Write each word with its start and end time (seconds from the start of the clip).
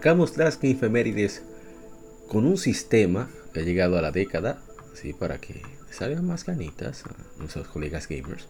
Arrancamos 0.00 0.38
las 0.38 0.58
efemérides 0.62 1.42
con 2.26 2.46
un 2.46 2.56
sistema 2.56 3.28
que 3.52 3.60
ha 3.60 3.62
llegado 3.62 3.98
a 3.98 4.00
la 4.00 4.10
década, 4.10 4.58
así 4.94 5.12
para 5.12 5.42
que 5.42 5.60
salgan 5.90 6.26
más 6.26 6.46
ganitas 6.46 7.04
a 7.04 7.14
nuestros 7.38 7.68
colegas 7.68 8.08
gamers. 8.08 8.48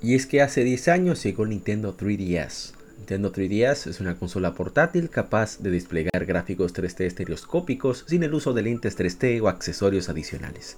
Y 0.00 0.14
es 0.14 0.26
que 0.26 0.40
hace 0.40 0.62
10 0.62 0.86
años 0.86 1.20
llegó 1.24 1.46
Nintendo 1.46 1.96
3DS. 1.96 2.74
Nintendo 2.98 3.32
3DS 3.32 3.88
es 3.88 3.98
una 3.98 4.16
consola 4.16 4.54
portátil 4.54 5.10
capaz 5.10 5.58
de 5.58 5.72
desplegar 5.72 6.24
gráficos 6.24 6.72
3D 6.72 7.06
estereoscópicos 7.06 8.04
sin 8.06 8.22
el 8.22 8.34
uso 8.34 8.52
de 8.52 8.62
lentes 8.62 8.96
3D 8.96 9.42
o 9.42 9.48
accesorios 9.48 10.08
adicionales. 10.08 10.76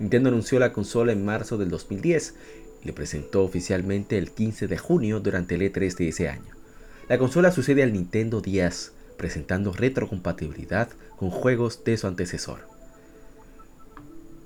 Nintendo 0.00 0.30
anunció 0.30 0.58
la 0.58 0.72
consola 0.72 1.12
en 1.12 1.24
marzo 1.24 1.56
del 1.56 1.70
2010 1.70 2.34
y 2.82 2.86
le 2.86 2.92
presentó 2.92 3.44
oficialmente 3.44 4.18
el 4.18 4.32
15 4.32 4.66
de 4.66 4.76
junio 4.76 5.20
durante 5.20 5.54
el 5.54 5.72
E3 5.72 5.96
de 5.96 6.08
ese 6.08 6.28
año. 6.28 6.63
La 7.06 7.18
consola 7.18 7.52
sucede 7.52 7.82
al 7.82 7.92
Nintendo 7.92 8.40
10, 8.40 8.92
presentando 9.18 9.74
retrocompatibilidad 9.74 10.88
con 11.18 11.28
juegos 11.28 11.84
de 11.84 11.98
su 11.98 12.06
antecesor. 12.06 12.60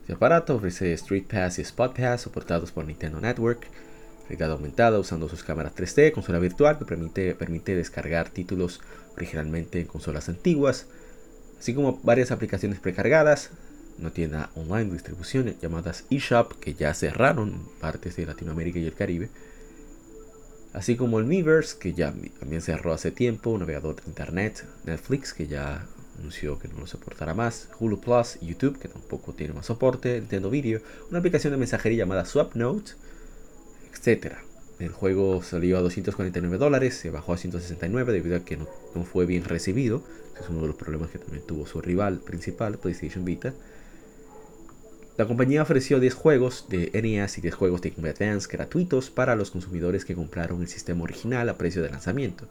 Este 0.00 0.15
aparato 0.15 0.56
ofrece 0.56 0.92
Street 0.95 1.27
Pass 1.31 1.61
y 1.61 1.62
Spot 1.62 1.97
Pass 1.97 2.23
soportados 2.23 2.73
por 2.73 2.84
Nintendo 2.84 3.20
Network, 3.20 3.69
realidad 4.28 4.50
aumentada 4.50 4.98
usando 4.98 5.28
sus 5.28 5.45
cámaras 5.45 5.77
3D, 5.77 6.11
consola 6.11 6.41
virtual 6.41 6.78
que 6.78 6.84
permite, 6.84 7.37
permite 7.37 7.77
descargar 7.77 8.28
títulos 8.28 8.81
originalmente 9.17 9.81
en 9.81 9.87
consolas 9.87 10.28
antiguas, 10.28 10.87
así 11.61 11.75
como 11.75 12.00
varias 12.03 12.33
aplicaciones 12.33 12.81
precargadas, 12.81 13.50
una 14.00 14.11
tienda 14.11 14.50
online 14.56 14.87
de 14.87 14.95
distribución 14.95 15.55
llamadas 15.62 16.06
eShop 16.11 16.59
que 16.59 16.75
ya 16.75 16.93
cerraron 16.93 17.69
partes 17.81 18.17
de 18.17 18.27
Latinoamérica 18.27 18.81
y 18.81 18.87
el 18.87 18.95
Caribe, 18.95 19.31
así 20.79 20.95
como 20.95 21.19
el 21.19 21.25
Miiverse, 21.25 21.77
que 21.77 21.93
ya 21.93 22.15
también 22.39 22.62
cerró 22.62 22.93
hace 22.93 23.11
tiempo, 23.11 23.51
un 23.51 23.61
navegador 23.61 23.97
de 23.97 24.03
internet, 24.07 24.65
Netflix, 24.84 25.34
que 25.34 25.48
ya 25.48 25.84
anunció 26.21 26.61
que 26.61 26.69
no 26.69 26.79
lo 26.79 26.87
soportará 26.87 27.34
más, 27.34 27.69
Hulu 27.81 28.01
Plus, 28.01 28.39
YouTube, 28.41 28.79
que 28.79 28.87
tampoco 28.87 29.33
tiene 29.33 29.55
más 29.55 29.67
soporte, 29.67 30.21
Nintendo 30.21 30.51
Video, 30.51 30.81
una 31.11 31.19
aplicación 31.19 31.53
de 31.53 31.56
mensajería 31.56 31.99
llamada 31.99 32.25
SwapNote, 32.25 32.93
etc. 33.93 34.34
El 34.79 34.91
juego 34.91 35.43
salió 35.43 35.79
a 35.79 35.81
249 35.81 36.59
dólares, 36.59 36.95
se 36.97 37.11
bajó 37.11 37.33
a 37.33 37.39
169 37.39 38.12
debido 38.12 38.37
a 38.37 38.45
que 38.45 38.56
no, 38.56 38.69
no 38.95 39.03
fue 39.03 39.27
bien 39.27 39.45
recibido. 39.45 40.05
Ese 40.34 40.45
es 40.45 40.49
uno 40.49 40.61
de 40.61 40.69
los 40.69 40.77
problemas 40.77 41.11
que 41.11 41.19
también 41.19 41.44
tuvo 41.44 41.67
su 41.67 41.81
rival 41.81 42.21
principal, 42.21 42.78
PlayStation 42.78 43.25
Vita. 43.25 43.53
La 45.19 45.27
compañía 45.27 45.62
ofreció 45.62 45.99
10 45.99 46.15
juegos 46.15 46.67
de 46.69 46.93
NES 46.95 47.39
y 47.39 47.41
10 47.41 47.53
juegos 47.53 47.83
de 47.83 47.91
Game 47.91 48.09
Advance 48.09 48.47
gratuitos 48.49 49.11
para 49.11 49.34
los 49.34 49.51
consumidores 49.51 50.05
que 50.05 50.15
compraron 50.15 50.62
el 50.62 50.69
sistema 50.69 51.03
original 51.03 51.49
a 51.49 51.59
precio 51.59 51.83
de 51.83 51.91
lanzamiento. 51.91 52.45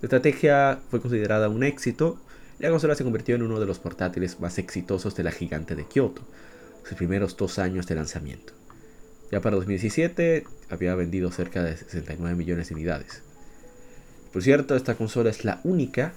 La 0.00 0.06
estrategia 0.06 0.78
fue 0.88 1.02
considerada 1.02 1.50
un 1.50 1.62
éxito 1.62 2.18
y 2.58 2.62
la 2.62 2.70
consola 2.70 2.94
se 2.94 3.04
convirtió 3.04 3.34
en 3.34 3.42
uno 3.42 3.60
de 3.60 3.66
los 3.66 3.80
portátiles 3.80 4.40
más 4.40 4.56
exitosos 4.56 5.14
de 5.14 5.24
la 5.24 5.30
gigante 5.30 5.76
de 5.76 5.84
Kyoto, 5.84 6.22
sus 6.88 6.96
primeros 6.96 7.36
dos 7.36 7.58
años 7.58 7.86
de 7.86 7.96
lanzamiento. 7.96 8.54
Ya 9.30 9.42
para 9.42 9.56
2017 9.56 10.44
había 10.70 10.94
vendido 10.94 11.30
cerca 11.30 11.62
de 11.62 11.76
69 11.76 12.34
millones 12.34 12.70
de 12.70 12.76
unidades. 12.76 13.20
Por 14.32 14.42
cierto, 14.42 14.74
esta 14.74 14.94
consola 14.94 15.28
es 15.28 15.44
la 15.44 15.60
única 15.64 16.14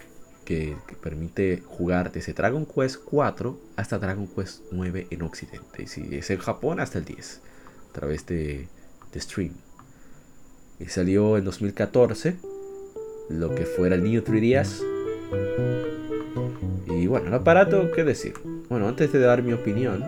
que, 0.50 0.76
permite 1.00 1.62
jugar 1.64 2.12
desde 2.12 2.34
Dragon 2.34 2.66
Quest 2.66 3.04
4 3.06 3.60
hasta 3.76 4.00
Dragon 4.00 4.28
Quest 4.28 4.64
9 4.72 5.06
en 5.12 5.22
Occidente. 5.22 5.84
Y 5.84 5.88
si 5.88 6.16
es 6.16 6.32
en 6.32 6.40
Japón, 6.40 6.80
hasta 6.80 6.98
el 6.98 7.06
10, 7.06 7.42
a 7.90 7.94
través 7.94 8.26
de, 8.26 8.68
de 9.14 9.22
Stream. 9.22 9.54
Y 10.80 10.88
salió 10.88 11.38
en 11.38 11.46
2014 11.46 12.38
lo 13.30 13.54
que 13.54 13.66
fuera 13.66 13.94
el 13.94 14.04
Neo 14.04 14.24
3DS. 14.24 14.84
Y 16.88 17.06
bueno, 17.06 17.28
el 17.28 17.34
aparato, 17.36 17.92
¿qué 17.92 18.04
decir? 18.04 18.34
Bueno, 18.70 18.88
antes 18.88 19.12
de 19.14 19.20
dar 19.20 19.44
mi 19.44 19.54
opinión, 19.54 20.04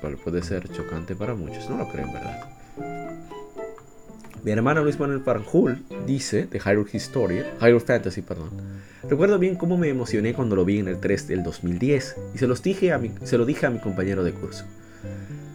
cual 0.00 0.16
puede 0.16 0.44
ser 0.44 0.68
chocante 0.68 1.16
para 1.16 1.34
muchos, 1.34 1.68
no 1.68 1.78
lo 1.78 1.88
creo 1.88 2.06
en 2.06 2.12
verdad. 2.12 2.50
Mi 4.44 4.52
hermano 4.52 4.84
Luis 4.84 5.00
Manuel 5.00 5.22
Paranjul 5.22 5.82
dice, 6.06 6.46
de 6.46 6.60
Hyrule 6.60 6.90
Historia, 6.92 7.52
Hyrule 7.60 7.80
Fantasy, 7.80 8.22
perdón. 8.22 8.73
Recuerdo 9.08 9.38
bien 9.38 9.56
cómo 9.56 9.76
me 9.76 9.88
emocioné 9.88 10.32
cuando 10.32 10.56
lo 10.56 10.64
vi 10.64 10.78
en 10.78 10.88
el 10.88 10.98
3 10.98 11.28
del 11.28 11.42
2010 11.42 12.16
y 12.34 12.38
se, 12.38 12.46
los 12.46 12.62
dije 12.62 12.92
a 12.92 12.98
mi, 12.98 13.10
se 13.22 13.36
lo 13.36 13.44
dije 13.44 13.66
a 13.66 13.70
mi 13.70 13.78
compañero 13.78 14.24
de 14.24 14.32
curso. 14.32 14.64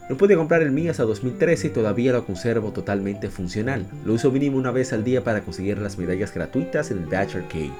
No 0.07 0.17
pude 0.17 0.35
comprar 0.35 0.61
el 0.61 0.71
mío 0.71 0.91
hasta 0.91 1.03
2013 1.03 1.67
y 1.67 1.69
todavía 1.69 2.11
lo 2.11 2.25
conservo 2.25 2.71
totalmente 2.71 3.29
funcional. 3.29 3.87
Lo 4.05 4.13
uso 4.13 4.31
mínimo 4.31 4.57
una 4.57 4.71
vez 4.71 4.93
al 4.93 5.03
día 5.03 5.23
para 5.23 5.41
conseguir 5.41 5.77
las 5.79 5.97
medallas 5.97 6.33
gratuitas 6.33 6.91
en 6.91 6.99
el 6.99 7.05
Batch 7.05 7.35
Arcade. 7.35 7.71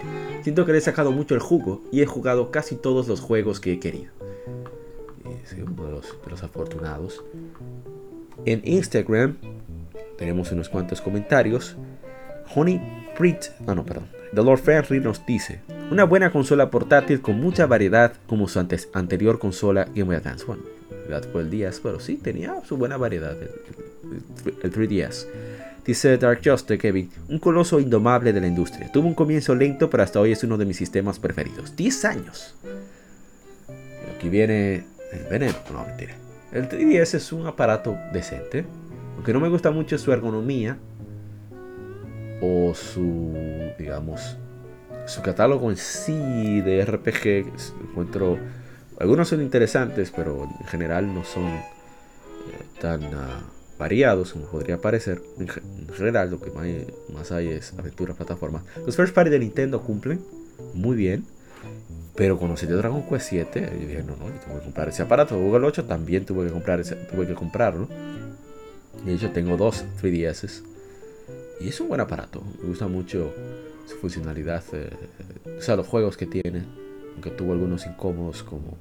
Siento 0.44 0.66
que 0.66 0.72
le 0.72 0.80
he 0.80 0.82
sacado 0.82 1.12
mucho 1.12 1.34
el 1.34 1.42
jugo 1.42 1.82
y 1.92 2.02
he 2.02 2.06
jugado 2.06 2.52
casi 2.52 2.76
todos 2.76 3.08
los 3.08 3.20
juegos 3.20 3.60
que 3.60 3.74
he 3.74 3.80
querido. 3.80 4.12
Sí, 5.44 5.62
uno 5.62 5.86
de 5.86 5.92
los, 5.92 6.18
de 6.24 6.30
los 6.30 6.44
afortunados. 6.44 7.24
En 8.46 8.62
Instagram 8.64 9.38
tenemos 10.18 10.52
unos 10.52 10.70
cuantos 10.70 11.02
comentarios. 11.02 11.76
Honey 12.56 12.80
Prit, 13.18 13.46
no, 13.66 13.74
no, 13.74 13.86
perdón. 13.86 14.19
The 14.34 14.44
Lord 14.44 14.60
Friendly 14.60 15.00
nos 15.00 15.26
dice: 15.26 15.62
Una 15.92 16.04
buena 16.04 16.32
consola 16.32 16.70
portátil 16.70 17.22
con 17.22 17.40
mucha 17.40 17.66
variedad 17.66 18.14
como 18.28 18.48
su 18.48 18.60
antes, 18.60 18.90
anterior 18.94 19.40
consola 19.40 19.86
Game 19.86 20.04
Boy 20.04 20.16
Advance. 20.16 20.46
Bueno, 20.46 20.64
fue 21.32 21.42
el 21.42 21.50
10, 21.50 21.80
pero 21.82 22.00
sí 22.00 22.16
tenía 22.18 22.62
su 22.66 22.78
buena 22.78 22.98
variedad. 22.98 23.36
El, 23.42 24.54
el 24.64 24.72
3DS. 24.72 25.26
Dice 25.86 26.18
Dark 26.18 26.42
Justice 26.44 26.78
Kevin, 26.78 27.10
un 27.30 27.40
coloso 27.40 27.80
indomable 27.80 28.32
de 28.32 28.42
la 28.42 28.48
industria. 28.48 28.92
Tuvo 28.92 29.08
un 29.08 29.16
comienzo 29.16 29.56
lento, 29.56 29.90
pero 29.90 30.04
hasta 30.04 30.20
hoy 30.20 30.34
es 30.34 30.44
uno 30.44 30.58
de 30.58 30.66
mis 30.66 30.78
sistemas 30.78 31.18
preferidos. 31.18 31.76
10 31.76 32.06
años. 32.06 32.56
Aquí 34.16 34.30
viene 34.30 34.84
el 35.12 35.24
veneno. 35.30 35.56
No, 35.74 35.86
mentira. 35.86 36.14
El 36.52 36.70
3DS 36.70 37.16
es 37.16 37.32
un 37.32 37.48
aparato 37.48 37.98
decente. 38.14 38.66
Aunque 39.16 39.34
no 39.34 39.40
me 39.40 39.50
gusta 39.50 39.72
mucho 39.72 39.98
su 39.98 40.12
ergonomía 40.14 40.78
o 42.42 42.74
su, 42.74 43.34
digamos, 43.78 44.38
su 45.08 45.22
catálogo 45.22 45.70
en 45.70 45.78
sí 45.78 46.62
de 46.62 46.86
RPG. 46.86 47.52
Encuentro, 47.90 48.38
algunos 49.00 49.28
son 49.28 49.42
interesantes, 49.42 50.12
pero 50.16 50.44
en 50.44 50.68
general 50.68 51.14
no 51.14 51.24
son 51.24 51.48
eh, 51.48 51.62
tan 52.80 53.04
uh, 53.06 53.42
variados 53.78 54.34
como 54.34 54.46
podría 54.46 54.80
parecer. 54.80 55.22
En, 55.40 55.48
general, 55.94 56.30
lo 56.30 56.40
que 56.40 56.52
más, 56.52 56.68
más 57.14 57.32
hay 57.32 57.48
es 57.48 57.74
aventuras, 57.78 58.16
plataformas. 58.16 58.64
Los 58.86 58.96
first 58.96 59.14
party 59.14 59.30
de 59.30 59.40
Nintendo 59.40 59.82
cumplen 59.82 60.22
muy 60.74 60.96
bien. 60.96 61.26
Pero 62.16 62.38
cuando 62.38 62.60
dio 62.60 62.76
Dragon 62.76 63.02
Quest 63.08 63.30
7, 63.30 63.70
yo 63.72 63.88
dije, 63.88 64.04
no, 64.04 64.18
no, 64.18 64.28
yo 64.28 64.40
tengo 64.46 64.60
que 64.60 64.66
comprar 64.66 64.90
ese 64.90 65.04
aparato. 65.04 65.40
Google 65.40 65.68
8 65.68 65.86
también 65.86 66.26
tuve 66.26 66.48
que 66.48 66.52
comprar 66.52 66.82
ese, 66.82 66.96
tuve 66.96 67.26
que 67.26 67.34
comprarlo. 67.34 67.88
De 69.06 69.14
hecho, 69.14 69.32
tengo 69.32 69.56
dos 69.56 69.86
3DS. 70.02 70.64
Y 71.60 71.70
es 71.70 71.80
un 71.82 71.90
buen 71.90 72.02
aparato. 72.02 72.42
Me 72.62 72.70
gusta 72.70 72.88
mucho 72.88 73.34
su 73.86 73.96
funcionalidad. 73.98 74.64
Eh, 74.74 74.90
o 75.58 75.62
sea, 75.62 75.76
los 75.76 75.88
juegos 75.88 76.16
que 76.16 76.26
tiene. 76.26 76.64
Aunque 77.14 77.32
tuvo 77.32 77.52
algunos 77.52 77.86
incómodos 77.86 78.44
como. 78.44 78.78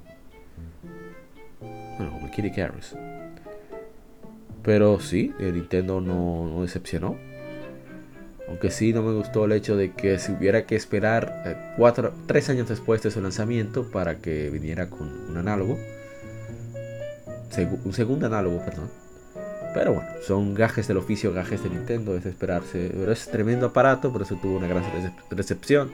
Bueno, 1.59 2.13
como 2.13 2.31
Kitty 2.31 2.51
Carries. 2.51 2.95
Pero 4.63 4.99
sí, 4.99 5.33
el 5.39 5.55
Nintendo 5.55 5.99
no, 5.99 6.61
decepcionó. 6.61 7.17
Aunque 8.47 8.71
sí 8.71 8.93
no 8.93 9.03
me 9.03 9.13
gustó 9.13 9.45
el 9.45 9.51
hecho 9.51 9.75
de 9.75 9.93
que 9.93 10.17
se 10.17 10.31
hubiera 10.31 10.65
que 10.65 10.75
esperar 10.75 11.43
eh, 11.45 11.55
cuatro, 11.77 12.13
tres 12.25 12.49
años 12.49 12.67
después 12.67 13.03
de 13.03 13.11
su 13.11 13.21
lanzamiento 13.21 13.91
para 13.91 14.19
que 14.19 14.49
viniera 14.49 14.89
con 14.89 15.07
un 15.29 15.37
análogo. 15.37 15.77
Un 17.83 17.93
segundo 17.93 18.25
análogo, 18.25 18.63
perdón 18.63 18.98
Pero 19.79 19.93
bueno, 19.93 20.09
son 20.27 20.55
gajes 20.55 20.89
del 20.89 20.97
oficio, 20.97 21.31
gajes 21.31 21.63
de 21.63 21.69
Nintendo, 21.69 22.13
es 22.17 22.25
esperarse. 22.25 22.91
Pero 22.93 23.13
es 23.13 23.25
tremendo 23.27 23.67
aparato, 23.67 24.11
por 24.11 24.23
eso 24.23 24.35
tuvo 24.35 24.57
una 24.57 24.67
gran 24.67 24.83
recepción. 25.31 25.91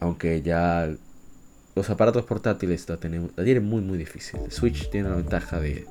Aunque 0.00 0.40
ya 0.40 0.88
los 1.76 1.90
aparatos 1.90 2.24
portátiles 2.24 2.88
la, 2.88 2.96
tienen 2.96 3.30
muy 3.66 3.82
muy 3.82 3.98
difícil. 3.98 4.40
Switch 4.48 4.88
tiene 4.88 5.10
la 5.10 5.16
ventaja 5.16 5.60
de, 5.60 5.84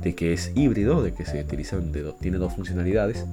de 0.00 0.14
que 0.14 0.32
es 0.32 0.52
híbrido, 0.54 1.02
de 1.02 1.12
que 1.12 1.26
se 1.26 1.38
utilizan, 1.38 1.92
tiene 2.18 2.38
dos 2.38 2.54
funcionalidades 2.54 3.26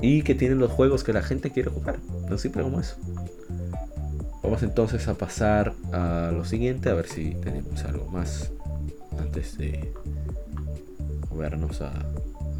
y 0.00 0.22
que 0.22 0.36
tienen 0.36 0.60
los 0.60 0.70
juegos 0.70 1.02
que 1.02 1.12
la 1.12 1.24
gente 1.24 1.50
quiere 1.50 1.68
jugar. 1.68 1.98
No 2.30 2.38
simple 2.38 2.62
como 2.62 2.78
eso. 2.78 2.94
Vamos 4.40 4.62
entonces 4.62 5.08
a 5.08 5.14
pasar 5.14 5.74
a 5.90 6.30
lo 6.32 6.44
siguiente, 6.44 6.90
a 6.90 6.94
ver 6.94 7.08
si 7.08 7.34
tenemos 7.42 7.82
algo 7.82 8.06
más 8.06 8.52
antes 9.18 9.58
de 9.58 9.92
movernos 11.32 11.80
a, 11.80 11.92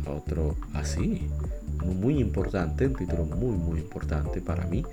otro 0.06 0.56
así. 0.74 1.28
muy 1.84 2.18
importante, 2.18 2.86
un 2.86 2.94
título 2.94 3.24
muy 3.24 3.56
muy 3.56 3.78
importante 3.78 4.40
para 4.40 4.66
mí. 4.66 4.84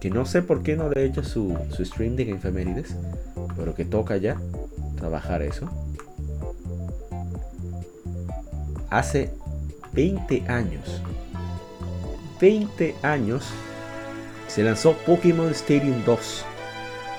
Que 0.00 0.10
no 0.10 0.24
sé 0.26 0.42
por 0.42 0.62
qué 0.62 0.76
no 0.76 0.88
le 0.90 1.02
he 1.02 1.04
hecho 1.06 1.24
su, 1.24 1.56
su 1.70 1.84
stream 1.84 2.16
de 2.16 2.24
Infemérides, 2.24 2.94
pero 3.56 3.74
que 3.74 3.84
toca 3.84 4.16
ya 4.16 4.36
trabajar 4.96 5.42
eso. 5.42 5.68
Hace 8.90 9.30
20 9.92 10.48
años 10.48 11.02
20 12.40 12.94
años 13.02 13.44
se 14.46 14.62
lanzó 14.62 14.92
Pokémon 15.04 15.50
Stadium 15.50 16.04
2, 16.04 16.44
un 16.44 16.57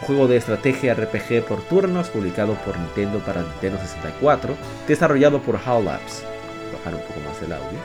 juego 0.02 0.28
de 0.28 0.38
estrategia 0.38 0.94
RPG 0.94 1.46
por 1.48 1.62
turnos 1.64 2.10
publicado 2.10 2.56
por 2.66 2.78
Nintendo 2.78 3.20
para 3.20 3.44
Nintendo 3.44 3.80
64, 3.80 4.56
desarrollado 4.88 5.42
por 5.42 5.56
HAL 5.58 5.86
Labs. 5.86 6.24
Bajar 6.74 6.96
un 6.96 7.02
poco 7.02 7.20
más 7.28 7.42
el 7.42 7.54
audio. 7.54 7.80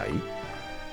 Ahí. 0.00 0.22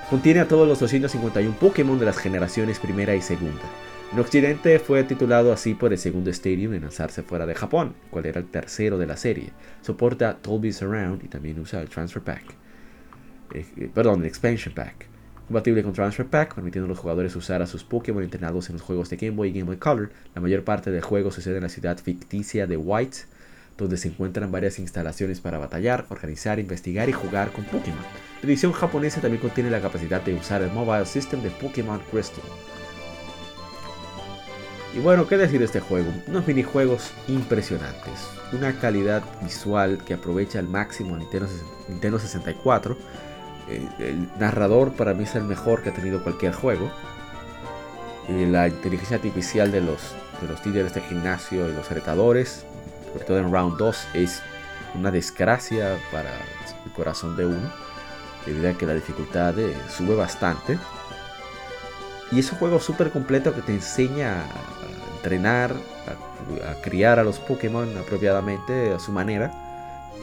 Contiene 0.10 0.42
a 0.42 0.48
todos 0.48 0.68
los 0.68 0.80
251 0.80 1.56
Pokémon 1.58 1.98
de 1.98 2.06
las 2.06 2.18
generaciones 2.18 2.80
primera 2.80 3.16
y 3.16 3.22
segunda. 3.22 3.63
En 4.12 4.19
Occidente 4.19 4.78
fue 4.80 5.06
titulado 5.06 5.54
así 5.54 5.74
por 5.74 5.94
el 5.94 5.98
segundo 5.98 6.30
Stadium 6.31 6.74
en 6.74 6.81
lanzarse 6.81 7.24
fuera 7.24 7.46
de 7.46 7.56
Japón, 7.56 7.96
cual 8.10 8.25
era 8.25 8.42
el 8.42 8.48
tercero 8.48 8.98
de 8.98 9.08
la 9.08 9.16
serie. 9.16 9.52
Soporta 9.81 10.38
Dolby 10.44 10.74
Surround 10.74 11.24
y 11.24 11.30
también 11.30 11.58
usa 11.60 11.81
el 11.81 11.88
Transfer 11.88 12.22
Pack. 12.22 12.44
Eh, 13.54 13.90
perdón, 13.94 14.19
el 14.19 14.28
Expansion 14.28 14.74
Pack. 14.74 15.11
Compatible 15.51 15.83
con 15.83 15.92
Transfer 15.92 16.27
Pack, 16.27 16.56
permitiendo 16.56 16.86
a 16.86 16.88
los 16.88 17.00
jugadores 17.00 17.36
usar 17.36 17.62
a 17.62 17.68
sus 17.68 17.83
Pokémon 17.83 18.24
entrenados 18.24 18.69
en 18.69 18.77
los 18.77 18.81
juegos 18.81 19.09
de 19.09 19.18
Game 19.18 19.36
Boy 19.36 19.50
y 19.50 19.51
Game 19.51 19.65
Boy 19.65 19.75
Color. 19.75 20.09
La 20.33 20.39
mayor 20.39 20.63
parte 20.63 20.92
del 20.92 21.01
juego 21.01 21.30
sucede 21.30 21.57
en 21.57 21.63
la 21.63 21.68
ciudad 21.68 21.98
ficticia 21.98 22.68
de 22.68 22.77
White, 22.77 23.18
donde 23.77 23.98
se 23.98 24.07
encuentran 24.07 24.50
varias 24.50 24.80
instalaciones 24.80 25.42
para 25.42 25.57
batallar, 25.57 26.06
organizar, 26.07 26.57
investigar 26.57 27.09
y 27.09 27.12
jugar 27.12 27.51
con 27.51 27.65
Pokémon. 27.65 28.00
La 28.42 28.48
edición 28.48 28.71
japonesa 28.71 29.19
también 29.19 29.42
contiene 29.42 29.69
la 29.69 29.81
capacidad 29.81 30.21
de 30.21 30.36
usar 30.36 30.62
el 30.62 30.71
Mobile 30.71 31.06
System 31.06 31.44
de 31.44 31.50
Pokémon 31.50 32.00
Crystal. 32.09 32.45
Y 34.95 35.00
bueno, 35.00 35.27
¿qué 35.27 35.36
decir 35.36 35.59
de 35.59 35.65
este 35.65 35.81
juego? 35.81 36.13
Unos 36.27 36.48
minijuegos 36.48 37.12
impresionantes, 37.27 38.25
una 38.53 38.80
calidad 38.80 39.21
visual 39.44 40.01
que 40.06 40.13
aprovecha 40.13 40.59
al 40.59 40.69
máximo 40.69 41.18
Nintendo, 41.18 41.50
Nintendo 41.89 42.19
64 42.19 42.95
el 44.00 44.30
narrador 44.40 44.94
para 44.94 45.14
mí 45.14 45.24
es 45.24 45.36
el 45.36 45.44
mejor 45.44 45.84
que 45.84 45.90
ha 45.90 45.94
tenido 45.94 46.24
cualquier 46.24 46.54
juego. 46.54 46.92
Y 48.28 48.46
la 48.46 48.68
inteligencia 48.68 49.18
artificial 49.18 49.72
de 49.72 49.82
los, 49.82 50.14
de 50.42 50.48
los 50.48 50.66
líderes 50.66 50.94
de 50.94 51.02
gimnasio 51.02 51.68
y 51.68 51.74
los 51.74 51.90
retadores, 51.90 52.66
sobre 53.12 53.26
todo 53.26 53.38
en 53.40 53.52
Round 53.52 53.78
2, 53.78 54.08
es 54.14 54.42
una 54.96 55.12
desgracia 55.12 55.98
para 56.12 56.32
el 56.86 56.92
corazón 56.96 57.36
de 57.36 57.46
uno. 57.46 57.72
Debido 58.46 58.70
a 58.70 58.74
que 58.74 58.86
la 58.86 58.94
dificultad 58.94 59.58
eh, 59.60 59.76
sube 59.90 60.16
bastante. 60.16 60.78
Y 62.32 62.40
es 62.40 62.52
un 62.52 62.58
juego 62.58 62.80
súper 62.80 63.12
completo 63.12 63.54
que 63.54 63.62
te 63.62 63.74
enseña 63.74 64.42
a 64.42 65.16
entrenar, 65.16 65.74
a 66.68 66.82
criar 66.82 67.20
a 67.20 67.24
los 67.24 67.40
Pokémon 67.40 67.98
apropiadamente 67.98 68.94
a 68.94 69.00
su 69.00 69.12
manera 69.12 69.52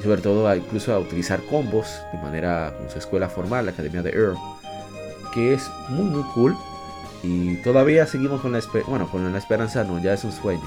sobre 0.02 0.20
todo 0.20 0.54
incluso 0.54 0.94
a 0.94 0.98
utilizar 0.98 1.40
combos 1.42 1.86
de 2.12 2.18
manera 2.18 2.74
como 2.76 2.90
su 2.90 2.98
escuela 2.98 3.28
formal, 3.28 3.66
la 3.66 3.72
Academia 3.72 4.02
de 4.02 4.10
Earl, 4.10 4.36
que 5.34 5.54
es 5.54 5.68
muy 5.88 6.04
muy 6.04 6.22
cool 6.34 6.56
y 7.22 7.56
todavía 7.62 8.06
seguimos 8.06 8.40
con 8.40 8.52
la 8.52 8.58
esperanza, 8.58 8.90
bueno, 8.90 9.10
con 9.10 9.30
la 9.30 9.38
esperanza 9.38 9.84
no, 9.84 10.00
ya 10.02 10.14
es 10.14 10.24
un 10.24 10.32
sueño 10.32 10.62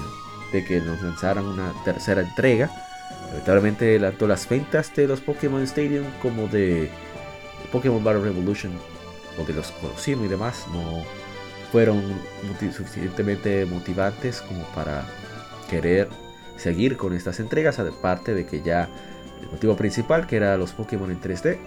de 0.52 0.64
que 0.64 0.80
nos 0.80 1.00
lanzaran 1.02 1.46
una 1.46 1.72
tercera 1.84 2.20
entrega. 2.20 2.70
Lamentablemente 3.30 3.98
tanto 3.98 4.26
las 4.26 4.46
ventas 4.46 4.94
de 4.94 5.06
los 5.06 5.20
Pokémon 5.20 5.62
Stadium 5.62 6.04
como 6.20 6.48
de 6.48 6.90
Pokémon 7.70 8.04
Battle 8.04 8.22
Revolution 8.22 8.72
o 9.38 9.44
de 9.44 9.54
los 9.54 9.70
Colosseum 9.70 10.24
y 10.24 10.28
demás 10.28 10.66
no 10.72 11.02
fueron 11.70 12.02
suficientemente 12.60 13.64
motivantes 13.64 14.42
como 14.42 14.62
para 14.74 15.06
querer 15.70 16.08
seguir 16.58 16.98
con 16.98 17.14
estas 17.14 17.40
entregas, 17.40 17.78
aparte 17.78 18.34
de 18.34 18.44
que 18.44 18.60
ya 18.60 18.90
el 19.42 19.50
motivo 19.50 19.76
principal, 19.76 20.26
que 20.26 20.36
era 20.36 20.56
los 20.56 20.72
Pokémon 20.72 21.10
en 21.10 21.20
3D, 21.20 21.58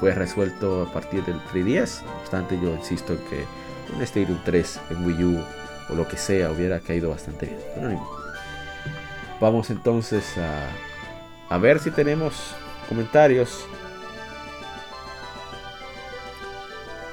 fue 0.00 0.14
resuelto 0.14 0.82
a 0.82 0.92
partir 0.92 1.24
del 1.24 1.40
3DS. 1.52 2.02
No 2.02 2.16
obstante, 2.20 2.58
yo 2.60 2.74
insisto 2.74 3.12
en 3.12 3.18
que 3.30 3.44
un 3.94 4.02
Stadium 4.02 4.38
3 4.44 4.80
en 4.90 5.06
Wii 5.06 5.24
U 5.24 5.44
o 5.90 5.94
lo 5.94 6.06
que 6.06 6.16
sea 6.16 6.50
hubiera 6.50 6.80
caído 6.80 7.10
bastante 7.10 7.46
bien. 7.46 7.98
Vamos 9.40 9.70
entonces 9.70 10.36
a, 10.38 11.54
a 11.54 11.58
ver 11.58 11.78
si 11.78 11.90
tenemos 11.90 12.54
comentarios. 12.88 13.66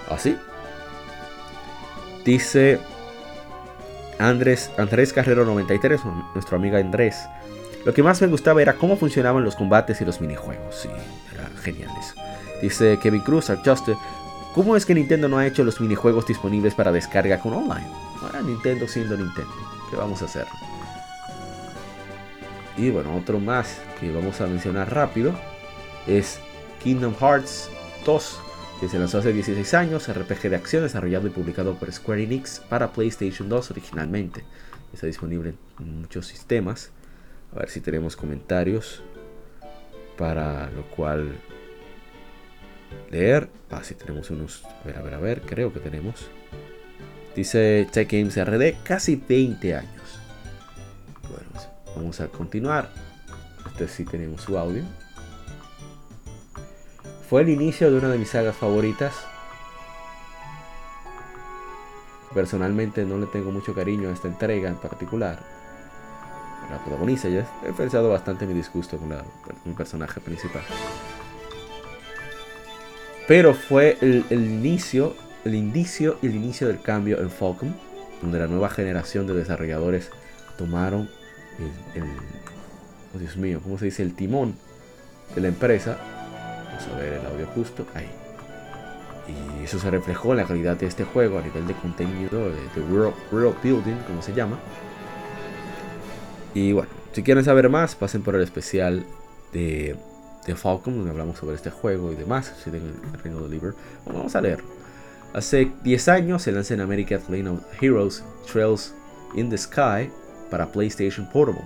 Así. 0.09 0.37
Dice 2.23 2.79
Andrés, 4.19 4.71
Andrés 4.77 5.13
Carrero 5.13 5.45
93, 5.45 6.01
nuestro 6.33 6.57
amigo 6.57 6.77
Andrés. 6.77 7.15
Lo 7.85 7.93
que 7.93 8.01
más 8.01 8.19
me 8.19 8.27
gustaba 8.27 8.63
era 8.63 8.73
cómo 8.73 8.97
funcionaban 8.97 9.43
los 9.43 9.55
combates 9.55 10.01
y 10.01 10.05
los 10.05 10.19
minijuegos. 10.19 10.75
Sí, 10.75 10.89
era 11.31 11.47
genial 11.61 11.91
eso. 11.99 12.15
Dice 12.59 12.97
Kevin 13.01 13.21
Cruz, 13.21 13.51
Adjuster, 13.51 13.95
¿cómo 14.55 14.75
es 14.75 14.87
que 14.87 14.95
Nintendo 14.95 15.29
no 15.29 15.37
ha 15.37 15.45
hecho 15.45 15.63
los 15.63 15.79
minijuegos 15.79 16.25
disponibles 16.25 16.73
para 16.73 16.91
descarga 16.91 17.39
con 17.39 17.53
online? 17.53 17.87
Ahora 18.23 18.41
Nintendo 18.41 18.87
siendo 18.87 19.15
Nintendo. 19.15 19.53
¿Qué 19.89 19.97
vamos 19.97 20.23
a 20.23 20.25
hacer? 20.25 20.47
Y 22.75 22.89
bueno, 22.89 23.15
otro 23.15 23.39
más 23.39 23.79
que 23.99 24.11
vamos 24.11 24.41
a 24.41 24.47
mencionar 24.47 24.91
rápido 24.91 25.33
es 26.07 26.39
Kingdom 26.83 27.13
Hearts 27.15 27.69
2, 28.03 28.39
que 28.79 28.89
se 28.89 28.97
lanzó 28.97 29.19
hace 29.19 29.31
16 29.31 29.73
años, 29.75 30.11
RPG 30.11 30.49
de 30.49 30.55
acción 30.55 30.81
desarrollado 30.81 31.27
y 31.27 31.29
publicado 31.29 31.75
por 31.75 31.91
Square 31.91 32.23
Enix 32.23 32.61
para 32.67 32.91
PlayStation 32.91 33.47
2 33.47 33.69
originalmente. 33.69 34.43
Está 34.91 35.05
disponible 35.05 35.53
en 35.79 36.01
muchos 36.01 36.25
sistemas. 36.25 36.91
A 37.53 37.59
ver 37.59 37.69
si 37.69 37.81
tenemos 37.81 38.15
comentarios 38.15 39.03
para 40.17 40.69
lo 40.71 40.83
cual 40.83 41.37
leer. 43.09 43.49
Ah, 43.69 43.83
si 43.83 43.95
tenemos 43.95 44.29
unos. 44.29 44.63
A 44.65 44.85
ver, 44.85 44.97
a 44.97 45.01
ver, 45.01 45.13
a 45.13 45.19
ver, 45.19 45.41
creo 45.41 45.73
que 45.73 45.79
tenemos. 45.79 46.29
Dice 47.35 47.87
Tech 47.91 48.09
Games 48.09 48.37
RD, 48.37 48.83
casi 48.83 49.15
20 49.15 49.75
años. 49.75 50.19
Bueno, 51.29 51.49
vamos 51.95 52.21
a 52.21 52.27
continuar. 52.27 52.89
Este 53.67 53.87
sí 53.87 54.05
tenemos 54.05 54.41
su 54.41 54.57
audio. 54.57 54.83
Fue 57.29 57.41
el 57.41 57.49
inicio 57.49 57.91
de 57.91 57.97
una 57.97 58.09
de 58.09 58.17
mis 58.17 58.29
sagas 58.29 58.55
favoritas. 58.55 59.13
Personalmente 62.33 63.03
no 63.05 63.17
le 63.17 63.25
tengo 63.27 63.51
mucho 63.51 63.73
cariño 63.73 64.09
a 64.09 64.13
esta 64.13 64.27
entrega 64.27 64.69
en 64.69 64.75
particular 64.75 65.54
la 66.69 66.77
protagonista. 66.83 67.29
Ya 67.29 67.45
he 67.65 67.73
pensado 67.73 68.09
bastante 68.09 68.45
mi 68.45 68.53
disgusto 68.53 68.97
con, 68.97 69.13
mi 69.65 69.73
personaje 69.73 70.19
principal. 70.19 70.63
Pero 73.27 73.53
fue 73.53 73.97
el, 74.01 74.25
inicio, 74.29 75.15
el 75.43 75.55
indicio 75.55 76.17
y 76.21 76.27
el 76.27 76.35
inicio 76.35 76.67
del 76.67 76.81
cambio 76.81 77.19
en 77.19 77.29
Falcon, 77.29 77.75
donde 78.21 78.39
la 78.39 78.47
nueva 78.47 78.69
generación 78.69 79.25
de 79.25 79.33
desarrolladores 79.33 80.11
tomaron 80.57 81.09
el, 81.95 82.03
oh 83.15 83.19
Dios 83.19 83.37
mío, 83.37 83.59
¿cómo 83.63 83.77
se 83.77 83.85
dice? 83.85 84.03
El 84.03 84.15
timón 84.15 84.55
de 85.33 85.41
la 85.41 85.47
empresa. 85.47 85.97
Vamos 86.65 86.87
a 86.87 86.99
ver 86.99 87.13
el 87.13 87.25
audio 87.25 87.47
justo. 87.47 87.85
Ahí. 87.95 88.09
Y 89.27 89.63
eso 89.63 89.79
se 89.79 89.89
reflejó 89.89 90.31
en 90.31 90.37
la 90.37 90.45
calidad 90.45 90.77
de 90.77 90.85
este 90.85 91.03
juego 91.03 91.39
a 91.39 91.41
nivel 91.41 91.65
de 91.65 91.73
contenido, 91.73 92.49
de, 92.49 92.81
world, 92.91 93.15
world 93.31 93.55
building, 93.63 93.95
como 94.05 94.21
se 94.21 94.33
llama. 94.33 94.59
Y 96.55 96.71
bueno, 96.71 96.89
si 97.11 97.21
quieren 97.21 97.43
saber 97.43 97.69
más, 97.69 97.95
pasen 97.95 98.23
por 98.23 98.33
el 98.33 98.41
especial 98.41 99.05
de, 99.51 99.97
de 100.47 100.55
Falcon, 100.55 100.95
donde 100.95 101.11
hablamos 101.11 101.37
sobre 101.37 101.57
este 101.57 101.69
juego 101.69 102.13
y 102.13 102.15
demás, 102.15 102.53
si 102.63 102.71
tienen 102.71 102.93
el 103.13 103.21
Reino 103.21 103.39
de 103.39 103.45
Oliver. 103.45 103.73
Bueno, 104.05 104.19
vamos 104.19 104.35
a 104.35 104.41
leer. 104.41 104.59
Hace 105.33 105.69
10 105.83 106.07
años 106.07 106.43
se 106.43 106.53
lanza 106.53 106.73
en 106.73 106.79
America 106.79 107.19
Lane 107.27 107.49
of 107.49 107.59
Heroes 107.81 108.23
Trails 108.49 108.93
in 109.35 109.49
the 109.49 109.57
Sky 109.57 110.09
para 110.49 110.71
PlayStation 110.71 111.29
Portable. 111.29 111.65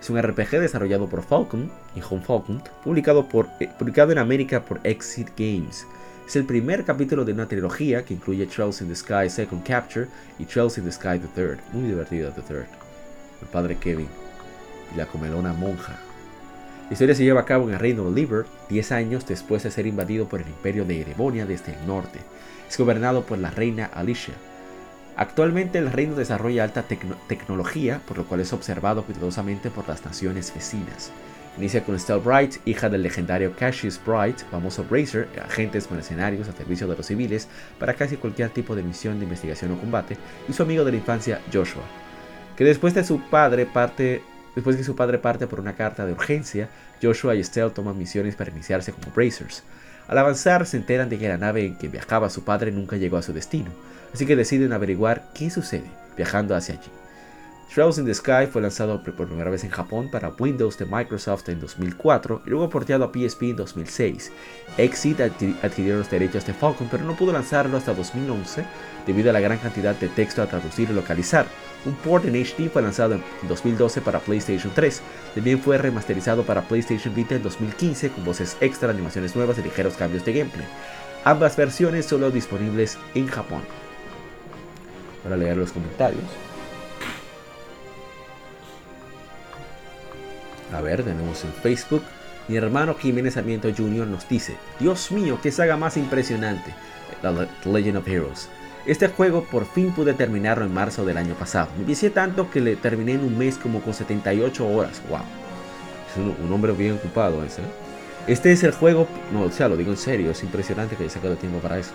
Es 0.00 0.08
un 0.08 0.22
RPG 0.22 0.60
desarrollado 0.60 1.08
por 1.08 1.24
Falcon 1.24 1.68
y 1.96 2.00
Home 2.08 2.22
Falcon, 2.22 2.62
publicado, 2.84 3.28
por, 3.28 3.48
eh, 3.58 3.68
publicado 3.76 4.12
en 4.12 4.18
América 4.18 4.64
por 4.64 4.78
Exit 4.84 5.30
Games. 5.36 5.84
Es 6.28 6.36
el 6.36 6.44
primer 6.44 6.84
capítulo 6.84 7.24
de 7.24 7.32
una 7.32 7.48
trilogía 7.48 8.04
que 8.04 8.14
incluye 8.14 8.46
Trails 8.46 8.82
in 8.82 8.88
the 8.88 8.94
Sky 8.94 9.28
Second 9.28 9.64
Capture 9.64 10.06
y 10.38 10.44
Trails 10.44 10.78
in 10.78 10.84
the 10.84 10.92
Sky 10.92 11.18
The 11.18 11.28
Third. 11.34 11.58
Muy 11.72 11.88
divertido 11.88 12.30
The 12.30 12.42
Third. 12.42 12.66
El 13.42 13.48
padre 13.48 13.76
Kevin 13.76 14.08
y 14.92 14.96
la 14.96 15.06
comelona 15.06 15.52
monja. 15.52 15.96
La 16.88 16.92
historia 16.92 17.14
se 17.14 17.24
lleva 17.24 17.40
a 17.40 17.44
cabo 17.44 17.68
en 17.68 17.74
el 17.74 17.80
reino 17.80 18.04
de 18.04 18.12
Liber, 18.12 18.46
10 18.70 18.92
años 18.92 19.26
después 19.26 19.62
de 19.62 19.70
ser 19.70 19.86
invadido 19.86 20.28
por 20.28 20.40
el 20.40 20.48
imperio 20.48 20.84
de 20.84 21.00
Erebonia 21.00 21.46
desde 21.46 21.74
el 21.74 21.86
norte. 21.86 22.20
Es 22.68 22.78
gobernado 22.78 23.24
por 23.24 23.38
la 23.38 23.50
reina 23.50 23.90
Alicia, 23.92 24.34
Actualmente 25.18 25.78
el 25.78 25.90
reino 25.90 26.14
desarrolla 26.14 26.62
alta 26.62 26.84
tecnología, 27.26 28.00
por 28.06 28.18
lo 28.18 28.24
cual 28.24 28.38
es 28.38 28.52
observado 28.52 29.02
cuidadosamente 29.02 29.68
por 29.68 29.88
las 29.88 30.04
naciones 30.04 30.54
vecinas. 30.54 31.10
Inicia 31.56 31.82
con 31.82 31.96
Estelle 31.96 32.20
Bright, 32.20 32.58
hija 32.66 32.88
del 32.88 33.02
legendario 33.02 33.52
Cassius 33.58 34.00
Bright, 34.06 34.38
famoso 34.48 34.84
Bracer, 34.84 35.28
agentes 35.44 35.90
mercenarios 35.90 36.48
a 36.48 36.52
servicio 36.52 36.86
de 36.86 36.96
los 36.96 37.04
civiles 37.04 37.48
para 37.80 37.94
casi 37.94 38.16
cualquier 38.16 38.50
tipo 38.50 38.76
de 38.76 38.84
misión 38.84 39.18
de 39.18 39.24
investigación 39.24 39.72
o 39.72 39.80
combate, 39.80 40.16
y 40.48 40.52
su 40.52 40.62
amigo 40.62 40.84
de 40.84 40.92
la 40.92 40.98
infancia 40.98 41.40
Joshua, 41.52 41.82
que 42.56 42.62
después 42.62 42.94
de 42.94 43.02
su 43.02 43.20
padre 43.22 43.66
parte 43.66 44.22
Después 44.54 44.76
que 44.76 44.84
su 44.84 44.96
padre 44.96 45.18
parte 45.18 45.46
por 45.46 45.60
una 45.60 45.76
carta 45.76 46.04
de 46.04 46.12
urgencia, 46.12 46.68
Joshua 47.02 47.34
y 47.34 47.40
Estelle 47.40 47.70
toman 47.70 47.98
misiones 47.98 48.34
para 48.34 48.50
iniciarse 48.50 48.92
como 48.92 49.12
Bracers. 49.14 49.62
Al 50.08 50.18
avanzar 50.18 50.66
se 50.66 50.78
enteran 50.78 51.08
de 51.08 51.18
que 51.18 51.28
la 51.28 51.38
nave 51.38 51.64
en 51.64 51.76
que 51.76 51.88
viajaba 51.88 52.30
su 52.30 52.42
padre 52.42 52.72
nunca 52.72 52.96
llegó 52.96 53.18
a 53.18 53.22
su 53.22 53.32
destino, 53.32 53.70
así 54.12 54.26
que 54.26 54.36
deciden 54.36 54.72
averiguar 54.72 55.28
qué 55.34 55.50
sucede 55.50 55.90
viajando 56.16 56.56
hacia 56.56 56.74
allí. 56.74 56.90
Trails 57.72 57.98
in 57.98 58.06
the 58.06 58.14
Sky 58.14 58.46
fue 58.50 58.62
lanzado 58.62 59.02
por 59.02 59.14
primera 59.14 59.50
vez 59.50 59.62
en 59.62 59.70
Japón 59.70 60.10
para 60.10 60.30
Windows 60.30 60.78
de 60.78 60.86
Microsoft 60.86 61.50
en 61.50 61.60
2004 61.60 62.42
y 62.46 62.50
luego 62.50 62.70
porteado 62.70 63.04
a 63.04 63.12
PSP 63.12 63.42
en 63.42 63.56
2006. 63.56 64.32
Exit 64.78 65.20
adquirió 65.20 65.98
los 65.98 66.10
derechos 66.10 66.46
de 66.46 66.54
Falcon 66.54 66.88
pero 66.90 67.04
no 67.04 67.14
pudo 67.14 67.32
lanzarlo 67.32 67.76
hasta 67.76 67.92
2011 67.92 68.64
debido 69.06 69.28
a 69.28 69.34
la 69.34 69.40
gran 69.40 69.58
cantidad 69.58 69.94
de 69.94 70.08
texto 70.08 70.40
a 70.40 70.46
traducir 70.46 70.88
y 70.90 70.94
localizar. 70.94 71.46
Un 71.84 71.94
port 71.94 72.24
en 72.24 72.34
HD 72.34 72.68
fue 72.70 72.82
lanzado 72.82 73.14
en 73.14 73.22
2012 73.48 74.00
para 74.00 74.18
PlayStation 74.18 74.72
3. 74.74 75.00
También 75.34 75.60
fue 75.60 75.78
remasterizado 75.78 76.42
para 76.44 76.62
PlayStation 76.62 77.14
Vita 77.14 77.36
en 77.36 77.42
2015 77.42 78.10
con 78.10 78.24
voces 78.24 78.56
extra, 78.60 78.90
animaciones 78.90 79.36
nuevas 79.36 79.58
y 79.58 79.62
ligeros 79.62 79.94
cambios 79.94 80.24
de 80.24 80.32
gameplay. 80.32 80.66
Ambas 81.24 81.56
versiones 81.56 82.06
solo 82.06 82.30
disponibles 82.30 82.98
en 83.14 83.26
Japón 83.26 83.62
para 85.22 85.36
leer 85.36 85.56
los 85.56 85.72
comentarios. 85.72 86.24
A 90.72 90.80
ver, 90.80 91.02
tenemos 91.02 91.44
en 91.44 91.52
Facebook. 91.52 92.02
Mi 92.48 92.56
hermano 92.56 92.94
Jiménez 92.94 93.34
Sarmiento 93.34 93.68
Jr. 93.74 94.06
nos 94.06 94.28
dice, 94.28 94.56
Dios 94.80 95.10
mío, 95.10 95.38
qué 95.42 95.52
saga 95.52 95.76
más 95.76 95.96
impresionante, 95.96 96.74
The 97.20 97.68
Legend 97.68 97.98
of 97.98 98.08
Heroes. 98.08 98.48
Este 98.88 99.08
juego 99.08 99.44
por 99.44 99.66
fin 99.66 99.92
pude 99.92 100.14
terminarlo 100.14 100.64
en 100.64 100.72
marzo 100.72 101.04
del 101.04 101.18
año 101.18 101.34
pasado. 101.34 101.68
Me 101.78 101.84
vicié 101.84 102.08
tanto 102.08 102.50
que 102.50 102.62
le 102.62 102.74
terminé 102.74 103.12
en 103.12 103.20
un 103.20 103.36
mes 103.36 103.58
como 103.58 103.82
con 103.82 103.92
78 103.92 104.66
horas. 104.66 105.02
Wow. 105.10 105.18
Es 106.10 106.40
un, 106.40 106.50
hombre 106.50 106.72
bien 106.72 106.94
ocupado 106.94 107.44
ese. 107.44 107.60
¿eh? 107.60 107.66
Este 108.26 108.50
es 108.50 108.62
el 108.64 108.72
juego, 108.72 109.06
no, 109.30 109.42
o 109.42 109.50
sea, 109.50 109.68
lo 109.68 109.76
digo 109.76 109.90
en 109.90 109.98
serio, 109.98 110.30
es 110.30 110.42
impresionante 110.42 110.96
que 110.96 111.02
haya 111.02 111.12
sacado 111.12 111.36
tiempo 111.36 111.58
para 111.58 111.78
eso. 111.78 111.90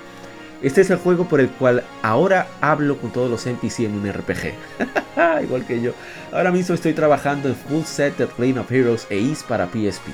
Este 0.61 0.81
es 0.81 0.91
el 0.91 0.97
juego 0.97 1.25
por 1.25 1.39
el 1.39 1.49
cual 1.49 1.83
ahora 2.03 2.45
hablo 2.61 2.99
con 2.99 3.11
todos 3.11 3.27
los 3.27 3.47
NPC 3.47 3.79
en 3.79 3.95
un 3.95 4.13
RPG. 4.13 4.53
Igual 5.43 5.65
que 5.65 5.81
yo. 5.81 5.93
Ahora 6.31 6.51
mismo 6.51 6.75
estoy 6.75 6.93
trabajando 6.93 7.49
en 7.49 7.55
Full 7.55 7.85
Set 7.85 8.17
de 8.17 8.27
Plane 8.27 8.59
of 8.59 8.71
Heroes 8.71 9.07
e 9.09 9.33
para 9.47 9.65
PSP. 9.65 10.09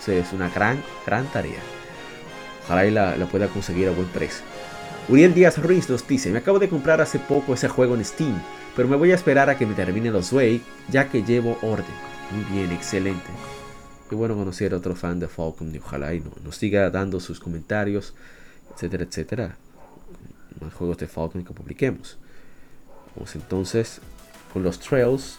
O 0.00 0.02
sea, 0.02 0.18
es 0.18 0.32
una 0.32 0.48
gran, 0.48 0.82
gran 1.06 1.26
tarea. 1.26 1.60
Ojalá 2.64 2.86
y 2.86 2.90
la, 2.90 3.14
pueda 3.30 3.46
conseguir 3.46 3.86
a 3.86 3.92
buen 3.92 4.08
precio. 4.08 4.44
Uriel 5.08 5.34
Díaz 5.34 5.58
Ruiz 5.58 5.88
nos 5.90 6.06
dice, 6.06 6.30
me 6.30 6.38
acabo 6.38 6.58
de 6.58 6.68
comprar 6.68 7.00
hace 7.00 7.18
poco 7.18 7.54
ese 7.54 7.68
juego 7.68 7.94
en 7.94 8.04
Steam, 8.04 8.40
pero 8.76 8.88
me 8.88 8.96
voy 8.96 9.12
a 9.12 9.16
esperar 9.16 9.50
a 9.50 9.58
que 9.58 9.66
me 9.66 9.74
termine 9.74 10.10
los 10.10 10.32
Way, 10.32 10.62
ya 10.90 11.08
que 11.08 11.22
llevo 11.22 11.58
orden. 11.62 11.86
Muy 12.30 12.44
bien, 12.56 12.72
excelente. 12.72 13.30
Qué 14.08 14.14
bueno 14.14 14.36
conocer 14.36 14.72
a 14.72 14.76
otro 14.76 14.94
fan 14.94 15.18
de 15.18 15.28
Falcon 15.28 15.74
y 15.74 15.78
ojalá 15.78 16.14
y 16.14 16.22
nos 16.44 16.56
siga 16.56 16.88
dando 16.90 17.18
sus 17.18 17.40
comentarios 17.40 18.14
etcétera, 18.74 19.04
etcétera. 19.04 19.56
Más 20.60 20.72
juegos 20.74 20.98
de 20.98 21.06
Falcon 21.06 21.44
que 21.44 21.52
publiquemos. 21.52 22.18
Vamos 23.14 23.34
entonces 23.34 24.00
con 24.52 24.62
los 24.62 24.78
trails. 24.78 25.38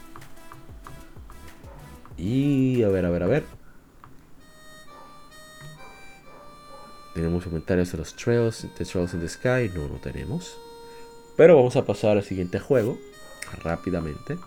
Y 2.17 2.83
a 2.83 2.89
ver, 2.89 3.05
a 3.05 3.09
ver, 3.09 3.23
a 3.23 3.27
ver. 3.27 3.43
Tenemos 7.13 7.43
comentarios 7.43 7.91
de 7.91 7.97
los 7.99 8.15
trails, 8.15 8.63
de 8.77 8.85
Trails 8.85 9.13
in 9.13 9.19
the 9.19 9.29
Sky. 9.29 9.71
No, 9.73 9.87
no 9.87 9.95
tenemos. 10.01 10.57
Pero 11.37 11.55
vamos 11.55 11.75
a 11.75 11.85
pasar 11.85 12.17
al 12.17 12.23
siguiente 12.23 12.59
juego 12.59 12.97
rápidamente. 13.63 14.37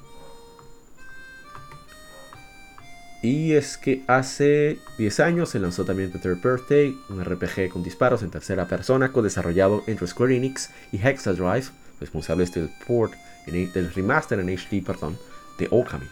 Y 3.23 3.55
es 3.55 3.77
que 3.77 4.05
hace 4.07 4.79
10 4.99 5.21
años 5.21 5.49
se 5.51 5.59
lanzó 5.59 5.85
también 5.85 6.13
The 6.13 6.19
Third 6.19 6.43
Birthday, 6.43 6.97
un 7.09 7.25
RPG 7.25 7.71
con 7.71 7.83
disparos 7.83 8.23
en 8.23 8.31
tercera 8.31 8.69
persona, 8.69 9.11
co-desarrollado 9.11 9.83
entre 9.87 10.07
Square 10.07 10.37
Enix 10.37 10.71
y 10.93 10.99
Hexadrive, 10.99 11.67
responsables 11.99 12.53
del 12.53 12.71
port, 12.87 13.15
del 13.47 13.93
remaster 13.95 14.39
en 14.39 14.49
HD, 14.49 14.85
perdón, 14.85 15.19
de 15.59 15.67
Okami. 15.71 16.07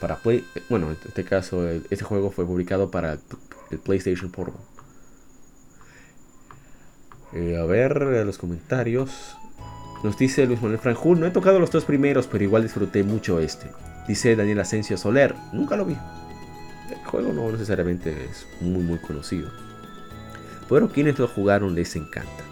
Para 0.00 0.16
Play, 0.16 0.44
bueno, 0.68 0.88
en 0.88 0.96
este 1.06 1.24
caso, 1.24 1.68
este 1.68 2.04
juego 2.04 2.30
fue 2.30 2.44
publicado 2.44 2.90
para 2.90 3.18
el, 3.70 3.78
PlayStation 3.78 4.30
Portable. 4.30 4.75
Eh, 7.36 7.54
a 7.58 7.66
ver 7.66 8.00
los 8.24 8.38
comentarios. 8.38 9.36
Nos 10.02 10.16
dice 10.16 10.46
Luis 10.46 10.62
Manuel 10.62 10.80
Franjul, 10.80 11.20
no 11.20 11.26
he 11.26 11.30
tocado 11.30 11.58
los 11.58 11.70
dos 11.70 11.84
primeros, 11.84 12.26
pero 12.26 12.44
igual 12.44 12.62
disfruté 12.62 13.02
mucho 13.02 13.40
este. 13.40 13.70
Dice 14.08 14.34
Daniel 14.36 14.60
Asensio 14.60 14.96
Soler, 14.96 15.34
nunca 15.52 15.76
lo 15.76 15.84
vi. 15.84 15.96
El 16.88 17.04
juego 17.04 17.34
no 17.34 17.52
necesariamente 17.52 18.24
es 18.24 18.46
muy 18.62 18.82
muy 18.82 18.98
conocido. 18.98 19.50
Pero 20.66 20.88
quienes 20.88 21.18
lo 21.18 21.28
jugaron 21.28 21.74
les 21.74 21.94
encanta. 21.96 22.44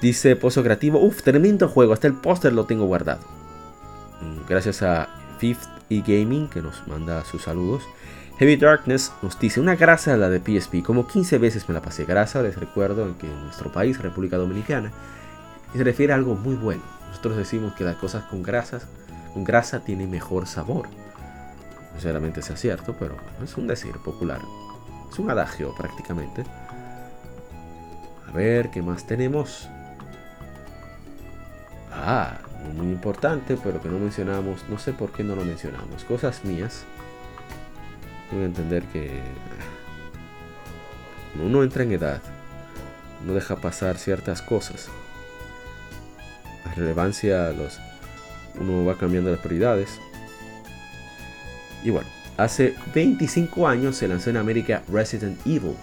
Dice 0.00 0.36
Pozo 0.36 0.62
Creativo, 0.62 1.00
uff, 1.00 1.22
tremendo 1.22 1.68
juego, 1.68 1.94
hasta 1.94 2.06
el 2.06 2.14
póster 2.14 2.52
lo 2.52 2.66
tengo 2.66 2.86
guardado. 2.86 3.22
Mm, 4.20 4.48
gracias 4.48 4.82
a 4.82 5.08
Fifth 5.38 5.66
e 5.90 6.02
Gaming 6.06 6.48
que 6.48 6.62
nos 6.62 6.86
manda 6.86 7.24
sus 7.24 7.42
saludos. 7.42 7.82
Heavy 8.38 8.56
Darkness 8.56 9.12
nos 9.22 9.38
dice, 9.38 9.60
una 9.60 9.74
grasa 9.74 10.16
la 10.16 10.30
de 10.30 10.38
PSP, 10.38 10.82
como 10.84 11.06
15 11.06 11.38
veces 11.38 11.68
me 11.68 11.74
la 11.74 11.82
pasé. 11.82 12.04
Grasa, 12.04 12.42
les 12.42 12.56
recuerdo 12.56 13.16
que 13.18 13.26
en 13.26 13.44
nuestro 13.44 13.72
país, 13.72 14.00
República 14.00 14.36
Dominicana, 14.36 14.92
se 15.72 15.82
refiere 15.82 16.12
a 16.12 16.16
algo 16.16 16.34
muy 16.34 16.54
bueno. 16.54 16.82
Nosotros 17.08 17.36
decimos 17.36 17.74
que 17.74 17.84
las 17.84 17.96
cosas 17.96 18.24
con 18.24 18.42
grasas, 18.42 18.86
con 19.34 19.44
grasa 19.44 19.80
tienen 19.80 20.10
mejor 20.10 20.46
sabor 20.46 20.88
sinceramente 21.98 22.42
sea 22.42 22.56
cierto, 22.56 22.94
pero 22.96 23.16
es 23.42 23.56
un 23.56 23.66
decir 23.66 23.96
popular. 23.98 24.40
Es 25.10 25.18
un 25.18 25.30
adagio 25.30 25.74
prácticamente. 25.76 26.44
A 28.28 28.30
ver, 28.30 28.70
¿qué 28.70 28.82
más 28.82 29.04
tenemos? 29.04 29.68
Ah, 31.92 32.38
muy 32.76 32.86
importante, 32.86 33.58
pero 33.62 33.82
que 33.82 33.88
no 33.88 33.98
mencionamos. 33.98 34.64
No 34.68 34.78
sé 34.78 34.92
por 34.92 35.10
qué 35.10 35.24
no 35.24 35.34
lo 35.34 35.44
mencionamos. 35.44 36.04
Cosas 36.04 36.44
mías. 36.44 36.84
Tengo 38.30 38.42
que 38.42 38.46
entender 38.46 38.82
que 38.84 39.20
uno 41.42 41.62
entra 41.62 41.82
en 41.82 41.92
edad. 41.92 42.20
No 43.26 43.34
deja 43.34 43.56
pasar 43.56 43.98
ciertas 43.98 44.42
cosas. 44.42 44.88
La 46.64 46.74
relevancia, 46.74 47.50
los, 47.52 47.80
uno 48.60 48.84
va 48.84 48.98
cambiando 48.98 49.30
las 49.30 49.40
prioridades. 49.40 49.98
Y 51.82 51.90
bueno, 51.90 52.08
hace 52.36 52.74
25 52.94 53.66
años 53.68 53.96
se 53.96 54.08
lanzó 54.08 54.30
en 54.30 54.36
América 54.36 54.82
Resident 54.88 55.38
Evil. 55.46 55.74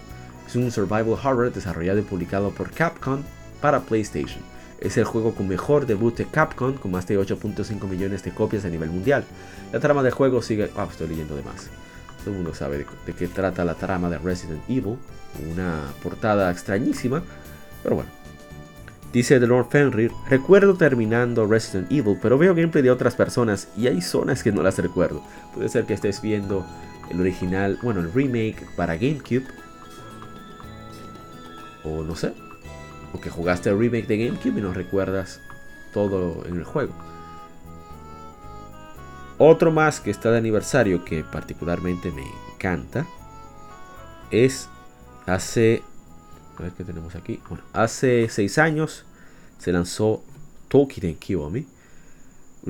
Es 0.47 0.55
un 0.55 0.71
survival 0.71 1.17
horror 1.23 1.51
desarrollado 1.51 1.99
y 1.99 2.03
publicado 2.03 2.51
por 2.51 2.71
Capcom 2.71 3.23
para 3.61 3.81
PlayStation. 3.81 4.41
Es 4.79 4.97
el 4.97 5.05
juego 5.05 5.33
con 5.33 5.47
mejor 5.47 5.85
debut 5.85 6.15
de 6.15 6.25
Capcom, 6.25 6.73
con 6.73 6.91
más 6.91 7.07
de 7.07 7.17
8.5 7.17 7.87
millones 7.87 8.23
de 8.23 8.31
copias 8.31 8.65
a 8.65 8.69
nivel 8.69 8.89
mundial. 8.89 9.23
La 9.71 9.79
trama 9.79 10.03
del 10.03 10.11
juego 10.11 10.41
sigue... 10.41 10.69
Ah, 10.75 10.87
estoy 10.89 11.07
leyendo 11.07 11.35
de 11.35 11.43
más. 11.43 11.69
Todo 12.25 12.33
el 12.33 12.41
mundo 12.41 12.55
sabe 12.55 12.79
de, 12.79 13.13
qué 13.13 13.27
trata 13.27 13.63
la 13.63 13.75
trama 13.75 14.09
de 14.09 14.17
Resident 14.17 14.61
Evil. 14.67 14.97
Una 15.51 15.79
portada 16.01 16.51
extrañísima, 16.51 17.23
pero 17.83 17.97
bueno, 17.97 18.09
Dice 19.13 19.39
The 19.39 19.47
Lord 19.47 19.67
Fenrir, 19.69 20.11
recuerdo 20.29 20.73
terminando 20.75 21.47
Resident 21.47 21.89
Evil, 21.89 22.17
pero 22.21 22.37
veo 22.37 22.53
gameplay 22.53 22.83
de 22.83 22.91
otras 22.91 23.15
personas 23.15 23.69
y 23.77 23.87
hay 23.87 24.01
zonas 24.01 24.43
que 24.43 24.51
no 24.51 24.61
las 24.61 24.77
recuerdo. 24.77 25.23
Puede 25.53 25.69
ser 25.69 25.85
que 25.85 25.93
estés 25.93 26.21
viendo 26.21 26.65
el 27.09 27.21
original, 27.21 27.79
bueno, 27.81 28.01
el 28.01 28.11
remake 28.11 28.67
para 28.75 28.95
GameCube. 28.95 29.45
O 31.85 32.03
no 32.03 32.13
sé. 32.15 32.33
O 33.13 33.21
que 33.21 33.29
jugaste 33.29 33.69
el 33.69 33.79
remake 33.79 34.07
de 34.07 34.25
GameCube 34.25 34.59
y 34.59 34.61
no 34.61 34.73
recuerdas 34.73 35.39
todo 35.93 36.43
en 36.45 36.57
el 36.57 36.65
juego. 36.65 36.93
Otro 39.37 39.71
más 39.71 39.99
que 39.99 40.11
está 40.11 40.31
de 40.31 40.37
aniversario 40.37 41.03
que 41.03 41.23
particularmente 41.23 42.11
me 42.11 42.23
encanta 42.53 43.05
es 44.31 44.69
hace 45.25 45.83
a 46.57 46.63
ver 46.63 46.71
qué 46.71 46.83
tenemos 46.83 47.15
aquí. 47.15 47.41
Bueno, 47.49 47.63
hace 47.73 48.27
6 48.29 48.57
años 48.59 49.05
se 49.57 49.71
lanzó 49.71 50.23
Tokiden 50.67 51.15
Kiyomi. 51.15 51.67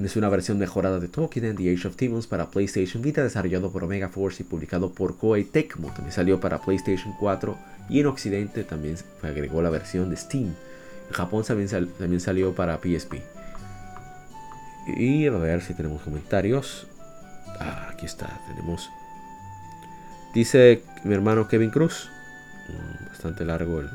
Es 0.04 0.16
una 0.18 0.28
versión 0.28 0.58
mejorada 0.58 1.00
de 1.00 1.08
Tokiden 1.08 1.56
The 1.56 1.74
Age 1.74 1.88
of 1.88 1.96
Demons 1.96 2.28
para 2.28 2.50
PlayStation 2.50 3.02
Vita, 3.02 3.24
desarrollado 3.24 3.72
por 3.72 3.84
Omega 3.84 4.10
Force 4.10 4.44
y 4.44 4.46
publicado 4.46 4.92
por 4.92 5.18
Koei 5.18 5.46
Tecmo. 5.46 5.88
También 5.94 6.12
salió 6.12 6.40
para 6.40 6.60
PlayStation 6.60 7.14
4 7.18 7.58
y 7.90 8.02
en 8.02 8.08
Occidente 8.08 8.64
también 8.64 8.98
agregó 9.22 9.62
la 9.62 9.70
versión 9.70 10.10
de 10.10 10.18
Steam. 10.18 10.54
En 11.08 11.14
Japón 11.14 11.46
también, 11.46 11.70
también 11.70 12.20
salió 12.20 12.54
para 12.54 12.78
PSP. 12.78 13.35
Y 14.88 15.28
a 15.28 15.32
ver 15.32 15.62
si 15.62 15.74
tenemos 15.74 16.02
comentarios. 16.02 16.88
Ah, 17.60 17.90
aquí 17.92 18.06
está, 18.06 18.40
tenemos. 18.48 18.90
Dice 20.34 20.84
mi 21.04 21.14
hermano 21.14 21.48
Kevin 21.48 21.70
Cruz. 21.70 22.10
Mm, 22.70 23.08
bastante 23.10 23.46
largo 23.46 23.80
el, 23.80 23.90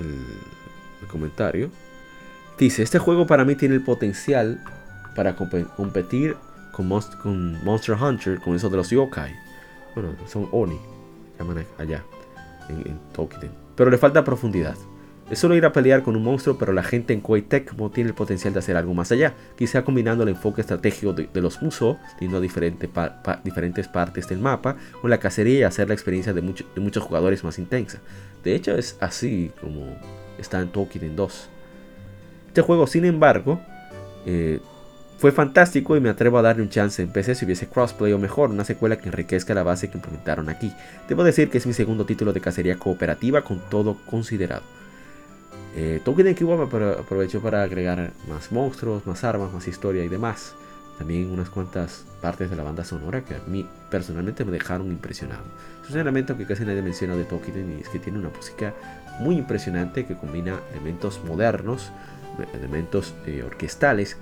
el, 0.00 1.08
comentario. 1.08 1.70
Dice, 2.58 2.82
este 2.82 2.98
juego 2.98 3.26
para 3.26 3.44
mí 3.44 3.54
tiene 3.56 3.74
el 3.74 3.82
potencial 3.82 4.62
para 5.16 5.34
competir 5.34 6.36
con, 6.72 6.88
con, 7.22 7.64
Monster 7.64 7.96
Hunter, 7.96 8.38
con 8.40 8.54
eso 8.54 8.70
de 8.70 8.76
los 8.76 8.90
yokai. 8.90 9.34
Bueno, 9.94 10.14
son 10.26 10.48
Oni, 10.52 10.78
llaman 11.38 11.66
allá, 11.78 12.04
en, 12.68 12.86
en. 12.86 13.00
Pero 13.76 13.90
le 13.90 13.98
falta 13.98 14.24
profundidad. 14.24 14.76
Es 15.30 15.38
solo 15.38 15.56
ir 15.56 15.64
a 15.64 15.72
pelear 15.72 16.02
con 16.02 16.16
un 16.16 16.24
monstruo, 16.24 16.58
pero 16.58 16.72
la 16.72 16.82
gente 16.82 17.14
en 17.14 17.20
Koei 17.20 17.42
Tecmo 17.42 17.90
tiene 17.90 18.10
el 18.10 18.14
potencial 18.14 18.52
de 18.52 18.58
hacer 18.58 18.76
algo 18.76 18.92
más 18.92 19.12
allá, 19.12 19.34
quizá 19.56 19.82
combinando 19.82 20.24
el 20.24 20.30
enfoque 20.30 20.60
estratégico 20.60 21.12
de, 21.14 21.28
los 21.40 21.62
Muso, 21.62 21.98
teniendo 22.18 22.40
diferentes 22.40 23.88
partes 23.88 24.28
del 24.28 24.40
mapa, 24.40 24.76
con 25.00 25.10
la 25.10 25.18
cacería 25.18 25.60
y 25.60 25.62
hacer 25.62 25.88
la 25.88 25.94
experiencia 25.94 26.32
de, 26.32 26.42
muchos 26.42 27.02
jugadores 27.02 27.44
más 27.44 27.58
intensa. 27.58 28.00
De 28.44 28.54
hecho, 28.54 28.76
es 28.76 28.96
así 29.00 29.52
como 29.60 29.96
está 30.38 30.60
en 30.60 30.68
Tokiden 30.68 31.16
2. 31.16 31.48
Este 32.48 32.60
juego, 32.60 32.86
sin 32.86 33.06
embargo, 33.06 33.60
eh, 34.26 34.60
fue 35.22 35.30
fantástico 35.30 35.96
y 35.96 36.00
me 36.00 36.10
atrevo 36.10 36.38
a 36.38 36.42
darle 36.42 36.64
un 36.64 36.68
chance 36.68 37.00
en 37.00 37.12
PC 37.12 37.36
si 37.36 37.44
hubiese 37.44 37.68
crossplay 37.68 38.12
o 38.12 38.18
mejor, 38.18 38.50
una 38.50 38.64
secuela 38.64 38.98
que 38.98 39.08
enriquezca 39.08 39.54
la 39.54 39.62
base 39.62 39.88
que 39.88 39.96
implementaron 39.96 40.48
aquí. 40.48 40.72
Debo 41.08 41.22
decir 41.22 41.48
que 41.48 41.58
es 41.58 41.66
mi 41.66 41.72
segundo 41.72 42.04
título 42.04 42.32
de 42.32 42.40
cacería 42.40 42.76
cooperativa 42.76 43.42
con 43.42 43.60
todo 43.70 43.96
considerado. 44.04 44.81
Eh, 45.74 46.00
Tolkien 46.04 46.28
aprovechó 46.28 47.40
para 47.40 47.62
agregar 47.62 48.12
más 48.28 48.52
monstruos, 48.52 49.06
más 49.06 49.24
armas, 49.24 49.52
más 49.52 49.66
historia 49.68 50.04
y 50.04 50.08
demás. 50.08 50.54
También 50.98 51.30
unas 51.30 51.48
cuantas 51.48 52.04
partes 52.20 52.50
de 52.50 52.56
la 52.56 52.62
banda 52.62 52.84
sonora 52.84 53.24
que 53.24 53.34
a 53.34 53.40
mí 53.46 53.66
personalmente 53.90 54.44
me 54.44 54.52
dejaron 54.52 54.88
impresionado. 54.88 55.44
Es 55.84 55.90
un 55.90 55.98
elemento 55.98 56.36
que 56.36 56.46
casi 56.46 56.64
nadie 56.64 56.82
menciona 56.82 57.16
de 57.16 57.24
Tolkien 57.24 57.78
y 57.78 57.80
es 57.80 57.88
que 57.88 57.98
tiene 57.98 58.18
una 58.18 58.28
música 58.28 58.74
muy 59.20 59.36
impresionante 59.36 60.06
que 60.06 60.16
combina 60.16 60.60
elementos 60.72 61.22
modernos, 61.24 61.90
elementos 62.54 63.14
eh, 63.26 63.42
orquestales 63.42 64.16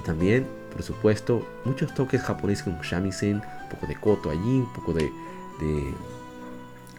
y 0.00 0.02
también, 0.04 0.46
por 0.72 0.82
supuesto, 0.82 1.46
muchos 1.64 1.92
toques 1.94 2.22
japoneses 2.22 2.64
como 2.64 2.82
shamisen, 2.82 3.36
un 3.36 3.68
poco 3.68 3.86
de 3.86 3.96
koto 3.96 4.30
allí, 4.30 4.58
un 4.60 4.72
poco 4.72 4.92
de, 4.94 5.10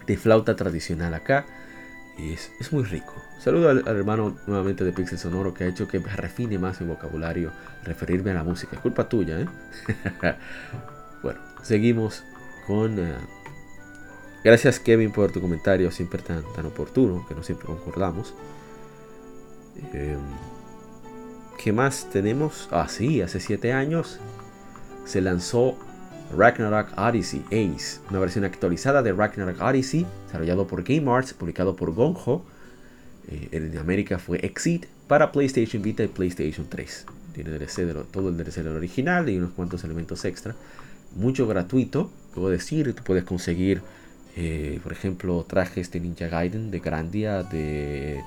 de 0.06 0.16
flauta 0.16 0.54
tradicional 0.54 1.14
acá 1.14 1.46
es, 2.18 2.72
muy 2.72 2.84
rico. 2.84 3.12
Saludo 3.44 3.68
al, 3.68 3.86
hermano 3.86 4.34
nuevamente 4.46 4.84
de 4.84 4.92
Pixel 4.92 5.18
Sonoro 5.18 5.52
que 5.52 5.64
ha 5.64 5.66
hecho 5.66 5.86
que 5.86 5.98
refine 5.98 6.58
más 6.58 6.80
mi 6.80 6.86
vocabulario, 6.86 7.52
referirme 7.84 8.30
a 8.30 8.34
la 8.34 8.42
música. 8.42 8.80
Culpa 8.80 9.06
tuya, 9.06 9.38
¿eh? 9.38 9.46
bueno, 11.22 11.40
seguimos 11.62 12.24
con... 12.66 12.98
Eh, 12.98 13.12
gracias 14.42 14.80
Kevin 14.80 15.12
por 15.12 15.30
tu 15.30 15.42
comentario 15.42 15.90
siempre 15.90 16.22
tan, 16.22 16.42
tan 16.54 16.64
oportuno, 16.64 17.26
que 17.28 17.34
no 17.34 17.42
siempre 17.42 17.66
concordamos. 17.66 18.32
Em, 19.92 20.18
¿Qué 21.62 21.70
más 21.70 22.08
tenemos? 22.10 22.66
Ah, 22.70 22.88
sí, 22.88 23.20
hace 23.20 23.40
7 23.40 23.74
años 23.74 24.20
se 25.04 25.20
lanzó 25.20 25.76
Ragnarok 26.34 26.96
Odyssey 26.96 27.44
Ace, 27.48 28.00
una 28.08 28.20
versión 28.20 28.46
actualizada 28.46 29.02
de 29.02 29.12
Ragnarok 29.12 29.60
Odyssey, 29.60 30.06
desarrollado 30.24 30.66
por 30.66 30.82
Game 30.82 31.12
Arts, 31.12 31.34
publicado 31.34 31.76
por 31.76 31.92
Gonjo. 31.92 32.42
Eh, 33.28 33.48
en 33.52 33.78
América 33.78 34.18
fue 34.18 34.38
Exit 34.44 34.86
para 35.08 35.32
PlayStation 35.32 35.82
Vita 35.82 36.02
y 36.02 36.08
PlayStation 36.08 36.66
3. 36.68 37.06
Tiene 37.34 37.50
DLC 37.50 38.06
todo 38.10 38.28
el 38.28 38.36
DLC 38.36 38.56
del 38.56 38.76
original 38.76 39.28
y 39.28 39.38
unos 39.38 39.52
cuantos 39.52 39.82
elementos 39.84 40.24
extra. 40.24 40.54
Mucho 41.16 41.46
gratuito, 41.46 42.10
puedo 42.34 42.50
decir, 42.50 42.92
tú 42.94 43.02
puedes 43.02 43.24
conseguir, 43.24 43.82
eh, 44.36 44.80
por 44.82 44.92
ejemplo, 44.92 45.44
trajes 45.48 45.90
de 45.90 46.00
Ninja 46.00 46.28
Gaiden, 46.28 46.70
de 46.70 46.80
Grandia, 46.80 47.42
de, 47.42 48.20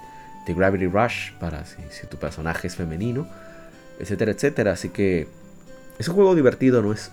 de 0.46 0.54
Gravity 0.54 0.88
Rush, 0.88 1.34
para 1.40 1.66
si, 1.66 2.08
tu 2.10 2.18
personaje 2.18 2.68
es 2.68 2.76
femenino, 2.76 3.28
etcétera, 4.00 4.32
etcétera. 4.32 4.72
Así 4.74 4.90
que 4.90 5.28
es 6.00 6.08
un 6.08 6.16
juego 6.16 6.36
divertido, 6.36 6.82
no 6.82 6.94
es 6.94 7.12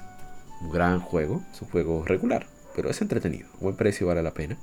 un 0.61 0.71
gran 0.71 1.01
juego, 1.01 1.43
es 1.53 1.63
un 1.63 1.69
juego 1.69 2.05
regular, 2.05 2.47
pero 2.75 2.91
es 2.91 3.01
entretenido, 3.01 3.49
buen 3.61 3.77
precio 3.77 4.07
vale 4.07 4.23
la 4.23 4.33
pena, 4.33 4.57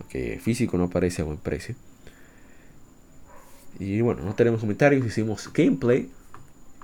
aunque 0.00 0.38
físico 0.42 0.76
no 0.76 0.90
parece 0.90 1.22
a 1.22 1.24
buen 1.24 1.38
precio. 1.38 1.74
Y 3.78 4.00
bueno, 4.00 4.22
no 4.22 4.34
tenemos 4.34 4.60
comentarios, 4.60 5.04
hicimos 5.04 5.50
gameplay 5.52 6.08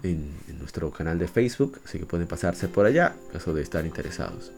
en, 0.02 0.31
nuestro 0.59 0.90
canal 0.90 1.18
de 1.18 1.26
Facebook, 1.26 1.81
así 1.85 1.98
que 1.98 2.07
pueden 2.07 2.26
pasarse 2.26 2.68
por 2.68 2.87
allá 2.87 3.14
en 3.26 3.33
caso 3.33 3.52
de 3.52 3.62
estar 3.62 3.85
interesados. 3.85 4.52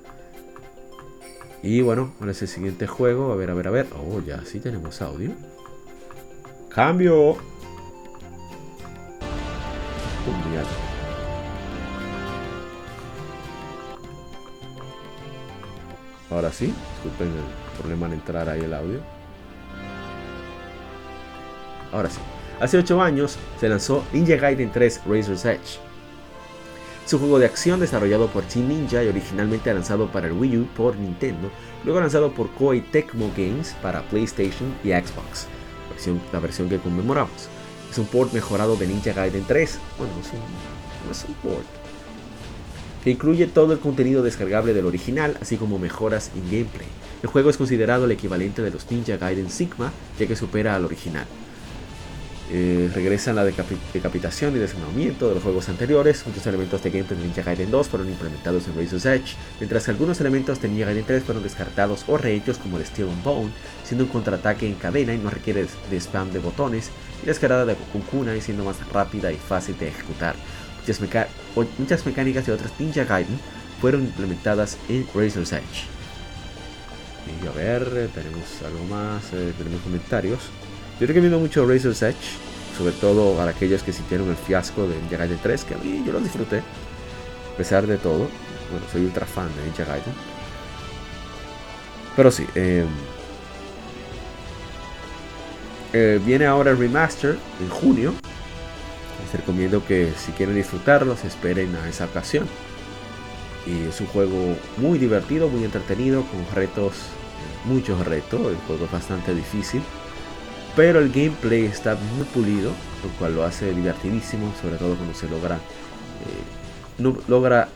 Y 1.63 1.81
bueno, 1.81 2.13
¿cuál 2.19 2.31
es 2.31 2.43
el 2.43 2.49
siguiente 2.49 2.87
juego? 2.87 3.33
A 3.33 3.37
ver, 3.37 3.51
a 3.51 3.55
ver, 3.55 3.69
a 3.69 3.71
ver. 3.71 3.87
Oh, 3.97 4.21
ya 4.21 4.45
sí 4.45 4.61
tenemos 4.61 5.01
audio. 5.01 5.31
Cambio. 6.69 7.39
Ahora 16.31 16.51
sí, 16.53 16.75
disculpen 16.95 17.29
el 17.29 17.79
problema 17.79 18.07
en 18.07 18.15
entrar 18.15 18.49
ahí 18.49 18.61
el 18.61 18.75
audio. 18.75 19.14
Ahora 21.95 22.11
sí. 22.11 22.19
Hace 22.61 22.77
8 22.79 23.01
años 23.01 23.39
se 23.61 23.69
lanzó 23.69 24.05
Ninja 24.13 24.37
Gaiden 24.37 24.73
3 24.73 25.03
Razor's 25.07 25.45
Edge. 25.45 25.79
Es 27.07 27.13
un 27.13 27.21
juego 27.21 27.39
de 27.39 27.47
acción 27.47 27.79
desarrollado 27.79 28.27
por 28.29 28.43
Team 28.45 28.69
Ninja 28.69 29.05
y 29.05 29.09
originalmente 29.09 29.73
lanzado 29.73 30.09
para 30.09 30.27
el 30.27 30.33
Wii 30.33 30.59
U 30.59 30.67
por 30.77 30.97
Nintendo, 30.97 31.51
luego 31.85 32.01
lanzado 32.01 32.33
por 32.33 32.51
Koei 32.51 32.81
Tecmo 32.81 33.31
Games 33.37 33.77
para 33.81 34.03
PlayStation 34.09 34.75
y 34.83 34.89
Xbox, 34.89 35.47
la 36.33 36.41
versión 36.41 36.69
que 36.69 36.79
conmemoramos. 36.79 37.49
Es 37.91 37.99
un 37.99 38.07
port 38.07 38.33
mejorado 38.33 38.75
de 38.77 38.87
Ninja 38.87 39.13
Gaiden 39.13 39.45
3. 39.47 39.79
Bueno, 39.99 40.15
no 40.15 41.13
es 41.13 41.25
un 41.29 41.35
port, 41.35 41.67
que 43.05 43.11
incluye 43.11 43.47
todo 43.47 43.73
el 43.73 43.79
contenido 43.79 44.23
descargable 44.23 44.73
del 44.73 44.87
original, 44.87 45.37
así 45.41 45.59
como 45.59 45.79
mejoras 45.79 46.31
en 46.35 46.45
gameplay. 46.45 46.89
El 47.23 47.29
juego 47.29 47.51
es 47.51 47.57
considerado 47.57 48.07
el 48.07 48.13
equivalente 48.13 48.63
de 48.63 48.71
los 48.71 48.91
Ninja 48.91 49.19
Gaiden 49.19 49.51
Sigma, 49.51 49.93
ya 50.19 50.27
que 50.27 50.35
supera 50.35 50.75
al 50.75 50.87
original. 50.87 51.27
Eh, 52.51 52.91
regresan 52.95 53.37
la 53.37 53.45
decapitación 53.45 54.55
y 54.55 54.59
desarmamiento 54.59 55.29
de 55.29 55.35
los 55.35 55.43
juegos 55.43 55.69
anteriores. 55.71 56.27
Muchos 56.27 56.47
elementos 56.47 56.83
de 56.83 56.91
gameplay 56.91 57.19
de 57.19 57.25
Ninja 57.27 57.43
Gaiden 57.43 57.71
2 57.71 57.89
fueron 57.89 58.09
implementados 58.09 58.67
en 58.69 58.77
Razor's 58.77 59.07
Edge, 59.07 59.37
mientras 59.59 59.85
que 59.85 59.91
algunos 59.93 60.21
elementos 60.21 60.61
de 60.61 60.69
Ninja 60.69 60.87
Gaiden 60.87 61.05
3 61.07 61.25
fueron 61.25 61.43
descartados 61.43 62.05
o 62.07 62.19
rehechos 62.19 62.59
como 62.59 62.77
el 62.77 62.85
Steel 62.85 63.09
and 63.09 63.25
Bone, 63.25 63.51
siendo 63.85 64.05
un 64.05 64.11
contraataque 64.11 64.67
en 64.67 64.75
cadena 64.75 65.15
y 65.15 65.19
no 65.19 65.31
requiere 65.31 65.67
de 65.91 65.97
spam 65.97 66.33
de 66.33 66.39
botones, 66.39 66.91
y 67.23 67.27
la 67.27 67.33
escalada 67.33 67.65
de 67.65 67.77
Kunkuna 67.77 68.37
y 68.37 68.43
siendo 68.43 68.65
más 68.65 68.77
rápida 68.93 69.33
y 69.33 69.37
fácil 69.37 69.79
de 69.79 69.89
ejecutar. 69.89 70.37
Muchas, 71.79 72.05
mecánicas 72.05 72.45
de 72.45 72.53
otras 72.53 72.79
Ninja 72.79 73.05
Gaiden 73.05 73.41
fueron 73.81 74.03
implementadas 74.03 74.77
en 74.91 75.07
Razor's 75.15 75.53
Edge. 75.53 75.89
Y 77.43 77.47
a 77.47 77.53
ver, 77.53 78.11
tenemos 78.15 78.45
algo 78.63 78.85
más, 78.85 79.33
eh, 79.33 79.55
tenemos 79.57 79.81
comentarios. 79.81 80.41
Yo 81.01 81.07
recomiendo 81.07 81.39
mucho 81.39 81.67
Razor's 81.67 82.03
Edge, 82.03 82.17
sobre 82.79 82.93
todo 82.93 83.37
para 83.37 83.51
aquellos 83.51 83.83
que 83.83 83.93
sintieron 83.93 84.29
el 84.29 84.37
fiasco 84.37 84.87
de 84.87 84.97
Ninja 84.97 85.17
Gaiden 85.17 85.39
3, 85.43 85.65
que 85.65 85.75
a 85.75 85.79
mí 85.79 86.03
yo 86.07 86.13
lo 86.13 86.21
disfruté, 86.21 86.59
a 86.59 87.57
pesar 87.57 87.87
de 87.87 87.99
todo. 87.99 88.29
Bueno, 88.71 88.87
soy 88.91 89.05
ultra 89.05 89.27
fan 89.27 89.49
de 89.57 89.65
Ninja 89.65 89.85
Gaiden. 89.85 90.15
Pero 92.17 92.31
sí, 92.31 92.47
em, 92.55 92.87
eh, 95.93 96.21
viene 96.25 96.47
ahora 96.47 96.71
el 96.71 96.79
remaster 96.79 97.37
en 97.61 97.69
junio 97.69 98.15
les 99.25 99.33
recomiendo 99.33 99.85
que 99.85 100.13
si 100.17 100.33
quieren 100.33 100.55
disfrutarlo, 100.55 101.17
se 101.17 101.29
esperen 101.29 101.75
a 101.77 101.89
esa 101.89 102.07
ocasión. 102.07 102.47
Y 103.67 103.89
es 103.89 104.01
un 104.01 104.07
juego 104.09 104.57
muy 104.77 104.99
divertido, 104.99 105.49
muy 105.49 105.65
entretenido, 105.65 106.23
con 106.23 106.45
retos, 106.55 106.95
muchos 107.65 108.05
retos. 108.07 108.41
El 108.41 108.57
juego 108.67 108.85
es 108.85 108.91
bastante 108.93 109.35
difícil. 109.35 109.83
Pero 110.77 110.99
el 110.99 111.13
gameplay 111.13 111.65
está 111.65 111.97
muy 112.17 112.25
pulido, 112.25 112.71
lo 113.03 113.11
cual 113.19 113.37
lo 113.37 113.45
hace 113.45 113.73
divertidísimo, 113.73 114.53
sobre 114.61 114.77
todo 114.77 114.97
cuando 114.97 115.15
se 115.15 115.29
logra 115.29 115.61
no 116.99 117.17
logra 117.29 117.69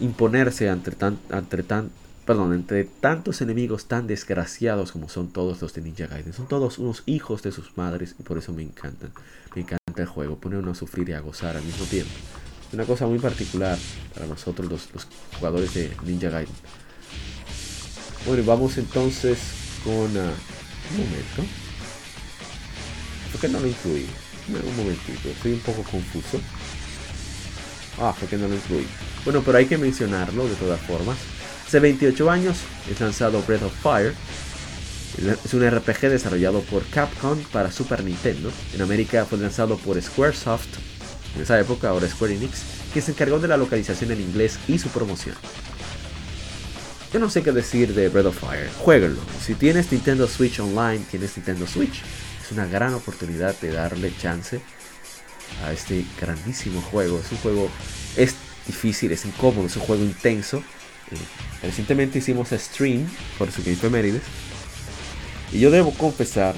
imponerse 0.00 0.68
ante 0.68 0.90
tan, 0.92 1.18
ante 1.30 1.62
tan, 1.62 1.90
perdón, 2.24 2.54
entre 2.54 2.84
tantos 2.84 3.40
enemigos 3.40 3.86
tan 3.86 4.06
desgraciados 4.06 4.92
como 4.92 5.08
son 5.08 5.28
todos 5.28 5.60
los 5.62 5.74
de 5.74 5.82
Ninja 5.82 6.06
Gaiden. 6.06 6.32
Son 6.32 6.46
todos 6.46 6.78
unos 6.78 7.02
hijos 7.06 7.42
de 7.42 7.52
sus 7.52 7.76
madres 7.76 8.14
y 8.18 8.22
por 8.22 8.38
eso 8.38 8.52
me 8.52 8.62
encantan. 8.62 9.10
Me 9.54 9.62
encanta 9.62 10.02
el 10.02 10.06
juego, 10.06 10.36
pone 10.36 10.56
uno 10.56 10.72
a 10.72 10.74
sufrir 10.74 11.08
y 11.08 11.12
a 11.12 11.20
gozar 11.20 11.56
al 11.56 11.64
mismo 11.64 11.84
tiempo. 11.86 12.12
Una 12.72 12.84
cosa 12.84 13.06
muy 13.06 13.18
particular 13.18 13.78
para 14.14 14.26
nosotros 14.26 14.70
los, 14.70 15.08
jugadores 15.38 15.74
de 15.74 15.90
Ninja 16.04 16.28
Gaiden. 16.28 16.54
Bueno, 18.26 18.42
vamos 18.44 18.76
entonces 18.76 19.38
con... 19.84 19.94
Uh, 19.94 20.32
un 20.90 21.04
momento. 21.04 21.67
¿Por 23.32 23.40
qué 23.40 23.48
no 23.48 23.60
lo 23.60 23.66
incluí? 23.66 24.06
Un 24.48 24.76
momentito, 24.76 25.28
estoy 25.28 25.52
un 25.52 25.60
poco 25.60 25.82
confuso. 25.82 26.40
Ah, 28.00 28.14
¿por 28.18 28.28
qué 28.28 28.36
no 28.36 28.48
lo 28.48 28.54
incluí? 28.54 28.86
Bueno, 29.24 29.42
pero 29.44 29.58
hay 29.58 29.66
que 29.66 29.76
mencionarlo 29.76 30.48
de 30.48 30.54
todas 30.54 30.80
formas. 30.80 31.16
Hace 31.66 31.80
28 31.80 32.30
años 32.30 32.56
es 32.90 32.98
lanzado 33.00 33.42
Breath 33.42 33.62
of 33.62 33.74
Fire. 33.82 34.14
Es 35.44 35.52
un 35.52 35.68
RPG 35.68 36.08
desarrollado 36.08 36.60
por 36.62 36.84
Capcom 36.86 37.38
para 37.52 37.72
Super 37.72 38.04
Nintendo. 38.04 38.50
En 38.72 38.82
América 38.82 39.26
fue 39.26 39.38
lanzado 39.38 39.76
por 39.76 40.00
Squaresoft, 40.00 40.68
en 41.36 41.42
esa 41.42 41.58
época, 41.58 41.90
ahora 41.90 42.08
Square 42.08 42.36
Enix, 42.36 42.62
que 42.94 43.02
se 43.02 43.10
encargó 43.10 43.38
de 43.38 43.48
la 43.48 43.56
localización 43.56 44.12
en 44.12 44.20
inglés 44.20 44.58
y 44.68 44.78
su 44.78 44.88
promoción. 44.88 45.34
Yo 47.12 47.18
no 47.18 47.30
sé 47.30 47.42
qué 47.42 47.52
decir 47.52 47.94
de 47.94 48.08
Breath 48.08 48.26
of 48.26 48.38
Fire. 48.38 48.70
Jueguenlo. 48.78 49.20
Si 49.44 49.54
tienes 49.54 49.90
Nintendo 49.90 50.28
Switch 50.28 50.60
Online, 50.60 51.04
tienes 51.10 51.36
Nintendo 51.36 51.66
Switch. 51.66 52.02
Es 52.48 52.52
una 52.52 52.66
gran 52.66 52.94
oportunidad 52.94 53.54
de 53.60 53.72
darle 53.72 54.10
chance 54.16 54.58
a 55.66 55.70
este 55.70 56.02
grandísimo 56.18 56.80
juego. 56.80 57.18
Es 57.18 57.30
un 57.30 57.36
juego 57.38 57.68
es 58.16 58.36
difícil, 58.66 59.12
es 59.12 59.26
incómodo, 59.26 59.66
es 59.66 59.76
un 59.76 59.82
juego 59.82 60.02
intenso. 60.02 60.62
Eh, 61.10 61.16
recientemente 61.62 62.20
hicimos 62.20 62.48
stream 62.48 63.06
por 63.36 63.52
su 63.52 63.60
Mérides. 63.90 64.22
Y 65.52 65.60
yo 65.60 65.70
debo 65.70 65.92
confesar 65.92 66.54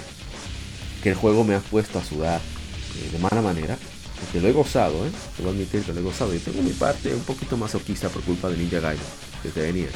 que 1.03 1.09
el 1.09 1.17
juego 1.17 1.43
me 1.43 1.57
ha 1.57 1.61
puesto 1.61 1.99
a 1.99 2.05
sudar 2.05 2.41
eh, 2.41 3.11
de 3.11 3.19
mala 3.19 3.43
manera. 3.43 3.77
Porque 4.21 4.41
lo 4.41 4.47
he 4.47 4.53
gozado, 4.53 5.05
¿eh? 5.05 5.11
Debo 5.39 5.51
admitir 5.51 5.83
que 5.83 5.93
lo 5.93 5.99
he 5.99 6.05
gozado. 6.05 6.33
Y 6.33 6.39
tengo 6.39 6.63
mi 6.63 6.71
parte 6.71 7.13
un 7.13 7.25
poquito 7.25 7.57
masoquista 7.57 8.09
por 8.11 8.23
culpa 8.23 8.49
de 8.49 8.59
Ninja 8.59 8.79
Gaiden, 8.79 9.03
desde 9.43 9.73
NES. 9.73 9.91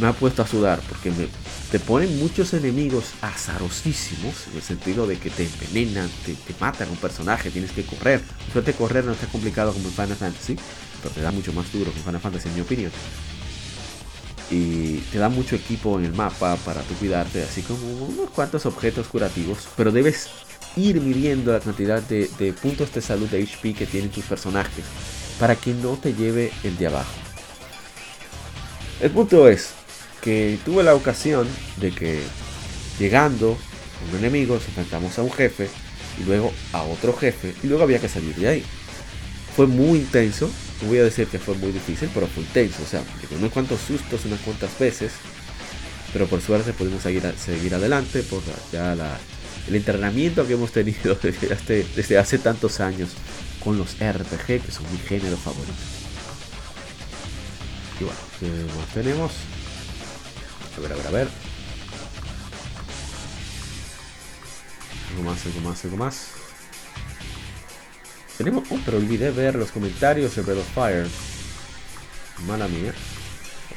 Me 0.00 0.06
ha 0.06 0.12
puesto 0.12 0.42
a 0.42 0.46
sudar 0.46 0.80
porque 0.88 1.10
me, 1.10 1.26
te 1.70 1.78
ponen 1.78 2.18
muchos 2.18 2.54
enemigos 2.54 3.12
azarosísimos, 3.20 4.46
en 4.50 4.56
el 4.56 4.62
sentido 4.62 5.06
de 5.06 5.18
que 5.18 5.28
te 5.28 5.44
envenenan, 5.44 6.08
te, 6.24 6.34
matan 6.58 6.88
un 6.88 6.96
personaje, 6.96 7.50
tienes 7.50 7.72
que 7.72 7.84
correr. 7.84 8.22
Suerte 8.52 8.72
correr 8.72 9.04
no 9.04 9.12
está 9.12 9.26
complicado 9.26 9.72
como 9.72 9.88
en 9.88 9.94
Final 9.94 10.16
Fantasy, 10.16 10.56
pero 11.02 11.14
te 11.14 11.20
da 11.20 11.30
mucho 11.30 11.52
más 11.52 11.70
duro 11.70 11.92
que 11.92 11.98
en 11.98 12.04
Final 12.04 12.20
Fantasy 12.20 12.48
en 12.48 12.54
mi 12.54 12.60
opinión. 12.62 12.90
Y 14.50 14.96
te 15.12 15.18
da 15.18 15.28
mucho 15.28 15.56
equipo 15.56 15.98
en 15.98 16.06
el 16.06 16.14
mapa 16.14 16.56
para 16.64 16.80
tu 16.80 16.94
cuidarte, 16.94 17.42
así 17.42 17.60
como 17.60 17.86
unos 17.86 18.30
cuantos 18.30 18.64
objetos 18.64 19.06
curativos, 19.08 19.68
pero 19.76 19.92
debes 19.92 20.28
ir 20.74 21.00
midiendo 21.02 21.52
la 21.52 21.60
cantidad 21.60 22.00
de, 22.00 22.30
de 22.38 22.54
puntos 22.54 22.94
de 22.94 23.02
salud 23.02 23.28
de 23.28 23.42
HP 23.42 23.74
que 23.74 23.86
tienen 23.86 24.10
tus 24.10 24.24
personajes 24.24 24.84
para 25.38 25.54
que 25.54 25.74
no 25.74 25.98
te 25.98 26.14
lleve 26.14 26.50
el 26.64 26.78
de 26.78 26.86
abajo. 26.86 27.12
El 29.00 29.10
punto 29.10 29.48
es, 29.48 29.74
que 30.22 30.58
tuve 30.64 30.82
la 30.82 30.94
ocasión 30.94 31.46
de 31.76 31.90
que 31.90 32.20
llegando 32.98 33.52
a 33.52 34.10
un 34.10 34.18
enemigo 34.18 34.54
nos 34.54 34.66
enfrentamos 34.66 35.18
a 35.18 35.22
un 35.22 35.32
jefe 35.32 35.68
y 36.20 36.24
luego 36.24 36.52
a 36.72 36.82
otro 36.82 37.16
jefe 37.16 37.54
y 37.62 37.66
luego 37.66 37.84
había 37.84 38.00
que 38.00 38.08
salir 38.08 38.34
de 38.34 38.48
ahí. 38.48 38.64
Fue 39.54 39.66
muy 39.66 40.00
intenso, 40.00 40.50
voy 40.86 40.98
a 40.98 41.04
decir 41.04 41.26
que 41.26 41.38
fue 41.38 41.54
muy 41.56 41.72
difícil, 41.72 42.08
pero 42.14 42.26
fue 42.26 42.42
intenso, 42.42 42.82
o 42.82 42.86
sea, 42.86 43.02
con 43.28 43.38
unos 43.38 43.52
cuantos 43.52 43.80
sustos 43.80 44.24
unas 44.24 44.40
cuantas 44.40 44.78
veces, 44.78 45.12
pero 46.12 46.26
por 46.26 46.40
suerte 46.40 46.72
pudimos 46.72 47.02
seguir, 47.02 47.22
seguir 47.36 47.74
adelante 47.74 48.22
por 48.22 48.40
ya 48.72 48.94
el 49.68 49.74
entrenamiento 49.74 50.46
que 50.46 50.54
hemos 50.54 50.72
tenido 50.72 51.18
desde, 51.22 52.18
hace 52.18 52.38
tantos 52.38 52.80
años 52.80 53.10
con 53.62 53.76
los 53.76 53.96
RPG, 53.98 54.62
que 54.64 54.72
son 54.72 54.84
mi 54.92 54.98
género 54.98 55.36
favorito. 55.36 55.72
Y 58.00 58.04
bueno, 58.04 58.20
¿qué 58.94 59.02
tenemos? 59.02 59.32
A 60.78 60.80
ver, 60.80 60.92
a 60.92 60.96
ver, 60.96 61.06
a 61.08 61.10
ver. 61.10 61.28
Algo 65.10 65.22
más, 65.24 65.44
algo 65.44 65.60
más, 65.60 65.84
algo 65.84 65.96
más. 65.96 66.26
Tenemos... 68.36 68.62
Oh, 68.70 68.78
pero 68.84 68.98
olvidé 68.98 69.32
ver 69.32 69.56
los 69.56 69.72
comentarios 69.72 70.36
Breath 70.36 70.58
of 70.58 70.74
Fire. 70.74 71.08
Mala 72.46 72.68
mía. 72.68 72.94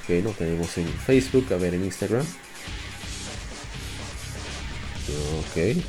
Ok, 0.04 0.24
no 0.24 0.30
tenemos 0.30 0.78
en 0.78 0.88
Facebook, 0.94 1.52
a 1.52 1.58
ver 1.58 1.74
en 1.74 1.86
Instagram. 1.86 2.26
Ok. 5.40 5.84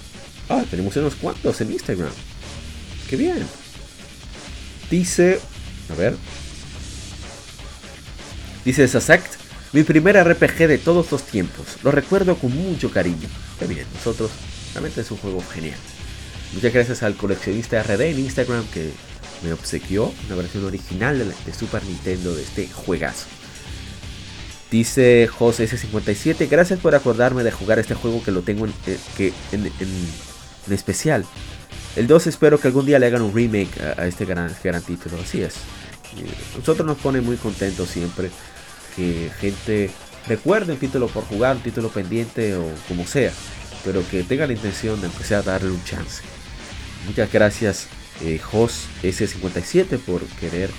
Ah, 0.48 0.64
tenemos 0.70 0.96
unos 0.96 1.14
cuantos 1.16 1.60
en 1.60 1.72
Instagram. 1.72 2.12
Qué 3.10 3.16
bien. 3.16 3.46
Dice... 4.90 5.38
A 5.90 5.94
ver. 5.94 6.16
Dice 8.64 8.88
Sasect 8.88 9.41
mi 9.72 9.82
primer 9.84 10.16
RPG 10.22 10.68
de 10.68 10.78
todos 10.78 11.10
los 11.10 11.22
tiempos. 11.22 11.78
Lo 11.82 11.90
recuerdo 11.90 12.36
con 12.36 12.54
mucho 12.54 12.90
cariño. 12.90 13.28
Qué 13.58 13.66
bien, 13.66 13.86
nosotros. 13.94 14.30
Realmente 14.74 15.00
es 15.00 15.10
un 15.10 15.18
juego 15.18 15.42
genial. 15.52 15.78
Muchas 16.52 16.72
gracias 16.72 17.02
al 17.02 17.14
coleccionista 17.14 17.82
RD 17.82 18.00
en 18.02 18.18
Instagram 18.18 18.66
que 18.68 18.90
me 19.42 19.52
obsequió 19.52 20.12
una 20.26 20.36
versión 20.36 20.64
original 20.64 21.18
de, 21.18 21.54
Super 21.54 21.82
Nintendo 21.84 22.34
de 22.34 22.42
este 22.42 22.68
juegazo. 22.68 23.26
Dice 24.70 25.26
José 25.26 25.68
S57, 25.68 26.48
gracias 26.48 26.78
por 26.80 26.94
acordarme 26.94 27.42
de 27.42 27.50
jugar 27.50 27.78
este 27.78 27.94
juego 27.94 28.22
que 28.22 28.30
lo 28.30 28.42
tengo 28.42 28.66
en, 28.66 28.72
eh, 28.86 28.98
que 29.16 29.32
en, 29.52 29.70
especial. 30.70 31.24
El 31.96 32.06
2 32.06 32.26
espero 32.26 32.58
que 32.58 32.68
algún 32.68 32.86
día 32.86 32.98
le 32.98 33.06
hagan 33.06 33.22
un 33.22 33.34
remake 33.34 33.80
a, 33.96 34.06
este 34.06 34.24
gran, 34.24 34.54
gran 34.62 34.82
título. 34.82 35.18
Así 35.22 35.42
es. 35.42 35.56
nosotros 36.56 36.86
nos 36.86 36.98
pone 36.98 37.20
muy 37.20 37.36
contentos 37.36 37.88
siempre 37.88 38.30
que 38.96 39.30
gente 39.40 39.90
recuerde 40.26 40.72
un 40.72 40.78
título 40.78 41.08
por 41.08 41.24
jugar, 41.24 41.56
un 41.56 41.62
título 41.62 41.88
pendiente 41.88 42.54
o 42.56 42.64
como 42.88 43.06
sea, 43.06 43.32
pero 43.84 44.06
que 44.08 44.22
tenga 44.22 44.46
la 44.46 44.52
intención 44.52 45.00
de 45.00 45.06
empezar 45.06 45.38
a 45.40 45.42
darle 45.42 45.70
un 45.70 45.84
chance. 45.84 46.22
Muchas 47.06 47.32
gracias, 47.32 47.88
eh, 48.22 48.38
Jos 48.38 48.86
S57, 49.02 49.98
por 49.98 50.22
querer 50.40 50.70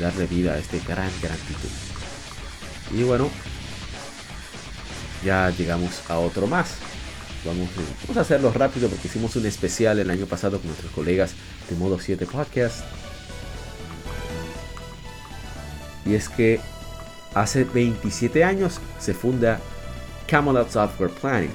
darle 0.00 0.26
vida 0.26 0.54
a 0.54 0.58
este 0.58 0.80
gran, 0.86 1.10
gran 1.22 1.38
título. 1.38 1.72
Y 2.94 3.04
bueno, 3.04 3.30
ya 5.24 5.50
llegamos 5.50 6.02
a 6.08 6.18
otro 6.18 6.46
más. 6.46 6.74
Vamos, 7.44 7.68
vamos 8.02 8.16
a 8.16 8.20
hacerlo 8.20 8.52
rápido 8.52 8.88
porque 8.88 9.08
hicimos 9.08 9.34
un 9.34 9.46
especial 9.46 9.98
el 9.98 10.10
año 10.10 10.26
pasado 10.26 10.58
con 10.58 10.68
nuestros 10.68 10.92
colegas 10.92 11.32
de 11.68 11.76
Modo 11.76 11.98
7 11.98 12.26
Podcast. 12.26 12.84
Y 16.04 16.14
es 16.14 16.28
que 16.28 16.60
Hace 17.34 17.64
27 17.64 18.44
años 18.44 18.80
se 18.98 19.14
funda 19.14 19.58
Camelot 20.26 20.70
Software 20.70 21.10
Planning, 21.10 21.50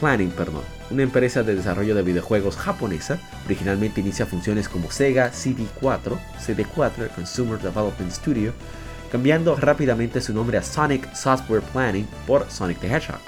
Planning 0.00 0.30
perdón, 0.30 0.62
una 0.90 1.02
empresa 1.02 1.42
de 1.42 1.54
desarrollo 1.54 1.94
de 1.94 2.02
videojuegos 2.02 2.56
japonesa. 2.56 3.18
Originalmente 3.44 4.00
inicia 4.00 4.26
funciones 4.26 4.68
como 4.68 4.90
Sega 4.90 5.30
CD4, 5.30 6.18
CD4 6.40 7.08
Consumer 7.14 7.58
Development 7.58 8.10
Studio, 8.10 8.52
cambiando 9.12 9.54
rápidamente 9.56 10.20
su 10.20 10.32
nombre 10.32 10.56
a 10.56 10.62
Sonic 10.62 11.12
Software 11.14 11.62
Planning 11.62 12.06
por 12.26 12.50
Sonic 12.50 12.80
the 12.80 12.86
Hedgehog. 12.86 13.20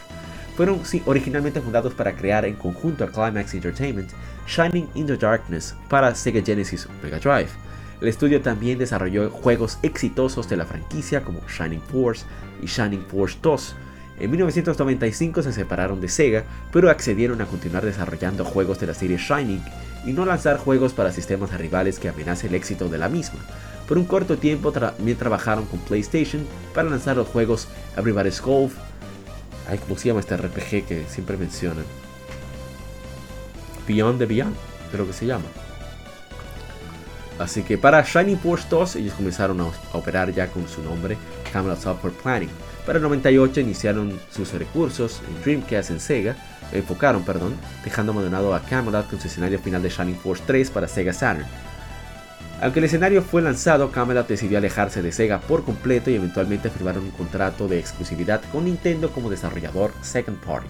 Fueron 0.56 0.80
originalmente 1.06 1.60
fundados 1.60 1.94
para 1.94 2.14
crear 2.14 2.44
en 2.44 2.54
conjunto 2.54 3.04
a 3.04 3.08
Climax 3.08 3.54
Entertainment 3.54 4.10
Shining 4.46 4.88
in 4.94 5.06
the 5.06 5.16
Darkness 5.16 5.74
para 5.88 6.14
Sega 6.14 6.42
Genesis 6.44 6.86
Mega 7.02 7.18
Drive 7.18 7.69
el 8.00 8.08
estudio 8.08 8.40
también 8.40 8.78
desarrolló 8.78 9.30
juegos 9.30 9.78
exitosos 9.82 10.48
de 10.48 10.56
la 10.56 10.64
franquicia 10.64 11.22
como 11.22 11.40
Shining 11.46 11.82
Force 11.82 12.24
y 12.62 12.66
Shining 12.66 13.04
Force 13.06 13.36
2. 13.42 13.76
En 14.20 14.30
1995 14.30 15.42
se 15.42 15.52
separaron 15.52 16.00
de 16.00 16.08
Sega, 16.08 16.44
pero 16.72 16.90
accedieron 16.90 17.40
a 17.40 17.46
continuar 17.46 17.84
desarrollando 17.84 18.44
juegos 18.44 18.80
de 18.80 18.86
la 18.86 18.94
serie 18.94 19.18
Shining 19.18 19.62
y 20.06 20.12
no 20.12 20.24
lanzar 20.24 20.58
juegos 20.58 20.92
para 20.92 21.12
sistemas 21.12 21.56
rivales 21.56 21.98
que 21.98 22.08
amenacen 22.08 22.50
el 22.50 22.56
éxito 22.56 22.88
de 22.88 22.98
la 22.98 23.08
misma. 23.08 23.40
Por 23.86 23.98
un 23.98 24.04
corto 24.04 24.38
tiempo 24.38 24.72
también 24.72 25.18
trabajaron 25.18 25.66
con 25.66 25.80
PlayStation 25.80 26.46
para 26.74 26.88
lanzar 26.88 27.16
los 27.16 27.28
juegos 27.28 27.68
Everybody's 27.96 28.40
Golf. 28.40 28.74
Ay, 29.68 29.78
¿cómo 29.78 29.98
se 29.98 30.08
llama 30.08 30.20
este 30.20 30.36
RPG 30.36 30.86
que 30.86 31.04
siempre 31.08 31.36
mencionan? 31.36 31.84
Beyond 33.86 34.18
the 34.18 34.26
Beyond, 34.26 34.54
creo 34.92 35.06
que 35.06 35.12
se 35.12 35.26
llama. 35.26 35.44
Así 37.40 37.62
que 37.62 37.78
para 37.78 38.02
Shining 38.02 38.38
Force 38.38 38.66
2 38.68 38.96
ellos 38.96 39.14
comenzaron 39.14 39.58
a, 39.62 39.70
operar 39.92 40.30
ya 40.30 40.48
con 40.48 40.68
su 40.68 40.82
nombre 40.82 41.16
Camelot 41.50 41.80
Software 41.80 42.12
Planning. 42.12 42.50
Para 42.84 42.98
el 42.98 43.02
98 43.02 43.60
iniciaron 43.60 44.20
sus 44.30 44.52
recursos 44.52 45.22
en 45.26 45.42
Dreamcast 45.42 45.90
en 45.90 46.00
Sega, 46.00 46.36
enfocaron, 46.70 47.24
perdón, 47.24 47.54
dejando 47.82 48.12
abandonado 48.12 48.54
a 48.54 48.60
Camelot 48.60 49.08
con 49.08 49.18
su 49.18 49.28
escenario 49.28 49.58
final 49.58 49.82
de 49.82 49.88
Shining 49.88 50.18
Force 50.18 50.44
3 50.46 50.70
para 50.70 50.86
Sega 50.86 51.14
Saturn. 51.14 51.46
Aunque 52.60 52.80
el 52.80 52.84
escenario 52.84 53.22
fue 53.22 53.40
lanzado, 53.40 53.90
Camelot 53.90 54.28
decidió 54.28 54.58
alejarse 54.58 55.00
de 55.00 55.10
Sega 55.10 55.40
por 55.40 55.64
completo 55.64 56.10
y 56.10 56.16
eventualmente 56.16 56.68
firmaron 56.68 57.04
un 57.04 57.10
contrato 57.10 57.68
de 57.68 57.78
exclusividad 57.78 58.42
con 58.52 58.66
Nintendo 58.66 59.10
como 59.10 59.30
desarrollador 59.30 59.92
second 60.02 60.38
party. 60.40 60.68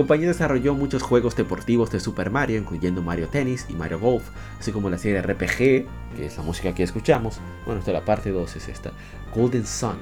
Compañía 0.00 0.28
desarrolló 0.28 0.74
muchos 0.74 1.02
juegos 1.02 1.36
deportivos 1.36 1.90
de 1.90 2.00
Super 2.00 2.30
Mario, 2.30 2.56
incluyendo 2.56 3.02
Mario 3.02 3.28
Tennis 3.28 3.66
y 3.68 3.74
Mario 3.74 4.00
Golf, 4.00 4.22
así 4.58 4.72
como 4.72 4.88
la 4.88 4.96
serie 4.96 5.20
RPG, 5.20 5.58
que 5.58 6.24
es 6.24 6.38
la 6.38 6.42
música 6.42 6.74
que 6.74 6.82
escuchamos. 6.82 7.38
Bueno, 7.66 7.80
esta 7.80 7.92
la 7.92 8.02
parte 8.02 8.30
2 8.30 8.56
es 8.56 8.68
esta, 8.68 8.92
Golden 9.34 9.66
Sun. 9.66 9.98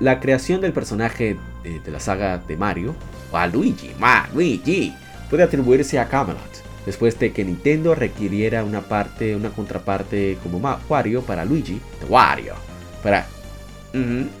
La 0.00 0.20
creación 0.20 0.62
del 0.62 0.72
personaje 0.72 1.36
de, 1.62 1.90
la 1.90 2.00
saga 2.00 2.38
de 2.38 2.56
Mario, 2.56 2.94
a 3.30 3.46
Luigi, 3.46 3.90
Ma, 3.98 4.26
puede 4.32 5.42
atribuirse 5.42 5.98
a 5.98 6.08
Camelot 6.08 6.40
después 6.86 7.18
de 7.18 7.30
que 7.30 7.44
Nintendo 7.44 7.94
requiriera 7.94 8.64
una 8.64 8.80
parte, 8.80 9.36
una 9.36 9.50
contraparte 9.50 10.38
como 10.42 10.66
Wario 10.88 11.20
para 11.20 11.44
Luigi, 11.44 11.78
de 12.00 12.06
Wario, 12.08 12.54
para 13.02 13.26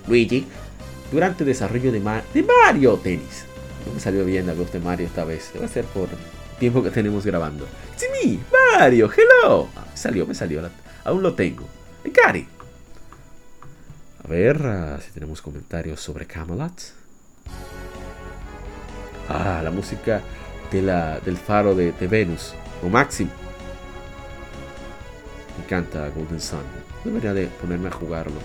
Luigi, 0.08 0.46
durante 1.12 1.44
el 1.44 1.48
desarrollo 1.48 1.92
de, 1.92 2.00
de 2.00 2.42
Mario 2.42 2.94
Tennis. 2.94 3.51
No 3.86 3.94
me 3.94 4.00
salió 4.00 4.24
bien 4.24 4.46
la 4.46 4.54
voz 4.54 4.72
de 4.72 4.80
Mario 4.80 5.06
esta 5.06 5.24
vez, 5.24 5.50
debe 5.52 5.68
ser 5.68 5.84
por 5.86 6.08
tiempo 6.58 6.82
que 6.82 6.90
tenemos 6.90 7.26
grabando. 7.26 7.66
It's 7.92 8.06
me, 8.24 8.38
Mario, 8.78 9.10
hello. 9.10 9.68
Ah, 9.76 9.84
me 9.90 9.96
salió, 9.96 10.26
me 10.26 10.34
salió, 10.34 10.62
aún 11.04 11.22
lo 11.22 11.34
tengo. 11.34 11.66
Cari. 12.12 12.46
A 14.24 14.28
ver 14.28 14.62
ah, 14.64 14.98
si 15.04 15.10
tenemos 15.10 15.42
comentarios 15.42 16.00
sobre 16.00 16.26
Camelot. 16.26 16.72
Ah, 19.28 19.60
la 19.62 19.70
música 19.70 20.20
del 20.70 21.36
faro 21.36 21.74
de, 21.74 21.92
Venus, 22.08 22.54
o 22.82 22.88
Maxim. 22.88 23.28
Me 25.58 25.64
encanta 25.64 26.08
Golden 26.10 26.40
Sun. 26.40 26.62
Debería 27.04 27.34
de 27.34 27.46
ponerme 27.46 27.88
a 27.88 27.92
jugarlo. 27.92 28.38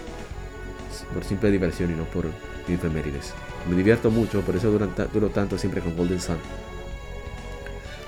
Por 1.13 1.23
simple 1.23 1.51
diversión 1.51 1.91
y 1.91 1.95
no 1.95 2.03
por 2.05 2.25
efemérides. 2.67 3.33
Me 3.69 3.75
divierto 3.75 4.09
mucho, 4.09 4.41
por 4.41 4.55
eso 4.55 4.71
duro 4.71 5.29
tanto 5.29 5.57
siempre 5.57 5.81
con 5.81 5.95
Golden 5.95 6.21
Sun. 6.21 6.37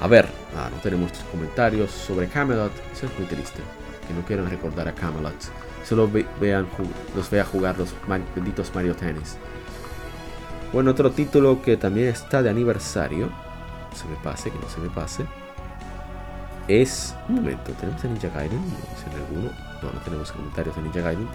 A 0.01 0.07
ver, 0.07 0.27
ah, 0.55 0.69
no 0.71 0.77
tenemos 0.81 1.11
comentarios 1.31 1.91
sobre 1.91 2.27
Camelot. 2.27 2.71
Eso 2.93 3.07
es 3.07 3.19
muy 3.19 3.27
triste. 3.27 3.59
Que 4.07 4.13
no 4.13 4.25
quieran 4.25 4.49
recordar 4.49 4.87
a 4.87 4.93
Camelot. 4.93 5.35
Solo 5.83 6.09
vean, 6.39 6.67
los 7.15 7.29
vea 7.29 7.43
jugar 7.43 7.77
los 7.77 7.93
benditos 8.35 8.71
Mario 8.73 8.95
Tennis. 8.95 9.37
Bueno, 10.71 10.91
otro 10.91 11.11
título 11.11 11.61
que 11.61 11.77
también 11.77 12.07
está 12.07 12.41
de 12.41 12.49
aniversario 12.49 13.29
se 13.95 14.07
me 14.07 14.15
pase, 14.17 14.51
que 14.51 14.59
no 14.59 14.69
se 14.69 14.79
me 14.79 14.89
pase. 14.89 15.25
Es. 16.67 17.15
Un 17.27 17.35
momento, 17.35 17.71
¿tenemos 17.73 18.03
a 18.03 18.07
Ninja 18.07 18.29
Gaiden? 18.29 18.59
No, 18.59 19.35
alguno. 19.35 19.51
No, 19.81 19.91
no 19.91 19.99
tenemos 20.01 20.31
comentarios 20.31 20.75
de 20.75 20.81
Ninja 20.83 21.01
Gaiden. 21.01 21.27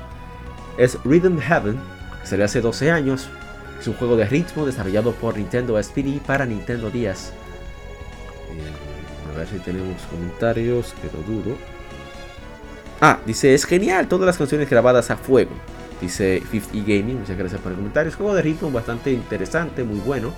Es 0.79 0.99
Rhythm 1.05 1.39
Heaven, 1.39 1.81
que 2.21 2.27
salió 2.27 2.45
hace 2.45 2.61
12 2.61 2.91
años. 2.91 3.29
Es 3.79 3.87
un 3.89 3.95
juego 3.95 4.17
de 4.17 4.27
ritmo 4.27 4.65
desarrollado 4.65 5.13
por 5.13 5.37
Nintendo 5.37 5.83
SPD 5.83 6.21
para 6.25 6.47
Nintendo 6.47 6.91
10. 6.91 7.29
Eh, 7.29 7.33
a 9.33 9.39
ver 9.39 9.49
si 9.49 9.59
tenemos 9.59 10.01
comentarios, 10.03 10.95
que 11.01 11.17
lo 11.17 11.23
dudo. 11.23 11.57
Ah, 13.01 13.19
dice, 13.27 13.55
es 13.55 13.65
genial, 13.65 14.09
todas 14.09 14.27
las 14.27 14.39
canciones 14.39 14.71
grabadas 14.71 15.11
a 15.11 15.17
fuego. 15.17 15.53
Dice 16.01 16.43
50 16.51 16.73
Gaming, 16.81 17.21
muchas 17.21 17.37
gracias 17.37 17.61
por 17.61 17.73
el 17.73 17.79
comentario. 17.79 18.11
Es 18.11 18.17
juego 18.17 18.35
de 18.35 18.43
ritmo 18.43 18.71
bastante 18.71 19.11
interesante, 19.11 19.85
muy 19.85 20.01
bueno. 20.01 20.29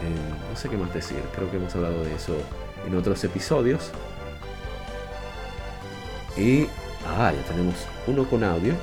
Eh, 0.00 0.50
no 0.50 0.56
sé 0.56 0.68
qué 0.68 0.76
más 0.76 0.92
decir, 0.92 1.18
creo 1.34 1.50
que 1.50 1.56
hemos 1.56 1.74
hablado 1.74 2.04
de 2.04 2.14
eso 2.14 2.36
en 2.86 2.94
otros 2.96 3.22
episodios. 3.24 3.90
Y... 6.36 6.66
Ah, 7.08 7.32
ya 7.32 7.42
tenemos 7.52 7.76
uno 8.06 8.28
con 8.28 8.42
audio. 8.42 8.74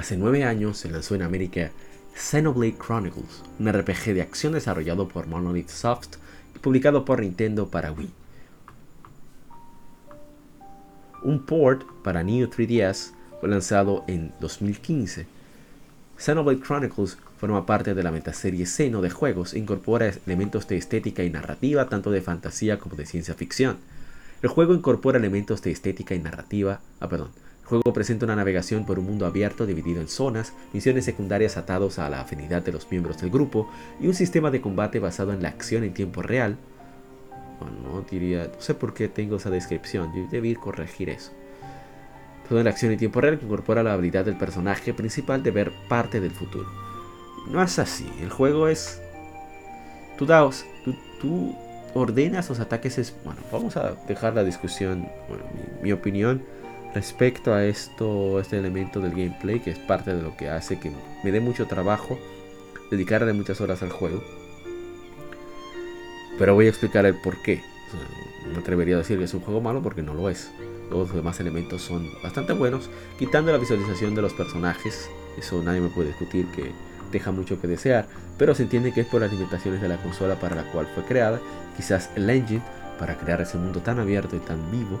Hace 0.00 0.16
nueve 0.16 0.44
años 0.44 0.78
se 0.78 0.88
lanzó 0.88 1.14
en 1.14 1.20
América 1.20 1.72
Xenoblade 2.14 2.78
Chronicles, 2.78 3.42
un 3.58 3.70
RPG 3.70 4.14
de 4.14 4.22
acción 4.22 4.54
desarrollado 4.54 5.06
por 5.06 5.26
Monolith 5.26 5.68
Soft 5.68 6.16
y 6.56 6.58
publicado 6.58 7.04
por 7.04 7.20
Nintendo 7.20 7.68
para 7.68 7.92
Wii 7.92 8.10
un 11.22 11.44
port 11.44 11.82
para 12.02 12.22
Neo 12.22 12.48
3DS 12.48 13.12
fue 13.40 13.48
lanzado 13.50 14.04
en 14.08 14.32
2015. 14.40 15.26
Xenoblade 16.16 16.60
Chronicles 16.60 17.18
forma 17.38 17.66
parte 17.66 17.94
de 17.94 18.02
la 18.02 18.10
metaserie 18.10 18.64
Xeno 18.64 19.02
de 19.02 19.10
juegos 19.10 19.52
e 19.52 19.58
incorpora 19.58 20.12
elementos 20.26 20.66
de 20.66 20.78
estética 20.78 21.24
y 21.24 21.30
narrativa 21.30 21.90
tanto 21.90 22.10
de 22.10 22.22
fantasía 22.22 22.78
como 22.78 22.96
de 22.96 23.04
ciencia 23.04 23.34
ficción. 23.34 23.76
El 24.40 24.48
juego 24.48 24.72
incorpora 24.74 25.18
elementos 25.18 25.60
de 25.62 25.70
estética 25.70 26.14
y 26.14 26.20
narrativa, 26.20 26.80
ah 27.00 27.08
perdón, 27.10 27.30
juego 27.70 27.92
presenta 27.92 28.26
una 28.26 28.34
navegación 28.34 28.84
por 28.84 28.98
un 28.98 29.06
mundo 29.06 29.26
abierto 29.26 29.64
dividido 29.64 30.00
en 30.00 30.08
zonas, 30.08 30.52
misiones 30.72 31.04
secundarias 31.04 31.56
atados 31.56 32.00
a 32.00 32.10
la 32.10 32.20
afinidad 32.20 32.62
de 32.62 32.72
los 32.72 32.90
miembros 32.90 33.20
del 33.20 33.30
grupo 33.30 33.70
y 34.00 34.08
un 34.08 34.14
sistema 34.14 34.50
de 34.50 34.60
combate 34.60 34.98
basado 34.98 35.32
en 35.32 35.40
la 35.40 35.50
acción 35.50 35.84
en 35.84 35.94
tiempo 35.94 36.20
real, 36.20 36.56
no 37.84 38.02
diría, 38.10 38.50
no 38.52 38.60
sé 38.60 38.74
por 38.74 38.92
qué 38.92 39.08
tengo 39.08 39.36
esa 39.36 39.50
descripción, 39.50 40.12
yo 40.14 40.26
debí 40.30 40.54
corregir 40.54 41.10
eso. 41.10 41.30
Toda 42.48 42.64
la 42.64 42.70
acción 42.70 42.90
en 42.90 42.98
tiempo 42.98 43.20
real 43.20 43.38
que 43.38 43.44
incorpora 43.44 43.84
la 43.84 43.92
habilidad 43.92 44.24
del 44.24 44.36
personaje 44.36 44.92
principal 44.92 45.42
de 45.42 45.52
ver 45.52 45.72
parte 45.88 46.20
del 46.20 46.32
futuro. 46.32 46.68
No 47.48 47.62
es 47.62 47.78
así, 47.78 48.10
el 48.20 48.30
juego 48.30 48.66
es... 48.66 49.00
Tú, 50.18 50.26
das, 50.26 50.66
tú, 51.20 51.54
ordenas 51.94 52.48
los 52.48 52.58
ataques... 52.58 52.98
Es, 52.98 53.14
bueno, 53.24 53.40
vamos 53.52 53.76
a 53.76 53.94
dejar 54.08 54.34
la 54.34 54.42
discusión, 54.42 55.08
bueno, 55.28 55.44
mi, 55.82 55.92
opinión 55.92 56.42
respecto 56.94 57.54
a 57.54 57.64
esto, 57.64 58.40
este 58.40 58.58
elemento 58.58 59.00
del 59.00 59.12
gameplay, 59.12 59.60
que 59.60 59.70
es 59.70 59.78
parte 59.78 60.14
de 60.14 60.22
lo 60.22 60.36
que 60.36 60.48
hace 60.48 60.78
que 60.78 60.90
me 61.22 61.30
dé 61.30 61.40
mucho 61.40 61.66
trabajo 61.66 62.18
dedicarle 62.90 63.32
muchas 63.32 63.60
horas 63.60 63.82
al 63.82 63.90
juego. 63.90 64.22
Pero 66.38 66.54
voy 66.54 66.66
a 66.66 66.70
explicar 66.70 67.06
el 67.06 67.14
por 67.20 67.40
qué. 67.42 67.62
no 68.52 68.58
atrevería 68.58 68.96
a 68.96 68.98
decir 68.98 69.18
que 69.18 69.24
es 69.24 69.34
un 69.34 69.40
juego 69.40 69.60
malo 69.60 69.82
porque 69.82 70.02
no 70.02 70.14
lo 70.14 70.28
es. 70.28 70.50
Los 70.90 71.14
demás 71.14 71.38
elementos 71.38 71.82
son 71.82 72.10
bastante 72.22 72.52
buenos, 72.52 72.90
quitando 73.18 73.52
la 73.52 73.58
visualización 73.58 74.14
de 74.14 74.22
los 74.22 74.32
personajes. 74.32 75.08
Eso 75.38 75.62
nadie 75.62 75.80
me 75.80 75.90
puede 75.90 76.08
discutir 76.08 76.46
que 76.46 76.72
deja 77.12 77.30
mucho 77.30 77.60
que 77.60 77.68
desear, 77.68 78.06
pero 78.38 78.54
se 78.54 78.64
entiende 78.64 78.92
que 78.92 79.02
es 79.02 79.06
por 79.06 79.20
las 79.20 79.32
limitaciones 79.32 79.80
de 79.80 79.88
la 79.88 79.96
consola 79.98 80.36
para 80.36 80.56
la 80.56 80.64
cual 80.72 80.88
fue 80.94 81.04
creada. 81.04 81.40
Quizás 81.76 82.10
el 82.16 82.28
engine 82.28 82.62
para 82.98 83.16
crear 83.16 83.40
ese 83.40 83.56
mundo 83.56 83.80
tan 83.80 84.00
abierto 84.00 84.34
y 84.34 84.40
tan 84.40 84.70
vivo 84.70 84.98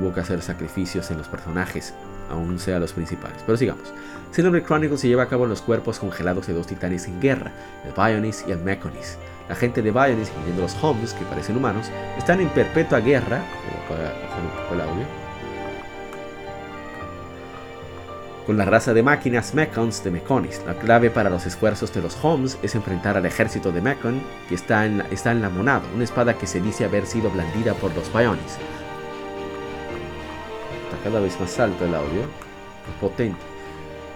hubo 0.00 0.12
que 0.12 0.20
hacer 0.20 0.42
sacrificios 0.42 1.10
en 1.10 1.18
los 1.18 1.28
personajes, 1.28 1.94
aún 2.30 2.58
sea 2.58 2.78
los 2.78 2.92
principales. 2.92 3.42
Pero 3.44 3.58
sigamos. 3.58 3.92
Xenoblade 4.32 4.64
Chronicles 4.64 5.00
se 5.00 5.08
lleva 5.08 5.24
a 5.24 5.28
cabo 5.28 5.44
en 5.44 5.50
los 5.50 5.62
cuerpos 5.62 5.98
congelados 5.98 6.46
de 6.46 6.54
dos 6.54 6.66
titanes 6.66 7.06
en 7.06 7.20
guerra, 7.20 7.52
el 7.84 7.92
Bionis 7.92 8.44
y 8.48 8.52
el 8.52 8.58
Mechonis. 8.58 9.16
La 9.48 9.54
gente 9.54 9.82
de 9.82 9.90
Bionis, 9.90 10.28
incluyendo 10.30 10.62
los 10.62 10.76
Homes, 10.82 11.12
que 11.12 11.24
parecen 11.26 11.56
humanos, 11.56 11.90
están 12.16 12.40
en 12.40 12.48
perpetua 12.48 13.00
guerra. 13.00 13.42
Con 18.46 18.58
la 18.58 18.64
raza 18.64 18.92
de 18.92 19.02
máquinas 19.02 19.54
Mechons 19.54 20.02
de 20.02 20.10
Mechonis. 20.10 20.60
La 20.66 20.74
clave 20.74 21.10
para 21.10 21.30
los 21.30 21.46
esfuerzos 21.46 21.94
de 21.94 22.02
los 22.02 22.16
Homes 22.22 22.58
es 22.62 22.74
enfrentar 22.74 23.16
al 23.16 23.26
ejército 23.26 23.70
de 23.70 23.80
Mechon, 23.80 24.20
que 24.48 24.54
está 24.54 24.84
en, 24.84 25.02
está 25.10 25.30
en 25.30 25.42
la 25.42 25.48
monada, 25.48 25.82
una 25.94 26.04
espada 26.04 26.36
que 26.36 26.46
se 26.46 26.60
dice 26.60 26.84
haber 26.84 27.06
sido 27.06 27.30
blandida 27.30 27.74
por 27.74 27.94
los 27.94 28.12
Bionis. 28.12 28.58
Cada 31.04 31.20
vez 31.20 31.38
más 31.38 31.60
alto 31.60 31.84
el 31.84 31.94
audio, 31.94 32.22
potente. 33.00 33.38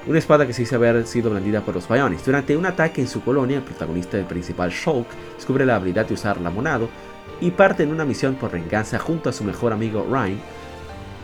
Una 0.07 0.18
espada 0.18 0.46
que 0.46 0.55
se 0.55 0.62
dice 0.62 0.74
haber 0.74 1.07
sido 1.07 1.29
blandida 1.29 1.61
por 1.61 1.74
los 1.74 1.87
Bionis. 1.87 2.24
Durante 2.24 2.57
un 2.57 2.64
ataque 2.64 3.03
en 3.03 3.09
su 3.09 3.22
colonia, 3.22 3.59
el 3.59 3.62
protagonista 3.62 4.16
del 4.16 4.24
principal 4.24 4.70
Shulk 4.70 5.07
descubre 5.37 5.66
la 5.66 5.77
habilidad 5.77 6.07
de 6.07 6.14
usar 6.14 6.40
la 6.40 6.48
monado 6.48 6.88
y 7.42 7.51
parte 7.51 7.83
en 7.83 7.92
una 7.92 8.07
misión 8.07 8.37
por 8.37 8.51
venganza 8.51 8.98
junto 8.98 9.29
a 9.29 9.35
su 9.35 9.44
mejor 9.44 9.74
amigo 9.74 10.07
Ryan, 10.11 10.40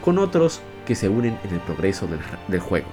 con 0.04 0.18
otros 0.18 0.60
que 0.86 0.94
se 0.94 1.08
unen 1.08 1.38
en 1.44 1.54
el 1.54 1.60
progreso 1.60 2.06
del, 2.48 2.60
juego. 2.60 2.86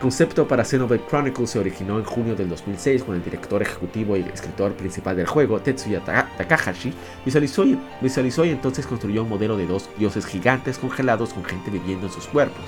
Concepto 0.00 0.46
para 0.46 0.64
Xenoblade 0.64 1.04
Chronicles 1.08 1.50
se 1.50 1.58
originó 1.58 1.98
en 1.98 2.04
junio 2.04 2.36
del 2.36 2.48
2006 2.50 3.02
cuando 3.02 3.18
el 3.18 3.24
director 3.24 3.60
ejecutivo 3.60 4.16
y 4.16 4.20
escritor 4.20 4.72
principal 4.74 5.16
del 5.16 5.26
juego, 5.26 5.60
Tetsuya 5.60 6.04
Takahashi, 6.04 6.92
visualizó 7.24 7.64
y, 7.64 7.76
visualizó 8.00 8.44
y 8.44 8.50
entonces 8.50 8.86
construyó 8.86 9.24
un 9.24 9.28
modelo 9.28 9.56
de 9.56 9.66
dos 9.66 9.90
dioses 9.98 10.24
gigantes 10.24 10.78
congelados 10.78 11.34
con 11.34 11.44
gente 11.44 11.72
viviendo 11.72 12.06
en 12.06 12.12
sus 12.12 12.28
cuerpos. 12.28 12.64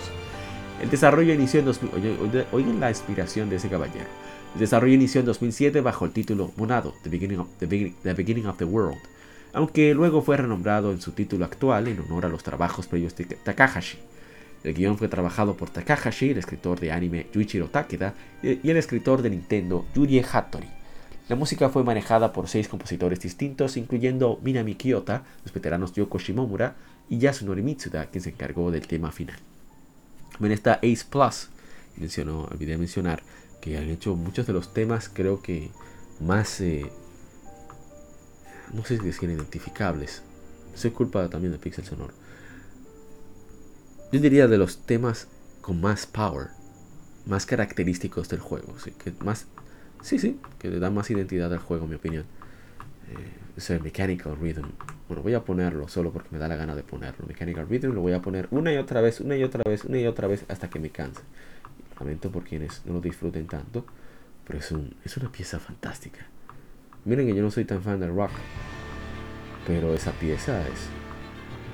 El 0.83 0.91
desarrollo 0.91 1.33
inició 1.33 1.61
en 1.61 1.67
2000, 1.67 2.47
oigan 2.51 2.81
la 2.81 2.91
inspiración 2.91 3.49
de 3.49 3.57
ese 3.57 3.69
caballero. 3.69 4.07
El 4.55 4.61
desarrollo 4.61 4.95
inició 4.95 5.21
en 5.21 5.27
2007 5.27 5.83
bajo 5.83 6.07
el 6.07 6.11
título 6.11 6.51
Monado, 6.57 6.95
the 7.05 7.11
beginning, 7.11 7.39
of, 7.39 7.49
the, 7.61 7.67
beginning, 8.13 8.47
of 8.47 8.57
the 8.57 8.65
World, 8.65 8.99
aunque 9.53 9.95
luego 9.95 10.21
fue 10.23 10.37
renombrado 10.37 10.91
en 10.91 11.01
su 11.01 11.13
título 11.13 11.45
actual 11.45 11.87
en 11.87 12.01
honor 12.01 12.27
a 12.27 12.29
los 12.29 12.43
trabajos 12.43 12.89
previos 12.89 13.15
de 13.15 13.25
Takahashi. 13.25 13.99
El 14.63 14.75
guion 14.75 14.99
fue 14.99 15.09
trabajado 15.09 15.57
por 15.57 15.71
Takahashi, 15.71 16.31
el 16.31 16.39
escritor 16.39 16.79
de 16.81 16.93
anime 16.93 17.27
Yuichiro 17.33 17.69
Takeda, 17.69 18.15
y 18.43 18.69
el 18.69 18.77
escritor 18.77 19.23
de 19.23 19.31
Nintendo 19.31 19.87
Yurie 19.95 20.25
Hattori. 20.31 20.69
La 21.29 21.37
música 21.37 21.69
fue 21.69 21.85
manejada 21.85 22.33
por 22.33 22.49
seis 22.49 22.69
compositores 22.69 23.21
distintos, 23.21 23.77
incluyendo 23.77 24.39
Minami 24.43 24.75
Kiyota, 24.75 25.23
los 25.45 25.55
veteranos 25.55 25.93
Yoko 25.93 26.19
Shimomura 26.19 26.75
y 27.09 27.19
Yasunori 27.19 27.63
Mitsuda, 27.63 28.07
quien 28.07 28.23
se 28.23 28.31
encargó 28.31 28.71
del 28.71 28.87
tema 28.87 29.13
final. 29.13 29.39
También 30.33 30.53
está 30.53 30.75
Ace 30.75 31.05
Plus, 31.09 31.49
mencionó, 31.97 32.45
olvidé 32.45 32.77
mencionar 32.77 33.23
que 33.61 33.79
han 33.79 33.89
hecho 33.89 34.17
muchos 34.17 34.47
de 34.47 34.53
los 34.53 34.75
temas, 34.75 35.09
creo 35.09 35.41
que 35.41 35.71
más, 36.19 36.61
eh, 36.61 36.91
no 38.73 38.85
sé 38.85 38.99
si 38.99 39.05
decir 39.05 39.31
identificables. 39.31 40.23
Soy 40.75 40.91
culpa 40.91 41.29
también 41.29 41.53
de 41.53 41.59
Pixel 41.59 41.85
Sonoro. 41.85 42.15
Yo 44.13 44.19
diría 44.19 44.49
de 44.49 44.59
los 44.59 44.79
temas 44.79 45.29
con 45.61 45.81
más 45.81 46.05
power, 46.05 46.49
más 47.27 47.47
característicos 47.47 48.29
del 48.29 48.41
juego, 48.41 48.75
¿sí? 48.81 48.93
más, 49.25 49.47
sí, 50.03 50.19
sí, 50.19 50.41
que 50.59 50.69
le 50.69 50.81
da 50.81 50.91
más 50.91 51.13
identidad 51.13 51.53
al 51.53 51.61
juego, 51.61 51.85
en 51.85 51.91
mi 51.91 51.97
opinión. 51.97 52.25
Eh, 53.09 53.57
es 53.57 53.71
el 53.71 53.81
Mechanical 53.81 54.37
Rhythm. 54.37 54.67
Bueno, 55.07 55.23
voy 55.23 55.35
a 55.35 55.45
ponerlo 55.45 55.87
solo 55.87 56.11
porque 56.11 56.31
me 56.33 56.39
da 56.39 56.49
la 56.49 56.57
gana 56.57 56.75
de 56.75 56.83
ponerlo. 56.83 57.25
Mechanical 57.29 57.69
Rhythm 57.69 57.93
lo 57.93 58.01
voy 58.01 58.13
a 58.13 58.21
poner 58.21 58.49
una 58.51 58.73
y 58.73 58.79
otra 58.79 59.01
vez, 59.01 59.21
una 59.21 59.37
y 59.37 59.45
otra 59.45 59.63
vez, 59.65 59.85
una 59.85 59.99
y 60.01 60.07
otra 60.09 60.27
vez 60.27 60.45
hasta 60.49 60.69
que 60.69 60.81
me 60.81 60.91
canse. 60.91 61.23
Lamento 62.01 62.33
por 62.33 62.43
quienes 62.43 62.85
no 62.87 62.95
lo 62.95 63.01
disfruten 63.01 63.47
tanto, 63.47 63.87
pero 64.45 64.59
es, 64.59 64.73
un, 64.73 64.97
es 65.05 65.17
una 65.19 65.31
pieza 65.31 65.61
fantástica. 65.61 66.27
Miren 67.05 67.29
que 67.29 67.35
yo 67.37 67.43
no 67.43 67.51
soy 67.53 67.65
tan 67.65 67.81
fan 67.81 68.01
del 68.01 68.13
rock, 68.13 68.33
pero 69.69 69.95
esa 69.95 70.11
pieza 70.11 70.63
es, 70.63 70.89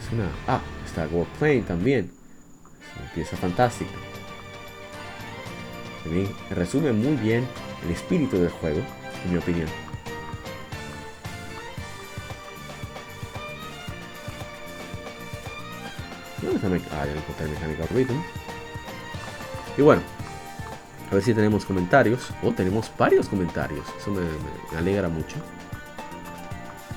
es 0.05 0.13
una... 0.13 0.29
Ah, 0.47 0.61
está 0.85 1.07
World 1.07 1.33
Plane 1.39 1.63
también 1.63 2.11
una 3.01 3.13
pieza 3.13 3.37
fantástica. 3.37 3.91
También 6.05 6.29
resume 6.51 6.93
muy 6.93 7.17
bien 7.17 7.47
el 7.85 7.91
espíritu 7.91 8.39
del 8.39 8.51
juego, 8.51 8.81
en 9.25 9.33
mi 9.33 9.39
opinión. 9.39 9.69
Ah, 16.93 17.05
ya 17.05 17.13
encontré 17.13 17.45
el 17.45 17.51
Mechanical 17.53 17.89
Rhythm. 17.93 18.23
Y 19.77 19.83
bueno, 19.83 20.03
a 21.11 21.15
ver 21.15 21.23
si 21.23 21.35
tenemos 21.35 21.65
comentarios. 21.65 22.31
Oh, 22.43 22.53
tenemos 22.53 22.91
varios 22.99 23.29
comentarios. 23.29 23.87
Eso 23.99 24.11
me 24.11 24.27
alegra 24.77 25.09
mucho. 25.09 25.37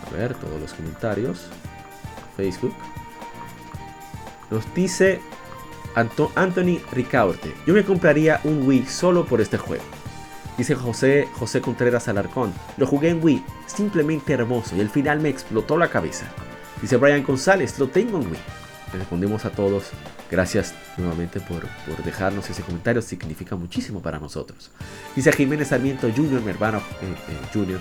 A 0.08 0.16
ver, 0.16 0.34
todos 0.36 0.60
los 0.60 0.74
comentarios. 0.74 1.50
Facebook. 2.36 2.74
Nos 4.50 4.74
dice 4.74 5.22
Anthony 6.36 6.80
Ricaurte. 6.92 7.54
Yo 7.66 7.74
me 7.74 7.84
compraría 7.84 8.40
un 8.44 8.68
Wii 8.68 8.86
solo 8.86 9.26
por 9.26 9.42
este 9.42 9.58
juego. 9.58 9.84
Dice 10.58 10.76
José, 10.76 11.28
José 11.34 11.62
Contreras 11.62 12.08
Alarcón. 12.08 12.54
Lo 12.78 12.86
jugué 12.86 13.10
en 13.10 13.24
Wii, 13.24 13.44
simplemente 13.66 14.34
hermoso 14.34 14.76
y 14.76 14.82
al 14.82 14.90
final 14.90 15.20
me 15.20 15.30
explotó 15.30 15.78
la 15.78 15.90
cabeza. 15.90 16.26
Dice 16.82 16.98
Brian 16.98 17.24
González, 17.24 17.80
lo 17.80 17.88
tengo 17.88 18.20
en 18.20 18.28
Wii. 18.28 18.40
Le 18.92 19.00
respondemos 19.00 19.46
a 19.46 19.52
todos. 19.52 19.92
Gracias 20.30 20.74
nuevamente 20.98 21.40
por, 21.40 21.66
dejarnos 22.04 22.50
ese 22.50 22.62
comentario, 22.62 23.02
significa 23.02 23.56
muchísimo 23.56 24.02
para 24.02 24.20
nosotros. 24.20 24.70
Dice 25.16 25.32
Jiménez 25.32 25.70
Sarmiento 25.70 26.08
Jr., 26.14 26.42
mi 26.42 26.52
hermano 26.52 26.78
eh, 26.78 27.16
eh, 27.30 27.48
Junior. 27.54 27.80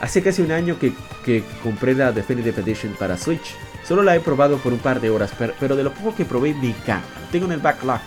Hace 0.00 0.22
casi 0.22 0.42
un 0.42 0.52
año 0.52 0.78
que, 0.78 0.92
que 1.24 1.42
compré 1.62 1.94
la 1.94 2.12
Definitive 2.12 2.60
Edition 2.60 2.94
para 2.98 3.16
Switch 3.16 3.54
Solo 3.86 4.02
la 4.02 4.16
he 4.16 4.20
probado 4.20 4.58
por 4.58 4.72
un 4.72 4.80
par 4.80 5.00
de 5.00 5.10
horas, 5.10 5.30
pero 5.60 5.76
de 5.76 5.84
lo 5.84 5.94
poco 5.94 6.16
que 6.16 6.24
probé 6.24 6.54
me 6.54 6.70
encanta. 6.70 7.06
tengo 7.30 7.46
en 7.46 7.52
el 7.52 7.60
backlog 7.60 8.00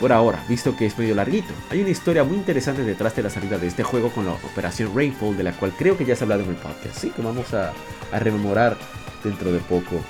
por 0.00 0.12
ahora, 0.12 0.42
visto 0.48 0.76
que 0.76 0.86
es 0.86 0.98
medio 0.98 1.14
larguito. 1.14 1.52
Hay 1.70 1.80
una 1.80 1.90
historia 1.90 2.24
muy 2.24 2.36
interesante 2.36 2.82
detrás 2.82 3.14
de 3.14 3.22
la 3.22 3.30
salida 3.30 3.58
de 3.58 3.68
este 3.68 3.84
juego 3.84 4.10
con 4.10 4.26
la 4.26 4.32
operación 4.32 4.92
Rainfall, 4.94 5.36
de 5.36 5.44
la 5.44 5.52
cual 5.52 5.72
creo 5.78 5.96
que 5.96 6.04
ya 6.04 6.16
se 6.16 6.22
ha 6.22 6.24
hablado 6.24 6.42
en 6.42 6.50
el 6.50 6.56
podcast. 6.56 6.96
Sí, 6.96 7.10
que 7.10 7.22
vamos 7.22 7.54
a, 7.54 7.72
rememorar 8.18 8.76
dentro 9.22 9.52
de 9.52 9.60
poco. 9.60 10.00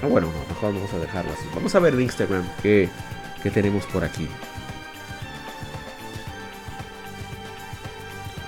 Ah, 0.00 0.06
bueno, 0.06 0.28
mejor 0.48 0.74
vamos 0.74 0.92
a 0.92 0.98
dejarlo 0.98 1.32
así. 1.32 1.46
Vamos 1.52 1.74
a 1.74 1.80
ver 1.80 1.94
en 1.94 2.02
Instagram 2.02 2.44
qué, 2.62 2.88
qué 3.42 3.50
tenemos 3.50 3.84
por 3.86 4.04
aquí. 4.04 4.28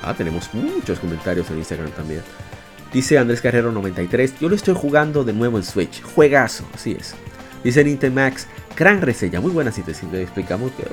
Ah, 0.03 0.15
tenemos 0.15 0.53
muchos 0.53 0.99
comentarios 0.99 1.51
en 1.51 1.59
Instagram 1.59 1.91
también. 1.93 2.23
Dice 2.93 3.19
Andrés 3.19 3.41
Carrero 3.41 3.73
93, 3.73 4.39
yo 4.41 4.49
lo 4.49 4.55
estoy 4.55 4.75
jugando 4.75 5.25
de 5.25 5.33
nuevo 5.33 5.57
en 5.57 5.65
Switch. 5.65 6.03
Juegazo, 6.03 6.65
así 6.75 6.97
es. 6.99 7.15
Dice 7.65 7.85
Nintemax, 7.85 8.49
gran 8.77 9.01
reseña, 9.01 9.41
muy 9.41 9.53
buena 9.53 9.73
síntesis. 9.73 10.11
Le 10.11 10.23
explicamos 10.23 10.73
que 10.73 10.85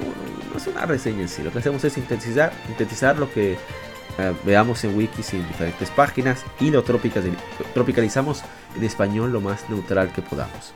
no 0.52 0.58
es 0.58 0.68
una 0.68 0.86
reseña 0.86 1.22
en 1.22 1.30
sí. 1.30 1.44
Lo 1.44 1.52
que 1.52 1.60
hacemos 1.60 1.84
es 1.84 1.94
sintetizar, 1.94 2.54
sintetizar 2.68 3.18
lo 3.18 3.32
que 3.32 3.54
eh, 3.54 4.34
veamos 4.46 4.84
en 4.84 4.96
wikis 4.96 5.34
y 5.34 5.38
en 5.38 5.48
diferentes 5.48 5.90
páginas 5.90 6.44
y 6.60 6.70
lo 6.70 6.84
tropicalizamos 6.84 8.44
en 8.78 8.84
español 8.84 9.34
lo 9.34 9.42
más 9.42 9.70
neutral 9.70 10.14
que 10.14 10.22
podamos. 10.22 10.74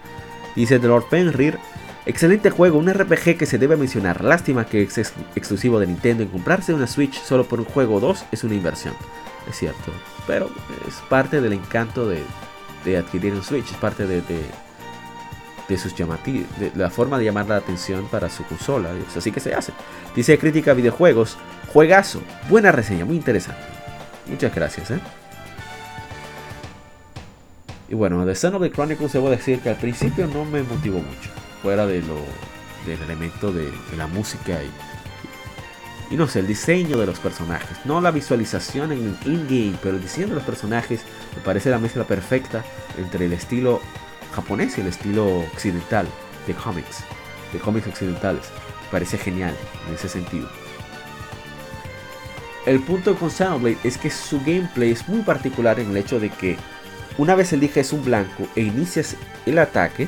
Dice 0.55 0.79
Lord 0.79 1.05
Fenrir, 1.09 1.57
excelente 2.05 2.49
juego, 2.49 2.77
un 2.77 2.91
RPG 2.91 3.37
que 3.37 3.45
se 3.45 3.57
debe 3.57 3.75
mencionar. 3.77 4.23
Lástima 4.23 4.65
que 4.65 4.83
es 4.83 4.97
exclusivo 5.35 5.79
de 5.79 5.87
Nintendo. 5.87 6.23
En 6.23 6.29
comprarse 6.29 6.73
una 6.73 6.87
Switch 6.87 7.21
solo 7.21 7.45
por 7.45 7.59
un 7.59 7.65
juego 7.65 7.95
o 7.95 7.99
dos 7.99 8.25
es 8.31 8.43
una 8.43 8.55
inversión. 8.55 8.93
Es 9.49 9.57
cierto, 9.57 9.91
pero 10.25 10.49
es 10.87 10.95
parte 11.09 11.41
del 11.41 11.53
encanto 11.53 12.07
de, 12.07 12.23
adquirir 12.97 13.33
un 13.33 13.43
Switch, 13.43 13.69
es 13.71 13.77
parte 13.77 14.05
de, 14.07 14.21
sus 15.77 15.95
llamativos, 15.95 16.47
de 16.59 16.71
la 16.75 16.89
forma 16.89 17.17
de 17.17 17.25
llamar 17.25 17.47
la 17.47 17.57
atención 17.57 18.07
para 18.07 18.29
su 18.29 18.43
consola. 18.43 18.89
Es 19.09 19.17
así 19.17 19.31
que 19.31 19.39
se 19.39 19.53
hace. 19.53 19.73
Dice 20.15 20.37
crítica 20.37 20.73
videojuegos, 20.73 21.37
juegazo, 21.73 22.21
buena 22.49 22.71
reseña, 22.71 23.05
muy 23.05 23.15
interesante. 23.15 23.61
Muchas 24.27 24.53
gracias. 24.53 24.91
¿eh? 24.91 24.99
Y 27.89 27.95
bueno, 27.95 28.25
de 28.25 28.33
the 28.33 28.71
Chronicles 28.71 29.13
debo 29.13 29.29
decir 29.29 29.59
que 29.59 29.69
al 29.69 29.75
principio 29.75 30.25
no 30.27 30.45
me 30.45 30.63
motivó 30.63 30.99
mucho, 30.99 31.29
fuera 31.63 31.87
de 31.87 32.01
lo, 32.01 32.19
del 32.85 33.01
elemento 33.01 33.51
de, 33.51 33.71
la 33.97 34.05
música 34.05 34.61
y 34.61 34.69
y 36.11 36.15
no 36.15 36.27
sé, 36.27 36.39
el 36.39 36.47
diseño 36.47 36.97
de 36.97 37.07
los 37.07 37.17
personajes. 37.17 37.75
No 37.85 37.99
la 37.99 38.11
visualización 38.11 38.91
en 38.91 39.17
el 39.25 39.33
in-game, 39.33 39.79
pero 39.81 39.95
el 39.95 40.01
diseño 40.03 40.27
de 40.27 40.35
los 40.35 40.43
personajes 40.43 41.01
me 41.35 41.41
parece 41.41 41.71
la 41.71 41.79
mezcla 41.79 42.03
perfecta 42.03 42.63
entre 42.99 43.25
el 43.25 43.33
estilo 43.33 43.81
japonés 44.35 44.77
y 44.77 44.81
el 44.81 44.87
estilo 44.87 45.39
occidental 45.39 46.05
de 46.45 46.53
cómics, 46.53 46.99
de 47.51 47.57
cómics 47.57 47.87
occidentales. 47.87 48.43
Me 48.83 48.91
parece 48.91 49.17
genial 49.17 49.55
en 49.87 49.95
ese 49.95 50.07
sentido. 50.07 50.47
El 52.67 52.79
punto 52.81 53.15
con 53.15 53.31
Soundblade 53.31 53.79
es 53.83 53.97
que 53.97 54.11
su 54.11 54.39
gameplay 54.39 54.91
es 54.91 55.07
muy 55.09 55.21
particular 55.21 55.79
en 55.79 55.89
el 55.89 55.97
hecho 55.97 56.19
de 56.19 56.29
que 56.29 56.57
una 57.17 57.33
vez 57.33 57.53
eliges 57.53 57.91
un 57.91 58.05
blanco 58.05 58.47
e 58.55 58.61
inicias 58.61 59.15
el 59.45 59.57
ataque, 59.57 60.07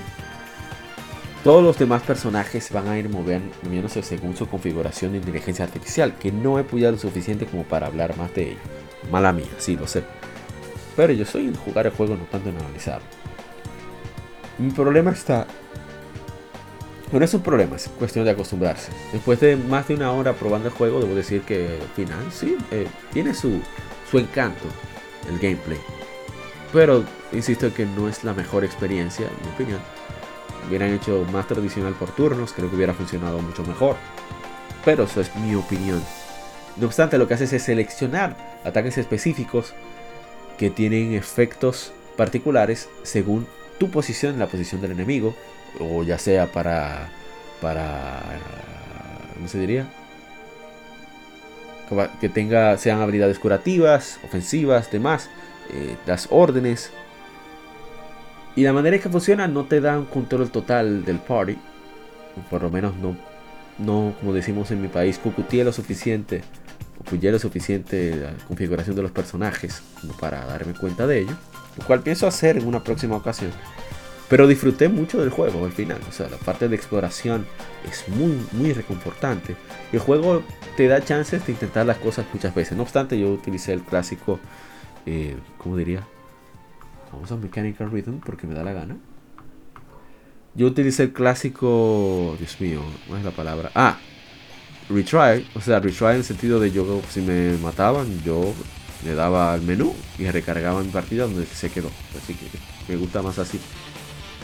todos 1.46 1.64
los 1.64 1.78
demás 1.78 2.02
personajes 2.02 2.72
van 2.72 2.88
a 2.88 2.98
ir 2.98 3.08
moviéndose 3.08 4.02
según 4.02 4.36
su 4.36 4.48
configuración 4.48 5.12
de 5.12 5.20
inteligencia 5.20 5.64
artificial, 5.64 6.18
que 6.18 6.32
no 6.32 6.58
he 6.58 6.64
pulido 6.64 6.92
lo 6.92 6.98
suficiente 6.98 7.46
como 7.46 7.64
para 7.64 7.86
hablar 7.86 8.18
más 8.18 8.34
de 8.34 8.54
ello. 8.54 8.60
Mala 9.12 9.32
mía, 9.32 9.46
sí, 9.60 9.76
lo 9.78 9.86
sé. 9.86 10.04
Pero 10.96 11.14
yo 11.14 11.24
soy 11.24 11.46
en 11.46 11.54
jugar 11.54 11.86
el 11.86 11.92
juego, 11.92 12.16
no 12.16 12.24
tanto 12.24 12.50
en 12.50 12.58
analizarlo. 12.58 13.06
Mi 14.58 14.72
problema 14.72 15.12
está... 15.12 15.46
No 17.12 17.24
es 17.24 17.32
un 17.36 17.42
problema, 17.42 17.76
es 17.76 17.90
cuestión 17.90 18.26
de 18.26 18.32
acostumbrarse. 18.32 18.92
Después 19.14 19.40
de 19.40 19.56
más 19.56 19.88
de 19.88 19.94
una 19.94 20.12
hora 20.14 20.34
probando 20.34 20.70
el 20.70 20.74
juego, 20.74 21.00
debo 21.00 21.14
decir 21.14 21.44
que 21.44 21.78
al 21.80 21.90
final 21.90 22.32
sí, 22.32 22.58
eh, 22.72 22.88
tiene 23.14 23.36
su, 23.36 23.62
su 24.10 24.18
encanto 24.18 24.66
el 25.30 25.38
gameplay. 25.38 25.78
Pero 26.74 27.04
insisto 27.32 27.72
que 27.72 27.86
no 27.86 28.10
es 28.10 28.24
la 28.24 28.34
mejor 28.34 28.64
experiencia, 28.64 29.28
en 29.28 29.48
mi 29.48 29.54
opinión 29.54 29.95
hubieran 30.68 30.94
hecho 30.94 31.26
más 31.32 31.48
tradicional 31.48 31.94
por 31.94 32.10
turnos, 32.12 32.54
creo 32.54 32.70
que 32.70 32.76
hubiera 32.76 32.94
funcionado 32.94 33.40
mucho 33.40 33.64
mejor. 33.64 33.96
Pero 34.84 35.04
eso 35.04 35.22
es 35.22 35.36
mi 35.36 35.56
opinión. 35.56 36.02
No 36.78 36.88
obstante, 36.88 37.18
lo 37.18 37.28
que 37.28 37.34
haces 37.36 37.54
es 37.54 37.64
seleccionar 37.64 38.36
ataques 38.64 38.98
específicos 38.98 39.74
que 40.58 40.70
tienen 40.70 41.14
efectos 41.14 41.94
particulares 42.18 42.90
según 43.04 43.48
tu 43.78 43.90
posición 43.90 44.40
la 44.40 44.48
posición 44.48 44.82
del 44.82 44.92
enemigo, 44.92 45.36
o 45.80 46.04
ya 46.04 46.18
sea 46.18 46.52
para. 46.52 47.10
para. 47.62 48.22
¿cómo 49.34 49.48
se 49.48 49.60
diría? 49.60 49.88
Que 52.20 52.30
tenga, 52.30 52.78
sean 52.78 53.02
habilidades 53.02 53.38
curativas, 53.38 54.20
ofensivas, 54.24 54.92
demás, 54.92 55.30
eh, 55.72 55.96
las 56.08 56.28
órdenes, 56.32 56.92
y 58.56 58.64
la 58.64 58.74
manera 58.74 58.96
en 58.96 59.02
que 59.02 59.10
funciona 59.10 59.48
no 59.48 59.66
te 59.66 59.82
da 59.82 60.00
un 60.00 60.06
control 60.06 60.50
total 60.50 61.04
del 61.04 61.20
party. 61.20 61.58
Por 62.50 62.64
lo 62.64 62.70
menos 62.70 62.96
no, 62.96 63.16
no 63.78 64.14
como 64.20 64.34
decimos 64.34 64.72
en 64.72 64.82
mi 64.82 64.88
país, 64.88 65.18
cucutía 65.18 65.64
lo 65.64 65.74
suficiente. 65.74 66.42
O 67.00 67.16
lo 67.16 67.40
suficiente 67.40 68.16
la 68.16 68.34
configuración 68.48 68.96
de 68.96 69.04
los 69.04 69.12
personajes 69.12 69.82
para 70.20 70.46
darme 70.46 70.74
cuenta 70.74 71.06
de 71.06 71.20
ello. 71.20 71.36
Lo 71.78 71.86
cual 71.86 72.02
pienso 72.02 72.26
hacer 72.26 72.58
en 72.58 72.66
una 72.66 72.84
próxima 72.84 73.18
ocasión. 73.18 73.52
Pero 74.30 74.48
disfruté 74.48 74.88
mucho 74.88 75.20
del 75.20 75.30
juego 75.30 75.66
al 75.66 75.72
final. 75.72 76.00
O 76.10 76.12
sea, 76.12 76.30
la 76.30 76.38
parte 76.38 76.68
de 76.68 76.76
exploración 76.76 77.46
es 77.88 78.08
muy, 78.08 78.40
muy 78.54 78.74
reconfortante. 78.74 79.56
El 79.92 80.00
juego 80.00 80.42
te 80.78 80.88
da 80.88 81.04
chances 81.04 81.46
de 81.46 81.52
intentar 81.52 81.86
las 81.86 81.98
cosas 81.98 82.26
muchas 82.34 82.56
veces. 82.56 82.76
No 82.76 82.84
obstante, 82.84 83.20
yo 83.20 83.30
utilicé 83.32 83.74
el 83.74 83.82
clásico, 83.82 84.40
eh, 85.06 85.36
¿cómo 85.58 85.78
diría? 85.78 86.08
Vamos 87.12 87.32
a 87.32 87.38
Mechanical 87.38 87.92
Rhythm 87.92 88.20
porque 88.20 88.48
me 88.48 88.54
da 88.54 88.64
la 88.64 88.74
gana. 88.74 88.98
Yo 90.54 90.68
utilicé 90.68 91.04
el 91.04 91.14
clásico, 91.14 92.36
Dios 92.40 92.60
mío, 92.62 92.82
¿cuál 93.08 93.20
es 93.20 93.26
la 93.26 93.32
palabra? 93.32 93.72
Ah, 93.76 93.98
retry. 94.90 95.46
O 95.54 95.62
sea, 95.62 95.80
retry 95.80 96.08
en 96.08 96.16
el 96.18 96.24
sentido 96.24 96.60
de 96.60 96.72
yo, 96.72 97.02
si 97.10 97.22
me 97.22 97.58
mataban, 97.58 98.08
yo 98.24 98.54
le 99.04 99.16
daba 99.16 99.54
al 99.54 99.62
menú 99.62 99.94
y 100.18 100.30
recargaba 100.30 100.82
mi 100.82 100.90
partida 100.90 101.24
donde 101.24 101.46
se 101.46 101.70
quedó. 101.70 101.90
Así 102.18 102.34
que 102.34 102.46
me 102.88 102.98
gusta 102.98 103.22
más 103.22 103.38
así. 103.38 103.60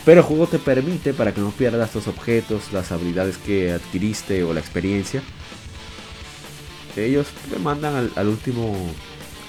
Pero 0.04 0.22
el 0.22 0.26
juego 0.26 0.48
te 0.48 0.60
permite, 0.60 1.14
para 1.14 1.34
que 1.34 1.42
no 1.42 1.52
pierdas 1.52 1.94
los 1.94 2.08
objetos, 2.08 2.74
las 2.74 2.92
habilidades 2.92 3.38
que 3.38 3.72
adquiriste 3.72 4.44
o 4.44 4.54
la 4.54 4.60
experiencia, 4.60 5.22
ellos 6.98 7.28
te 7.50 7.60
mandan 7.60 8.12
al, 8.16 8.28
último 8.28 8.76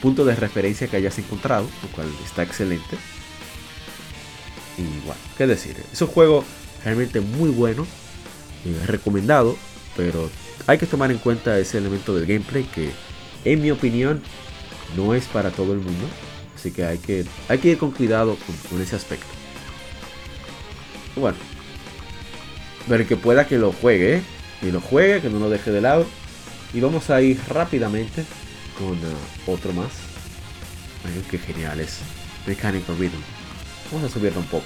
punto 0.02 0.24
de 0.24 0.34
referencia 0.34 0.88
que 0.88 0.96
hayas 0.96 1.16
encontrado, 1.18 1.66
lo 1.82 1.88
cual 1.94 2.08
está 2.24 2.42
excelente. 2.42 2.96
Y 4.76 5.06
bueno, 5.06 5.20
qué 5.38 5.46
decir, 5.46 5.76
es 5.92 6.02
un 6.02 6.08
juego 6.08 6.44
realmente 6.84 7.20
muy 7.20 7.50
bueno, 7.50 7.86
eh, 8.64 8.86
recomendado, 8.86 9.56
pero 9.96 10.28
hay 10.66 10.78
que 10.78 10.86
tomar 10.86 11.12
en 11.12 11.18
cuenta 11.18 11.58
ese 11.58 11.78
elemento 11.78 12.14
del 12.14 12.26
gameplay 12.26 12.64
que, 12.64 12.90
en 13.44 13.62
mi 13.62 13.70
opinión, 13.70 14.20
no 14.96 15.14
es 15.14 15.26
para 15.26 15.50
todo 15.50 15.72
el 15.72 15.78
mundo. 15.78 16.06
Así 16.56 16.72
que 16.72 16.84
hay 16.84 16.98
que, 16.98 17.24
hay 17.48 17.58
que 17.58 17.68
ir 17.68 17.78
con 17.78 17.92
cuidado 17.92 18.36
con 18.68 18.82
ese 18.82 18.96
aspecto. 18.96 19.26
Bueno. 21.16 21.38
Pero 22.88 23.06
que 23.06 23.16
pueda 23.16 23.46
que 23.46 23.58
lo 23.58 23.72
juegue, 23.72 24.16
¿eh? 24.16 24.22
Y 24.62 24.72
lo 24.72 24.80
juegue, 24.80 25.20
que 25.20 25.30
no 25.30 25.38
lo 25.38 25.48
deje 25.48 25.70
de 25.70 25.80
lado. 25.80 26.06
Y 26.74 26.80
vamos 26.80 27.10
a 27.10 27.20
ir 27.20 27.38
rápidamente 27.48 28.24
con 28.78 28.92
uh, 28.92 29.50
otro 29.50 29.72
más. 29.72 29.90
Ay, 31.04 31.24
qué 31.30 31.38
genial 31.38 31.80
es. 31.80 31.98
Mechanical 32.46 32.96
Rhythm. 32.98 33.20
Vamos 33.90 34.10
a 34.10 34.12
subirlo 34.12 34.40
un 34.40 34.46
poco. 34.46 34.64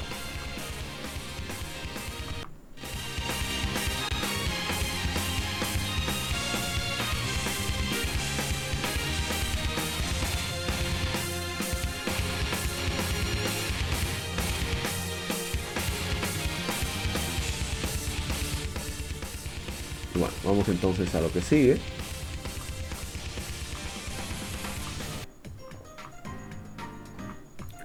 Bueno, 20.14 20.32
vamos 20.44 20.68
entonces 20.68 21.14
a 21.14 21.20
lo 21.20 21.30
que 21.30 21.42
sigue. 21.42 21.78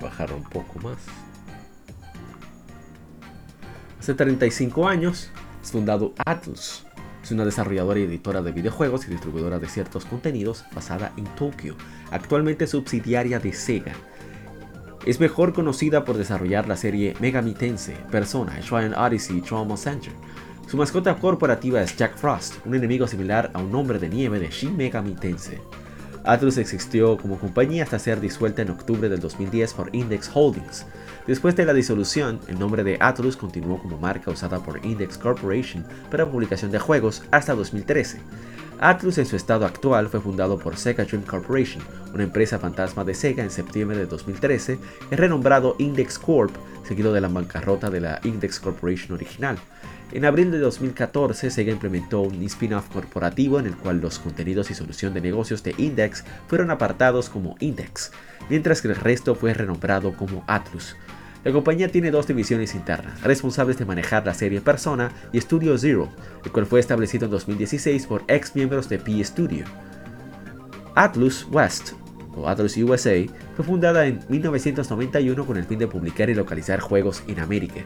Bajar 0.01 0.33
un 0.33 0.43
poco 0.43 0.79
más. 0.79 0.97
Hace 3.99 4.13
35 4.13 4.87
años 4.87 5.29
es 5.61 5.71
fundado 5.71 6.13
Atlus. 6.25 6.85
Es 7.23 7.31
una 7.31 7.45
desarrolladora 7.45 7.99
y 7.99 8.03
editora 8.03 8.41
de 8.41 8.51
videojuegos 8.51 9.07
y 9.07 9.11
distribuidora 9.11 9.59
de 9.59 9.67
ciertos 9.67 10.05
contenidos 10.05 10.65
basada 10.73 11.11
en 11.17 11.25
Tokio, 11.35 11.75
actualmente 12.09 12.65
subsidiaria 12.65 13.39
de 13.39 13.53
Sega. 13.53 13.93
Es 15.05 15.19
mejor 15.19 15.53
conocida 15.53 16.03
por 16.03 16.17
desarrollar 16.17 16.67
la 16.67 16.77
serie 16.77 17.15
Megami 17.19 17.53
Tensei, 17.53 17.95
Persona, 18.09 18.59
Shrine 18.59 18.95
Odyssey 18.95 19.37
y 19.37 19.41
Trauma 19.41 19.77
Center, 19.77 20.13
su 20.71 20.77
mascota 20.77 21.17
corporativa 21.17 21.81
es 21.81 21.97
Jack 21.97 22.15
Frost, 22.15 22.65
un 22.65 22.73
enemigo 22.73 23.05
similar 23.05 23.51
a 23.53 23.59
un 23.59 23.75
hombre 23.75 23.99
de 23.99 24.07
nieve 24.07 24.39
de 24.39 24.47
Shin 24.47 24.77
Megami 24.77 25.15
Tensei. 25.15 25.59
Atlus 26.23 26.57
existió 26.57 27.17
como 27.17 27.39
compañía 27.39 27.83
hasta 27.83 27.99
ser 27.99 28.19
disuelta 28.19 28.61
en 28.61 28.69
octubre 28.69 29.09
del 29.09 29.19
2010 29.19 29.73
por 29.73 29.95
Index 29.95 30.29
Holdings. 30.33 30.85
Después 31.27 31.55
de 31.55 31.65
la 31.65 31.73
disolución, 31.73 32.39
el 32.47 32.59
nombre 32.59 32.83
de 32.83 32.97
Atlus 32.99 33.37
continuó 33.37 33.79
como 33.81 33.97
marca 33.97 34.31
usada 34.31 34.59
por 34.59 34.85
Index 34.85 35.17
Corporation 35.17 35.85
para 36.09 36.29
publicación 36.29 36.71
de 36.71 36.79
juegos 36.79 37.23
hasta 37.31 37.55
2013. 37.55 38.19
Atlus 38.79 39.19
en 39.19 39.27
su 39.27 39.35
estado 39.35 39.65
actual 39.65 40.09
fue 40.09 40.21
fundado 40.21 40.57
por 40.57 40.75
Sega 40.75 41.05
Dream 41.05 41.23
Corporation, 41.23 41.83
una 42.13 42.23
empresa 42.23 42.57
fantasma 42.57 43.03
de 43.03 43.13
Sega 43.13 43.43
en 43.43 43.51
septiembre 43.51 43.95
de 43.97 44.07
2013, 44.07 44.79
y 45.11 45.15
renombrado 45.15 45.75
Index 45.77 46.17
Corp, 46.17 46.55
seguido 46.83 47.13
de 47.13 47.21
la 47.21 47.27
bancarrota 47.27 47.91
de 47.91 48.01
la 48.01 48.19
Index 48.23 48.59
Corporation 48.59 49.13
original. 49.13 49.57
En 50.13 50.25
abril 50.25 50.51
de 50.51 50.59
2014, 50.59 51.49
Sega 51.49 51.71
implementó 51.71 52.21
un 52.21 52.43
spin-off 52.43 52.89
corporativo 52.89 53.59
en 53.59 53.65
el 53.65 53.77
cual 53.77 54.01
los 54.01 54.19
contenidos 54.19 54.69
y 54.69 54.73
solución 54.73 55.13
de 55.13 55.21
negocios 55.21 55.63
de 55.63 55.73
Index 55.77 56.25
fueron 56.47 56.69
apartados 56.69 57.29
como 57.29 57.55
Index, 57.61 58.11
mientras 58.49 58.81
que 58.81 58.89
el 58.89 58.95
resto 58.95 59.35
fue 59.35 59.53
renombrado 59.53 60.13
como 60.17 60.43
Atlus. 60.47 60.97
La 61.45 61.53
compañía 61.53 61.89
tiene 61.89 62.11
dos 62.11 62.27
divisiones 62.27 62.75
internas, 62.75 63.21
responsables 63.21 63.77
de 63.77 63.85
manejar 63.85 64.25
la 64.25 64.33
serie 64.33 64.59
Persona 64.59 65.13
y 65.31 65.39
Studio 65.39 65.77
Zero, 65.77 66.09
el 66.43 66.51
cual 66.51 66.65
fue 66.65 66.81
establecido 66.81 67.25
en 67.25 67.31
2016 67.31 68.05
por 68.05 68.23
ex 68.27 68.53
miembros 68.53 68.89
de 68.89 68.99
P 68.99 69.23
Studio. 69.23 69.63
Atlus 70.93 71.47
West 71.49 71.93
Atlus 72.45 72.77
USA, 72.77 73.25
fue 73.55 73.65
fundada 73.65 74.07
en 74.07 74.19
1991 74.29 75.45
con 75.45 75.57
el 75.57 75.65
fin 75.65 75.79
de 75.79 75.87
publicar 75.87 76.29
y 76.29 76.33
localizar 76.33 76.79
juegos 76.79 77.23
en 77.27 77.39
América. 77.39 77.81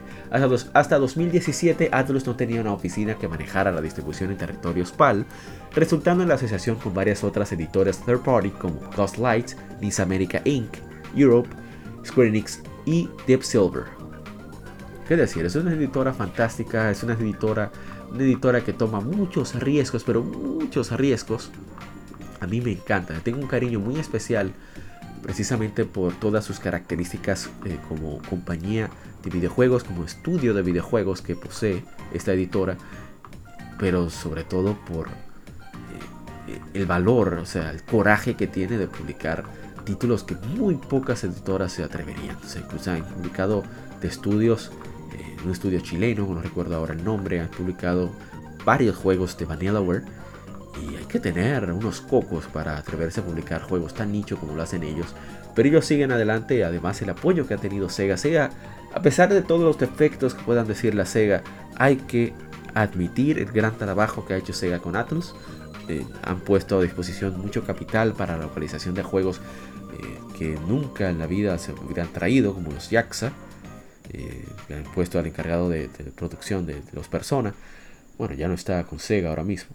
Hasta, 0.72 0.98
2017 0.98 1.90
Atlus 1.92 2.26
no 2.26 2.36
tenía 2.36 2.60
una 2.60 2.72
oficina 2.72 3.16
que 3.16 3.28
manejara 3.28 3.72
la 3.72 3.80
distribución 3.80 4.30
en 4.30 4.36
territorios 4.36 4.92
PAL, 4.92 5.26
resultando 5.74 6.22
en 6.22 6.28
la 6.28 6.36
asociación 6.36 6.76
con 6.76 6.94
varias 6.94 7.24
otras 7.24 7.52
editoras 7.52 8.04
third 8.04 8.20
party 8.20 8.50
como 8.50 8.80
Light, 9.18 9.52
Nice 9.80 10.00
America 10.00 10.40
Inc., 10.44 10.76
Europe, 11.14 11.48
Square 12.04 12.28
Enix 12.28 12.60
y 12.84 13.08
Deep 13.26 13.42
Silver. 13.42 13.84
¿Qué 15.08 15.16
decir? 15.16 15.44
Es 15.44 15.54
una 15.54 15.72
editora 15.72 16.12
fantástica, 16.12 16.90
es 16.90 17.02
una 17.02 17.14
editora, 17.14 17.70
una 18.10 18.22
editora 18.22 18.62
que 18.62 18.72
toma 18.72 19.00
muchos 19.00 19.54
riesgos, 19.54 20.02
pero 20.04 20.22
muchos 20.22 20.90
riesgos 20.92 21.50
a 22.40 22.46
mí 22.46 22.60
me 22.60 22.72
encanta. 22.72 23.14
Tengo 23.20 23.40
un 23.40 23.46
cariño 23.46 23.80
muy 23.80 23.98
especial 23.98 24.52
precisamente 25.22 25.84
por 25.84 26.14
todas 26.14 26.44
sus 26.44 26.60
características 26.60 27.50
eh, 27.64 27.78
como 27.88 28.20
compañía 28.28 28.90
de 29.24 29.30
videojuegos, 29.30 29.84
como 29.84 30.04
estudio 30.04 30.54
de 30.54 30.62
videojuegos 30.62 31.22
que 31.22 31.34
posee 31.34 31.84
esta 32.12 32.32
editora, 32.32 32.76
pero 33.78 34.08
sobre 34.10 34.44
todo 34.44 34.76
por 34.84 35.08
eh, 35.08 36.60
el 36.74 36.86
valor, 36.86 37.34
o 37.34 37.46
sea, 37.46 37.70
el 37.70 37.82
coraje 37.82 38.34
que 38.34 38.46
tiene 38.46 38.78
de 38.78 38.86
publicar 38.86 39.44
títulos 39.84 40.24
que 40.24 40.34
muy 40.34 40.74
pocas 40.76 41.24
editoras 41.24 41.72
se 41.72 41.82
atreverían. 41.82 42.36
O 42.36 42.48
sea, 42.48 42.62
incluso 42.62 42.90
han 42.90 43.04
publicado 43.04 43.64
de 44.00 44.08
estudios, 44.08 44.70
eh, 45.12 45.36
un 45.44 45.50
estudio 45.50 45.80
chileno, 45.80 46.26
no 46.26 46.42
recuerdo 46.42 46.76
ahora 46.76 46.94
el 46.94 47.02
nombre, 47.02 47.40
han 47.40 47.48
publicado 47.48 48.10
varios 48.64 48.96
juegos 48.96 49.38
de 49.38 49.44
Vanillaware 49.44 50.02
y 50.82 50.96
hay 50.96 51.04
que 51.04 51.20
tener 51.20 51.70
unos 51.72 52.00
cocos 52.00 52.46
para 52.46 52.76
atreverse 52.76 53.20
a 53.20 53.24
publicar 53.24 53.62
juegos 53.62 53.94
tan 53.94 54.12
nicho 54.12 54.36
como 54.38 54.54
lo 54.54 54.62
hacen 54.62 54.82
ellos. 54.82 55.14
Pero 55.54 55.68
ellos 55.68 55.86
siguen 55.86 56.12
adelante 56.12 56.64
además 56.64 57.00
el 57.02 57.10
apoyo 57.10 57.46
que 57.46 57.54
ha 57.54 57.58
tenido 57.58 57.88
Sega. 57.88 58.16
Sega, 58.16 58.50
a 58.94 59.00
pesar 59.00 59.32
de 59.32 59.42
todos 59.42 59.62
los 59.62 59.78
defectos 59.78 60.34
que 60.34 60.42
puedan 60.42 60.66
decir 60.66 60.94
la 60.94 61.06
Sega, 61.06 61.42
hay 61.76 61.96
que 61.96 62.34
admitir 62.74 63.38
el 63.38 63.46
gran 63.46 63.76
trabajo 63.78 64.26
que 64.26 64.34
ha 64.34 64.36
hecho 64.36 64.52
Sega 64.52 64.80
con 64.80 64.96
Atlus. 64.96 65.34
Eh, 65.88 66.04
han 66.24 66.40
puesto 66.40 66.78
a 66.78 66.82
disposición 66.82 67.38
mucho 67.40 67.64
capital 67.64 68.12
para 68.12 68.36
la 68.36 68.44
localización 68.44 68.94
de 68.94 69.02
juegos 69.02 69.38
eh, 69.38 70.18
que 70.36 70.58
nunca 70.66 71.08
en 71.08 71.18
la 71.18 71.26
vida 71.26 71.56
se 71.58 71.72
hubieran 71.72 72.12
traído, 72.12 72.54
como 72.54 72.72
los 72.72 72.90
Yaxa. 72.90 73.32
Eh, 74.12 74.44
han 74.70 74.92
puesto 74.92 75.18
al 75.18 75.26
encargado 75.26 75.68
de, 75.70 75.88
producción 76.14 76.66
de, 76.66 76.74
de 76.74 76.92
los 76.92 77.08
Persona. 77.08 77.54
Bueno, 78.18 78.34
ya 78.34 78.48
no 78.48 78.54
está 78.54 78.82
con 78.84 78.98
Sega 78.98 79.30
ahora 79.30 79.44
mismo 79.44 79.74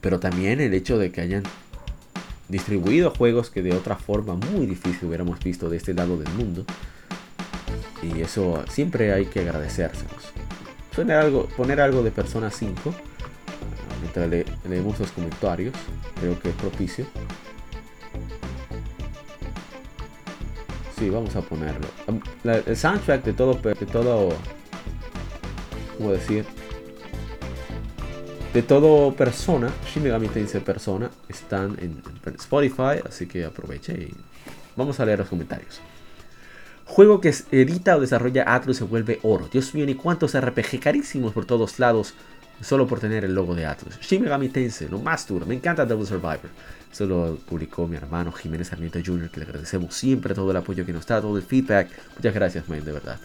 pero 0.00 0.20
también 0.20 0.60
el 0.60 0.74
hecho 0.74 0.98
de 0.98 1.10
que 1.10 1.20
hayan 1.20 1.42
distribuido 2.48 3.10
juegos 3.10 3.50
que 3.50 3.62
de 3.62 3.74
otra 3.74 3.96
forma 3.96 4.34
muy 4.34 4.66
difícil 4.66 5.08
hubiéramos 5.08 5.38
visto 5.40 5.68
de 5.68 5.76
este 5.76 5.94
lado 5.94 6.16
del 6.16 6.32
mundo. 6.34 6.64
Y 8.02 8.20
eso 8.20 8.64
siempre 8.70 9.12
hay 9.12 9.26
que 9.26 9.40
agradecérselos. 9.40 10.32
Poner 10.94 11.16
algo, 11.16 11.46
poner 11.56 11.80
algo 11.80 12.02
de 12.02 12.10
Persona 12.10 12.50
5, 12.50 12.94
mientras 14.00 14.46
leemos 14.68 14.98
los 14.98 15.10
comentarios, 15.12 15.74
creo 16.20 16.38
que 16.40 16.50
es 16.50 16.54
propicio. 16.56 17.06
Sí, 20.98 21.10
vamos 21.10 21.36
a 21.36 21.42
ponerlo. 21.42 21.86
el 22.44 22.76
soundtrack 22.76 23.24
de 23.24 23.32
todo, 23.32 23.54
de 23.54 23.86
todo, 23.86 24.30
¿cómo 25.96 26.12
decir? 26.12 26.44
De 28.52 28.62
todo 28.62 29.14
persona, 29.14 29.70
Shin 29.86 30.02
Megami 30.02 30.28
Tensei 30.28 30.60
Persona, 30.60 31.10
están 31.28 31.76
en, 31.80 32.02
Spotify, 32.38 33.00
así 33.06 33.26
que 33.26 33.44
aproveche 33.44 33.92
y 33.92 34.14
vamos 34.76 34.98
a 35.00 35.04
leer 35.04 35.18
los 35.18 35.28
comentarios. 35.28 35.80
Juego 36.86 37.20
que 37.20 37.34
edita 37.52 37.96
o 37.96 38.00
desarrolla 38.00 38.44
Atlus 38.46 38.78
se 38.78 38.84
vuelve 38.84 39.20
oro. 39.22 39.48
Dios 39.52 39.74
mío, 39.74 39.84
ni 39.84 39.94
cuántos 39.94 40.38
RPG 40.38 40.80
carísimos 40.80 41.34
por 41.34 41.44
todos 41.44 41.78
lados 41.78 42.14
solo 42.62 42.86
por 42.86 42.98
tener 42.98 43.24
el 43.24 43.34
logo 43.34 43.54
de 43.54 43.66
Atlus. 43.66 44.00
Shin 44.00 44.22
Megami 44.22 44.48
Tensei, 44.48 44.88
lo 44.88 44.98
más 44.98 45.28
duro. 45.28 45.44
Me 45.44 45.54
encanta 45.54 45.84
Devil 45.84 46.06
Survivor. 46.06 46.48
Eso 46.90 47.04
lo 47.04 47.36
publicó 47.36 47.86
mi 47.86 47.96
hermano 47.96 48.32
Jiménez 48.32 48.68
Sarmiento 48.68 48.98
Jr., 49.04 49.28
que 49.30 49.40
le 49.40 49.46
agradecemos 49.46 49.94
siempre 49.94 50.34
todo 50.34 50.50
el 50.50 50.56
apoyo 50.56 50.86
que 50.86 50.92
nos 50.92 51.06
da, 51.06 51.20
todo 51.20 51.36
el 51.36 51.42
feedback. 51.42 51.90
Muchas 52.16 52.34
gracias, 52.34 52.68
man, 52.68 52.82
de 52.82 52.92
verdad. 52.92 53.20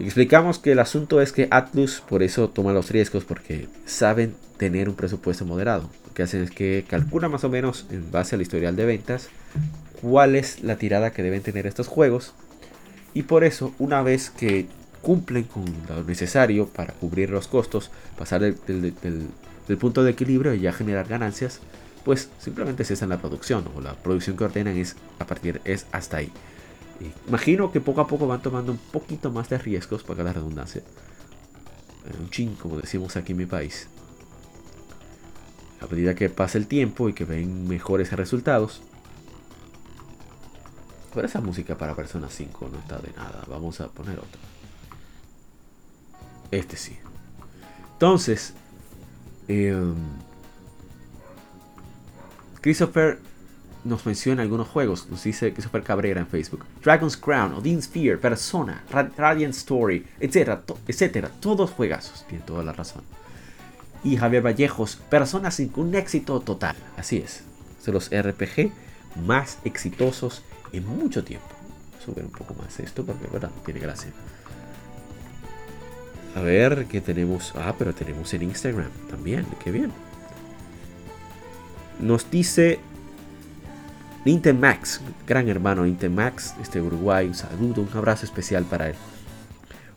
Explicamos 0.00 0.58
que 0.58 0.72
el 0.72 0.78
asunto 0.78 1.20
es 1.20 1.30
que 1.30 1.46
Atlus 1.50 2.00
por 2.00 2.22
eso 2.22 2.48
toma 2.48 2.72
los 2.72 2.90
riesgos, 2.90 3.24
porque 3.24 3.68
saben 3.84 4.34
tener 4.56 4.88
un 4.88 4.94
presupuesto 4.94 5.44
moderado. 5.44 5.90
Lo 6.06 6.14
que 6.14 6.22
hacen 6.22 6.42
es 6.42 6.50
que 6.50 6.86
calcula 6.88 7.28
más 7.28 7.44
o 7.44 7.50
menos, 7.50 7.86
en 7.90 8.10
base 8.10 8.34
al 8.34 8.42
historial 8.42 8.76
de 8.76 8.86
ventas, 8.86 9.28
cuál 10.00 10.36
es 10.36 10.62
la 10.62 10.76
tirada 10.76 11.12
que 11.12 11.22
deben 11.22 11.42
tener 11.42 11.66
estos 11.66 11.86
juegos. 11.86 12.32
Y 13.12 13.24
por 13.24 13.44
eso, 13.44 13.74
una 13.78 14.02
vez 14.02 14.30
que 14.30 14.66
cumplen 15.02 15.44
con 15.44 15.64
lo 15.88 16.02
necesario 16.04 16.66
para 16.66 16.94
cubrir 16.94 17.30
los 17.30 17.46
costos, 17.46 17.90
pasar 18.18 18.40
del, 18.40 18.94
punto 19.78 20.02
de 20.02 20.12
equilibrio 20.12 20.54
y 20.54 20.60
ya 20.60 20.72
generar 20.72 21.08
ganancias, 21.08 21.60
pues 22.04 22.30
simplemente 22.38 22.84
cesan 22.84 23.10
la 23.10 23.18
producción 23.18 23.64
o 23.76 23.80
la 23.80 23.94
producción 23.94 24.36
que 24.36 24.44
ordenan 24.44 24.76
es 24.76 24.96
a 25.18 25.26
partir 25.26 25.60
es 25.64 25.86
hasta 25.92 26.18
ahí. 26.18 26.32
Imagino 27.28 27.72
que 27.72 27.80
poco 27.80 28.00
a 28.00 28.06
poco 28.06 28.26
van 28.26 28.42
tomando 28.42 28.72
un 28.72 28.78
poquito 28.78 29.30
más 29.30 29.48
de 29.48 29.58
riesgos 29.58 30.02
para 30.02 30.22
la 30.22 30.32
redundancia. 30.32 30.82
Un 32.18 32.30
chin, 32.30 32.54
como 32.56 32.76
decimos 32.76 33.16
aquí 33.16 33.32
en 33.32 33.38
mi 33.38 33.46
país. 33.46 33.88
A 35.80 35.86
medida 35.86 36.14
que 36.14 36.28
pasa 36.28 36.58
el 36.58 36.66
tiempo 36.66 37.08
y 37.08 37.12
que 37.12 37.24
ven 37.24 37.68
mejores 37.68 38.12
resultados. 38.12 38.82
Pero 41.14 41.26
esa 41.26 41.40
música 41.40 41.76
para 41.76 41.94
Persona 41.94 42.28
5 42.28 42.68
no 42.72 42.78
está 42.78 42.98
de 42.98 43.12
nada. 43.12 43.44
Vamos 43.48 43.80
a 43.80 43.88
poner 43.88 44.18
otra. 44.18 44.40
Este 46.50 46.76
sí. 46.76 46.96
Entonces, 47.92 48.54
em, 49.48 49.94
Christopher 52.60 53.18
nos 53.84 54.06
menciona 54.06 54.42
algunos 54.42 54.68
juegos. 54.68 55.08
Nos 55.10 55.22
dice 55.24 55.52
Christopher 55.52 55.82
Cabrera 55.82 56.20
en 56.20 56.26
Facebook. 56.26 56.64
Dragon's 56.82 57.16
Crown, 57.16 57.54
Odin's 57.54 57.88
Fear, 57.88 58.18
Persona, 58.18 58.84
Radiant 59.16 59.54
Story, 59.54 60.06
etcétera, 60.18 60.62
etcétera. 60.86 61.30
Todos 61.40 61.70
juegazos. 61.70 62.26
Tiene 62.28 62.44
toda 62.44 62.62
la 62.62 62.72
razón. 62.72 63.02
Y 64.02 64.16
Javier 64.16 64.42
Vallejos, 64.42 64.96
Persona 64.96 65.50
5, 65.50 65.80
un 65.80 65.94
éxito 65.94 66.40
total. 66.40 66.76
Así 66.96 67.18
es. 67.18 67.42
Son 67.82 67.94
los 67.94 68.10
RPG 68.10 68.72
más 69.26 69.58
exitosos 69.64 70.42
en 70.72 70.86
mucho 70.86 71.24
tiempo. 71.24 71.48
Subir 72.04 72.24
un 72.24 72.30
poco 72.30 72.54
más 72.54 72.80
esto 72.80 73.04
porque, 73.04 73.26
verdad, 73.26 73.50
no 73.54 73.62
tiene 73.62 73.80
gracia. 73.80 74.10
A 76.34 76.40
ver, 76.40 76.86
¿qué 76.86 77.00
tenemos? 77.00 77.52
Ah, 77.56 77.74
pero 77.76 77.94
tenemos 77.94 78.32
en 78.34 78.42
Instagram 78.42 78.90
también. 79.08 79.46
Qué 79.62 79.70
bien. 79.70 79.92
Nos 81.98 82.30
dice 82.30 82.80
Max, 84.24 85.00
gran 85.26 85.48
hermano 85.48 85.84
Max, 86.10 86.54
este 86.60 86.80
Uruguay. 86.80 87.26
Un 87.26 87.34
saludo, 87.34 87.82
un 87.82 87.88
abrazo 87.96 88.26
especial 88.26 88.64
para 88.64 88.90
él. 88.90 88.94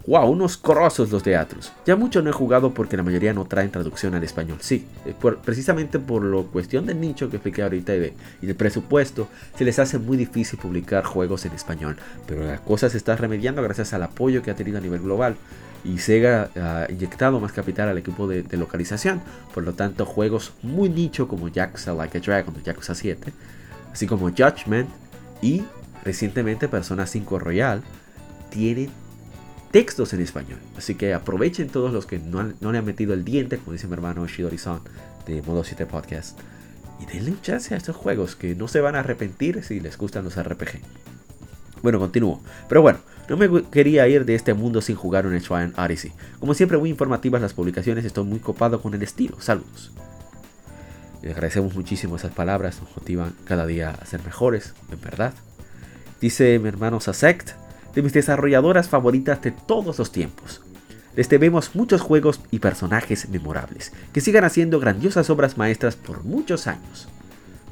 Wow, 0.06 0.30
unos 0.30 0.58
corosos 0.58 1.12
los 1.12 1.24
de 1.24 1.38
Atlus. 1.38 1.72
Ya 1.86 1.96
mucho 1.96 2.22
no 2.22 2.30
he 2.30 2.34
jugado 2.34 2.74
porque 2.74 2.98
la 2.98 3.04
mayoría 3.04 3.34
no 3.34 3.46
traen 3.46 3.72
traducción 3.72 4.16
al 4.16 4.24
español. 4.24 4.58
Sí, 4.60 4.86
precisamente 5.46 5.98
por 5.98 6.26
la 6.26 6.44
cuestión 6.44 6.86
del 6.86 7.00
nicho 7.00 7.30
que 7.30 7.38
expliqué 7.38 7.64
ahorita 7.64 7.96
y, 7.96 8.00
de, 8.00 8.14
del 8.42 8.56
presupuesto, 8.56 9.30
se 9.58 9.64
les 9.64 9.80
hace 9.80 10.00
muy 10.00 10.18
difícil 10.18 10.60
publicar 10.60 11.06
juegos 11.06 11.46
en 11.46 11.54
español. 11.54 11.96
Pero 12.28 12.46
la 12.46 12.58
cosa 12.58 12.90
se 12.90 12.98
está 12.98 13.16
remediando 13.16 13.64
gracias 13.64 13.94
al 13.94 14.04
apoyo 14.04 14.42
que 14.42 14.52
ha 14.52 14.56
tenido 14.56 14.78
a 14.78 14.82
nivel 14.82 15.02
global 15.02 15.38
y 15.86 15.98
Sega 16.00 16.50
ha 16.56 16.92
inyectado 16.92 17.40
más 17.40 17.52
capital 17.52 17.90
al 17.90 17.98
equipo 17.98 18.28
de, 18.28 18.46
localización. 18.58 19.22
Por 19.54 19.64
lo 19.64 19.74
tanto, 19.74 20.06
juegos 20.06 20.54
muy 20.64 20.90
nicho 20.90 21.28
como 21.28 21.48
Yakuza 21.48 21.94
Like 21.94 22.18
a 22.18 22.22
Dragon 22.22 22.56
o 22.56 22.60
Yakuza 22.62 22.96
7, 22.96 23.32
así 23.94 24.08
como 24.08 24.30
Judgment 24.30 24.90
y 25.42 25.64
recientemente 26.04 26.68
Persona 26.68 27.06
5 27.06 27.40
Royal, 27.40 27.82
tienen 28.50 28.90
textos 29.72 30.14
en 30.14 30.22
español. 30.22 30.60
Así 30.78 30.96
que 30.96 31.14
aprovechen 31.14 31.70
todos 31.70 31.94
los 31.94 32.06
que 32.06 32.20
no, 32.20 32.44
le 32.44 32.78
han 32.78 32.86
metido 32.86 33.14
el 33.14 33.24
diente, 33.24 33.58
como 33.58 33.74
dice 33.74 33.88
mi 33.88 33.94
hermano 33.94 34.28
Shidori-san 34.28 34.82
de 35.26 35.42
Modo 35.42 35.64
7 35.64 35.86
Podcast. 35.86 36.40
Y 37.00 37.06
denle 37.06 37.32
un 37.32 37.42
chance 37.42 37.74
a 37.74 37.78
estos 37.78 37.96
juegos 37.96 38.36
que 38.36 38.56
no 38.56 38.68
se 38.68 38.82
van 38.82 38.96
a 38.96 39.00
arrepentir 39.00 39.64
si 39.64 39.80
les 39.80 39.98
gustan 39.98 40.24
los 40.24 40.42
RPG. 40.42 40.80
Bueno, 41.82 42.00
continúo. 42.00 42.42
Pero 42.70 42.82
bueno, 42.82 43.00
no 43.30 43.38
me 43.38 43.64
quería 43.64 44.08
ir 44.08 44.26
de 44.26 44.36
este 44.36 44.54
mundo 44.54 44.82
sin 44.82 44.96
jugar 44.96 45.26
un 45.26 45.38
Shrine 45.38 45.74
Odyssey. 45.78 46.12
Como 46.40 46.54
siempre, 46.54 46.78
muy 46.78 46.90
informativas 46.90 47.42
las 47.42 47.54
publicaciones, 47.54 48.06
estoy 48.06 48.24
muy 48.26 48.40
copado 48.40 48.82
con 48.82 48.94
el 48.94 49.04
estilo. 49.04 49.40
Saludos. 49.42 49.92
Les 51.24 51.32
agradecemos 51.32 51.74
muchísimo 51.74 52.18
esas 52.18 52.34
palabras, 52.34 52.82
nos 52.82 52.98
motivan 52.98 53.34
cada 53.46 53.66
día 53.66 53.92
a 53.92 54.06
ser 54.06 54.22
mejores, 54.26 54.74
en 54.92 55.00
verdad. 55.00 55.34
Dice 56.20 56.60
mi 56.60 56.68
hermano 56.68 57.00
Sasect, 57.00 57.52
de 57.96 58.02
mis 58.02 58.12
desarrolladoras 58.12 58.90
favoritas 58.90 59.42
de 59.42 59.52
todos 59.52 59.98
los 59.98 60.12
tiempos. 60.12 60.62
Les 61.16 61.30
debemos 61.30 61.76
muchos 61.76 62.02
juegos 62.02 62.42
y 62.52 62.60
personajes 62.60 63.30
memorables, 63.30 63.94
que 64.12 64.20
sigan 64.20 64.44
haciendo 64.44 64.82
grandiosas 64.82 65.30
obras 65.30 65.58
maestras 65.58 65.96
por 65.96 66.26
muchos 66.26 66.68
años. 66.68 67.08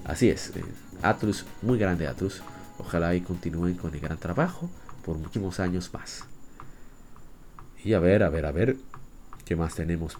Así 0.06 0.30
es, 0.30 0.54
eh, 0.56 0.64
Atlus, 1.02 1.45
muy 1.62 1.78
grande 1.78 2.08
Atlus. 2.08 2.41
Ojalá 2.78 3.14
y 3.16 3.22
continúen 3.22 3.76
con 3.76 3.93
el 3.93 3.99
gran 3.99 4.18
trabajo 4.18 4.70
por 5.04 5.18
muchísimos 5.18 5.60
años 5.60 5.93
más. 5.93 6.24
Y 7.84 7.93
a 7.93 7.99
ver, 7.99 8.24
a 8.24 8.30
ver, 8.30 8.45
a 8.45 8.52
ver, 8.54 8.78
¿qué 9.43 9.58
más 9.58 9.76
tenemos 9.76 10.18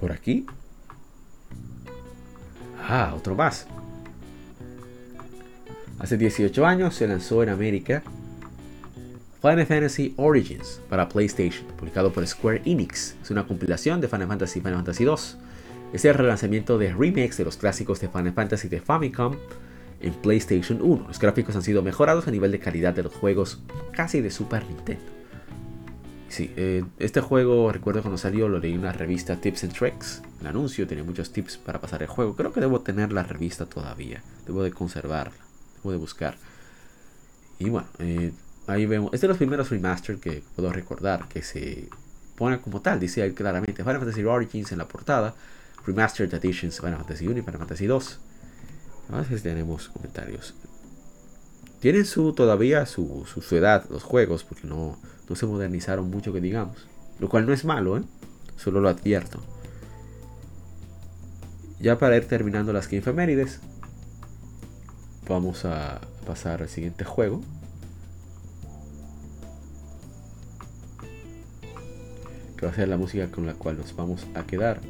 por 0.00 0.10
aquí? 0.10 0.46
Ah, 2.88 3.12
otro 3.14 3.34
más. 3.34 3.66
Hace 5.98 6.16
18 6.16 6.64
años 6.64 6.94
se 6.94 7.06
lanzó 7.06 7.42
en 7.42 7.50
América 7.50 8.02
Final 9.42 9.66
Fantasy 9.66 10.14
Origins 10.16 10.80
para 10.88 11.08
PlayStation, 11.08 11.66
publicado 11.76 12.10
por 12.12 12.26
Square 12.26 12.62
Enix. 12.64 13.14
Es 13.22 13.30
una 13.30 13.46
compilación 13.46 14.00
de 14.00 14.08
Final 14.08 14.26
Fantasy 14.26 14.58
y 14.58 14.62
Final 14.62 14.76
Fantasy 14.76 15.04
2. 15.04 15.38
Es 15.92 16.04
el 16.06 16.14
relanzamiento 16.14 16.78
de 16.78 16.94
remakes 16.94 17.36
de 17.36 17.44
los 17.44 17.58
clásicos 17.58 18.00
de 18.00 18.08
Final 18.08 18.32
Fantasy 18.32 18.68
de 18.68 18.80
Famicom 18.80 19.36
en 20.00 20.14
PlayStation 20.14 20.80
1. 20.80 21.08
Los 21.08 21.18
gráficos 21.18 21.54
han 21.56 21.62
sido 21.62 21.82
mejorados 21.82 22.26
a 22.26 22.30
nivel 22.30 22.52
de 22.52 22.58
calidad 22.58 22.94
de 22.94 23.02
los 23.02 23.14
juegos 23.14 23.60
casi 23.92 24.22
de 24.22 24.30
Super 24.30 24.64
Nintendo. 24.64 25.17
Sí, 26.28 26.52
eh, 26.56 26.84
este 26.98 27.20
juego 27.20 27.72
recuerdo 27.72 28.02
cuando 28.02 28.18
salió 28.18 28.48
lo 28.48 28.58
leí 28.58 28.74
en 28.74 28.80
una 28.80 28.92
revista 28.92 29.36
Tips 29.36 29.64
and 29.64 29.72
Tricks. 29.72 30.22
El 30.40 30.46
anuncio 30.46 30.86
tenía 30.86 31.04
muchos 31.04 31.32
tips 31.32 31.56
para 31.56 31.80
pasar 31.80 32.02
el 32.02 32.08
juego. 32.08 32.36
Creo 32.36 32.52
que 32.52 32.60
debo 32.60 32.80
tener 32.80 33.12
la 33.12 33.22
revista 33.22 33.66
todavía. 33.66 34.22
Debo 34.46 34.62
de 34.62 34.70
conservarla. 34.70 35.38
Debo 35.76 35.92
de 35.92 35.96
buscar. 35.96 36.36
Y 37.58 37.70
bueno, 37.70 37.88
eh, 37.98 38.32
ahí 38.66 38.86
vemos. 38.86 39.06
Este 39.08 39.16
es 39.16 39.22
de 39.22 39.28
los 39.28 39.38
primeros 39.38 39.70
remaster 39.70 40.18
que 40.18 40.42
puedo 40.54 40.72
recordar 40.72 41.28
que 41.28 41.42
se 41.42 41.88
pone 42.36 42.60
como 42.60 42.82
tal. 42.82 43.00
Dice 43.00 43.22
ahí 43.22 43.32
claramente 43.32 43.82
Final 43.82 43.98
Fantasy 43.98 44.24
Origins 44.24 44.72
en 44.72 44.78
la 44.78 44.86
portada. 44.86 45.34
Remastered 45.86 46.32
Editions 46.34 46.78
Final 46.78 46.98
Fantasy 46.98 47.26
1 47.26 47.38
y 47.38 47.42
Final 47.42 47.58
Fantasy 47.58 47.86
2. 47.86 48.18
A 49.10 49.16
ver 49.16 49.26
si 49.26 49.42
tenemos 49.42 49.88
comentarios. 49.88 50.54
Tienen 51.80 52.04
su 52.04 52.32
todavía 52.32 52.84
su, 52.86 53.24
su, 53.26 53.56
edad 53.56 53.84
los 53.88 54.02
juegos, 54.02 54.44
porque 54.44 54.66
no, 54.66 54.98
no 55.28 55.36
se 55.36 55.46
modernizaron 55.46 56.10
mucho 56.10 56.32
que 56.32 56.40
digamos. 56.40 56.76
Lo 57.18 57.28
cual 57.28 57.46
no 57.46 57.52
es 57.52 57.64
malo, 57.64 57.98
¿eh? 57.98 58.02
Solo 58.56 58.80
lo 58.80 58.88
advierto. 58.88 59.40
Ya 61.80 61.98
para 61.98 62.16
ir 62.16 62.26
terminando 62.26 62.72
las 62.72 62.88
que 62.88 62.96
vamos 65.28 65.64
a 65.64 66.00
pasar 66.26 66.62
al 66.62 66.68
siguiente 66.68 67.04
juego. 67.04 67.42
Que 72.56 72.66
va 72.66 72.72
a 72.72 72.74
ser 72.74 72.88
la 72.88 72.96
música 72.96 73.30
con 73.30 73.46
la 73.46 73.54
cual 73.54 73.78
nos 73.78 73.94
vamos 73.94 74.26
a 74.34 74.44
quedar 74.44 74.80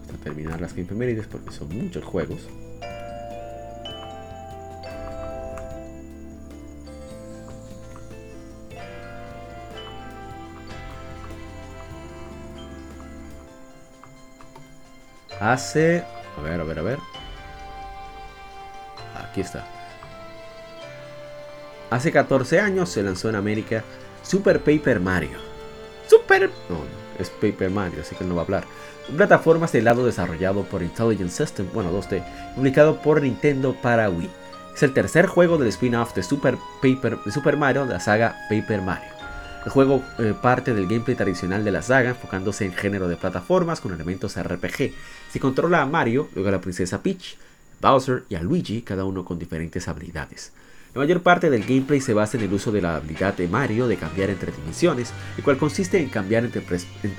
hasta 0.00 0.16
terminar 0.18 0.60
las 0.60 0.72
que 0.72 0.82
porque 1.26 1.50
son 1.50 1.76
muchos 1.76 2.04
juegos. 2.04 2.42
Hace... 15.40 16.04
A 16.38 16.42
ver, 16.42 16.60
a 16.60 16.64
ver, 16.64 16.78
a 16.78 16.82
ver. 16.82 16.98
Aquí 19.28 19.40
está. 19.40 19.64
Hace 21.90 22.10
14 22.10 22.60
años 22.60 22.90
se 22.90 23.02
lanzó 23.02 23.28
en 23.28 23.36
América 23.36 23.84
Super 24.22 24.60
Paper 24.60 25.00
Mario. 25.00 25.38
Super... 26.08 26.50
No, 26.68 26.80
es 27.18 27.30
Paper 27.30 27.70
Mario, 27.70 28.00
así 28.02 28.14
que 28.16 28.24
no 28.24 28.34
va 28.34 28.42
a 28.42 28.44
hablar. 28.44 28.64
Plataformas 29.16 29.72
de 29.72 29.82
lado 29.82 30.04
desarrollado 30.04 30.64
por 30.64 30.82
Intelligent 30.82 31.30
System, 31.30 31.68
bueno, 31.72 31.92
2D, 31.92 32.24
publicado 32.56 33.00
por 33.00 33.22
Nintendo 33.22 33.74
para 33.80 34.10
Wii. 34.10 34.30
Es 34.74 34.82
el 34.82 34.92
tercer 34.92 35.26
juego 35.26 35.58
del 35.58 35.68
spin-off 35.68 36.12
de 36.14 36.22
Super, 36.22 36.58
Paper, 36.82 37.18
de 37.24 37.30
Super 37.30 37.56
Mario, 37.56 37.86
de 37.86 37.94
la 37.94 38.00
saga 38.00 38.36
Paper 38.50 38.82
Mario. 38.82 39.15
El 39.66 39.72
juego 39.72 40.04
eh, 40.20 40.32
parte 40.40 40.74
del 40.74 40.86
gameplay 40.86 41.16
tradicional 41.16 41.64
de 41.64 41.72
la 41.72 41.82
saga, 41.82 42.10
enfocándose 42.10 42.64
en 42.64 42.72
género 42.72 43.08
de 43.08 43.16
plataformas 43.16 43.80
con 43.80 43.92
elementos 43.92 44.40
RPG. 44.40 44.92
Se 45.32 45.40
controla 45.40 45.82
a 45.82 45.86
Mario, 45.86 46.28
luego 46.36 46.50
a 46.50 46.52
la 46.52 46.60
princesa 46.60 47.02
Peach, 47.02 47.36
Bowser 47.80 48.22
y 48.28 48.36
a 48.36 48.42
Luigi, 48.44 48.82
cada 48.82 49.04
uno 49.04 49.24
con 49.24 49.40
diferentes 49.40 49.88
habilidades. 49.88 50.52
La 50.94 51.00
mayor 51.00 51.20
parte 51.20 51.50
del 51.50 51.64
gameplay 51.64 52.00
se 52.00 52.14
basa 52.14 52.36
en 52.36 52.44
el 52.44 52.52
uso 52.52 52.70
de 52.70 52.80
la 52.80 52.94
habilidad 52.94 53.34
de 53.34 53.48
Mario 53.48 53.88
de 53.88 53.96
cambiar 53.96 54.30
entre 54.30 54.52
dimensiones, 54.52 55.12
el 55.36 55.42
cual 55.42 55.58
consiste 55.58 55.98
en 55.98 56.10
cambiar 56.10 56.44
entre, 56.44 56.62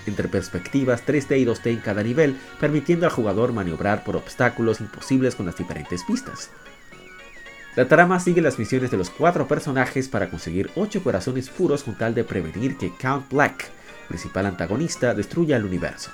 entre, 0.05 0.29
perspectivas 0.29 1.05
3D 1.05 1.41
y 1.41 1.45
2D 1.45 1.71
en 1.71 1.79
cada 1.79 2.01
nivel, 2.01 2.37
permitiendo 2.61 3.05
al 3.05 3.11
jugador 3.11 3.51
maniobrar 3.51 4.05
por 4.05 4.15
obstáculos 4.15 4.79
imposibles 4.79 5.35
con 5.35 5.47
las 5.47 5.57
diferentes 5.57 6.01
pistas. 6.05 6.49
La 7.77 7.87
trama 7.87 8.19
sigue 8.19 8.41
las 8.41 8.57
misiones 8.57 8.89
de 8.89 8.97
los 8.97 9.11
cuatro 9.11 9.47
personajes 9.47 10.09
para 10.09 10.31
conseguir 10.31 10.71
8 10.73 11.03
corazones 11.03 11.47
puros 11.51 11.83
con 11.83 11.93
tal 11.93 12.15
de 12.15 12.23
prevenir 12.23 12.75
que 12.75 12.91
Count 12.99 13.31
Black, 13.31 13.69
principal 14.07 14.47
antagonista, 14.47 15.13
destruya 15.13 15.57
el 15.57 15.65
universo. 15.65 16.09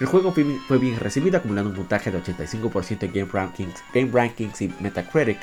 El 0.00 0.06
juego 0.06 0.34
fue 0.34 0.76
bien 0.76 1.00
recibido, 1.00 1.38
acumulando 1.38 1.70
un 1.70 1.76
puntaje 1.76 2.10
de 2.10 2.22
85% 2.22 3.04
en 3.04 3.12
Game 3.14 3.30
Rankings, 3.32 3.82
Game 3.94 4.10
Rankings 4.12 4.60
y 4.60 4.70
Metacritic, 4.80 5.38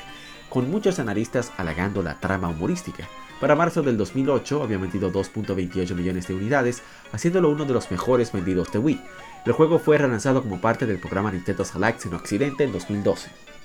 con 0.48 0.70
muchos 0.70 1.00
analistas 1.00 1.50
halagando 1.56 2.00
la 2.00 2.20
trama 2.20 2.46
humorística. 2.46 3.08
Para 3.40 3.56
marzo 3.56 3.82
del 3.82 3.96
2008 3.96 4.62
había 4.62 4.78
vendido 4.78 5.12
2.28 5.12 5.96
millones 5.96 6.28
de 6.28 6.34
unidades, 6.34 6.84
haciéndolo 7.10 7.50
uno 7.50 7.64
de 7.64 7.74
los 7.74 7.90
mejores 7.90 8.30
vendidos 8.30 8.70
de 8.70 8.78
Wii. 8.78 9.02
El 9.44 9.52
juego 9.52 9.80
fue 9.80 9.98
relanzado 9.98 10.44
como 10.44 10.60
parte 10.60 10.86
del 10.86 11.00
programa 11.00 11.32
Nintendo 11.32 11.64
Selects 11.64 12.06
en 12.06 12.14
Occidente 12.14 12.62
en 12.62 12.70
2012. 12.70 13.55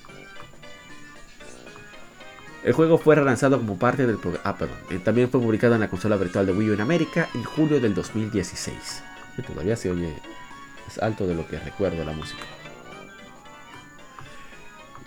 El 2.63 2.73
juego 2.73 2.97
fue 2.97 3.15
relanzado 3.15 3.57
como 3.57 3.77
parte 3.77 4.05
del 4.05 4.17
programa. 4.17 4.43
Ah, 4.45 4.55
perdón. 4.55 4.77
Eh, 4.91 4.99
también 4.99 5.29
fue 5.29 5.41
publicado 5.41 5.73
en 5.73 5.81
la 5.81 5.89
consola 5.89 6.15
virtual 6.15 6.45
de 6.45 6.53
Wii 6.53 6.69
U 6.69 6.73
en 6.73 6.81
América 6.81 7.27
en 7.33 7.43
julio 7.43 7.79
del 7.79 7.95
2016. 7.95 9.03
todavía 9.47 9.75
se 9.75 9.89
oye. 9.89 10.15
Es 10.87 10.99
alto 10.99 11.25
de 11.25 11.33
lo 11.33 11.47
que 11.47 11.59
recuerdo 11.59 12.03
la 12.03 12.11
música. 12.11 12.43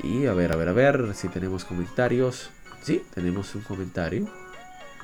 Y 0.03 0.27
a 0.27 0.35
ver, 0.35 0.53
a 0.53 0.57
ver, 0.57 0.69
a 0.69 0.73
ver 0.73 1.15
si 1.15 1.29
tenemos 1.29 1.65
comentarios. 1.65 2.51
Sí, 2.83 3.05
tenemos 3.15 3.55
un 3.55 3.63
comentario, 3.63 4.29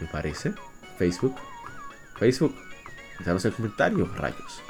me 0.01 0.07
parece. 0.09 0.53
Facebook. 0.99 1.37
Facebook. 2.19 2.55
Danos 3.25 3.45
el 3.45 3.53
comentario, 3.53 4.07
rayos. 4.15 4.61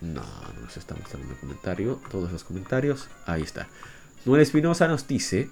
No, 0.00 0.22
no 0.22 0.60
nos 0.62 0.76
está 0.76 0.94
mostrando 0.94 1.32
el 1.32 1.38
comentario. 1.38 2.00
Todos 2.10 2.30
los 2.30 2.44
comentarios. 2.44 3.08
Ahí 3.26 3.42
está. 3.42 3.66
Noel 4.26 4.42
Espinosa 4.42 4.88
nos 4.88 5.06
dice. 5.06 5.48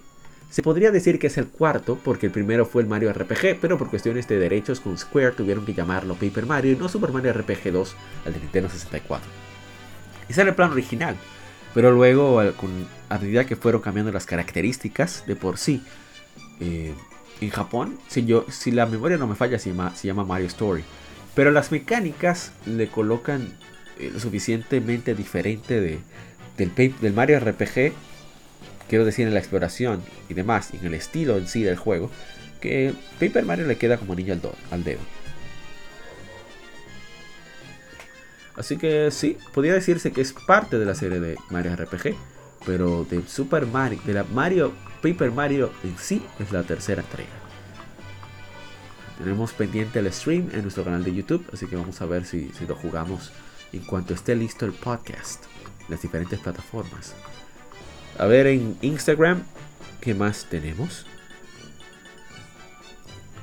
Se 0.49 0.61
podría 0.61 0.91
decir 0.91 1.17
que 1.17 1.27
es 1.27 1.37
el 1.37 1.47
cuarto 1.47 1.97
porque 2.03 2.27
el 2.27 2.31
primero 2.31 2.65
fue 2.65 2.81
el 2.81 2.87
Mario 2.87 3.11
RPG, 3.11 3.59
pero 3.59 3.77
por 3.77 3.89
cuestiones 3.89 4.27
de 4.27 4.37
derechos 4.37 4.79
con 4.79 4.97
Square 4.97 5.31
tuvieron 5.31 5.65
que 5.65 5.73
llamarlo 5.73 6.15
Paper 6.15 6.45
Mario 6.45 6.73
y 6.73 6.75
no 6.75 6.87
Super 6.87 7.11
Mario 7.11 7.33
RPG 7.33 7.71
2 7.71 7.95
al 8.25 8.33
de 8.33 8.39
Nintendo 8.39 8.69
64. 8.69 9.27
Ese 10.29 10.41
era 10.41 10.49
el 10.51 10.55
plan 10.55 10.71
original, 10.71 11.15
pero 11.73 11.91
luego, 11.91 12.39
a 12.39 13.17
medida 13.17 13.45
que 13.45 13.55
fueron 13.55 13.81
cambiando 13.81 14.11
las 14.11 14.25
características 14.25 15.23
de 15.25 15.35
por 15.35 15.57
sí, 15.57 15.81
eh, 16.59 16.93
en 17.41 17.49
Japón, 17.49 17.97
si, 18.07 18.25
yo, 18.25 18.45
si 18.49 18.71
la 18.71 18.85
memoria 18.85 19.17
no 19.17 19.27
me 19.27 19.35
falla, 19.35 19.57
se 19.57 19.71
llama, 19.71 19.95
se 19.95 20.07
llama 20.07 20.23
Mario 20.23 20.47
Story. 20.47 20.83
Pero 21.33 21.51
las 21.51 21.71
mecánicas 21.71 22.51
le 22.65 22.87
colocan 22.87 23.57
eh, 23.99 24.11
lo 24.13 24.19
suficientemente 24.19 25.15
diferente 25.15 25.81
de, 25.81 25.99
del, 26.57 26.93
del 27.01 27.13
Mario 27.13 27.39
RPG, 27.39 27.93
quiero 28.89 29.05
decir 29.05 29.27
en 29.27 29.33
la 29.33 29.39
exploración 29.39 30.03
y 30.29 30.33
demás, 30.33 30.69
y 30.73 30.77
en 30.77 30.85
el 30.85 30.93
estilo 30.93 31.37
en 31.37 31.47
sí 31.47 31.63
del 31.63 31.77
juego, 31.77 32.09
que 32.61 32.93
Paper 33.19 33.45
Mario 33.45 33.67
le 33.67 33.77
queda 33.77 33.97
como 33.97 34.15
niño 34.15 34.39
al, 34.71 34.83
dedo. 34.83 34.99
Así 38.55 38.77
que 38.77 39.11
sí, 39.11 39.37
podría 39.53 39.73
decirse 39.73 40.11
que 40.11 40.21
es 40.21 40.33
parte 40.33 40.79
de 40.79 40.85
la 40.85 40.95
serie 40.95 41.19
de 41.19 41.35
Mario 41.49 41.75
RPG, 41.75 42.15
pero 42.65 43.05
de 43.09 43.21
Super 43.27 43.65
Mario, 43.65 43.99
de 44.05 44.13
la 44.13 44.23
Mario 44.23 44.73
Paper 45.01 45.31
Mario 45.31 45.71
en 45.83 45.97
sí 45.97 46.25
es 46.39 46.51
la 46.51 46.63
tercera 46.63 47.01
entrega. 47.01 47.29
Tenemos 49.17 49.53
pendiente 49.53 49.99
el 49.99 50.11
stream 50.11 50.49
en 50.51 50.63
nuestro 50.63 50.83
canal 50.83 51.03
de 51.03 51.13
YouTube, 51.13 51.45
así 51.53 51.67
que 51.67 51.75
vamos 51.75 52.01
a 52.01 52.05
ver 52.05 52.25
si 52.25 52.51
lo 52.67 52.75
jugamos 52.75 53.31
en 53.71 53.83
cuanto 53.85 54.13
esté 54.13 54.35
listo 54.35 54.65
el 54.65 54.73
podcast, 54.73 55.43
las 55.89 56.01
diferentes 56.01 56.39
plataformas. 56.39 57.13
A 58.17 58.25
ver 58.25 58.47
en 58.47 58.77
Instagram, 58.81 59.43
¿qué 59.99 60.13
más 60.13 60.45
tenemos? 60.49 61.05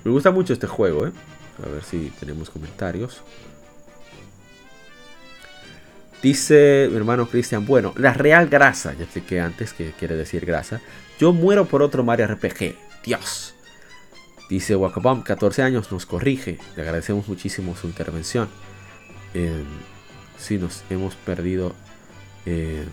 Me 0.05 0.11
gusta 0.11 0.31
mucho 0.31 0.53
este 0.53 0.66
juego, 0.66 1.07
¿eh? 1.07 1.12
A 1.64 1.68
ver 1.68 1.85
si 1.85 2.11
tenemos 2.18 2.51
comentarios. 2.51 3.23
Dice 6.23 6.89
mi 6.91 6.97
hermano 6.97 7.29
Cristian, 7.29 7.66
bueno, 7.66 7.93
la 7.97 8.12
real 8.12 8.49
grasa, 8.49 8.95
ya 8.95 9.05
expliqué 9.05 9.41
antes 9.41 9.73
que 9.73 9.93
quiere 9.93 10.16
decir 10.16 10.47
grasa. 10.47 10.81
Yo 11.18 11.33
muero 11.33 11.66
por 11.66 11.83
otro 11.83 12.05
Mario 12.05 12.29
RPG. 12.29 12.77
Dios. 13.05 13.55
Dice 14.49 14.77
Wakabom, 14.77 15.23
14 15.23 15.62
años, 15.62 15.91
nos 15.91 16.07
corrige. 16.07 16.59
Le 16.77 16.83
agradecemos 16.83 17.29
muchísimo 17.29 17.77
su 17.77 17.89
intervención. 17.89 18.49
Eh, 19.35 19.64
sí, 20.39 20.59
nos 20.59 20.85
hemos 20.91 21.16
perdido. 21.16 21.75
Eh, 22.47 22.85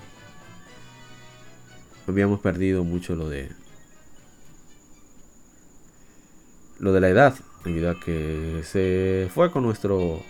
habíamos 2.09 2.39
perdido 2.39 2.83
mucho 2.83 3.15
lo 3.15 3.29
de. 3.29 3.49
Lo 6.79 6.93
de 6.93 7.01
la 7.01 7.09
edad. 7.09 7.35
Debido 7.63 7.91
a 7.91 7.99
que 7.99 8.61
se 8.63 9.29
fue 9.33 9.51
con 9.51 9.63
nuestro 9.63 10.21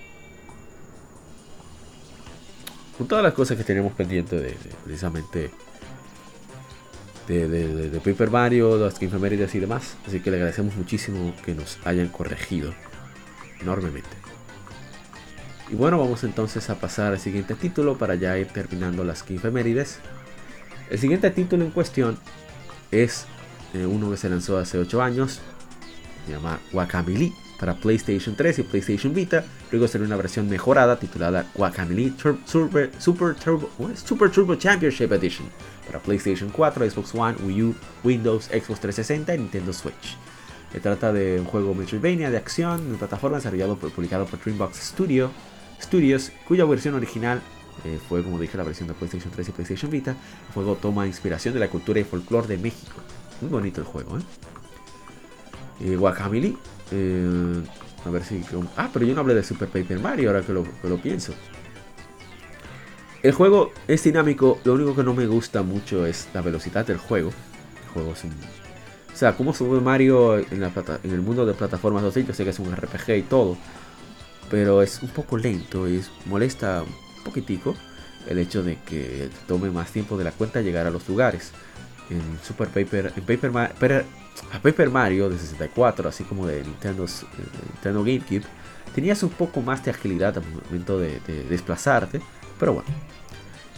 con 2.99 3.07
todas 3.07 3.23
las 3.23 3.33
cosas 3.33 3.57
que 3.57 3.63
teníamos 3.63 3.93
pendientes 3.93 4.41
de, 4.41 4.57
precisamente 4.83 5.51
de, 7.29 8.01
Paper 8.03 8.29
Mario, 8.29 8.77
las 8.77 9.01
Infemérides 9.01 9.55
y 9.55 9.59
demás. 9.59 9.95
Así 10.05 10.19
que 10.19 10.29
le 10.29 10.35
agradecemos 10.35 10.75
muchísimo 10.75 11.33
que 11.45 11.55
nos 11.55 11.79
hayan 11.85 12.09
corregido 12.09 12.73
enormemente. 13.61 14.09
Y 15.71 15.75
bueno, 15.75 15.97
vamos 15.97 16.25
entonces 16.25 16.69
a 16.69 16.75
pasar 16.75 17.13
al 17.13 17.19
siguiente 17.19 17.55
título 17.55 17.97
para 17.97 18.15
ya 18.15 18.37
ir 18.37 18.47
terminando 18.47 19.05
las 19.05 19.23
Infemérides. 19.31 20.01
El 20.89 20.97
siguiente 20.97 21.29
título 21.29 21.63
en 21.63 21.71
cuestión 21.71 22.17
es 22.91 23.25
eh, 23.73 23.85
uno 23.85 24.09
que 24.09 24.17
se 24.17 24.29
lanzó 24.29 24.57
hace 24.57 24.79
8 24.79 25.01
años, 25.01 25.39
se 26.25 26.31
llama 26.31 26.59
Wakamili 26.73 27.31
para 27.59 27.75
PlayStation 27.75 28.35
3 28.35 28.59
y 28.59 28.63
PlayStation 28.63 29.13
Vita. 29.13 29.43
Luego 29.71 29.87
salió 29.87 30.07
una 30.07 30.15
versión 30.15 30.49
mejorada 30.49 30.97
titulada 30.97 31.45
Guacamole 31.53 32.13
Super, 32.45 33.35
Turbo, 33.39 34.55
Championship 34.55 35.11
Edition 35.11 35.47
para 35.85 35.99
PlayStation 35.99 36.49
4, 36.49 36.89
Xbox 36.89 37.13
One, 37.13 37.35
Wii 37.43 37.63
U, 37.63 37.75
Windows, 38.03 38.45
Xbox 38.45 38.79
360 38.79 39.35
y 39.35 39.37
Nintendo 39.37 39.73
Switch. 39.73 40.17
Se 40.71 40.79
trata 40.79 41.11
de 41.11 41.39
un 41.39 41.45
juego 41.45 41.75
Metroidvania 41.75 42.31
de 42.31 42.37
acción 42.37 42.91
de 42.91 42.97
plataforma 42.97 43.37
desarrollado 43.37 43.77
por, 43.77 43.91
publicado 43.91 44.25
por 44.25 44.39
Dreambox 44.39 44.77
Studio, 44.77 45.31
Studios, 45.81 46.31
cuya 46.47 46.65
versión 46.65 46.95
original 46.95 47.41
eh, 47.85 47.99
fue, 48.07 48.23
como 48.23 48.39
dije, 48.39 48.57
la 48.57 48.63
versión 48.63 48.87
de 48.87 48.93
PlayStation 48.93 49.31
3 49.31 49.49
y 49.49 49.51
PlayStation 49.51 49.91
Vita. 49.91 50.11
El 50.11 50.53
juego 50.53 50.75
toma 50.75 51.07
inspiración 51.07 51.53
de 51.53 51.59
la 51.59 51.69
cultura 51.69 51.99
y 51.99 52.03
folclore 52.03 52.47
de 52.47 52.57
México. 52.57 53.01
Muy 53.41 53.49
bonito 53.49 53.81
el 53.81 53.87
juego, 53.87 54.17
¿eh? 54.17 54.21
eh 55.81 55.97
eh, 56.91 57.61
a 58.05 58.09
ver 58.09 58.23
si... 58.23 58.41
Ah, 58.77 58.89
pero 58.91 59.05
yo 59.05 59.13
no 59.13 59.21
hablé 59.21 59.35
de 59.35 59.43
Super 59.43 59.67
Paper 59.67 59.99
Mario 59.99 60.29
ahora 60.29 60.41
que 60.41 60.53
lo, 60.53 60.65
pienso. 61.01 61.33
El 63.21 63.33
juego 63.33 63.71
es 63.87 64.03
dinámico, 64.03 64.59
lo 64.63 64.73
único 64.73 64.95
que 64.95 65.03
no 65.03 65.13
me 65.13 65.27
gusta 65.27 65.61
mucho 65.61 66.05
es 66.05 66.29
la 66.33 66.41
velocidad 66.41 66.85
del 66.85 66.97
juego. 66.97 67.31
El 67.83 67.89
juego 67.93 68.13
es 68.13 68.23
un... 68.23 68.31
O 68.31 69.17
sea, 69.19 69.35
como 69.35 69.53
sube 69.53 69.81
Mario 69.81 70.37
en, 70.37 70.63
el 71.03 71.21
mundo 71.21 71.45
de 71.45 71.53
plataformas 71.53 72.03
2 72.03 72.15
yo 72.15 72.33
sé 72.33 72.45
que 72.45 72.51
es 72.51 72.59
un 72.59 72.73
RPG 72.73 73.09
y 73.17 73.21
todo. 73.23 73.57
Pero 74.49 74.81
es 74.81 75.03
un 75.03 75.09
poco 75.09 75.37
lento 75.37 75.87
y 75.87 76.01
molesta 76.25 76.83
un 76.83 77.08
poquitico 77.29 77.75
el 78.27 78.39
hecho 78.39 78.63
de 78.63 78.77
que 78.77 79.29
tome 79.47 79.69
más 79.69 79.91
tiempo 79.91 80.17
de 80.17 80.23
la 80.23 80.31
cuenta 80.31 80.61
llegar 80.61 80.85
a 80.87 80.91
los 80.91 81.07
lugares. 81.07 81.51
En 82.09 82.21
Super 82.43 82.69
Paper, 82.69 83.13
en 83.15 83.23
Paper, 83.23 83.51
Mario 83.51 83.75
a 84.51 84.59
Paper 84.59 84.89
Mario 84.89 85.29
de 85.29 85.37
64, 85.37 86.09
así 86.09 86.23
como 86.23 86.47
de 86.47 86.63
Nintendo, 86.63 87.05
Nintendo 87.73 88.03
GameCube, 88.03 88.43
tenías 88.95 89.21
un 89.23 89.29
poco 89.29 89.61
más 89.61 89.83
de 89.83 89.91
agilidad 89.91 90.37
al 90.37 90.43
momento 90.43 90.97
de, 90.97 91.19
desplazarte, 91.49 92.21
pero 92.59 92.73
bueno, 92.73 92.89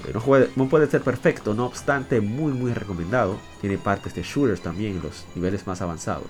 eh, 0.08 0.50
no, 0.56 0.70
puede 0.70 0.88
ser 0.88 1.02
perfecto, 1.02 1.54
no 1.54 1.66
obstante, 1.66 2.22
muy 2.22 2.54
muy 2.54 2.74
recomendado. 2.74 3.38
Tiene 3.60 3.78
partes 3.78 4.16
de 4.16 4.24
shooters 4.24 4.62
también 4.62 4.98
en 4.98 5.04
los 5.04 5.26
niveles 5.36 5.68
más 5.68 5.82
avanzados, 5.82 6.30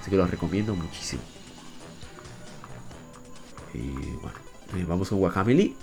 así 0.00 0.10
que 0.10 0.16
lo 0.16 0.26
recomiendo 0.26 0.74
muchísimo. 0.74 1.22
Y 3.74 3.90
bueno, 4.22 4.38
eh, 4.76 4.84
vamos 4.86 5.08
con 5.08 5.20
Wakamili. 5.20 5.76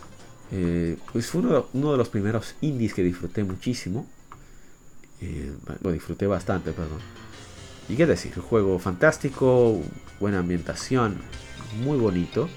Eh, 0.52 0.98
pues 1.12 1.28
fue 1.28 1.42
uno, 1.42 1.92
de 1.92 1.98
los 1.98 2.10
primeros 2.10 2.56
indies 2.62 2.94
que 2.94 3.04
disfruté 3.04 3.44
muchísimo. 3.44 4.08
lo 5.82 5.92
disfruté 5.92 6.28
bastante, 6.28 6.72
perdón. 6.72 7.00
Y 7.90 7.96
qué 7.96 8.06
decir, 8.06 8.34
un 8.36 8.44
juego 8.44 8.80
fantástico, 8.80 9.82
buena 10.20 10.40
ambientación, 10.40 11.18
muy 11.84 11.98
bonito, 11.98 12.50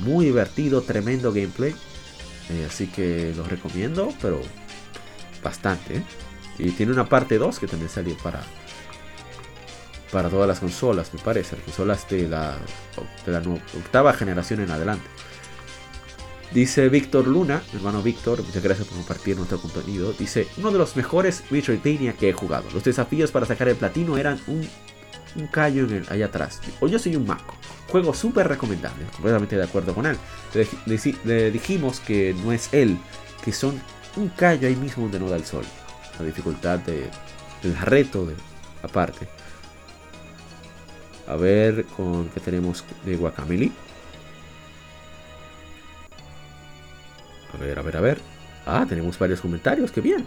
muy 0.00 0.26
divertido, 0.26 0.82
tremendo 0.82 1.32
gameplay. 1.32 1.74
Eh, 2.50 2.66
así 2.68 2.88
que 2.88 3.32
lo 3.36 3.44
recomiendo, 3.44 4.12
pero 4.20 4.40
bastante. 5.42 5.98
¿eh? 5.98 6.02
Y 6.58 6.70
tiene 6.72 6.92
una 6.92 7.08
parte 7.08 7.38
2 7.38 7.58
que 7.58 7.66
también 7.66 7.88
salió 7.88 8.16
para, 8.18 8.42
para 10.10 10.28
todas 10.28 10.48
las 10.48 10.60
consolas, 10.60 11.14
me 11.14 11.20
parece. 11.20 11.56
Las 11.56 11.64
consolas 11.64 12.08
de 12.08 12.28
la, 12.28 12.58
de 13.24 13.32
la 13.32 13.38
octava 13.38 14.12
generación 14.12 14.60
en 14.60 14.70
adelante. 14.70 15.06
Dice 16.52 16.88
Víctor 16.88 17.26
Luna, 17.26 17.62
hermano 17.72 18.00
Víctor, 18.00 18.42
muchas 18.44 18.62
gracias 18.62 18.86
por 18.86 18.96
compartir 18.96 19.36
nuestro 19.36 19.58
contenido. 19.58 20.12
Dice, 20.12 20.46
uno 20.56 20.70
de 20.70 20.78
los 20.78 20.94
mejores 20.94 21.42
Metroidvania 21.50 22.12
que 22.12 22.28
he 22.28 22.32
jugado. 22.32 22.64
Los 22.72 22.84
desafíos 22.84 23.32
para 23.32 23.46
sacar 23.46 23.68
el 23.68 23.76
platino 23.76 24.16
eran 24.16 24.40
un, 24.46 24.66
un 25.36 25.46
callo 25.48 25.84
en 25.84 25.94
el, 25.94 26.06
allá 26.08 26.26
atrás. 26.26 26.60
O 26.80 26.86
yo 26.86 26.98
soy 26.98 27.16
un 27.16 27.26
maco. 27.26 27.56
Juego 27.88 28.14
súper 28.14 28.46
recomendable, 28.46 29.04
completamente 29.12 29.56
de 29.56 29.64
acuerdo 29.64 29.94
con 29.94 30.06
él. 30.06 30.16
Le, 31.24 31.50
dijimos 31.50 31.98
que 32.00 32.34
no 32.44 32.52
es 32.52 32.72
él, 32.72 32.98
que 33.44 33.52
son 33.52 33.80
un 34.16 34.28
callo 34.28 34.68
ahí 34.68 34.76
mismo 34.76 35.04
donde 35.04 35.18
no 35.18 35.28
da 35.28 35.36
el 35.36 35.44
sol. 35.44 35.64
La 36.20 36.24
dificultad 36.24 36.78
de, 36.78 37.10
del 37.62 37.76
reto 37.78 38.28
aparte. 38.82 39.26
A 41.26 41.36
ver 41.36 41.84
con 41.96 42.28
qué 42.28 42.38
tenemos 42.38 42.84
de 43.04 43.16
Guacamole. 43.16 43.72
A 47.54 47.58
ver, 47.58 47.78
a 47.78 47.82
ver, 47.82 47.96
a 47.96 48.00
ver. 48.00 48.18
Ah, 48.66 48.86
tenemos 48.88 49.18
varios 49.18 49.40
comentarios, 49.40 49.92
qué 49.92 50.00
bien. 50.00 50.24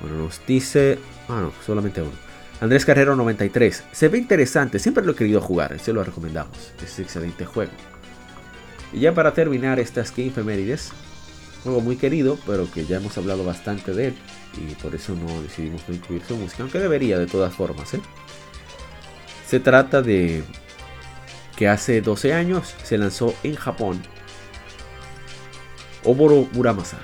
Bueno, 0.00 0.18
nos 0.18 0.40
dice... 0.46 0.98
Ah, 1.28 1.40
no, 1.40 1.52
solamente 1.64 2.02
uno. 2.02 2.12
Andrés 2.60 2.84
Carrero 2.84 3.16
93. 3.16 3.84
Se 3.92 4.08
ve 4.08 4.18
interesante, 4.18 4.78
siempre 4.78 5.04
lo 5.04 5.12
he 5.12 5.16
querido 5.16 5.40
jugar, 5.40 5.78
se 5.78 5.92
lo 5.92 6.04
recomendamos. 6.04 6.72
Es 6.82 6.98
un 6.98 7.04
excelente 7.04 7.44
juego. 7.44 7.72
Y 8.92 9.00
ya 9.00 9.12
para 9.12 9.34
terminar 9.34 9.80
estas 9.80 10.14
Game 10.14 10.30
Femérides, 10.30 10.92
juego 11.62 11.80
muy 11.80 11.96
querido, 11.96 12.38
pero 12.46 12.70
que 12.70 12.84
ya 12.84 12.98
hemos 12.98 13.16
hablado 13.18 13.44
bastante 13.44 13.92
de 13.92 14.08
él. 14.08 14.14
Y 14.56 14.74
por 14.74 14.94
eso 14.94 15.14
no 15.14 15.42
decidimos 15.42 15.82
no 15.88 15.94
incluir 15.94 16.22
su 16.22 16.36
música, 16.36 16.62
aunque 16.62 16.78
debería 16.78 17.18
de 17.18 17.26
todas 17.26 17.52
formas. 17.54 17.92
¿eh? 17.94 18.00
Se 19.46 19.58
trata 19.58 20.00
de 20.00 20.44
que 21.56 21.68
hace 21.68 22.00
12 22.00 22.34
años 22.34 22.74
se 22.82 22.98
lanzó 22.98 23.34
en 23.42 23.56
Japón 23.56 24.00
Oboro 26.04 26.46
Muramasa. 26.52 26.98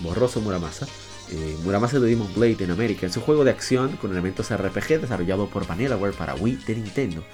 Borroso 0.00 0.40
Muramasa. 0.40 0.86
Eh, 1.30 1.56
Muramasa 1.62 2.00
de 2.00 2.08
Demon 2.08 2.28
Blade 2.34 2.64
en 2.64 2.72
América. 2.72 3.06
Es 3.06 3.16
un 3.16 3.22
juego 3.22 3.44
de 3.44 3.52
acción 3.52 3.96
con 3.96 4.10
elementos 4.10 4.50
RPG 4.50 5.00
desarrollado 5.00 5.46
por 5.46 5.66
Vanillaware 5.66 6.12
para 6.12 6.34
Wii 6.34 6.56
de 6.66 6.74
Nintendo. 6.74 7.24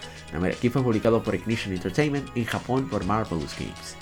Aquí 0.44 0.68
fue 0.68 0.82
publicado 0.82 1.22
por 1.22 1.34
Ignition 1.34 1.74
Entertainment 1.74 2.28
en 2.36 2.44
Japón 2.44 2.88
por 2.88 3.04
Marvelous 3.06 3.56
Games. 3.58 3.96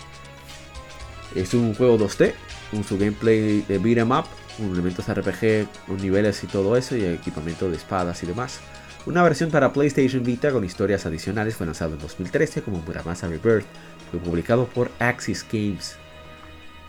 Es 1.34 1.54
un 1.54 1.74
juego 1.74 1.96
2D, 1.96 2.34
un 2.72 2.82
su 2.82 2.98
gameplay 2.98 3.60
de 3.62 3.78
beat'em 3.78 4.10
up, 4.10 4.24
con 4.56 4.72
elementos 4.72 5.06
RPG, 5.06 5.86
con 5.86 5.96
niveles 5.98 6.42
y 6.42 6.46
todo 6.48 6.76
eso, 6.76 6.96
y 6.96 7.04
equipamiento 7.04 7.70
de 7.70 7.76
espadas 7.76 8.22
y 8.22 8.26
demás. 8.26 8.58
Una 9.06 9.22
versión 9.22 9.50
para 9.50 9.72
PlayStation 9.72 10.24
Vita 10.24 10.50
con 10.50 10.64
historias 10.64 11.06
adicionales 11.06 11.54
fue 11.54 11.66
lanzado 11.66 11.94
en 11.94 12.00
2013 12.00 12.62
como 12.62 12.78
Muramasa 12.78 13.28
Rebirth, 13.28 13.66
fue 14.10 14.18
publicado 14.18 14.66
por 14.66 14.90
Axis 14.98 15.46
Games 15.50 15.96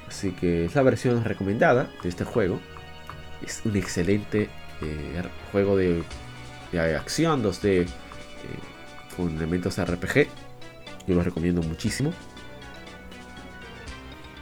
Así 0.07 0.31
que 0.31 0.65
es 0.65 0.75
la 0.75 0.83
versión 0.83 1.23
recomendada 1.23 1.89
de 2.01 2.09
este 2.09 2.23
juego. 2.23 2.59
Es 3.45 3.61
un 3.65 3.75
excelente 3.75 4.49
eh, 4.81 5.23
juego 5.51 5.77
de, 5.77 6.03
acción 6.95 7.43
2D 7.43 7.81
eh, 7.81 7.87
con 9.15 9.35
elementos 9.35 9.77
RPG. 9.83 10.27
Yo 11.07 11.15
lo 11.15 11.23
recomiendo 11.23 11.61
muchísimo. 11.61 12.13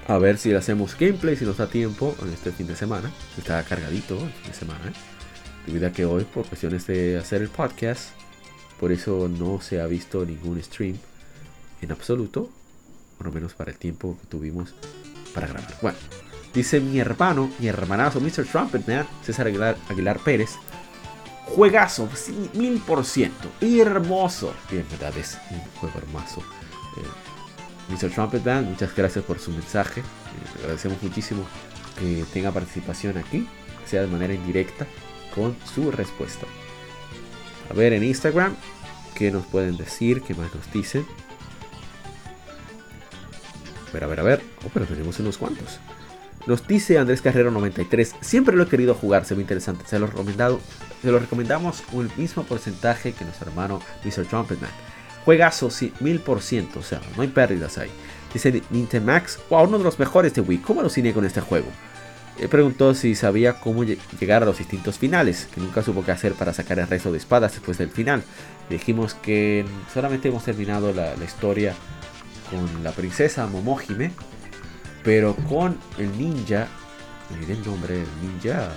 A 0.08 0.20
ver 0.20 0.38
si 0.38 0.50
le 0.50 0.58
hacemos 0.58 0.96
gameplay, 0.98 1.36
si 1.36 1.46
nos 1.46 1.58
da 1.58 1.68
tiempo 1.68 2.16
en 2.22 2.32
este 2.32 2.52
fin 2.52 2.68
de 2.68 2.76
semana. 2.76 3.12
Está 3.38 3.64
cargadito 3.64 4.16
el 4.16 4.32
fin 4.32 4.52
de 4.52 4.54
semana. 4.54 4.88
¿eh? 4.88 4.94
Debido 5.66 5.88
a 5.88 5.92
que 5.92 6.06
hoy, 6.06 6.26
por 6.26 6.46
cuestiones 6.46 6.86
de 6.86 7.18
hacer 7.18 7.42
el 7.42 7.50
podcast, 7.50 8.12
por 8.80 8.92
eso 8.92 9.28
no 9.28 9.62
se 9.62 9.82
ha 9.82 9.88
visto 9.88 10.24
ningún 10.24 10.62
stream 10.62 10.98
en 11.82 11.92
absoluto. 11.92 12.50
Por 13.18 13.28
lo 13.28 13.34
menos 13.34 13.54
para 13.56 13.72
el 13.72 13.78
tiempo 13.78 14.18
que 14.22 14.28
tuvimos 14.28 14.76
para 15.36 15.48
grabar. 15.48 15.78
Bueno, 15.82 15.98
dice 16.54 16.80
mi 16.80 16.98
hermano, 16.98 17.52
mi 17.60 17.68
hermanazo, 17.68 18.20
Mr. 18.22 18.46
Trumpet 18.46 19.06
César 19.24 19.48
Aguilar, 19.48 19.78
Aguilar 19.90 20.20
Pérez. 20.20 20.56
Juegazo, 21.46 22.10
mil 22.54 22.80
por 22.80 23.06
ciento. 23.06 23.50
Hermoso. 23.62 24.56
Y 24.72 24.78
en 24.78 24.90
verdad 24.90 25.16
es 25.16 25.38
un 25.52 25.60
juego 25.80 26.00
hermoso. 26.00 26.42
Eh, 26.98 27.94
Mr. 27.94 28.10
Trumpet 28.10 28.44
Man, 28.44 28.72
muchas 28.72 28.96
gracias 28.96 29.24
por 29.24 29.38
su 29.38 29.52
mensaje. 29.52 30.02
Eh, 30.02 30.60
agradecemos 30.62 31.04
muchísimo 31.04 31.46
que 32.00 32.26
tenga 32.34 32.52
participación 32.52 33.18
aquí, 33.18 33.48
sea 33.86 34.02
de 34.02 34.08
manera 34.08 34.34
indirecta, 34.34 34.88
con 35.36 35.56
su 35.76 35.92
respuesta. 35.92 36.48
A 37.70 37.74
ver 37.74 37.94
en 37.94 38.04
Instagram, 38.04 38.56
¿qué 39.14 39.32
nos 39.32 39.46
pueden 39.46 39.78
decir? 39.78 40.22
¿Qué 40.22 40.34
más 40.34 40.54
nos 40.54 40.72
dicen? 40.72 41.06
Ver, 43.96 44.04
a 44.04 44.08
ver, 44.08 44.20
a 44.20 44.24
ver. 44.24 44.42
Oh, 44.66 44.70
pero 44.74 44.86
tenemos 44.86 45.20
unos 45.20 45.38
cuantos. 45.38 45.80
Nos 46.46 46.68
dice 46.68 47.00
Andrés 47.00 47.22
Carrero 47.22 47.50
93. 47.50 48.16
Siempre 48.22 48.56
lo 48.56 48.64
he 48.64 48.68
querido 48.68 48.94
jugar, 48.94 49.26
se 49.26 49.34
ve 49.34 49.42
interesante. 49.42 49.86
Se 49.88 49.98
lo, 49.98 50.08
recomendado, 50.08 50.60
se 51.02 51.12
lo 51.12 51.18
recomendamos 51.18 51.82
con 51.82 52.06
el 52.06 52.12
mismo 52.18 52.44
porcentaje 52.44 53.14
que 53.14 53.26
nuestro 53.26 53.50
hermano 53.50 53.82
Mr. 54.04 54.26
Trumpetman. 54.26 54.70
Juegazo, 55.24 55.72
sí, 55.72 55.92
mil 56.02 56.20
por 56.20 56.42
ciento. 56.42 56.80
O 56.80 56.84
sea, 56.84 57.02
no 57.16 57.24
hay 57.24 57.30
pérdidas 57.30 57.80
ahí. 57.80 57.90
Dice 58.32 58.62
Nintemax. 58.70 59.40
Wow, 59.50 59.68
uno 59.68 59.80
de 59.80 59.86
los 59.86 59.98
mejores 59.98 60.36
de 60.36 60.42
Wii. 60.42 60.60
¿Cómo 60.60 60.82
aluciné 60.82 61.14
con 61.14 61.26
este 61.26 61.42
juego? 61.42 61.68
Él 62.38 62.50
preguntó 62.50 62.94
si 62.94 63.16
sabía 63.16 63.60
cómo 63.60 63.84
llegar 63.84 64.44
a 64.44 64.46
los 64.46 64.58
distintos 64.58 65.00
finales, 65.00 65.48
que 65.56 65.62
nunca 65.62 65.82
supo 65.82 66.04
qué 66.04 66.12
hacer 66.12 66.34
para 66.34 66.54
sacar 66.54 66.78
el 66.80 66.88
resto 66.88 67.12
de 67.12 67.18
espadas 67.18 67.54
después 67.54 67.78
del 67.78 67.90
final. 67.90 68.24
dijimos 68.70 69.14
que 69.14 69.66
solamente 69.94 70.28
hemos 70.28 70.44
terminado 70.44 70.92
la, 70.92 71.16
la 71.16 71.24
historia 71.24 71.74
con 72.50 72.84
la 72.84 72.92
princesa 72.92 73.48
Momohime, 73.48 74.12
pero 75.04 75.36
con 75.50 75.78
el 75.98 76.18
ninja, 76.18 76.68
me 77.30 77.52
el 77.52 77.66
nombre 77.66 77.96
del 77.96 78.08
ninja, 78.22 78.72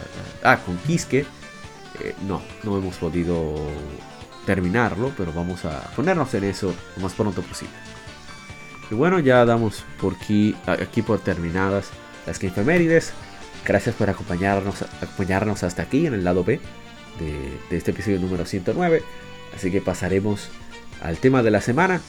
ah, 0.45 0.59
con 0.65 0.77
Kiske, 0.79 1.27
eh, 2.01 2.15
no, 2.27 2.43
no 2.63 2.79
hemos 2.79 2.97
podido 2.97 3.55
terminarlo, 4.47 5.13
pero 5.17 5.33
vamos 5.33 5.65
a 5.65 5.81
ponernos 5.95 6.33
en 6.35 6.45
eso 6.45 6.75
lo 6.97 7.03
más 7.03 7.15
pronto 7.15 7.43
posible. 7.43 7.75
Y 8.91 8.95
bueno, 8.95 9.19
ya 9.19 9.45
damos 9.45 9.85
por 10.01 10.15
aquí, 10.15 10.57
aquí 10.67 11.03
por 11.03 11.19
terminadas 11.19 11.91
las 12.27 12.39
que 12.39 12.51
Gracias 13.65 13.95
por 13.95 14.09
acompañarnos, 14.09 14.83
acompañarnos 15.03 15.63
hasta 15.63 15.83
aquí 15.83 16.07
en 16.07 16.15
el 16.15 16.25
lado 16.25 16.45
B 16.45 16.61
de, 17.19 17.59
de 17.69 17.77
este 17.77 17.91
episodio 17.91 18.19
número 18.19 18.47
109. 18.47 19.03
Así 19.55 19.71
que 19.71 19.83
pasaremos 19.83 20.49
al 21.03 21.19
tema 21.19 21.43
de 21.43 21.51
la 21.51 21.61
semana, 21.61 22.01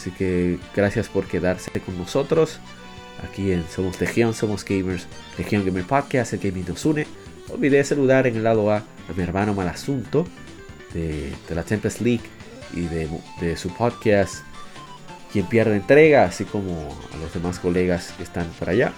Así 0.00 0.12
que 0.12 0.58
gracias 0.74 1.10
por 1.10 1.26
quedarse 1.26 1.70
con 1.80 1.98
nosotros. 1.98 2.58
Aquí 3.22 3.52
en 3.52 3.68
Somos 3.68 4.00
Legión, 4.00 4.32
Somos 4.32 4.64
Gamers, 4.64 5.06
Legión 5.36 5.62
Gamer 5.66 5.84
Podcast, 5.84 6.32
el 6.32 6.38
gaming 6.38 6.64
nos 6.66 6.86
une. 6.86 7.06
Olvidé 7.50 7.84
saludar 7.84 8.26
en 8.26 8.36
el 8.36 8.44
lado 8.44 8.72
A 8.72 8.78
a 8.78 9.12
mi 9.14 9.22
hermano 9.22 9.52
Malasunto 9.52 10.26
de, 10.94 11.34
la 11.50 11.64
Tempest 11.64 12.00
League 12.00 12.24
y 12.72 12.86
de, 12.86 13.56
su 13.58 13.68
podcast 13.74 14.36
Quien 15.34 15.44
pierde 15.46 15.76
entrega, 15.76 16.24
así 16.24 16.46
como 16.46 16.96
a 17.12 17.18
los 17.18 17.34
demás 17.34 17.58
colegas 17.58 18.14
que 18.16 18.22
están 18.22 18.46
por 18.58 18.70
allá. 18.70 18.94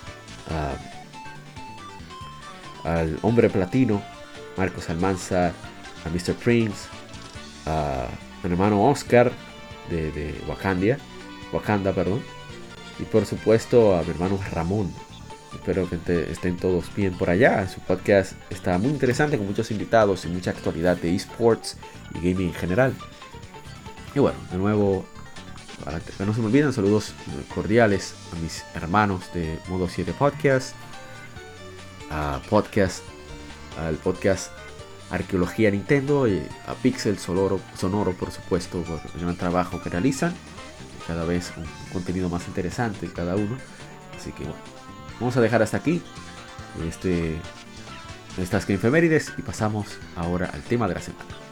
al 2.85 3.19
hombre 3.23 3.51
platino, 3.51 4.01
Marcos 4.57 4.89
Almanza, 4.89 5.49
a 5.49 6.09
Mr. 6.11 6.35
Prince, 6.35 6.87
a 7.67 8.07
mi 8.45 8.53
hermano 8.53 8.89
Oscar, 8.89 9.33
de, 9.93 10.35
Wakanda, 10.49 10.97
Wakanda, 11.53 11.93
perdón. 11.93 12.23
Y 12.99 13.05
por 13.05 13.27
supuesto 13.27 13.97
a 13.97 14.03
mi 14.03 14.11
hermano 14.11 14.39
Ramón. 14.53 14.93
Espero 15.55 15.89
que 15.89 15.99
estén 16.31 16.57
todos 16.57 16.95
bien 16.95 17.17
por 17.17 17.29
allá. 17.29 17.69
Su 17.69 17.81
podcast 17.81 18.33
está 18.51 18.79
muy 18.79 18.91
interesante 18.91 19.37
con 19.37 19.47
muchos 19.47 19.71
invitados 19.71 20.25
y 20.25 20.29
mucha 20.29 20.51
actualidad 20.51 20.97
de 20.97 21.15
esports 21.15 21.77
y 22.15 22.19
gaming 22.19 22.49
en 22.49 22.55
general. 22.55 22.95
Y 24.15 24.19
bueno, 24.19 24.39
de 24.51 24.59
nuevo, 24.59 25.05
no 26.19 26.35
se 26.35 26.41
me 26.41 26.47
olviden, 26.47 26.73
saludos 26.73 27.13
cordiales 27.55 28.15
a 28.33 28.37
mis 28.37 28.65
hermanos 28.75 29.33
de 29.35 29.59
Modo 29.69 29.89
7 29.89 30.13
Podcast, 30.19 30.75
a 32.11 32.41
podcast, 32.49 33.03
al 33.79 33.97
podcast 33.97 34.51
Arqueología 35.13 35.71
Nintendo 35.71 36.27
y 36.27 36.43
a 36.67 36.75
Pixel 36.75 37.19
Sonoro, 37.19 37.61
Sonoro 37.77 38.13
por 38.15 38.33
supuesto, 38.33 38.83
por 38.83 38.99
el 39.15 39.21
gran 39.21 39.37
trabajo 39.37 39.81
que 39.83 39.91
realizan. 39.91 40.35
Cada 41.07 41.25
vez 41.25 41.53
un 41.57 41.65
contenido 41.93 42.29
más 42.29 42.49
interesante 42.49 43.09
cada 43.13 43.37
uno. 43.37 43.57
Así 44.19 44.33
que 44.33 44.45
bueno, 44.45 44.59
vamos 45.21 45.37
a 45.37 45.41
dejar 45.41 45.63
hasta 45.63 45.77
aquí 45.77 46.03
este 46.89 47.39
estas 48.39 48.65
que 48.65 48.75
efemérides 48.75 49.35
y 49.37 49.43
pasamos 49.43 49.99
ahora 50.17 50.49
al 50.53 50.63
tema 50.63 50.89
de 50.89 50.95
la 50.95 51.01
semana. 51.03 51.52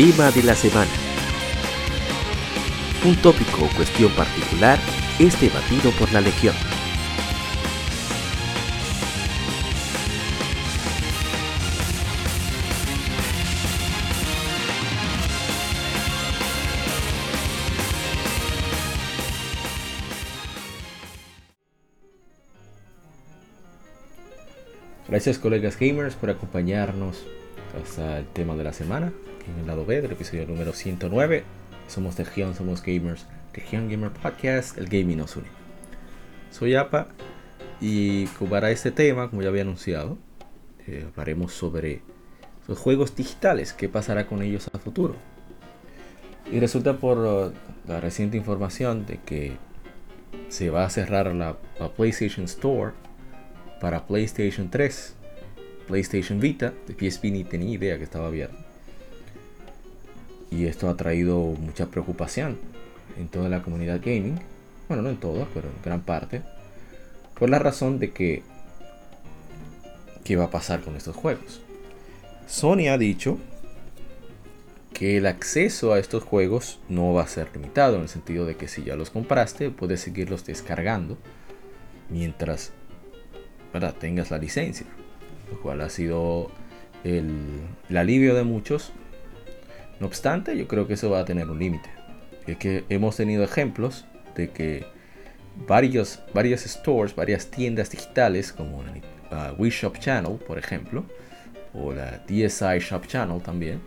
Tema 0.00 0.30
de 0.30 0.42
la 0.42 0.54
semana. 0.54 0.90
Un 3.04 3.16
tópico 3.16 3.66
o 3.66 3.76
cuestión 3.76 4.10
particular 4.12 4.78
es 5.18 5.38
debatido 5.38 5.90
por 5.98 6.10
la 6.10 6.22
Legión. 6.22 6.54
Gracias 25.06 25.38
colegas 25.38 25.78
gamers 25.78 26.14
por 26.14 26.30
acompañarnos 26.30 27.22
hasta 27.74 28.18
el 28.18 28.26
tema 28.26 28.56
de 28.56 28.64
la 28.64 28.72
semana 28.72 29.12
en 29.48 29.60
el 29.60 29.66
lado 29.66 29.84
B 29.84 30.00
del 30.00 30.12
episodio 30.12 30.46
número 30.46 30.72
109. 30.72 31.44
Somos 31.88 32.18
Legion, 32.18 32.54
somos 32.54 32.82
gamers. 32.82 33.26
Legion 33.54 33.88
Gamer 33.88 34.10
Podcast, 34.10 34.78
el 34.78 34.86
gaming 34.86 35.18
nos 35.18 35.36
une. 35.36 35.48
Soy 36.50 36.74
APA 36.74 37.08
y 37.80 38.26
para 38.26 38.70
este 38.70 38.90
tema, 38.90 39.28
como 39.28 39.42
ya 39.42 39.48
había 39.48 39.62
anunciado, 39.62 40.18
eh, 40.86 41.06
hablaremos 41.08 41.52
sobre 41.52 42.02
los 42.68 42.78
juegos 42.78 43.16
digitales, 43.16 43.72
qué 43.72 43.88
pasará 43.88 44.26
con 44.26 44.42
ellos 44.42 44.70
a 44.72 44.78
futuro. 44.78 45.16
Y 46.52 46.60
resulta 46.60 46.98
por 46.98 47.18
uh, 47.18 47.52
la 47.88 48.00
reciente 48.00 48.36
información 48.36 49.06
de 49.06 49.18
que 49.18 49.56
se 50.48 50.70
va 50.70 50.84
a 50.84 50.90
cerrar 50.90 51.34
la, 51.34 51.56
la 51.78 51.88
PlayStation 51.92 52.44
Store 52.44 52.92
para 53.80 54.06
PlayStation 54.06 54.70
3, 54.70 55.16
PlayStation 55.90 56.40
Vita, 56.40 56.72
de 56.86 56.94
PSP 56.94 57.24
ni 57.24 57.44
tenía 57.44 57.74
idea 57.74 57.98
que 57.98 58.04
estaba 58.04 58.28
abierto 58.28 58.70
y 60.50 60.66
esto 60.66 60.88
ha 60.88 60.96
traído 60.96 61.38
mucha 61.38 61.86
preocupación 61.86 62.58
en 63.18 63.28
toda 63.28 63.48
la 63.48 63.62
comunidad 63.62 64.00
gaming. 64.04 64.40
Bueno, 64.88 65.02
no 65.02 65.10
en 65.10 65.18
todas, 65.18 65.46
pero 65.54 65.68
en 65.68 65.82
gran 65.82 66.00
parte. 66.02 66.42
Por 67.38 67.48
la 67.48 67.58
razón 67.58 67.98
de 67.98 68.10
que... 68.10 68.42
¿Qué 70.24 70.36
va 70.36 70.44
a 70.44 70.50
pasar 70.50 70.80
con 70.80 70.96
estos 70.96 71.16
juegos? 71.16 71.60
Sony 72.46 72.88
ha 72.90 72.98
dicho 72.98 73.38
que 74.92 75.16
el 75.16 75.26
acceso 75.26 75.92
a 75.92 75.98
estos 75.98 76.24
juegos 76.24 76.78
no 76.88 77.14
va 77.14 77.22
a 77.22 77.28
ser 77.28 77.48
limitado, 77.54 77.96
en 77.96 78.02
el 78.02 78.08
sentido 78.08 78.44
de 78.44 78.56
que 78.56 78.68
si 78.68 78.84
ya 78.84 78.96
los 78.96 79.10
compraste, 79.10 79.70
puedes 79.70 80.00
seguirlos 80.00 80.44
descargando 80.44 81.16
mientras 82.10 82.72
tengas 83.98 84.30
la 84.30 84.38
licencia, 84.38 84.86
lo 85.50 85.60
cual 85.60 85.80
ha 85.80 85.90
sido 85.90 86.50
el, 87.04 87.60
alivio 87.94 88.34
de 88.34 88.44
muchos 88.44 88.92
no 90.00 90.06
obstante, 90.06 90.56
yo 90.56 90.66
creo 90.66 90.86
que 90.86 90.94
eso 90.94 91.10
va 91.10 91.20
a 91.20 91.24
tener 91.26 91.48
un 91.50 91.58
límite. 91.58 91.90
Es 92.46 92.56
que 92.56 92.84
hemos 92.88 93.16
tenido 93.16 93.44
ejemplos 93.44 94.06
de 94.34 94.48
que 94.48 94.86
varios, 95.68 96.20
varias 96.32 96.62
stores, 96.62 97.14
varias 97.14 97.48
tiendas 97.48 97.90
digitales 97.90 98.50
como 98.50 98.82
la 99.30 99.52
uh, 99.52 99.54
Wii 99.60 99.70
Shop 99.70 99.98
Channel, 99.98 100.38
por 100.38 100.58
ejemplo, 100.58 101.04
o 101.74 101.92
la 101.92 102.22
DSi 102.26 102.78
Shop 102.78 103.06
Channel 103.06 103.42
también, 103.42 103.82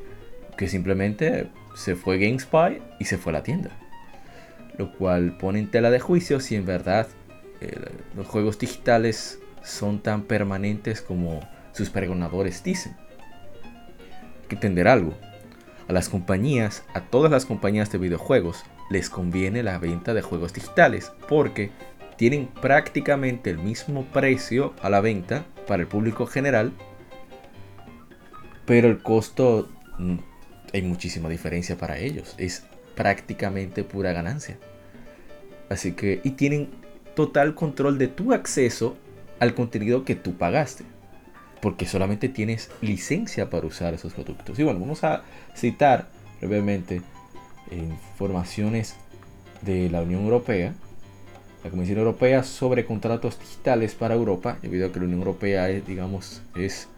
que 0.56 0.68
simplemente 0.68 1.48
se 1.76 1.96
fue 1.96 2.20
GameSpy 2.20 2.80
y 3.00 3.06
se 3.06 3.18
fue 3.18 3.32
a 3.32 3.34
la 3.34 3.44
tienda. 3.44 3.72
Lo 4.78 4.94
cual 4.94 5.38
pone 5.38 5.60
en 5.60 5.72
tela 5.72 5.90
de 5.90 6.00
juicio 6.00 6.40
si 6.40 6.56
en 6.56 6.66
verdad 6.66 7.08
eh, 7.60 7.76
los 8.16 8.28
juegos 8.28 8.60
digitales 8.60 9.40
son 9.64 10.00
tan 10.00 10.24
permanentes 10.24 11.02
como 11.02 11.40
sus 11.74 11.90
pregonadores 11.90 12.64
dicen. 12.64 12.96
Que 14.48 14.56
entender 14.56 14.88
algo 14.88 15.14
a 15.88 15.94
las 15.94 16.08
compañías, 16.08 16.84
a 16.94 17.02
todas 17.02 17.32
las 17.32 17.46
compañías 17.46 17.92
de 17.92 17.98
videojuegos, 17.98 18.64
les 18.90 19.10
conviene 19.10 19.64
la 19.64 19.78
venta 19.80 20.14
de 20.14 20.22
juegos 20.22 20.54
digitales 20.54 21.12
porque 21.28 21.72
tienen 22.16 22.48
prácticamente 22.48 23.50
el 23.50 23.58
mismo 23.58 24.06
precio 24.06 24.74
a 24.82 24.90
la 24.90 25.02
venta 25.02 25.46
para 25.68 25.82
el 25.82 25.88
público 25.88 26.26
general, 26.26 26.72
pero 28.66 28.88
el 28.88 29.02
costo 29.02 29.70
mm, 29.98 30.18
hay 30.74 30.82
muchísima 30.84 31.28
diferencia 31.28 31.78
para 31.78 31.98
ellos, 31.98 32.36
es 32.38 32.66
prácticamente 32.96 33.84
pura 33.84 34.14
ganancia. 34.14 34.58
Así 35.70 35.94
que 35.94 36.22
y 36.24 36.32
tienen 36.32 36.70
total 37.16 37.56
control 37.56 37.98
de 37.98 38.08
tu 38.08 38.34
acceso 38.34 38.96
al 39.40 39.56
contenido 39.56 40.06
que 40.06 40.16
tú 40.16 40.36
pagaste 40.38 40.86
porque 41.64 41.86
solamente 41.86 42.28
tienes 42.28 42.70
licencia 42.82 43.50
para 43.50 43.66
usar 43.66 43.94
esos 43.94 44.12
productos. 44.14 44.60
Y 44.60 44.64
bueno, 44.64 44.82
vamos 44.82 45.06
a 45.06 45.24
citar 45.56 46.10
brevemente 46.42 47.02
informaciones 47.72 48.96
de 49.62 49.90
la 49.90 50.02
Unión 50.02 50.24
Europea, 50.24 50.74
la 51.64 51.70
Comisión 51.70 52.00
Europea 52.00 52.44
sobre 52.44 52.84
contratos 52.84 53.40
digitales 53.40 53.96
para 53.96 54.14
Europa, 54.14 54.58
debido 54.62 54.88
a 54.88 54.92
que 54.92 55.00
la 55.00 55.06
Unión 55.06 55.22
Europea 55.22 55.70
es, 55.70 55.88
digamos, 55.88 56.42
es 56.58 56.90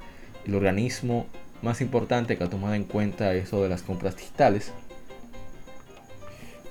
el 0.47 0.55
organismo 0.55 1.27
más 1.61 1.79
importante 1.79 2.35
que 2.35 2.43
ha 2.43 2.49
tomado 2.49 2.73
en 2.73 2.85
cuenta 2.85 3.35
eso 3.35 3.61
de 3.61 3.69
las 3.69 3.83
compras 3.83 4.17
digitales. 4.17 4.71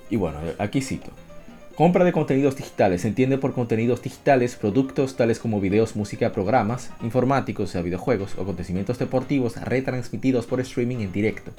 Y 0.09 0.17
bueno, 0.17 0.39
aquí 0.59 0.81
cito. 0.81 1.11
Compra 1.75 2.05
de 2.05 2.13
contenidos 2.13 2.55
digitales. 2.55 3.01
Se 3.01 3.09
entiende 3.09 3.37
por 3.37 3.53
contenidos 3.53 4.01
digitales 4.01 4.55
productos 4.55 5.17
tales 5.17 5.39
como 5.39 5.59
videos, 5.59 5.97
música, 5.97 6.31
programas 6.31 6.89
informáticos, 7.01 7.73
videojuegos 7.83 8.37
o 8.37 8.43
acontecimientos 8.43 8.97
deportivos 8.97 9.61
retransmitidos 9.61 10.45
por 10.45 10.61
streaming 10.61 10.99
en 10.99 11.11
directo. 11.11 11.51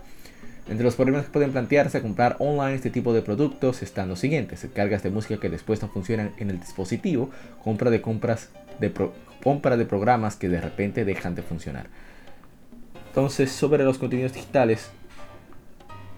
Entre 0.71 0.85
los 0.85 0.95
problemas 0.95 1.27
que 1.27 1.33
pueden 1.33 1.53
plantearse 1.53 1.99
a 1.99 2.03
comprar 2.03 2.37
online 2.39 2.77
este 2.77 2.89
tipo 2.89 3.13
de 3.13 3.21
productos 3.21 3.83
están 3.83 4.09
los 4.09 4.19
siguientes: 4.19 4.67
cargas 4.73 5.03
de 5.03 5.11
música 5.11 5.39
que 5.39 5.51
después 5.51 5.83
no 5.83 5.89
funcionan 5.89 6.33
en 6.39 6.49
el 6.49 6.61
dispositivo, 6.61 7.29
compra 7.63 7.91
de 7.91 8.01
compras 8.01 8.49
compra 9.45 9.77
de 9.77 9.85
programas 9.85 10.37
que 10.37 10.49
de 10.49 10.63
repente 10.63 11.05
dejan 11.05 11.35
de 11.35 11.43
funcionar. 11.43 11.89
Entonces, 13.09 13.53
sobre 13.53 13.85
los 13.85 13.99
contenidos 13.99 14.33
digitales, 14.33 14.89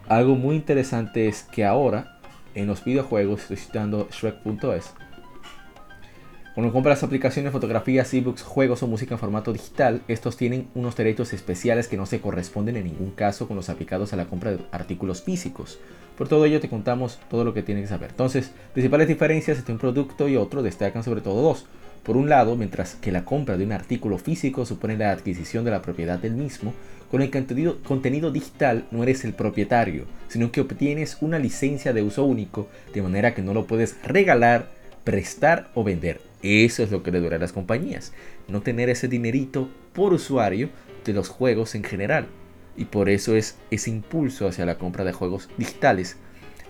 algo 0.07 0.37
muy 0.37 0.55
interesante 0.55 1.27
es 1.27 1.43
que 1.43 1.65
ahora 1.65 2.18
en 2.55 2.67
los 2.67 2.85
videojuegos, 2.85 3.43
estoy 3.43 3.57
citando 3.57 4.09
Shrek.es, 4.11 4.93
cuando 6.59 6.73
compras 6.73 7.05
aplicaciones, 7.05 7.53
fotografías, 7.53 8.13
ebooks, 8.13 8.43
juegos 8.43 8.83
o 8.83 8.89
música 8.89 9.15
en 9.15 9.21
formato 9.21 9.53
digital, 9.53 10.03
estos 10.09 10.37
tienen 10.37 10.67
unos 10.75 10.97
derechos 10.97 11.33
especiales 11.33 11.87
que 11.87 11.97
no 11.97 12.05
se 12.05 12.21
corresponden 12.21 12.77
en 12.77 12.87
ningún 12.87 13.13
caso 13.13 13.47
con 13.47 13.57
los 13.57 13.69
aplicados 13.69 14.13
a 14.13 14.17
la 14.17 14.25
compra 14.25 14.51
de 14.51 14.59
artículos 14.73 15.23
físicos. 15.23 15.79
Por 16.17 16.27
todo 16.27 16.45
ello 16.47 16.59
te 16.59 16.69
contamos 16.69 17.21
todo 17.31 17.45
lo 17.45 17.55
que 17.55 17.63
tienes 17.63 17.85
que 17.85 17.91
saber. 17.91 18.11
Entonces, 18.11 18.51
principales 18.73 19.07
diferencias 19.07 19.57
entre 19.57 19.73
un 19.73 19.79
producto 19.79 20.29
y 20.29 20.35
otro 20.35 20.65
destacan 20.65 21.05
sobre 21.05 21.21
todo 21.21 21.43
dos. 21.43 21.67
Por 22.09 22.17
un 22.17 22.31
lado, 22.31 22.57
mientras 22.57 22.95
que 22.95 23.13
la 23.13 23.27
compra 23.27 23.59
de 23.59 23.65
un 23.65 23.73
artículo 23.73 24.17
físico 24.17 24.65
supone 24.65 24.97
la 24.97 25.11
adquisición 25.11 25.67
de 25.67 25.73
la 25.73 25.83
propiedad 25.83 26.19
del 26.19 26.33
mismo, 26.33 26.73
con 27.11 27.21
el 27.21 27.31
contenido, 27.31 28.31
digital 28.31 28.87
no 28.91 29.03
eres 29.03 29.27
el 29.27 29.35
propietario, 29.35 30.07
sino 30.29 30.51
que 30.51 30.63
obtienes 30.63 31.19
una 31.21 31.39
licencia 31.39 31.93
de 31.93 32.03
uso 32.03 32.25
único, 32.25 32.67
de 32.95 33.03
manera 33.03 33.35
que 33.35 33.43
no 33.43 33.53
lo 33.53 33.67
puedes 33.67 34.03
regalar, 34.03 34.71
prestar 35.05 35.69
o 35.75 35.85
vender. 35.85 36.23
Eso 36.43 36.83
es 36.83 36.91
lo 36.91 37.03
que 37.03 37.11
le 37.11 37.21
dura 37.21 37.37
a 37.37 37.41
las 37.41 37.53
compañías. 37.53 38.15
No 38.49 38.63
tener 38.63 38.89
ese 38.89 39.09
dinerito 39.09 39.69
por 39.93 40.15
usuario 40.15 40.71
de 41.05 41.13
los 41.13 41.29
juegos 41.29 41.75
en 41.75 41.85
general. 41.85 42.27
Y 42.75 42.87
por 42.87 43.11
eso 43.11 43.37
es 43.37 43.59
ese 43.71 43.91
impulso 43.91 44.49
hacia 44.49 44.65
la 44.65 44.79
compra 44.79 45.05
de 45.05 45.13
juegos 45.13 45.51
digitales. 45.59 46.17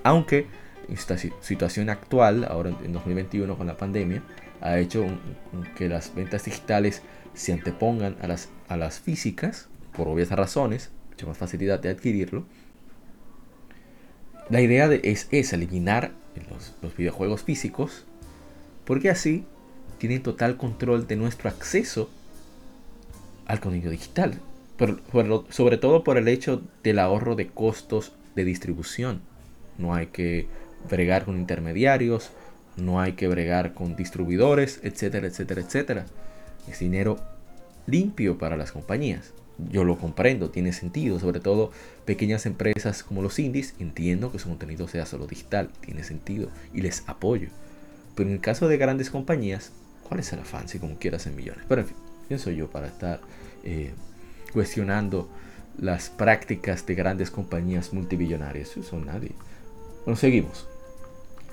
Aunque 0.02 0.46
esta 0.92 1.16
situación 1.16 1.90
actual, 1.90 2.44
ahora 2.44 2.70
en 2.84 2.92
2021 2.92 3.56
con 3.56 3.68
la 3.68 3.76
pandemia, 3.76 4.24
ha 4.60 4.78
hecho 4.78 5.06
que 5.76 5.88
las 5.88 6.14
ventas 6.14 6.44
digitales 6.44 7.02
se 7.34 7.52
antepongan 7.52 8.16
a 8.20 8.26
las, 8.26 8.48
a 8.68 8.76
las 8.76 9.00
físicas, 9.00 9.68
por 9.96 10.08
obvias 10.08 10.30
razones, 10.30 10.90
mucha 11.10 11.26
más 11.26 11.38
facilidad 11.38 11.80
de 11.80 11.90
adquirirlo. 11.90 12.44
La 14.50 14.60
idea 14.60 14.88
de, 14.88 15.00
es, 15.04 15.28
es 15.30 15.52
eliminar 15.52 16.12
los, 16.50 16.74
los 16.82 16.96
videojuegos 16.96 17.42
físicos, 17.42 18.06
porque 18.84 19.10
así 19.10 19.44
tienen 19.98 20.22
total 20.22 20.56
control 20.56 21.06
de 21.06 21.16
nuestro 21.16 21.48
acceso 21.48 22.10
al 23.46 23.60
contenido 23.60 23.90
digital. 23.90 24.40
sobre 25.50 25.78
todo 25.78 26.04
por 26.04 26.18
el 26.18 26.28
hecho 26.28 26.62
del 26.84 27.00
ahorro 27.00 27.34
de 27.34 27.48
costos 27.48 28.12
de 28.36 28.44
distribución. 28.44 29.20
No 29.76 29.94
hay 29.94 30.06
que 30.06 30.46
bregar 30.88 31.24
con 31.24 31.36
intermediarios, 31.36 32.30
no 32.78 33.00
hay 33.00 33.12
que 33.12 33.28
bregar 33.28 33.74
con 33.74 33.96
distribuidores, 33.96 34.80
etcétera, 34.82 35.26
etcétera, 35.26 35.60
etcétera. 35.60 36.06
Es 36.68 36.78
dinero 36.78 37.18
limpio 37.86 38.38
para 38.38 38.56
las 38.56 38.72
compañías. 38.72 39.32
Yo 39.70 39.84
lo 39.84 39.98
comprendo, 39.98 40.50
tiene 40.50 40.72
sentido, 40.72 41.18
sobre 41.18 41.40
todo 41.40 41.72
pequeñas 42.04 42.46
empresas 42.46 43.02
como 43.02 43.22
los 43.22 43.38
indies, 43.38 43.74
entiendo 43.80 44.30
que 44.30 44.38
su 44.38 44.48
contenido 44.48 44.86
sea 44.86 45.04
solo 45.04 45.26
digital, 45.26 45.70
tiene 45.80 46.04
sentido 46.04 46.48
y 46.72 46.80
les 46.80 47.02
apoyo. 47.08 47.48
Pero 48.14 48.28
en 48.28 48.36
el 48.36 48.40
caso 48.40 48.68
de 48.68 48.76
grandes 48.76 49.10
compañías, 49.10 49.72
¿Cuál 50.08 50.20
es 50.20 50.32
el 50.32 50.40
afán 50.40 50.68
si 50.68 50.78
como 50.78 50.96
quieras 50.96 51.26
en 51.26 51.36
millones? 51.36 51.64
Pero 51.68 51.82
en 51.82 51.88
fin, 51.88 51.96
¿quién 52.28 52.40
soy 52.40 52.56
yo 52.56 52.70
para 52.70 52.86
estar 52.86 53.20
eh, 53.62 53.92
cuestionando 54.52 55.28
las 55.78 56.08
prácticas 56.08 56.86
de 56.86 56.94
grandes 56.94 57.30
compañías 57.30 57.92
multibillonarias? 57.92 58.70
Eso 58.70 58.82
son 58.82 59.06
nadie. 59.06 59.32
Bueno, 60.04 60.16
seguimos. 60.16 60.66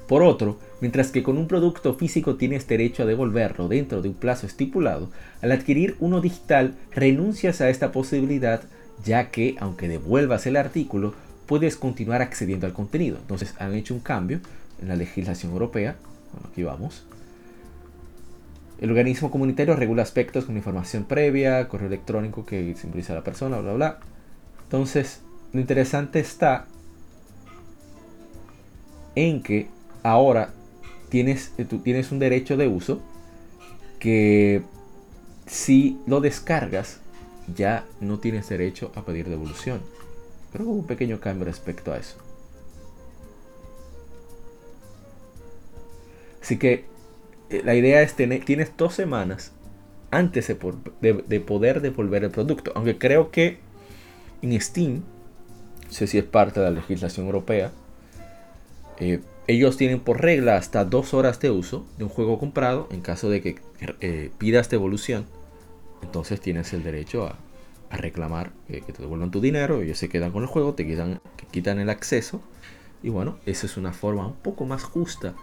Por 0.07 0.21
otro, 0.21 0.59
mientras 0.81 1.11
que 1.11 1.23
con 1.23 1.37
un 1.37 1.47
producto 1.47 1.95
físico 1.95 2.35
tienes 2.35 2.67
derecho 2.67 3.03
a 3.03 3.05
devolverlo 3.07 3.67
dentro 3.67 4.01
de 4.01 4.09
un 4.09 4.15
plazo 4.15 4.45
estipulado, 4.45 5.09
al 5.41 5.51
adquirir 5.51 5.95
uno 5.99 6.21
digital 6.21 6.75
renuncias 6.91 7.61
a 7.61 7.69
esta 7.69 7.91
posibilidad 7.91 8.61
ya 9.03 9.29
que 9.29 9.55
aunque 9.59 9.87
devuelvas 9.87 10.45
el 10.45 10.55
artículo, 10.55 11.13
puedes 11.47 11.75
continuar 11.75 12.21
accediendo 12.21 12.65
al 12.65 12.73
contenido. 12.73 13.17
Entonces 13.17 13.53
han 13.59 13.73
hecho 13.73 13.93
un 13.93 13.99
cambio 13.99 14.39
en 14.81 14.87
la 14.87 14.95
legislación 14.95 15.51
europea. 15.51 15.95
Bueno, 16.33 16.49
aquí 16.51 16.63
vamos. 16.63 17.05
El 18.79 18.89
organismo 18.89 19.31
comunitario 19.31 19.75
regula 19.75 20.03
aspectos 20.03 20.45
con 20.45 20.57
información 20.57 21.05
previa, 21.05 21.67
correo 21.67 21.87
electrónico 21.87 22.45
que 22.45 22.75
simboliza 22.75 23.13
a 23.13 23.17
la 23.17 23.23
persona, 23.23 23.57
bla, 23.59 23.73
bla. 23.73 23.99
Entonces, 24.63 25.21
lo 25.53 25.61
interesante 25.61 26.19
está 26.19 26.65
en 29.15 29.41
que 29.41 29.69
ahora 30.05 30.53
tienes, 31.09 31.51
eh, 31.57 31.65
tú 31.65 31.79
tienes 31.79 32.11
un 32.11 32.19
derecho 32.19 32.57
de 32.57 32.67
uso 32.67 33.01
que 33.99 34.61
si 35.47 35.99
lo 36.05 36.21
descargas 36.21 36.99
ya 37.55 37.85
no 37.99 38.19
tienes 38.19 38.47
derecho 38.47 38.91
a 38.95 39.03
pedir 39.03 39.27
devolución. 39.27 39.81
Pero 40.51 40.65
hubo 40.65 40.73
un 40.73 40.87
pequeño 40.87 41.19
cambio 41.19 41.45
respecto 41.45 41.91
a 41.91 41.97
eso. 41.97 42.17
Así 46.41 46.57
que 46.57 46.85
eh, 47.49 47.61
la 47.63 47.73
idea 47.73 48.03
es 48.03 48.13
tener, 48.13 48.45
tienes 48.45 48.77
dos 48.77 48.93
semanas 48.93 49.53
antes 50.11 50.47
de, 50.47 51.39
poder 51.39 51.81
devolver 51.81 52.23
el 52.23 52.31
producto. 52.31 52.71
Aunque 52.75 52.99
creo 52.99 53.31
que 53.31 53.57
en 54.43 54.61
Steam, 54.61 55.01
no 55.87 55.91
sé 55.91 56.05
si 56.05 56.19
es 56.19 56.23
parte 56.23 56.59
de 56.59 56.67
la 56.67 56.71
legislación 56.71 57.25
europea, 57.25 57.71
eh, 58.99 59.19
ellos 59.47 59.77
tienen 59.77 59.99
por 59.99 60.21
regla 60.21 60.57
hasta 60.57 60.85
dos 60.85 61.13
horas 61.13 61.39
de 61.39 61.51
uso 61.51 61.85
de 61.97 62.03
un 62.03 62.09
juego 62.09 62.39
comprado 62.39 62.87
en 62.91 63.01
caso 63.01 63.29
de 63.29 63.41
que 63.41 63.55
eh, 64.01 64.31
pidas 64.37 64.69
devolución. 64.69 65.25
Entonces 66.01 66.41
tienes 66.41 66.73
el 66.73 66.83
derecho 66.83 67.27
a, 67.27 67.37
reclamar 67.91 68.51
que 68.67 68.81
te 68.81 69.01
devuelvan 69.01 69.31
tu 69.31 69.39
dinero. 69.39 69.81
Ellos 69.81 69.97
se 69.97 70.09
quedan 70.09 70.31
con 70.31 70.41
el 70.41 70.49
juego, 70.49 70.73
te 70.73 70.85
quitan, 70.85 71.79
el 71.79 71.89
acceso. 71.89 72.41
Y 73.01 73.09
bueno, 73.09 73.37
esa 73.45 73.67
es 73.67 73.77
una 73.77 73.93
forma 73.93 74.27
un 74.27 74.33
poco 74.33 74.65
más 74.65 74.83
justa 74.83 75.33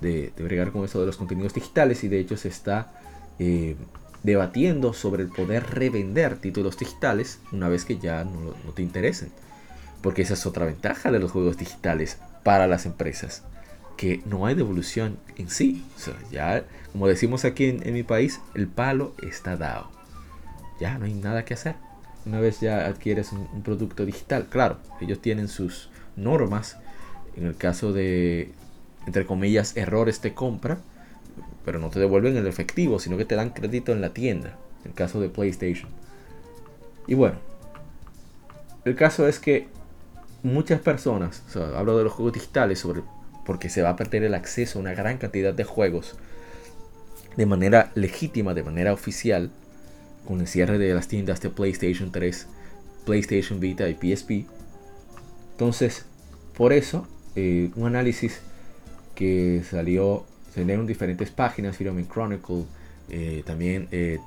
de, 0.00 0.32
bregar 0.36 0.72
con 0.72 0.84
eso 0.84 0.98
de 0.98 1.06
los 1.06 1.16
contenidos 1.16 1.54
digitales 1.54 2.02
y 2.02 2.08
de 2.08 2.18
hecho 2.18 2.36
se 2.36 2.48
está 2.48 2.92
eh, 3.38 3.76
debatiendo 4.24 4.94
sobre 4.94 5.22
el 5.22 5.28
poder 5.28 5.70
revender 5.70 6.38
títulos 6.38 6.76
digitales 6.76 7.38
una 7.52 7.68
vez 7.68 7.84
que 7.84 7.98
ya 7.98 8.24
no, 8.24 8.72
te 8.74 8.82
interesen. 8.82 9.30
Porque 10.00 10.22
esa 10.22 10.34
es 10.34 10.44
otra 10.44 10.64
ventaja 10.64 11.12
de 11.12 11.20
los 11.20 11.30
juegos 11.30 11.56
digitales 11.56 12.18
para 12.42 12.66
las 12.66 12.86
empresas. 12.86 13.44
Que 13.96 14.22
no 14.24 14.46
hay 14.46 14.54
devolución 14.54 15.18
en 15.36 15.48
sí. 15.48 15.84
ya, 16.30 16.64
como 16.92 17.06
decimos 17.06 17.44
aquí 17.44 17.66
en, 17.82 17.92
mi 17.92 18.02
país, 18.02 18.40
el 18.54 18.66
palo 18.66 19.14
está 19.22 19.56
dado. 19.56 19.90
Ya 20.80 20.98
no 20.98 21.04
hay 21.04 21.14
nada 21.14 21.44
que 21.44 21.54
hacer. 21.54 21.76
Una 22.24 22.40
vez 22.40 22.60
ya 22.60 22.86
adquieres 22.86 23.32
un 23.32 23.62
producto 23.62 24.04
digital. 24.06 24.46
Claro, 24.48 24.78
ellos 25.00 25.20
tienen 25.20 25.48
sus 25.48 25.90
normas. 26.16 26.78
En 27.36 27.46
el 27.46 27.56
caso 27.56 27.92
de, 27.92 28.52
entre 29.06 29.24
comillas, 29.24 29.76
errores 29.76 30.20
de 30.22 30.34
compra, 30.34 30.78
pero 31.64 31.78
no 31.78 31.90
te 31.90 32.00
devuelven 32.00 32.36
el 32.36 32.46
efectivo, 32.46 32.98
sino 32.98 33.16
que 33.16 33.24
te 33.24 33.36
dan 33.36 33.50
crédito 33.50 33.92
en 33.92 34.00
la 34.00 34.12
tienda, 34.12 34.58
en 34.84 34.90
el 34.90 34.94
caso 34.94 35.20
de 35.20 35.28
PlayStation. 35.28 35.88
Y 37.06 37.14
bueno, 37.14 37.36
el 38.84 38.94
caso 38.96 39.28
es 39.28 39.38
que 39.38 39.68
muchas 40.42 40.80
personas, 40.80 41.42
hablo 41.76 41.98
de 41.98 42.04
los 42.04 42.12
juegos 42.12 42.34
digitales, 42.34 42.78
sobre, 42.78 43.02
porque 43.44 43.68
se 43.68 43.82
va 43.82 43.90
a 43.90 43.96
perder 43.96 44.24
el 44.24 44.34
acceso 44.34 44.78
a 44.78 44.82
una 44.82 44.94
gran 44.94 45.18
cantidad 45.18 45.54
de 45.54 45.64
juegos 45.64 46.16
de 47.36 47.46
manera 47.46 47.90
legítima, 47.94 48.54
de 48.54 48.62
manera 48.62 48.92
oficial, 48.92 49.50
con 50.26 50.40
el 50.40 50.46
cierre 50.46 50.78
de 50.78 50.94
las 50.94 51.08
tiendas 51.08 51.40
de 51.40 51.50
PlayStation 51.50 52.12
3, 52.12 52.46
PlayStation 53.04 53.60
Vita 53.60 53.88
y 53.88 53.94
PSP. 53.94 54.46
Entonces, 55.52 56.04
por 56.56 56.72
eso, 56.72 57.06
eh, 57.34 57.70
un 57.76 57.86
análisis 57.86 58.40
que 59.14 59.62
salió, 59.68 60.24
salieron 60.54 60.86
diferentes 60.86 61.30
páginas, 61.30 61.76
Film 61.76 62.06
Chronicle, 62.06 62.64
eh, 63.08 63.42
también 63.44 63.88
eh, 63.90 64.18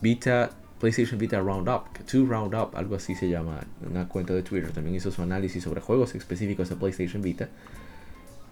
Vita, 0.00 0.50
PlayStation 0.78 1.18
Vita 1.18 1.40
Roundup, 1.40 1.86
2 2.10 2.28
Roundup, 2.28 2.76
algo 2.76 2.96
así 2.96 3.14
se 3.14 3.28
llama, 3.28 3.60
una 3.88 4.08
cuenta 4.08 4.34
de 4.34 4.42
Twitter, 4.42 4.70
también 4.70 4.96
hizo 4.96 5.10
su 5.10 5.22
análisis 5.22 5.64
sobre 5.64 5.80
juegos 5.80 6.14
específicos 6.14 6.68
de 6.68 6.76
PlayStation 6.76 7.22
Vita. 7.22 7.48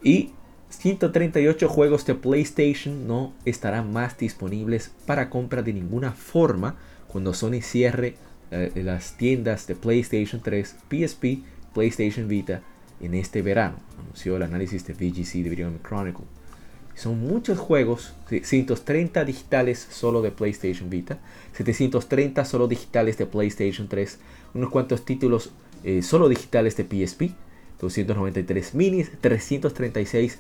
Y 0.03 0.33
138 0.69 1.69
juegos 1.69 2.05
de 2.07 2.15
PlayStation 2.15 3.07
no 3.07 3.33
estarán 3.45 3.93
más 3.93 4.19
disponibles 4.19 4.93
para 5.07 5.31
compra 5.31 5.63
de 5.63 5.73
ninguna 5.73 6.13
forma 6.13 6.77
cuando 7.07 7.33
Sony 7.33 7.61
cierre 7.63 8.17
eh, 8.51 8.73
las 8.77 9.17
tiendas 9.17 9.67
de 9.67 9.77
PlayStation 9.77 10.41
3, 10.43 10.77
PSP, 10.89 11.25
PlayStation 11.73 12.29
Vita 12.29 12.63
en 13.01 13.15
este 13.15 13.43
verano, 13.43 13.79
anunció 14.01 14.37
el 14.37 14.43
análisis 14.43 14.87
de 14.87 14.95
VGC 14.95 15.43
de 15.45 15.51
Video 15.51 15.73
Chronicle. 15.83 16.25
Son 16.97 17.21
muchos 17.21 17.59
juegos, 17.59 18.15
130 18.29 19.25
digitales 19.25 19.87
solo 19.91 20.23
de 20.23 20.31
PlayStation 20.31 20.89
Vita, 20.89 21.19
730 21.53 22.45
solo 22.47 22.69
digitales 22.69 23.19
de 23.19 23.27
PlayStation 23.27 23.87
3, 23.87 24.19
unos 24.55 24.71
cuantos 24.71 25.05
títulos 25.05 25.51
eh, 25.85 26.03
solo 26.03 26.29
digitales 26.29 26.75
de 26.77 26.85
PSP, 26.85 27.35
293 27.81 28.75
minis, 28.75 29.13
336 29.21 30.39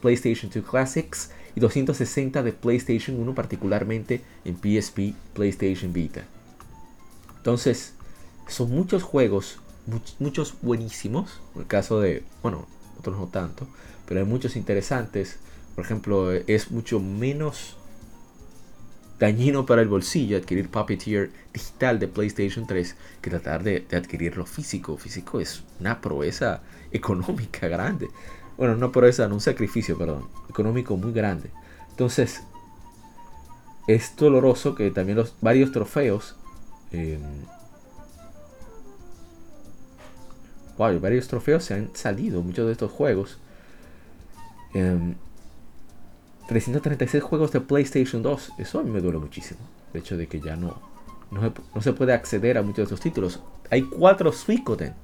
PlayStation 0.00 0.50
2 0.52 0.64
Classics 0.64 1.30
y 1.54 1.60
260 1.60 2.42
de 2.42 2.52
PlayStation 2.52 3.18
1, 3.18 3.34
particularmente 3.34 4.20
en 4.44 4.56
PSP, 4.56 5.14
PlayStation 5.34 5.92
Vita. 5.92 6.24
Entonces, 7.38 7.94
son 8.48 8.70
muchos 8.70 9.02
juegos, 9.02 9.60
muchos 10.18 10.54
buenísimos. 10.62 11.40
En 11.54 11.62
el 11.62 11.66
caso 11.66 12.00
de, 12.00 12.22
bueno, 12.42 12.66
otros 12.98 13.18
no 13.18 13.26
tanto, 13.28 13.66
pero 14.06 14.20
hay 14.20 14.26
muchos 14.26 14.56
interesantes. 14.56 15.38
Por 15.74 15.84
ejemplo, 15.84 16.32
es 16.32 16.70
mucho 16.70 17.00
menos 17.00 17.76
dañino 19.18 19.64
para 19.66 19.82
el 19.82 19.88
bolsillo 19.88 20.36
adquirir 20.36 20.68
Puppeteer 20.68 21.30
digital 21.52 22.00
de 22.00 22.08
PlayStation 22.08 22.66
3 22.66 22.96
que 23.20 23.30
tratar 23.30 23.62
de, 23.62 23.86
adquirirlo 23.92 24.44
físico. 24.44 24.96
Físico 24.96 25.40
es 25.40 25.62
una 25.80 26.00
proeza 26.00 26.60
económica 26.90 27.68
grande. 27.68 28.08
Bueno, 28.56 28.76
no 28.76 28.92
proeza, 28.92 29.28
no 29.28 29.34
un 29.34 29.40
sacrificio, 29.40 29.96
perdón. 29.96 30.28
Económico 30.50 30.96
muy 30.96 31.12
grande. 31.12 31.50
Entonces, 31.90 32.42
es 33.86 34.14
doloroso 34.16 34.74
que 34.74 34.90
también 34.90 35.18
los 35.18 35.34
varios 35.40 35.72
trofeos. 35.72 36.36
Eh, 36.90 37.18
varios 40.76 41.28
trofeos 41.28 41.64
se 41.64 41.74
han 41.74 41.94
salido, 41.94 42.42
muchos 42.42 42.66
de 42.66 42.72
estos 42.72 42.90
juegos. 42.90 43.38
336 46.52 47.22
em, 47.22 47.28
juegos 47.28 47.52
de 47.52 47.60
PlayStation 47.60 48.22
2. 48.22 48.52
Eso 48.58 48.78
a 48.78 48.82
mí 48.82 48.90
me 48.90 49.00
duele 49.00 49.18
muchísimo. 49.18 49.60
El 49.94 50.00
hecho 50.00 50.16
de 50.16 50.26
que 50.26 50.40
ya 50.40 50.54
no, 50.54 50.80
no, 51.30 51.80
se 51.80 51.92
puede 51.92 52.12
acceder 52.12 52.58
a 52.58 52.62
muchos 52.62 52.76
de 52.76 52.82
estos 52.84 53.00
títulos. 53.00 53.40
Hay 53.70 53.82
cuatro 53.82 54.32
Suicoden. 54.32 54.94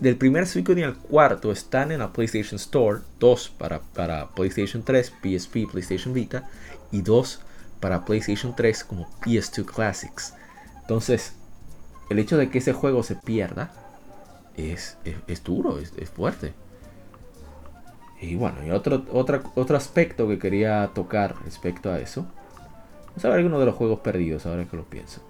del 0.00 0.16
primer 0.16 0.46
Suicoden 0.46 0.84
al 0.84 0.96
cuarto 0.96 1.50
están 1.50 1.90
en 1.90 2.00
la 2.00 2.12
PlayStation 2.12 2.56
Store. 2.56 3.00
Dos 3.18 3.48
para, 3.48 3.80
para 3.80 4.28
PlayStation 4.28 4.82
3, 4.82 5.12
PSP, 5.22 5.66
PlayStation 5.70 6.12
Vita. 6.12 6.48
Y 6.92 7.00
dos 7.00 7.40
para 7.80 8.04
PlayStation 8.04 8.54
3 8.54 8.84
como 8.84 9.08
PS2 9.20 9.64
Classics. 9.64 10.34
Entonces, 10.82 11.32
el 12.10 12.18
hecho 12.18 12.36
de 12.36 12.50
que 12.50 12.58
ese 12.58 12.72
juego 12.72 13.02
se 13.02 13.16
pierda 13.16 13.72
es, 14.56 14.98
es, 15.26 15.42
duro, 15.42 15.78
es 15.78 16.10
fuerte. 16.10 16.54
Y 18.20 18.34
bueno, 18.34 18.64
y 18.64 18.70
otro, 18.70 19.04
otro 19.12 19.76
aspecto 19.76 20.26
que 20.26 20.38
quería 20.38 20.90
tocar 20.94 21.34
respecto 21.44 21.90
a 21.90 21.98
eso. 21.98 22.26
Vamos 23.08 23.24
a 23.24 23.28
ver 23.28 23.38
algunos 23.38 23.60
de 23.60 23.66
los 23.66 23.74
juegos 23.74 24.00
perdidos 24.00 24.46
ahora 24.46 24.64
que 24.64 24.76
lo 24.76 24.84
pienso. 24.84 25.22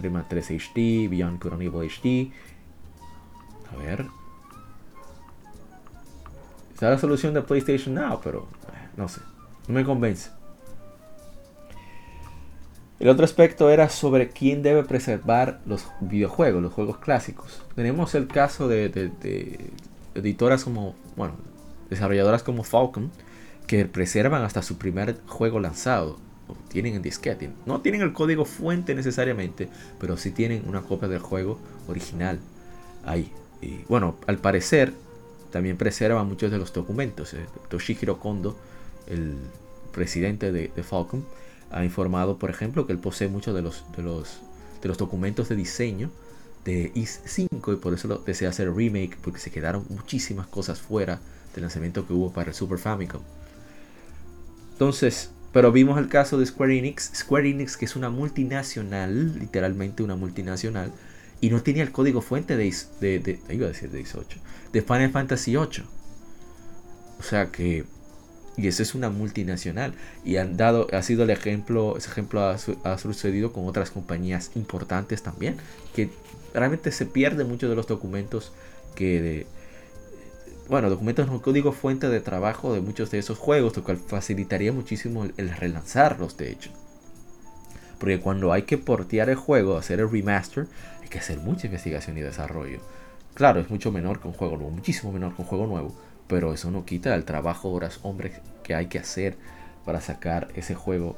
Rayman 0.00 0.26
3 0.28 0.50
HD, 0.50 1.08
Beyond 1.08 1.42
Good 1.42 1.60
Evil 1.60 1.88
HD. 1.88 2.32
A 3.72 3.76
ver. 3.76 4.06
Está 6.72 6.90
la 6.90 6.98
solución 6.98 7.34
de 7.34 7.42
PlayStation 7.42 7.94
Now, 7.94 8.20
pero 8.22 8.48
eh, 8.72 8.88
no 8.96 9.08
sé. 9.08 9.20
No 9.68 9.74
me 9.74 9.84
convence. 9.84 10.30
El 12.98 13.08
otro 13.08 13.24
aspecto 13.24 13.70
era 13.70 13.88
sobre 13.88 14.30
quién 14.30 14.62
debe 14.62 14.84
preservar 14.84 15.60
los 15.66 15.88
videojuegos, 16.00 16.62
los 16.62 16.72
juegos 16.72 16.98
clásicos. 16.98 17.62
Tenemos 17.74 18.14
el 18.14 18.28
caso 18.28 18.68
de, 18.68 18.88
de 18.88 19.70
editoras 20.14 20.64
como, 20.64 20.94
bueno, 21.16 21.34
desarrolladoras 21.92 22.42
como 22.42 22.64
Falcon 22.64 23.10
que 23.66 23.84
preservan 23.84 24.42
hasta 24.42 24.62
su 24.62 24.78
primer 24.78 25.20
juego 25.26 25.60
lanzado. 25.60 26.18
tienen 26.68 26.94
en 26.94 27.02
disquete. 27.02 27.50
No 27.64 27.80
tienen 27.80 28.02
el 28.02 28.12
código 28.12 28.44
fuente 28.44 28.94
necesariamente, 28.94 29.68
pero 30.00 30.16
sí 30.16 30.30
tienen 30.30 30.64
una 30.66 30.82
copia 30.82 31.08
del 31.08 31.20
juego 31.20 31.58
original 31.88 32.38
ahí. 33.04 33.32
Bueno, 33.88 34.16
al 34.26 34.38
parecer 34.38 34.92
también 35.50 35.76
preservan 35.76 36.26
muchos 36.26 36.50
de 36.50 36.58
los 36.58 36.72
documentos. 36.72 37.32
Eh, 37.34 37.46
Toshihiro 37.68 38.18
Kondo, 38.18 38.56
el 39.06 39.36
presidente 39.92 40.50
de, 40.50 40.68
Falcon, 40.82 41.24
ha 41.70 41.84
informado, 41.84 42.38
por 42.38 42.50
ejemplo, 42.50 42.86
que 42.86 42.92
él 42.92 42.98
posee 42.98 43.28
muchos 43.28 43.54
de 43.54 43.62
los, 43.62 43.84
de 43.96 44.02
los, 44.02 44.40
de 44.82 44.88
los 44.88 44.98
documentos 44.98 45.48
de 45.48 45.56
diseño 45.56 46.10
de 46.64 46.92
IS 46.94 47.20
5 47.24 47.72
y 47.72 47.76
por 47.76 47.94
eso 47.94 48.08
lo 48.08 48.18
desea 48.18 48.50
hacer 48.50 48.72
remake 48.72 49.16
porque 49.22 49.40
se 49.40 49.50
quedaron 49.50 49.84
muchísimas 49.88 50.46
cosas 50.46 50.80
fuera 50.80 51.20
del 51.54 51.62
lanzamiento 51.62 52.06
que 52.06 52.12
hubo 52.12 52.32
para 52.32 52.50
el 52.50 52.54
Super 52.54 52.78
Famicom. 52.78 53.22
Entonces, 54.72 55.30
pero 55.52 55.70
vimos 55.70 55.98
el 55.98 56.08
caso 56.08 56.38
de 56.38 56.46
Square 56.46 56.78
Enix. 56.78 57.12
Square 57.14 57.48
Enix, 57.48 57.76
que 57.76 57.84
es 57.84 57.94
una 57.94 58.10
multinacional, 58.10 59.38
literalmente 59.38 60.02
una 60.02 60.16
multinacional, 60.16 60.92
y 61.40 61.50
no 61.50 61.62
tenía 61.62 61.82
el 61.82 61.92
código 61.92 62.22
fuente 62.22 62.56
de, 62.56 62.74
de, 63.00 63.40
iba 63.50 63.66
a 63.66 63.68
decir 63.68 63.90
de 63.90 63.98
18, 63.98 64.38
de 64.72 64.82
Final 64.82 65.10
Fantasy 65.10 65.56
8. 65.56 65.84
O 67.18 67.22
sea 67.22 67.52
que, 67.52 67.84
y 68.56 68.66
eso 68.66 68.82
es 68.82 68.94
una 68.94 69.10
multinacional. 69.10 69.94
Y 70.24 70.36
han 70.36 70.56
dado, 70.56 70.86
ha 70.92 71.02
sido 71.02 71.24
el 71.24 71.30
ejemplo, 71.30 71.96
ese 71.98 72.08
ejemplo 72.10 72.42
ha, 72.42 72.98
sucedido 72.98 73.52
con 73.52 73.66
otras 73.66 73.90
compañías 73.90 74.52
importantes 74.54 75.22
también, 75.22 75.56
que 75.94 76.10
realmente 76.54 76.92
se 76.92 77.06
pierden 77.06 77.48
muchos 77.48 77.68
de 77.68 77.76
los 77.76 77.86
documentos 77.86 78.52
que 78.94 79.20
de, 79.20 79.46
bueno, 80.68 80.88
documentos 80.88 81.28
un 81.28 81.40
código 81.40 81.72
fuente 81.72 82.08
de 82.08 82.20
trabajo 82.20 82.72
de 82.72 82.80
muchos 82.80 83.10
de 83.10 83.18
esos 83.18 83.38
juegos, 83.38 83.76
lo 83.76 83.84
cual 83.84 83.98
facilitaría 83.98 84.72
muchísimo 84.72 85.24
el, 85.24 85.50
relanzarlos, 85.50 86.36
de 86.36 86.50
hecho. 86.50 86.70
Porque 87.98 88.20
cuando 88.20 88.52
hay 88.52 88.62
que 88.62 88.78
portear 88.78 89.28
el 89.28 89.36
juego, 89.36 89.76
hacer 89.76 90.00
el 90.00 90.10
remaster, 90.10 90.66
hay 91.00 91.08
que 91.08 91.18
hacer 91.18 91.38
mucha 91.38 91.66
investigación 91.66 92.16
y 92.18 92.20
desarrollo. 92.20 92.80
Claro, 93.34 93.60
es 93.60 93.70
mucho 93.70 93.92
menor 93.92 94.20
que 94.20 94.28
un 94.28 94.34
juego 94.34 94.56
nuevo, 94.56 94.70
muchísimo 94.70 95.12
menor 95.12 95.34
que 95.34 95.42
un 95.42 95.48
juego 95.48 95.66
nuevo, 95.66 95.94
pero 96.26 96.52
eso 96.52 96.70
no 96.70 96.84
quita 96.84 97.14
el 97.14 97.24
trabajo, 97.24 97.70
horas, 97.70 98.00
hombres 98.02 98.40
que 98.62 98.74
hay 98.74 98.86
que 98.86 98.98
hacer 98.98 99.36
para 99.84 100.00
sacar 100.00 100.48
ese 100.54 100.74
juego 100.74 101.16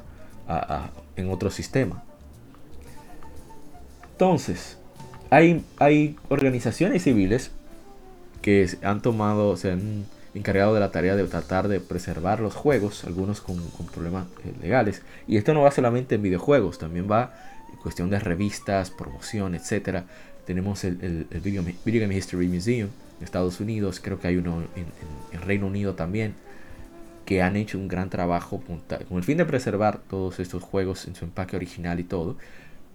en 1.17 1.31
otro 1.31 1.51
sistema. 1.51 2.03
Entonces, 4.13 4.79
hay, 5.31 5.65
hay 5.79 6.17
organizaciones 6.29 7.03
civiles 7.03 7.51
que 8.45 8.69
han 8.83 9.01
tomado, 9.01 9.57
se 9.57 9.73
han 9.73 10.05
encargado 10.35 10.75
de 10.75 10.81
la 10.81 10.91
tarea 10.91 11.17
de 11.17 11.25
tratar 11.25 11.67
de 11.67 11.81
preservar 11.81 12.41
los 12.41 12.55
juegos, 12.55 13.05
algunos 13.05 13.41
con, 13.41 13.57
problemas 13.91 14.27
eh, 14.45 14.53
legales. 14.61 15.01
Y 15.27 15.39
esto 15.39 15.55
no 15.55 15.63
va 15.63 15.71
solamente 15.71 16.17
en 16.17 16.23
videojuegos, 16.23 16.77
también 16.77 17.11
va 17.11 17.35
en 17.73 17.79
cuestión 17.79 18.11
de 18.11 18.19
revistas, 18.19 18.91
promoción, 18.91 19.55
etc. 19.55 20.03
Tenemos 20.45 20.85
el, 20.85 21.27
Video, 21.43 21.63
Game 22.03 22.15
History 22.15 22.47
Museum 22.47 22.91
en 23.19 23.25
Estados 23.25 23.61
Unidos, 23.61 23.99
creo 23.99 24.21
que 24.21 24.29
hay 24.29 24.37
uno 24.37 24.63
en, 24.77 24.85
en, 25.33 25.41
Reino 25.41 25.67
Unido 25.67 25.95
también, 25.95 26.35
que 27.25 27.41
han 27.41 27.57
hecho 27.57 27.79
un 27.79 27.89
gran 27.89 28.11
trabajo 28.11 28.63
con 28.67 29.17
el 29.17 29.25
fin 29.25 29.39
de 29.39 29.47
preservar 29.47 30.03
todos 30.07 30.39
estos 30.39 30.63
juegos 30.63 31.09
en 31.09 31.15
su 31.15 31.25
empaque 31.25 31.57
original 31.57 31.99
y 31.99 32.05
todo. 32.05 32.37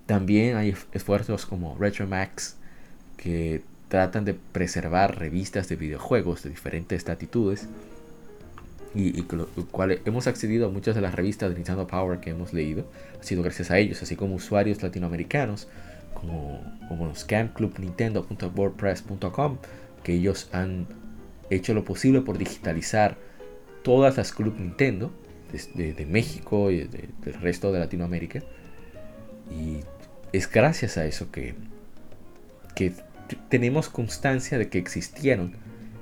También 0.06 0.58
hay 0.58 0.76
esfuerzos 0.92 1.48
como 1.48 1.76
Retromax, 1.76 2.56
que 3.18 3.64
tratan 3.90 4.24
de 4.24 4.34
preservar 4.34 5.20
revistas 5.20 5.68
de 5.68 5.76
videojuegos 5.76 6.44
de 6.44 6.52
diferentes 6.52 7.06
latitudes 7.08 7.68
y, 8.96 9.22
lo 9.32 9.48
cual 9.72 10.00
hemos 10.06 10.28
accedido 10.28 10.68
a 10.68 10.72
muchas 10.72 10.96
de 10.96 11.02
las 11.02 11.14
revistas 11.14 11.50
de 11.50 11.56
Nintendo 11.56 11.86
Power 11.86 12.20
que 12.20 12.30
hemos 12.32 12.54
leído, 12.54 12.86
ha 13.20 13.24
sido 13.24 13.44
gracias 13.44 13.70
a 13.72 13.78
ellos, 13.78 14.02
así 14.02 14.16
como 14.16 14.36
usuarios 14.36 14.82
latinoamericanos, 14.82 15.68
como, 16.14 16.64
como 16.88 17.06
los 17.06 17.26
campclubnintendo.wordpress.com, 17.26 19.58
que 20.04 20.14
ellos 20.14 20.48
han 20.54 20.88
hecho 21.50 21.74
lo 21.74 21.84
posible 21.84 22.22
por 22.22 22.38
digitalizar 22.38 23.18
todas 23.84 24.16
las 24.18 24.32
Club 24.34 24.56
Nintendo 24.58 25.12
de, 25.76 25.94
de 25.94 26.06
México 26.06 26.70
y 26.72 26.88
del 26.88 27.34
resto 27.42 27.72
de 27.72 27.80
Latinoamérica. 27.80 28.44
Y 29.52 29.80
es 30.32 30.50
gracias 30.50 30.98
a 30.98 31.06
eso 31.06 31.32
que, 31.32 31.56
que 32.76 32.94
tenemos 33.36 33.90
constancia 33.90 34.58
de 34.58 34.70
que 34.70 34.78
existieron 34.78 35.54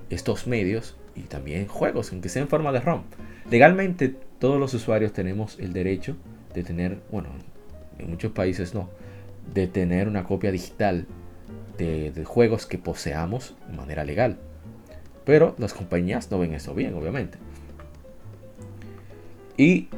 estos 0.09 0.47
medios 0.47 0.95
y 1.15 1.21
también 1.21 1.67
juegos, 1.67 2.11
aunque 2.11 2.29
sea 2.29 2.41
en 2.41 2.47
forma 2.47 2.71
de 2.71 2.79
ROM. 2.79 3.03
Legalmente 3.49 4.15
todos 4.39 4.59
los 4.59 4.73
usuarios 4.73 5.13
tenemos 5.13 5.57
el 5.59 5.73
derecho 5.73 6.15
de 6.53 6.63
tener, 6.63 6.99
bueno, 7.11 7.29
en 7.97 8.09
muchos 8.09 8.31
países 8.31 8.73
no, 8.73 8.89
de 9.53 9.67
tener 9.67 10.07
una 10.07 10.23
copia 10.23 10.51
digital 10.51 11.07
de, 11.77 12.23
juegos 12.25 12.65
que 12.65 12.77
poseamos 12.77 13.55
de 13.69 13.77
manera 13.77 14.03
legal. 14.03 14.37
Pero 15.25 15.55
las 15.57 15.73
compañías 15.73 16.31
no 16.31 16.39
ven 16.39 16.53
eso 16.53 16.73
bien, 16.73 16.93
obviamente. 16.93 17.37
Y 19.57 19.89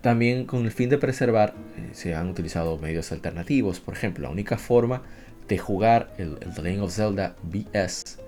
también 0.00 0.46
con 0.46 0.64
el 0.64 0.70
fin 0.70 0.88
de 0.88 0.98
preservar 0.98 1.54
eh, 1.76 1.90
se 1.92 2.14
han 2.14 2.28
utilizado 2.28 2.78
medios 2.78 3.12
alternativos. 3.12 3.80
Por 3.80 3.94
ejemplo, 3.94 4.24
la 4.24 4.30
única 4.30 4.58
forma 4.58 5.02
de 5.50 5.58
jugar 5.58 6.14
el, 6.16 6.36
The 6.36 6.62
Legend 6.62 6.84
of 6.84 6.94
Zelda 6.94 7.34
BS, 7.42 8.18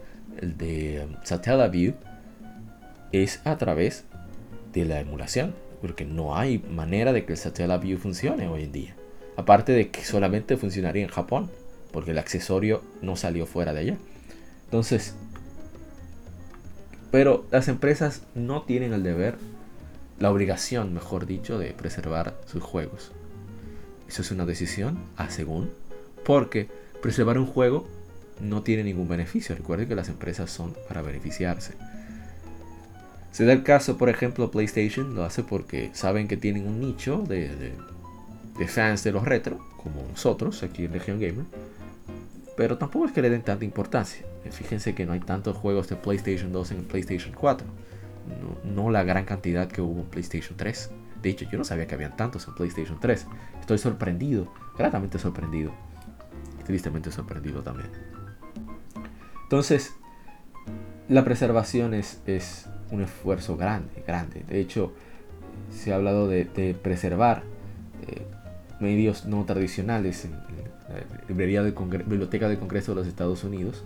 el 0.41 0.59
de 0.59 1.07
um, 1.07 1.15
Satellaview, 1.23 1.95
es 3.13 3.41
a 3.45 3.57
través 3.59 4.05
de 4.73 4.85
la 4.85 4.99
emulación, 4.99 5.55
porque 5.81 6.05
no 6.05 6.37
hay 6.37 6.59
manera 6.59 7.13
de 7.13 7.25
que 7.25 7.35
el 7.35 7.39
Satellaview 7.39 7.97
funcione 7.97 8.49
hoy 8.49 8.65
en 8.65 8.73
día. 8.73 8.97
Aparte 9.37 9.71
de 9.71 9.89
que 9.91 10.05
solamente 10.05 10.57
funcionaría 10.57 11.05
en 11.05 11.11
Japón, 11.11 11.49
porque 11.93 12.11
el 12.11 12.19
accesorio 12.19 12.83
no 13.03 13.15
salió 13.15 13.47
fuera 13.47 13.73
de 13.73 13.81
allá. 13.81 13.97
Entonces, 14.65 15.15
pero 17.13 17.47
las 17.53 17.69
empresas 17.69 18.23
no 18.35 18.63
tienen 18.63 18.93
el 18.93 19.05
deber 19.05 19.37
la 20.19 20.33
obligación, 20.33 20.93
mejor 20.93 21.27
dicho, 21.27 21.57
de 21.57 21.73
preservar 21.73 22.37
sus 22.47 22.65
juegos. 22.65 23.13
Eso 24.09 24.23
es 24.23 24.33
una 24.33 24.45
decisión 24.45 24.99
a 25.17 25.31
según, 25.31 25.71
porque 26.25 26.82
preservar 27.03 27.37
un 27.37 27.47
juego 27.47 27.87
no 28.41 28.63
tiene 28.63 28.85
ningún 28.85 29.09
beneficio. 29.09 29.55
Recuerden 29.55 29.89
que 29.89 29.95
las 29.95 30.09
empresas 30.09 30.51
son 30.51 30.75
para 30.89 31.03
beneficiarse. 31.03 31.75
Se 33.33 33.45
da 33.47 33.53
el 33.53 33.63
caso, 33.63 33.97
por 33.97 34.09
ejemplo, 34.09 34.51
PlayStation 34.51 35.15
lo 35.15 35.25
hace 35.25 35.43
porque 35.43 35.91
saben 35.95 36.29
que 36.29 36.37
tienen 36.37 36.67
un 36.67 36.81
nicho 36.81 37.25
de, 37.27 37.73
fans 38.69 39.05
de 39.05 39.13
los 39.13 39.25
retro, 39.25 39.59
como 39.83 40.07
nosotros 40.07 40.63
aquí 40.63 40.85
en 40.85 40.93
Legion 40.93 41.19
Gamer, 41.19 41.47
pero 42.59 42.77
tampoco 42.77 43.07
es 43.07 43.13
que 43.13 43.23
le 43.23 43.31
den 43.31 43.43
tanta 43.43 43.65
importancia. 43.65 44.25
Fíjense 44.51 44.95
que 44.95 45.07
no 45.07 45.13
hay 45.13 45.21
tantos 45.21 45.57
juegos 45.57 45.89
de 45.89 45.97
PlayStation 45.97 46.53
2 46.53 46.73
en 46.73 46.85
PlayStation 46.85 47.35
4, 47.35 47.67
no, 48.75 48.91
la 48.91 49.03
gran 49.03 49.25
cantidad 49.25 49.67
que 49.67 49.81
hubo 49.81 50.01
en 50.01 50.07
PlayStation 50.07 50.57
3. 50.57 50.91
De 51.23 51.31
hecho, 51.31 51.47
yo 51.51 51.57
no 51.57 51.65
sabía 51.65 51.87
que 51.87 51.95
habían 51.95 52.17
tantos 52.17 52.47
en 52.49 52.55
PlayStation 52.55 52.99
3. 53.01 53.27
Estoy 53.61 53.79
sorprendido, 53.79 54.53
gratamente 54.77 55.19
sorprendido. 55.19 55.73
Tristemente 56.67 57.11
sorprendido 57.11 57.63
también. 57.63 57.91
Entonces, 59.45 59.95
la 61.09 61.25
preservación 61.25 61.95
es, 61.95 62.23
es 62.27 62.69
un 62.91 63.03
esfuerzo 63.03 63.57
grande, 63.57 64.03
grande. 64.07 64.45
De 64.49 64.61
hecho, 64.61 64.93
se 65.71 65.93
ha 65.93 65.97
hablado 65.97 66.29
de, 66.29 66.45
preservar 66.81 67.43
eh, 68.07 68.23
medios 68.81 69.27
no 69.27 69.45
tradicionales 69.45 70.25
en, 70.25 70.33
la 70.33 71.27
librería 71.29 71.63
de 71.63 71.71
Biblioteca 71.71 72.49
del 72.49 72.59
Congreso 72.59 72.93
de 72.93 72.97
los 72.97 73.07
Estados 73.07 73.45
Unidos. 73.45 73.83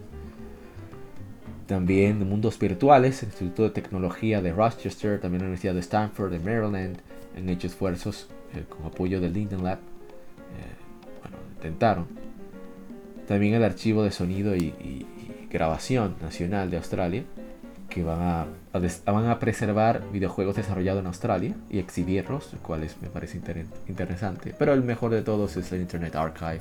También 1.66 2.28
mundos 2.28 2.58
virtuales, 2.58 3.22
el 3.22 3.28
Instituto 3.28 3.64
de 3.64 3.70
Tecnología 3.70 4.42
de 4.42 4.52
Rochester, 4.52 5.20
también 5.20 5.42
la 5.42 5.46
Universidad 5.46 5.74
de 5.74 5.80
Stanford 5.80 6.30
de 6.30 6.38
Maryland, 6.38 6.98
han 7.36 7.48
hecho 7.48 7.66
esfuerzos 7.66 8.28
eh, 8.54 8.64
con 8.68 8.86
apoyo 8.86 9.20
del 9.20 9.32
Linden 9.32 9.62
Lab. 9.62 9.78
Eh, 9.78 11.20
bueno, 11.22 11.36
intentaron. 11.56 12.25
También 13.26 13.54
el 13.54 13.64
archivo 13.64 14.02
de 14.02 14.10
sonido 14.10 14.54
y 14.54 15.06
grabación 15.50 16.16
nacional 16.20 16.70
de 16.70 16.76
Australia 16.76 17.24
que 17.88 18.02
van 18.02 18.20
a, 18.20 18.46
van 19.10 19.26
a 19.26 19.38
preservar 19.38 20.02
videojuegos 20.12 20.56
desarrollados 20.56 21.00
en 21.00 21.06
Australia 21.06 21.54
y 21.70 21.78
exhibirlos, 21.78 22.52
lo 22.52 22.58
cual 22.58 22.86
me 23.00 23.08
parece 23.08 23.40
interesante. 23.88 24.54
Pero 24.58 24.74
el 24.74 24.82
mejor 24.82 25.12
de 25.12 25.22
todos 25.22 25.56
es 25.56 25.72
el 25.72 25.80
Internet 25.80 26.14
Archive, 26.14 26.60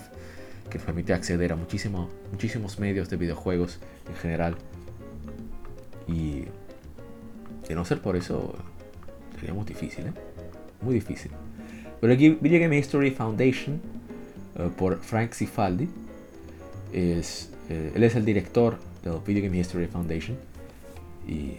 que 0.70 0.80
permite 0.80 1.14
acceder 1.14 1.52
a 1.52 1.56
muchísimo, 1.56 2.10
muchísimos 2.32 2.80
medios 2.80 3.10
de 3.10 3.18
videojuegos 3.18 3.80
en 4.08 4.16
general. 4.16 4.56
Y 6.08 6.46
de 7.68 7.76
no 7.76 7.84
ser 7.84 8.00
por 8.00 8.16
eso, 8.16 8.56
sería 9.38 9.54
muy 9.54 9.66
difícil, 9.66 10.08
¿eh? 10.08 10.14
Muy 10.82 10.94
difícil. 10.94 11.32
Pero 12.00 12.14
aquí 12.14 12.30
Video 12.30 12.62
Game 12.62 12.78
History 12.78 13.12
Foundation, 13.12 13.82
eh, 14.56 14.70
por 14.78 15.00
Frank 15.00 15.34
Cifaldi, 15.34 15.90
es, 16.96 17.52
eh, 17.70 17.92
él 17.94 18.04
es 18.04 18.16
el 18.16 18.24
director 18.24 18.78
del 19.04 19.20
Video 19.26 19.44
Game 19.44 19.58
History 19.58 19.88
Foundation 19.88 20.38
y. 21.28 21.58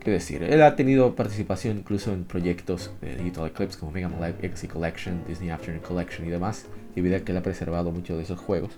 ¿Qué 0.00 0.10
decir? 0.10 0.42
Él 0.42 0.62
ha 0.62 0.76
tenido 0.76 1.14
participación 1.14 1.78
incluso 1.78 2.12
en 2.12 2.24
proyectos 2.24 2.90
de 3.00 3.16
Digital 3.16 3.46
Eclipse 3.46 3.78
como 3.78 3.90
Mega 3.90 4.10
Man 4.10 4.20
Legacy 4.38 4.68
Collection, 4.68 5.24
Disney 5.26 5.48
Afternoon 5.48 5.82
Collection 5.82 6.26
y 6.26 6.30
demás, 6.30 6.66
debido 6.94 7.16
a 7.16 7.20
que 7.20 7.32
él 7.32 7.38
ha 7.38 7.42
preservado 7.42 7.90
muchos 7.90 8.18
de 8.18 8.24
esos 8.24 8.38
juegos. 8.38 8.72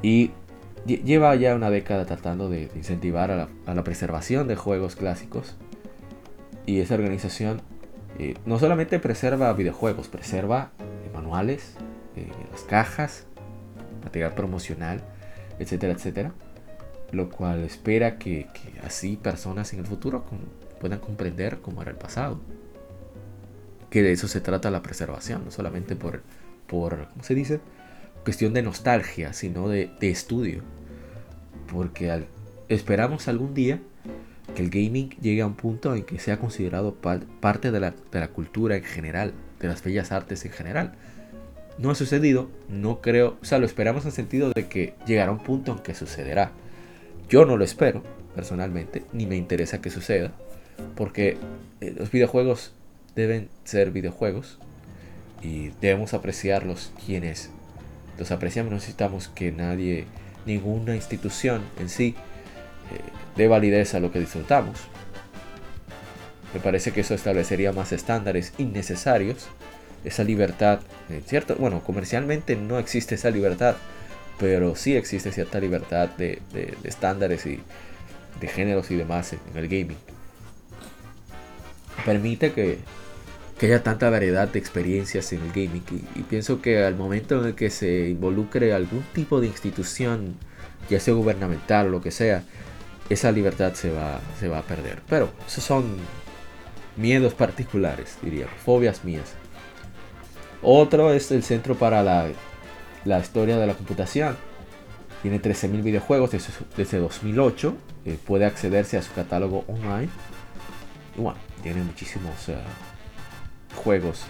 Y 0.00 0.30
lleva 0.86 1.34
ya 1.34 1.56
una 1.56 1.70
década 1.70 2.06
tratando 2.06 2.48
de 2.48 2.70
incentivar 2.76 3.32
a 3.32 3.48
la, 3.74 3.82
preservación 3.82 4.46
de 4.46 4.54
juegos 4.54 4.94
clásicos. 4.94 5.56
Y 6.66 6.78
esa 6.78 6.94
organización 6.94 7.60
eh, 8.20 8.34
no 8.46 8.60
solamente 8.60 9.00
preserva 9.00 9.52
videojuegos, 9.54 10.06
preserva 10.06 10.70
manuales, 11.12 11.74
eh, 12.20 12.46
las 12.50 12.62
cajas, 12.62 13.24
material 14.04 14.34
promocional, 14.34 15.02
etcétera, 15.58 15.92
etcétera 15.92 16.32
lo 17.12 17.28
cual 17.28 17.64
espera 17.64 18.18
que, 18.18 18.46
así 18.84 19.16
personas 19.16 19.72
en 19.72 19.80
el 19.80 19.86
futuro 19.86 20.24
puedan 20.80 21.00
comprender 21.00 21.58
cómo 21.60 21.82
era 21.82 21.90
el 21.90 21.96
pasado. 21.96 22.40
Que 23.90 24.02
de 24.02 24.12
eso 24.12 24.28
se 24.28 24.40
trata 24.40 24.70
la 24.70 24.82
preservación, 24.82 25.44
no 25.44 25.50
solamente 25.50 25.96
por, 25.96 26.22
por 26.66 27.08
¿cómo 27.08 27.24
se 27.24 27.34
dice? 27.34 27.60
Cuestión 28.22 28.52
de 28.54 28.62
nostalgia, 28.62 29.32
sino 29.32 29.68
de, 29.68 29.90
estudio. 30.00 30.62
Porque 31.72 32.24
esperamos 32.68 33.26
algún 33.26 33.54
día 33.54 33.80
que 34.54 34.62
el 34.62 34.70
gaming 34.70 35.10
llegue 35.20 35.42
a 35.42 35.46
un 35.46 35.54
punto 35.54 35.94
en 35.94 36.04
que 36.04 36.18
sea 36.18 36.38
considerado 36.38 36.94
parte 36.94 37.70
de 37.70 37.80
la, 37.80 37.90
de 37.90 38.20
la 38.20 38.28
cultura 38.28 38.76
en 38.76 38.84
general, 38.84 39.32
de 39.58 39.68
las 39.68 39.82
bellas 39.82 40.12
artes 40.12 40.44
en 40.44 40.52
general. 40.52 40.94
No 41.80 41.90
ha 41.90 41.94
sucedido, 41.94 42.50
no 42.68 43.00
creo, 43.00 43.38
o 43.40 43.44
sea, 43.44 43.58
lo 43.58 43.66
esperamos 43.66 44.02
en 44.04 44.08
el 44.08 44.14
sentido 44.14 44.52
de 44.54 44.68
que 44.68 44.94
llegará 45.06 45.32
un 45.32 45.42
punto 45.42 45.72
en 45.72 45.78
que 45.78 45.94
sucederá 45.94 46.52
yo 47.30 47.44
no 47.44 47.56
lo 47.56 47.64
espero, 47.64 48.02
personalmente, 48.34 49.04
ni 49.12 49.24
me 49.24 49.36
interesa 49.36 49.80
que 49.80 49.88
suceda, 49.88 50.32
porque 50.96 51.38
eh, 51.80 51.94
los 51.96 52.10
videojuegos 52.10 52.72
deben 53.14 53.48
ser 53.62 53.92
videojuegos 53.92 54.58
y 55.40 55.68
debemos 55.80 56.12
apreciarlos 56.12 56.92
quienes 57.06 57.50
los 58.18 58.32
apreciamos. 58.32 58.72
necesitamos 58.72 59.28
que 59.28 59.52
nadie, 59.52 60.06
ninguna 60.44 60.96
institución 60.96 61.62
en 61.78 61.88
sí, 61.88 62.16
eh, 62.92 63.00
dé 63.36 63.46
validez 63.46 63.94
a 63.94 64.00
lo 64.00 64.10
que 64.10 64.18
disfrutamos. 64.18 64.80
Me 66.52 66.58
parece 66.58 66.90
que 66.90 67.02
eso 67.02 67.14
establecería 67.14 67.70
más 67.70 67.92
estándares 67.92 68.54
innecesarios. 68.58 69.46
Esa 70.04 70.24
libertad, 70.24 70.80
eh, 71.08 71.22
¿cierto? 71.26 71.56
Bueno, 71.56 71.82
comercialmente 71.82 72.56
no 72.56 72.78
existe 72.78 73.16
esa 73.16 73.30
libertad 73.30 73.76
pero 74.40 74.74
sí 74.74 74.96
existe 74.96 75.30
cierta 75.30 75.60
libertad 75.60 76.08
de, 76.16 76.40
estándares 76.82 77.44
y 77.44 77.60
de 78.40 78.48
géneros 78.48 78.90
y 78.90 78.96
demás 78.96 79.34
en, 79.34 79.40
el 79.54 79.68
gaming. 79.68 79.98
Permite 82.06 82.52
que, 82.52 82.78
haya 83.60 83.82
tanta 83.82 84.08
variedad 84.08 84.48
de 84.48 84.58
experiencias 84.58 85.34
en 85.34 85.42
el 85.42 85.48
gaming 85.48 85.84
y, 86.16 86.22
pienso 86.22 86.62
que 86.62 86.82
al 86.82 86.96
momento 86.96 87.38
en 87.38 87.48
el 87.48 87.54
que 87.54 87.68
se 87.68 88.08
involucre 88.08 88.72
algún 88.72 89.04
tipo 89.12 89.42
de 89.42 89.48
institución, 89.48 90.36
ya 90.88 90.98
sea 90.98 91.12
gubernamental 91.12 91.88
o 91.88 91.90
lo 91.90 92.00
que 92.00 92.10
sea, 92.10 92.42
esa 93.10 93.30
libertad 93.32 93.74
se 93.74 93.90
va, 93.90 94.22
se 94.38 94.48
va 94.48 94.60
a 94.60 94.62
perder. 94.62 95.02
Pero 95.06 95.30
esos 95.46 95.62
son 95.62 95.96
miedos 96.96 97.34
particulares, 97.34 98.16
diría, 98.22 98.46
fobias 98.64 99.04
mías. 99.04 99.34
Otro 100.62 101.12
es 101.12 101.30
el 101.30 101.42
Centro 101.42 101.74
para 101.74 102.02
la 102.02 102.28
la 103.04 103.20
historia 103.20 103.58
de 103.58 103.66
la 103.66 103.74
computación. 103.74 104.36
Tiene 105.22 105.40
13.000 105.40 105.82
videojuegos 105.82 106.30
desde, 106.76 106.98
2008. 106.98 107.74
Eh, 108.06 108.18
puede 108.24 108.46
accederse 108.46 108.96
a 108.96 109.02
su 109.02 109.12
catálogo 109.12 109.64
online. 109.68 110.08
Y 111.16 111.20
bueno, 111.20 111.38
tiene 111.62 111.82
muchísimos 111.82 112.48
eh, 112.48 112.56
juegos 113.74 114.22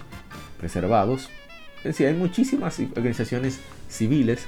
preservados. 0.59 1.29
Es 1.77 1.83
decir, 1.83 2.07
hay 2.07 2.13
muchísimas 2.13 2.79
organizaciones 2.79 3.59
civiles 3.89 4.45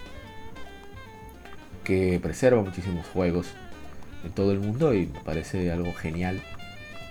que 1.84 2.19
preservan 2.22 2.65
muchísimos 2.65 3.05
juegos 3.07 3.47
en 4.23 4.31
todo 4.31 4.51
el 4.51 4.60
mundo 4.60 4.93
y 4.93 5.07
me 5.07 5.19
parece 5.19 5.72
algo 5.72 5.93
genial 5.93 6.41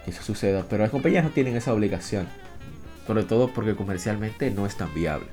que 0.05 0.11
eso 0.11 0.23
suceda. 0.23 0.67
Pero 0.69 0.83
las 0.83 0.91
compañías 0.91 1.25
no 1.25 1.31
tienen 1.31 1.57
esa 1.57 1.73
obligación. 1.73 2.29
Sobre 3.07 3.25
todo 3.25 3.49
porque 3.49 3.75
comercialmente 3.75 4.51
no 4.51 4.67
es 4.67 4.77
tan 4.77 4.93
viable. 4.95 5.27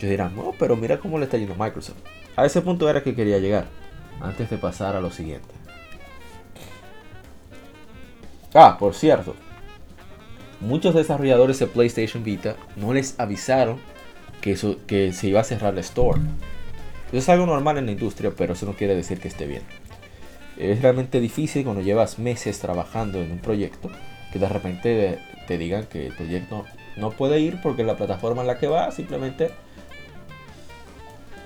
Yo 0.00 0.08
dirán, 0.08 0.36
no, 0.36 0.52
pero 0.58 0.76
mira 0.76 0.98
cómo 0.98 1.18
le 1.18 1.24
está 1.24 1.38
yendo 1.38 1.54
Microsoft. 1.54 1.98
A 2.36 2.44
ese 2.44 2.60
punto 2.60 2.88
era 2.88 3.02
que 3.02 3.14
quería 3.14 3.38
llegar. 3.38 3.66
Antes 4.20 4.50
de 4.50 4.58
pasar 4.58 4.96
a 4.96 5.00
lo 5.00 5.10
siguiente. 5.10 5.48
Ah, 8.54 8.76
por 8.78 8.94
cierto. 8.94 9.34
Muchos 10.60 10.94
desarrolladores 10.94 11.58
de 11.58 11.66
PlayStation 11.66 12.22
Vita 12.22 12.56
no 12.76 12.92
les 12.92 13.18
avisaron 13.18 13.78
que, 14.40 14.52
eso, 14.52 14.76
que 14.86 15.12
se 15.12 15.28
iba 15.28 15.40
a 15.40 15.44
cerrar 15.44 15.74
la 15.74 15.80
store. 15.80 16.20
Eso 17.08 17.18
es 17.18 17.28
algo 17.28 17.46
normal 17.46 17.78
en 17.78 17.86
la 17.86 17.92
industria, 17.92 18.32
pero 18.36 18.52
eso 18.52 18.66
no 18.66 18.74
quiere 18.74 18.94
decir 18.94 19.20
que 19.20 19.28
esté 19.28 19.46
bien. 19.46 19.62
Es 20.56 20.80
realmente 20.82 21.20
difícil 21.20 21.64
cuando 21.64 21.82
llevas 21.82 22.18
meses 22.18 22.58
trabajando 22.60 23.20
en 23.20 23.32
un 23.32 23.38
proyecto 23.38 23.90
que 24.32 24.38
de 24.38 24.48
repente 24.48 25.18
te 25.46 25.58
digan 25.58 25.86
que 25.86 26.06
el 26.06 26.12
proyecto 26.14 26.64
no 26.96 27.10
puede 27.10 27.40
ir 27.40 27.60
porque 27.62 27.84
la 27.84 27.96
plataforma 27.96 28.42
en 28.42 28.46
la 28.46 28.58
que 28.58 28.68
va 28.68 28.90
simplemente 28.90 29.50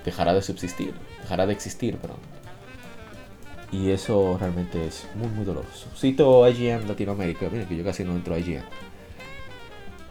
dejará 0.05 0.33
de 0.33 0.41
subsistir, 0.41 0.93
dejará 1.21 1.45
de 1.45 1.53
existir, 1.53 1.97
perdón. 1.97 2.19
Y 3.71 3.91
eso 3.91 4.37
realmente 4.39 4.87
es 4.87 5.07
muy, 5.15 5.27
muy 5.27 5.45
doloroso. 5.45 5.89
Cito 5.95 6.47
IGN 6.47 6.87
Latinoamérica, 6.87 7.49
miren 7.49 7.67
que 7.67 7.77
yo 7.77 7.83
casi 7.83 8.03
no 8.03 8.13
entro 8.13 8.33
a 8.33 8.39
IGN. 8.39 8.63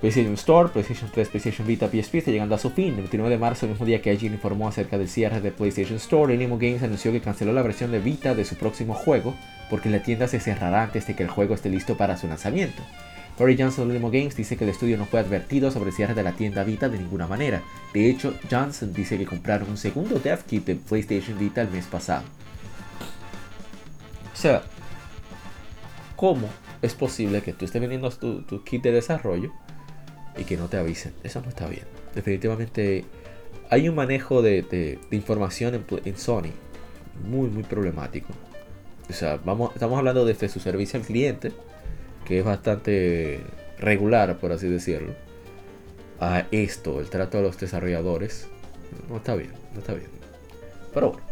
PlayStation 0.01 0.35
Store, 0.35 0.69
PlayStation 0.69 1.11
3, 1.13 1.29
PlayStation 1.29 1.67
Vita, 1.67 1.89
PSP 1.89 2.19
está 2.19 2.31
llegando 2.31 2.55
a 2.55 2.59
su 2.59 2.71
fin. 2.71 2.91
El 2.91 2.97
29 2.99 3.31
de 3.31 3.39
marzo, 3.39 3.67
el 3.67 3.73
mismo 3.73 3.85
día 3.85 4.01
que 4.01 4.15
IGN 4.15 4.35
informó 4.35 4.69
acerca 4.69 4.97
del 4.97 5.09
cierre 5.09 5.41
de 5.41 5.51
PlayStation 5.51 5.97
Store, 5.97 6.33
Animo 6.33 6.57
Games 6.57 6.85
anunció 6.85 7.11
que 7.11 7.21
canceló 7.21 7.53
la 7.53 7.63
versión 7.63 7.91
de 7.91 7.99
Vita 7.99 8.37
de 8.37 8.45
su 8.45 8.55
próximo 8.55 8.95
juego, 8.95 9.35
porque 9.69 9.91
la 9.91 10.01
tienda 10.01 10.29
se 10.29 10.39
cerrará 10.39 10.85
antes 10.85 11.09
de 11.09 11.17
que 11.17 11.25
el 11.25 11.29
juego 11.29 11.55
esté 11.55 11.69
listo 11.69 11.97
para 11.97 12.17
su 12.17 12.29
lanzamiento. 12.29 12.81
Corey 13.39 13.57
Johnson 13.57 13.87
de 13.87 13.95
Limo 13.95 14.11
Games 14.11 14.35
dice 14.35 14.57
que 14.57 14.65
el 14.65 14.71
estudio 14.71 14.99
no 14.99 15.07
fue 15.07 15.21
advertido 15.21 15.71
sobre 15.71 15.91
el 15.91 15.95
cierre 15.95 16.15
de 16.15 16.25
la 16.25 16.33
tienda 16.33 16.65
Vita 16.65 16.89
de 16.89 16.99
ninguna 16.99 17.29
manera. 17.29 17.63
De 17.95 18.11
hecho, 18.11 18.35
Johnson 18.51 18.93
dice 18.93 19.17
que 19.17 19.27
compraron 19.27 19.71
un 19.71 19.77
segundo 19.77 20.19
dev 20.19 20.43
kit 20.43 20.65
de 20.65 20.75
PlayStation 20.75 21.39
Vita 21.39 21.63
el 21.63 21.71
mes 21.71 21.87
pasado. 21.87 22.25
O 24.35 24.37
sea, 24.37 24.63
¿cómo 26.17 26.49
es 26.83 26.95
posible 26.95 27.41
que 27.41 27.53
tú 27.53 27.65
estés 27.65 27.81
vendiendo 27.81 28.11
tu, 28.11 28.65
kit 28.65 28.83
de 28.83 28.91
desarrollo 28.91 29.53
y 30.37 30.43
que 30.43 30.57
no 30.57 30.67
te 30.67 30.77
avisen? 30.77 31.15
Eso 31.23 31.41
no 31.41 31.49
está 31.49 31.69
bien. 31.69 31.85
Definitivamente 32.17 33.05
hay 33.71 33.89
un 33.89 33.95
manejo 33.95 34.43
de, 34.43 34.99
información 35.13 35.77
en, 35.77 35.85
en, 36.05 36.19
Sony 36.19 36.51
muy, 37.25 37.49
muy 37.49 37.63
problemático. 37.63 38.33
O 39.09 39.13
sea, 39.13 39.39
vamos, 39.45 39.71
estamos 39.75 39.97
hablando 39.97 40.25
desde 40.25 40.49
su 40.49 40.59
servicio 40.59 40.99
al 40.99 41.07
cliente 41.07 41.53
que 42.29 42.41
es 42.41 42.45
bastante 42.45 43.41
regular, 43.79 44.37
por 44.37 44.53
así 44.53 44.69
decirlo, 44.69 45.15
a 46.21 46.45
esto, 46.51 47.01
el 47.01 47.09
trato 47.09 47.39
de 47.39 47.45
los 47.45 47.59
desarrolladores, 47.59 48.49
no 49.09 49.17
está 49.17 49.35
bien, 49.35 49.53
no 49.73 49.81
está 49.81 49.95
bien. 49.95 50.11
Pero 50.93 51.13
bueno, 51.13 51.27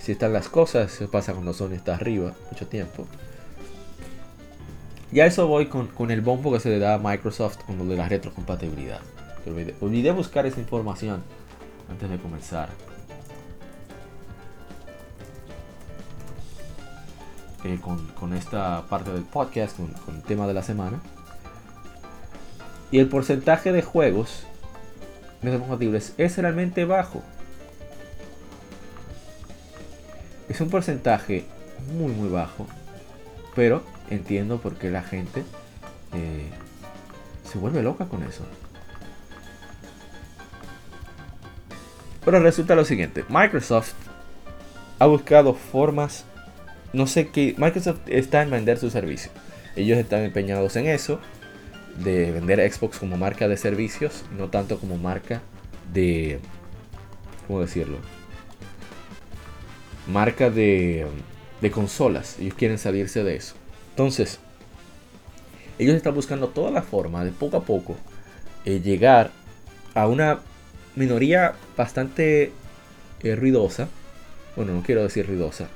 si 0.00 0.12
están 0.12 0.32
las 0.32 0.48
cosas, 0.48 0.90
se 0.90 1.06
pasa 1.06 1.32
cuando 1.32 1.52
Sony 1.52 1.74
está 1.74 1.94
arriba 1.94 2.34
mucho 2.50 2.66
tiempo. 2.66 3.06
Ya 5.12 5.26
eso 5.26 5.46
voy 5.46 5.66
con, 5.66 6.10
el 6.10 6.20
bombo 6.20 6.52
que 6.52 6.60
se 6.60 6.70
le 6.70 6.78
da 6.78 6.94
a 6.94 6.98
Microsoft 6.98 7.58
con 7.64 7.78
lo 7.78 7.84
de 7.84 7.96
la 7.96 8.08
retrocompatibilidad. 8.08 9.00
Olvidé, 9.46 9.74
olvidé 9.80 10.10
buscar 10.12 10.46
esa 10.46 10.60
información 10.60 11.22
antes 11.88 12.10
de 12.10 12.18
comenzar. 12.18 12.68
Eh, 17.62 17.78
con, 17.80 18.32
esta 18.32 18.84
parte 18.88 19.12
del 19.12 19.24
podcast, 19.24 19.76
con, 19.76 20.16
el 20.16 20.22
tema 20.22 20.46
de 20.46 20.54
la 20.54 20.62
semana. 20.62 21.00
Y 22.90 22.98
el 22.98 23.08
porcentaje 23.08 23.70
de 23.70 23.82
juegos 23.82 24.44
compatibles 25.42 26.14
es 26.16 26.38
realmente 26.38 26.84
bajo. 26.86 27.22
Es 30.48 30.60
un 30.60 30.70
porcentaje 30.70 31.44
muy 31.94 32.12
muy 32.12 32.28
bajo. 32.30 32.66
Pero 33.54 33.82
entiendo 34.08 34.58
por 34.58 34.76
qué 34.76 34.90
la 34.90 35.02
gente 35.02 35.44
eh, 36.14 36.50
se 37.44 37.58
vuelve 37.58 37.82
loca 37.82 38.06
con 38.06 38.22
eso. 38.22 38.44
Pero 42.24 42.40
resulta 42.40 42.74
lo 42.74 42.84
siguiente. 42.84 43.24
Microsoft 43.28 43.94
ha 44.98 45.06
buscado 45.06 45.54
formas 45.54 46.24
no 46.92 47.06
sé 47.06 47.28
qué. 47.28 47.54
Microsoft 47.56 48.00
está 48.06 48.42
en 48.42 48.50
vender 48.50 48.78
su 48.78 48.90
servicio. 48.90 49.30
Ellos 49.76 49.98
están 49.98 50.24
empeñados 50.24 50.76
en 50.76 50.86
eso. 50.86 51.20
De 52.02 52.30
vender 52.30 52.72
Xbox 52.72 52.98
como 52.98 53.16
marca 53.16 53.48
de 53.48 53.56
servicios. 53.56 54.24
No 54.36 54.48
tanto 54.48 54.78
como 54.78 54.96
marca 54.96 55.40
de. 55.92 56.40
¿Cómo 57.46 57.60
decirlo? 57.60 57.98
Marca 60.06 60.50
de, 60.50 61.06
de 61.60 61.70
consolas. 61.70 62.38
Ellos 62.38 62.54
quieren 62.54 62.78
salirse 62.78 63.22
de 63.22 63.36
eso. 63.36 63.54
Entonces, 63.90 64.40
ellos 65.78 65.94
están 65.94 66.14
buscando 66.14 66.48
toda 66.48 66.70
la 66.70 66.82
forma 66.82 67.24
de 67.24 67.30
poco 67.30 67.56
a 67.56 67.62
poco 67.64 67.96
eh, 68.64 68.80
llegar 68.80 69.30
a 69.94 70.06
una 70.06 70.40
minoría 70.96 71.54
bastante 71.76 72.52
eh, 73.22 73.36
ruidosa. 73.36 73.88
Bueno, 74.56 74.74
no 74.74 74.82
quiero 74.82 75.02
decir 75.02 75.26
ruidosa 75.26 75.68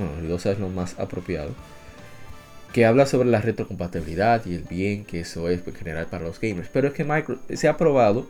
bueno, 0.00 0.20
ruidosa 0.20 0.52
es 0.52 0.58
lo 0.58 0.68
más 0.68 0.98
apropiado, 0.98 1.50
que 2.72 2.86
habla 2.86 3.06
sobre 3.06 3.28
la 3.28 3.40
retrocompatibilidad 3.40 4.44
y 4.46 4.54
el 4.54 4.62
bien 4.62 5.04
que 5.04 5.20
eso 5.20 5.48
es 5.48 5.66
en 5.66 5.74
general 5.74 6.06
para 6.06 6.24
los 6.24 6.40
gamers. 6.40 6.68
Pero 6.72 6.88
es 6.88 6.94
que 6.94 7.04
Micro, 7.04 7.38
se 7.54 7.68
ha 7.68 7.76
probado 7.76 8.26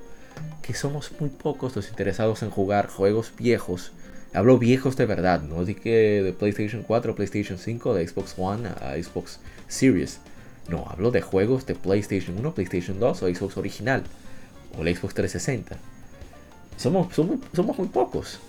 que 0.63 0.75
somos 0.75 1.13
muy 1.21 1.29
pocos 1.29 1.77
los 1.77 1.89
interesados 1.89 2.43
en 2.43 2.51
jugar 2.51 2.89
juegos 2.89 3.33
viejos. 3.37 3.93
Hablo 4.33 4.59
viejos 4.59 4.97
de 4.97 5.07
verdad, 5.07 5.43
no 5.43 5.65
de 5.65 5.75
que 5.75 6.23
de 6.23 6.33
PlayStation 6.33 6.83
4, 6.83 7.15
PlayStation 7.15 7.59
5, 7.59 7.95
de 7.95 8.07
Xbox 8.07 8.35
One 8.39 8.69
a 8.69 8.95
Xbox 9.03 9.41
Series. 9.69 10.21
No, 10.69 10.87
hablo 10.89 11.11
de 11.11 11.21
juegos 11.21 11.67
de 11.67 11.75
PlayStation 11.75 12.39
1, 12.39 12.55
PlayStation 12.55 13.01
2 13.01 13.23
o 13.23 13.35
Xbox 13.35 13.57
original 13.57 14.05
o 14.79 14.85
la 14.85 14.95
Xbox 14.95 15.15
360. 15.15 15.77
Somos, 16.77 17.15
somos, 17.15 17.41
somos 17.53 17.77
muy 17.77 17.89
pocos 17.89 18.41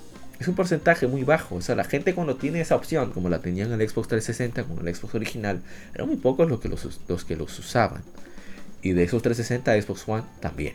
es 0.41 0.47
un 0.47 0.55
porcentaje 0.55 1.07
muy 1.07 1.23
bajo. 1.23 1.55
O 1.55 1.61
sea, 1.61 1.75
la 1.75 1.83
gente 1.83 2.15
cuando 2.15 2.35
tiene 2.35 2.61
esa 2.61 2.75
opción, 2.75 3.11
como 3.11 3.29
la 3.29 3.39
tenían 3.39 3.71
en 3.71 3.79
el 3.79 3.87
Xbox 3.87 4.07
360, 4.07 4.63
con 4.63 4.87
el 4.87 4.95
Xbox 4.95 5.13
original, 5.13 5.61
eran 5.93 6.07
muy 6.07 6.17
pocos 6.17 6.49
los 6.49 6.59
que 6.59 6.67
los, 7.35 7.59
usaban. 7.59 8.01
Y 8.81 8.93
de 8.93 9.03
esos 9.03 9.21
360 9.21 9.79
Xbox 9.79 10.09
One 10.09 10.23
también. 10.39 10.73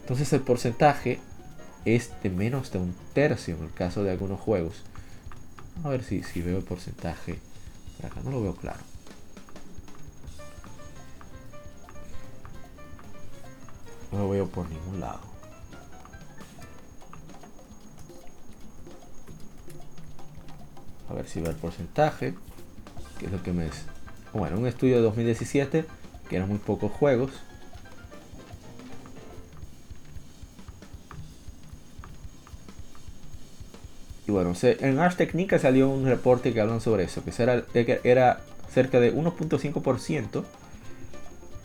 Entonces 0.00 0.32
el 0.32 0.40
porcentaje 0.40 1.20
es 1.84 2.10
de 2.24 2.30
menos 2.30 2.72
de 2.72 2.78
un 2.78 2.92
tercio 3.14 3.56
en 3.56 3.64
el 3.64 3.72
caso 3.72 4.02
de 4.02 4.10
algunos 4.10 4.40
juegos. 4.40 4.82
A 5.84 5.90
ver 5.90 6.02
si, 6.02 6.24
si 6.24 6.42
veo 6.42 6.58
el 6.58 6.64
porcentaje. 6.64 7.38
Por 7.98 8.06
acá 8.06 8.20
no 8.24 8.32
lo 8.32 8.42
veo 8.42 8.56
claro. 8.56 8.80
No 14.10 14.18
lo 14.18 14.30
veo 14.30 14.48
por 14.48 14.68
ningún 14.68 14.98
lado. 14.98 15.27
A 21.08 21.14
ver 21.14 21.26
si 21.26 21.40
ve 21.40 21.48
el 21.48 21.56
porcentaje. 21.56 22.34
Que 23.18 23.26
es 23.26 23.32
lo 23.32 23.42
que 23.42 23.52
me 23.52 23.66
es. 23.66 23.84
Bueno, 24.32 24.58
un 24.58 24.66
estudio 24.66 24.96
de 24.96 25.02
2017. 25.02 25.84
Que 26.28 26.36
eran 26.36 26.48
muy 26.48 26.58
pocos 26.58 26.92
juegos. 26.92 27.30
Y 34.26 34.30
bueno, 34.30 34.52
en 34.62 34.98
Ars 34.98 35.16
Technica 35.16 35.58
salió 35.58 35.88
un 35.88 36.04
reporte 36.04 36.52
que 36.52 36.60
hablan 36.60 36.82
sobre 36.82 37.04
eso. 37.04 37.22
Que 37.24 38.00
era, 38.04 38.40
cerca 38.70 39.00
de 39.00 39.14
1.5% 39.14 40.44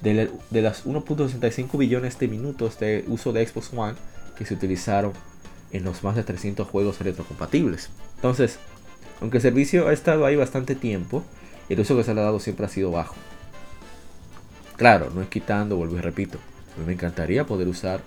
de, 0.01 0.31
de 0.49 0.61
las 0.61 0.85
1.65 0.85 1.77
billones 1.77 2.17
de 2.17 2.27
minutos 2.29 2.79
de 2.79 3.03
uso 3.07 3.33
de 3.33 3.45
Xbox 3.45 3.73
One 3.73 3.95
que 4.37 4.45
se 4.45 4.53
utilizaron 4.53 5.11
en 5.73 5.83
los 5.83 6.03
más 6.03 6.15
de 6.15 6.23
300 6.23 6.67
juegos 6.67 6.99
retrocompatibles. 6.99 7.89
Entonces, 8.15 8.59
aunque 9.23 9.37
el 9.37 9.41
servicio 9.41 9.87
ha 9.87 9.93
estado 9.93 10.25
ahí 10.25 10.35
bastante 10.35 10.75
tiempo, 10.75 11.23
el 11.69 11.79
uso 11.79 11.95
que 11.95 12.03
se 12.03 12.13
le 12.13 12.19
ha 12.19 12.25
dado 12.25 12.41
siempre 12.41 12.65
ha 12.65 12.69
sido 12.69 12.91
bajo. 12.91 13.15
Claro, 14.75 15.11
no 15.15 15.21
es 15.21 15.29
quitando, 15.29 15.77
vuelvo 15.77 15.95
y 15.95 16.01
repito. 16.01 16.39
A 16.75 16.79
mí 16.81 16.87
me 16.87 16.91
encantaría 16.91 17.45
poder 17.45 17.69
usar 17.69 18.01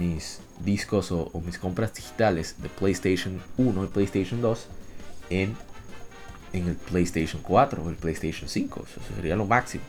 mis 0.00 0.40
discos 0.64 1.12
o, 1.12 1.30
mis 1.44 1.58
compras 1.58 1.92
digitales 1.92 2.54
de 2.62 2.70
PlayStation 2.70 3.38
1 3.58 3.84
y 3.84 3.86
PlayStation 3.88 4.40
2 4.40 4.68
en, 5.28 5.54
en 6.54 6.68
el 6.68 6.76
PlayStation 6.76 7.42
4 7.42 7.82
o 7.82 7.90
el 7.90 7.96
PlayStation 7.96 8.48
5. 8.48 8.86
Eso 8.90 9.14
sería 9.14 9.36
lo 9.36 9.44
máximo. 9.44 9.84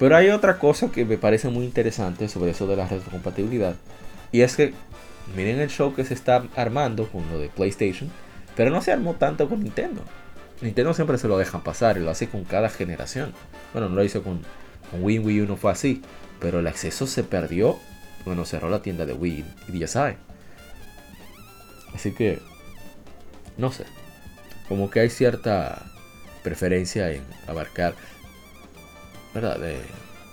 Pero 0.00 0.16
hay 0.16 0.30
otra 0.30 0.58
cosa 0.58 0.90
que 0.90 1.04
me 1.04 1.18
parece 1.18 1.48
muy 1.50 1.64
interesante 1.64 2.28
sobre 2.28 2.50
eso 2.50 2.66
de 2.66 2.74
la 2.74 2.88
retrocompatibilidad. 2.88 3.76
Y 4.32 4.40
es 4.40 4.56
que 4.56 4.74
miren 5.36 5.60
el 5.60 5.70
show 5.70 5.94
que 5.94 6.04
se 6.04 6.14
está 6.14 6.48
armando 6.56 7.08
con 7.08 7.30
lo 7.30 7.38
de 7.38 7.48
PlayStation 7.48 8.10
pero 8.56 8.70
no 8.70 8.82
se 8.82 8.92
armó 8.92 9.14
tanto 9.14 9.48
con 9.48 9.62
Nintendo. 9.62 10.02
Nintendo 10.60 10.94
siempre 10.94 11.18
se 11.18 11.28
lo 11.28 11.36
dejan 11.36 11.62
pasar 11.62 11.96
y 11.96 12.00
lo 12.00 12.10
hace 12.10 12.28
con 12.28 12.44
cada 12.44 12.70
generación. 12.70 13.32
Bueno, 13.72 13.88
no 13.88 13.96
lo 13.96 14.04
hizo 14.04 14.22
con, 14.22 14.40
Wii, 15.00 15.18
Wii 15.18 15.40
U 15.42 15.46
no 15.46 15.56
fue 15.56 15.72
así. 15.72 16.02
Pero 16.40 16.60
el 16.60 16.66
acceso 16.66 17.06
se 17.06 17.24
perdió 17.24 17.78
bueno 18.24 18.44
cerró 18.44 18.70
la 18.70 18.82
tienda 18.82 19.04
de 19.04 19.12
Wii 19.12 19.44
y 19.72 19.86
sabe. 19.86 20.16
Así 21.94 22.12
que, 22.12 22.40
no 23.56 23.70
sé. 23.70 23.84
Como 24.68 24.90
que 24.90 25.00
hay 25.00 25.10
cierta 25.10 25.82
preferencia 26.42 27.10
en 27.12 27.22
abarcar, 27.46 27.94
¿verdad? 29.34 29.58
De, 29.58 29.78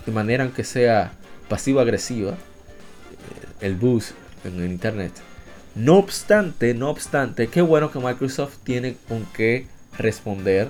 de 0.06 0.12
manera 0.12 0.44
aunque 0.44 0.64
sea 0.64 1.12
pasivo-agresiva, 1.50 2.32
eh, 2.32 2.36
el 3.62 3.76
bus 3.76 4.14
en 4.46 4.60
el 4.60 4.72
internet 4.72 5.12
no 5.76 5.98
obstante, 5.98 6.74
no 6.74 6.90
obstante, 6.90 7.48
qué 7.48 7.62
bueno 7.62 7.92
que 7.92 8.00
Microsoft 8.00 8.58
tiene 8.64 8.96
con 9.08 9.26
qué 9.34 9.68
responder 9.98 10.70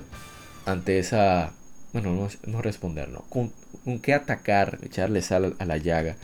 ante 0.65 0.99
esa... 0.99 1.53
Bueno, 1.93 2.29
no, 2.45 2.61
responder, 2.61 3.09
no. 3.09 3.21
Con, 3.29 3.51
qué 4.01 4.13
atacar, 4.13 4.79
echarle 4.83 5.21
sal 5.21 5.55
a 5.59 5.65
la 5.65 5.77
llaga 5.77 6.15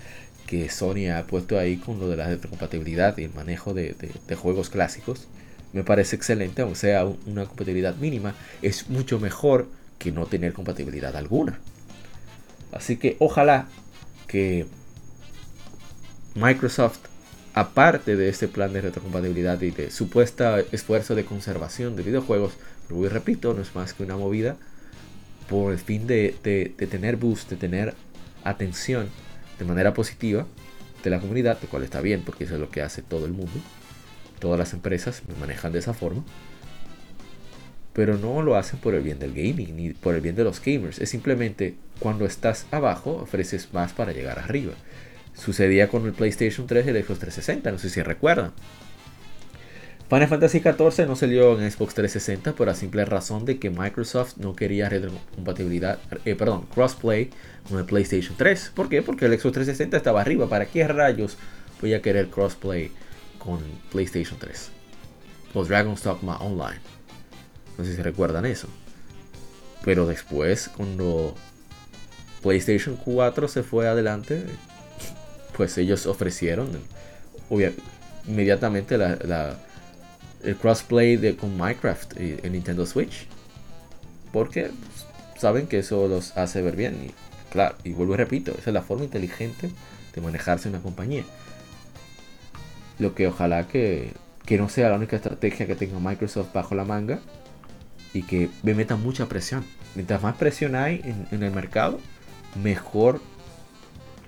que 0.45 0.69
Sony 0.69 1.11
ha 1.13 1.27
puesto 1.27 1.59
ahí 1.59 1.77
con 1.77 1.99
lo 1.99 2.07
de 2.07 2.15
la 2.15 2.27
retrocompatibilidad 2.27 3.17
y 3.17 3.25
el 3.25 3.33
manejo 3.33 3.73
de, 3.73 3.95
juegos 4.35 4.69
clásicos. 4.69 5.27
Me 5.73 5.83
parece 5.83 6.15
excelente, 6.15 6.61
aunque 6.61 6.77
sea 6.77 7.05
una 7.05 7.45
compatibilidad 7.45 7.95
mínima, 7.97 8.33
es 8.61 8.89
mucho 8.89 9.19
mejor 9.19 9.67
que 9.99 10.11
no 10.13 10.25
tener 10.25 10.53
compatibilidad 10.53 11.15
alguna. 11.17 11.59
Así 12.71 12.95
que 12.95 13.17
ojalá 13.19 13.67
que 14.27 14.67
Microsoft 16.35 16.99
aparte 17.59 18.15
de 18.15 18.29
este 18.29 18.47
plan 18.47 18.71
de 18.71 18.81
retrocompatibilidad 18.81 19.59
y 19.63 19.71
de 19.71 19.89
supuesta 19.89 20.59
esfuerzo 20.71 21.15
de 21.15 21.25
conservación 21.25 21.95
de 21.95 22.03
videojuegos, 22.03 22.53
pero 22.87 23.09
repito, 23.09 23.55
no 23.55 23.63
es 23.63 23.73
más 23.73 23.95
que 23.95 24.03
una 24.03 24.15
movida 24.15 24.57
por 25.49 25.71
el 25.71 25.79
fin 25.79 26.05
de, 26.05 26.35
tener 26.77 27.15
boost, 27.15 27.49
de 27.49 27.55
tener 27.55 27.95
atención 28.43 29.09
de 29.57 29.65
manera 29.65 29.95
positiva 29.95 30.45
de 31.03 31.09
la 31.09 31.19
comunidad, 31.19 31.57
lo 31.59 31.67
cual 31.67 31.81
está 31.81 31.99
bien 31.99 32.21
porque 32.23 32.43
eso 32.43 32.53
es 32.53 32.59
lo 32.59 32.69
que 32.69 32.83
hace 32.83 33.01
todo 33.01 33.25
el 33.25 33.31
mundo. 33.31 33.59
Todas 34.37 34.59
las 34.59 34.73
empresas 34.73 35.23
me 35.27 35.33
manejan 35.39 35.71
de 35.71 35.79
esa 35.79 35.95
forma. 35.95 36.23
Pero 37.91 38.19
no 38.19 38.43
lo 38.43 38.55
hacen 38.55 38.79
por 38.79 38.93
el 38.93 39.01
bien 39.01 39.17
del 39.17 39.33
gaming 39.33 39.75
ni 39.75 39.93
por 39.93 40.13
el 40.13 40.21
bien 40.21 40.35
de 40.35 40.43
los 40.43 40.63
gamers. 40.63 40.99
Es 40.99 41.09
simplemente 41.09 41.75
cuando 41.97 42.27
estás 42.27 42.67
abajo 42.69 43.13
ofreces 43.15 43.69
más 43.73 43.93
para 43.93 44.11
llegar 44.11 44.37
arriba. 44.37 44.73
Sucedía 45.37 45.87
con 45.87 46.05
el 46.05 46.13
PlayStation 46.13 46.65
3 46.67 46.85
y 46.85 46.89
el 46.89 47.03
Xbox 47.03 47.19
360, 47.19 47.71
no 47.71 47.77
sé 47.77 47.89
si 47.89 48.01
recuerdan. 48.01 48.53
Final 50.09 50.29
Fantasy 50.29 50.61
XIV 50.61 51.05
no 51.05 51.17
salió 51.17 51.59
en 51.59 51.69
Xbox 51.69 51.93
360 51.95 52.53
por 52.53 52.67
la 52.67 52.75
simple 52.75 53.03
razón 53.03 53.43
de 53.43 53.59
que 53.59 53.69
Microsoft 53.69 54.37
no 54.37 54.55
quería 54.55 54.87
retrocompatibilidad, 54.87 55.99
eh, 56.23 56.33
perdón, 56.35 56.65
crossplay 56.73 57.29
con 57.67 57.77
el 57.77 57.85
PlayStation 57.85 58.35
3. 58.37 58.71
¿Por 58.73 58.87
qué? 58.87 59.01
Porque 59.01 59.25
el 59.25 59.33
Xbox 59.33 59.55
360 59.55 59.97
estaba 59.97 60.21
arriba. 60.21 60.47
¿Para 60.47 60.65
qué 60.65 60.87
rayos 60.87 61.37
voy 61.81 61.93
a 61.93 62.01
querer 62.01 62.29
crossplay 62.29 62.89
con 63.37 63.59
PlayStation 63.91 64.39
3? 64.39 64.69
Los 65.53 65.67
Dragon's 65.67 66.03
Dogma 66.03 66.37
Online. 66.37 66.79
No 67.77 67.83
sé 67.83 67.95
si 67.95 68.01
recuerdan 68.01 68.45
eso. 68.45 68.69
Pero 69.83 70.07
después, 70.07 70.69
cuando 70.69 71.35
PlayStation 72.41 72.95
4 72.95 73.49
se 73.49 73.63
fue 73.63 73.89
adelante, 73.89 74.45
pues 75.57 75.75
ellos 75.79 76.05
ofrecieron 76.05 76.69
inmediatamente 78.27 78.95
el 78.95 80.55
crossplay 80.55 81.17
de, 81.17 81.35
con 81.35 81.57
Minecraft 81.57 82.13
en 82.17 82.51
Nintendo 82.51 82.85
Switch. 82.85 83.27
Porque 84.31 84.69
saben 85.37 85.65
que 85.65 85.79
eso 85.79 86.07
los 86.07 86.37
hace 86.37 86.61
ver 86.61 86.75
bien. 86.75 86.95
Y 87.07 87.51
claro, 87.51 87.75
y 87.83 87.91
vuelvo 87.91 88.13
y 88.13 88.17
repito, 88.17 88.51
esa 88.51 88.69
es 88.69 88.73
la 88.73 88.83
forma 88.83 89.05
inteligente 89.05 89.71
de 90.13 90.21
manejarse 90.21 90.69
una 90.69 90.79
compañía. 90.79 91.23
Lo 92.99 93.15
que 93.15 93.27
ojalá 93.27 93.67
que, 93.67 94.13
no 94.51 94.69
sea 94.69 94.89
la 94.89 94.97
única 94.97 95.15
estrategia 95.15 95.65
que 95.65 95.75
tenga 95.75 95.99
Microsoft 95.99 96.53
bajo 96.53 96.75
la 96.75 96.85
manga 96.85 97.19
y 98.13 98.21
que 98.23 98.49
me 98.61 98.75
meta 98.75 98.95
mucha 98.95 99.27
presión. 99.27 99.65
Mientras 99.95 100.21
más 100.21 100.35
presión 100.35 100.75
hay 100.75 101.01
en 101.31 101.41
el 101.41 101.51
mercado, 101.51 101.99
mejor 102.61 103.21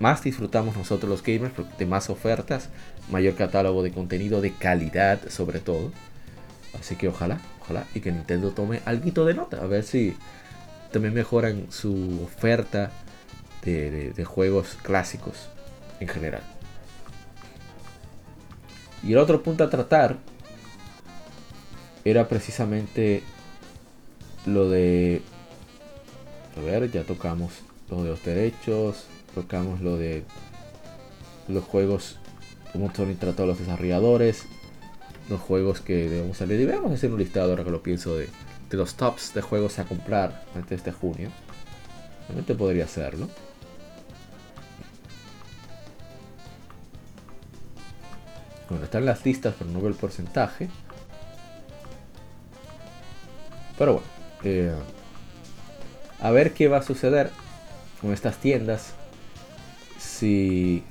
más 0.00 0.24
disfrutamos 0.24 0.76
nosotros 0.76 1.08
los 1.08 1.22
gamers 1.22 1.52
de 1.78 1.86
más 1.86 2.10
ofertas, 2.10 2.70
mayor 3.10 3.34
catálogo 3.34 3.82
de 3.82 3.92
contenido 3.92 4.40
de 4.40 4.52
calidad 4.52 5.20
sobre 5.28 5.60
todo. 5.60 5.92
Así 6.78 6.96
que 6.96 7.08
ojalá, 7.08 7.38
ojalá 7.60 7.84
y 7.94 8.00
que 8.00 8.10
Nintendo 8.10 8.50
tome 8.50 8.80
algo 8.86 9.24
de 9.26 9.34
nota, 9.34 9.58
a 9.58 9.66
ver 9.66 9.84
si 9.84 10.16
también 10.90 11.14
mejoran 11.14 11.66
su 11.70 12.20
oferta 12.24 12.90
de, 13.62 14.24
juegos 14.24 14.78
clásicos 14.82 15.48
en 16.00 16.08
general. 16.08 16.42
Y 19.02 19.12
el 19.12 19.18
otro 19.18 19.42
punto 19.42 19.64
a 19.64 19.70
tratar 19.70 20.16
era 22.04 22.26
precisamente 22.28 23.22
lo 24.46 24.68
de... 24.70 25.22
A 26.56 26.60
ver, 26.60 26.90
ya 26.90 27.04
tocamos 27.04 27.52
lo 27.90 28.02
de 28.02 28.10
los 28.10 28.24
derechos, 28.24 29.06
tocamos 29.34 29.80
lo 29.80 29.96
de 29.96 30.24
los 31.48 31.64
juegos, 31.64 32.16
como 32.72 32.92
son 32.94 33.14
tratados 33.16 33.48
los 33.48 33.58
desarrolladores, 33.58 34.44
los 35.28 35.40
juegos 35.40 35.80
que 35.80 36.08
debemos 36.08 36.36
salir. 36.36 36.70
A 36.72 36.92
hacer 36.92 37.12
un 37.12 37.18
listado 37.18 37.50
ahora 37.50 37.64
que 37.64 37.70
lo 37.70 37.82
pienso 37.82 38.16
de, 38.16 38.28
los 38.70 38.94
tops 38.94 39.34
de 39.34 39.42
juegos 39.42 39.78
a 39.78 39.84
comprar 39.84 40.44
antes 40.54 40.84
de 40.84 40.92
junio. 40.92 41.30
Realmente 42.28 42.54
podría 42.54 42.84
hacerlo. 42.84 43.28
Bueno, 48.68 48.84
están 48.84 49.04
las 49.04 49.24
listas, 49.24 49.54
pero 49.58 49.70
no 49.70 49.80
veo 49.80 49.88
el 49.88 49.96
porcentaje. 49.96 50.68
Pero 53.76 53.94
bueno, 53.94 54.06
eh, 54.44 54.72
a 56.20 56.30
ver 56.30 56.52
qué 56.52 56.68
va 56.68 56.78
a 56.78 56.82
suceder 56.82 57.30
con 58.00 58.12
estas 58.12 58.36
tiendas 58.36 58.94
si 60.20 60.82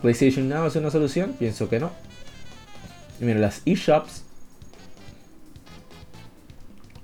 PlayStation 0.00 0.48
Now 0.48 0.66
es 0.66 0.76
una 0.76 0.90
solución, 0.90 1.34
pienso 1.38 1.68
que 1.68 1.78
no. 1.78 1.92
Mira, 3.20 3.38
las 3.38 3.62
eShops 3.66 4.24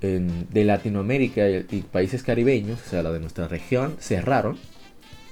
de 0.01 0.63
Latinoamérica 0.63 1.49
y, 1.49 1.83
países 1.91 2.21
caribeños, 2.21 2.79
o 2.85 2.89
sea, 2.89 3.01
la 3.01 3.11
de 3.11 3.19
nuestra 3.19 3.47
región, 3.47 3.95
cerraron 3.99 4.57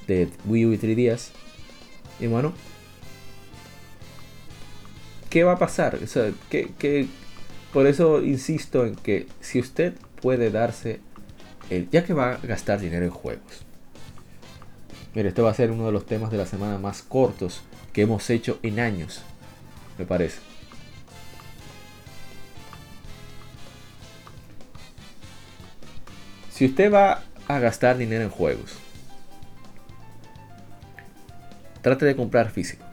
de 0.07 0.29
Wii 0.45 0.65
U 0.65 0.73
y 0.73 0.77
3DS. 0.77 1.29
Y 2.19 2.27
bueno, 2.27 2.53
¿qué 5.29 5.43
va 5.43 5.53
a 5.53 5.59
pasar? 5.59 5.99
O 6.03 6.07
sea, 6.07 6.31
que, 6.49 7.07
por 7.71 7.87
eso 7.87 8.23
insisto 8.23 8.85
en 8.85 8.95
que 8.95 9.27
si 9.41 9.59
usted 9.59 9.93
puede 10.21 10.49
darse, 10.49 11.01
el, 11.69 11.89
ya 11.89 12.03
que 12.03 12.13
va 12.13 12.33
a 12.33 12.37
gastar 12.37 12.79
dinero 12.79 13.05
en 13.05 13.11
juegos, 13.11 13.63
Mire, 15.15 15.29
este 15.29 15.41
va 15.41 15.51
a 15.51 15.53
ser 15.53 15.69
uno 15.69 15.85
de 15.85 15.91
los 15.91 16.05
temas 16.05 16.31
de 16.31 16.37
la 16.37 16.45
semana 16.45 16.79
más 16.79 17.03
cortos 17.03 17.61
que 17.91 18.01
hemos 18.01 18.29
hecho 18.29 18.59
en 18.63 18.79
años, 18.79 19.21
me 19.97 20.05
parece. 20.05 20.39
Si 26.51 26.65
usted 26.65 26.91
va 26.91 27.23
a 27.47 27.59
gastar 27.59 27.97
dinero 27.97 28.23
en 28.23 28.29
juegos, 28.29 28.73
trate 31.81 32.05
de 32.05 32.15
comprar 32.15 32.49
físico. 32.49 32.83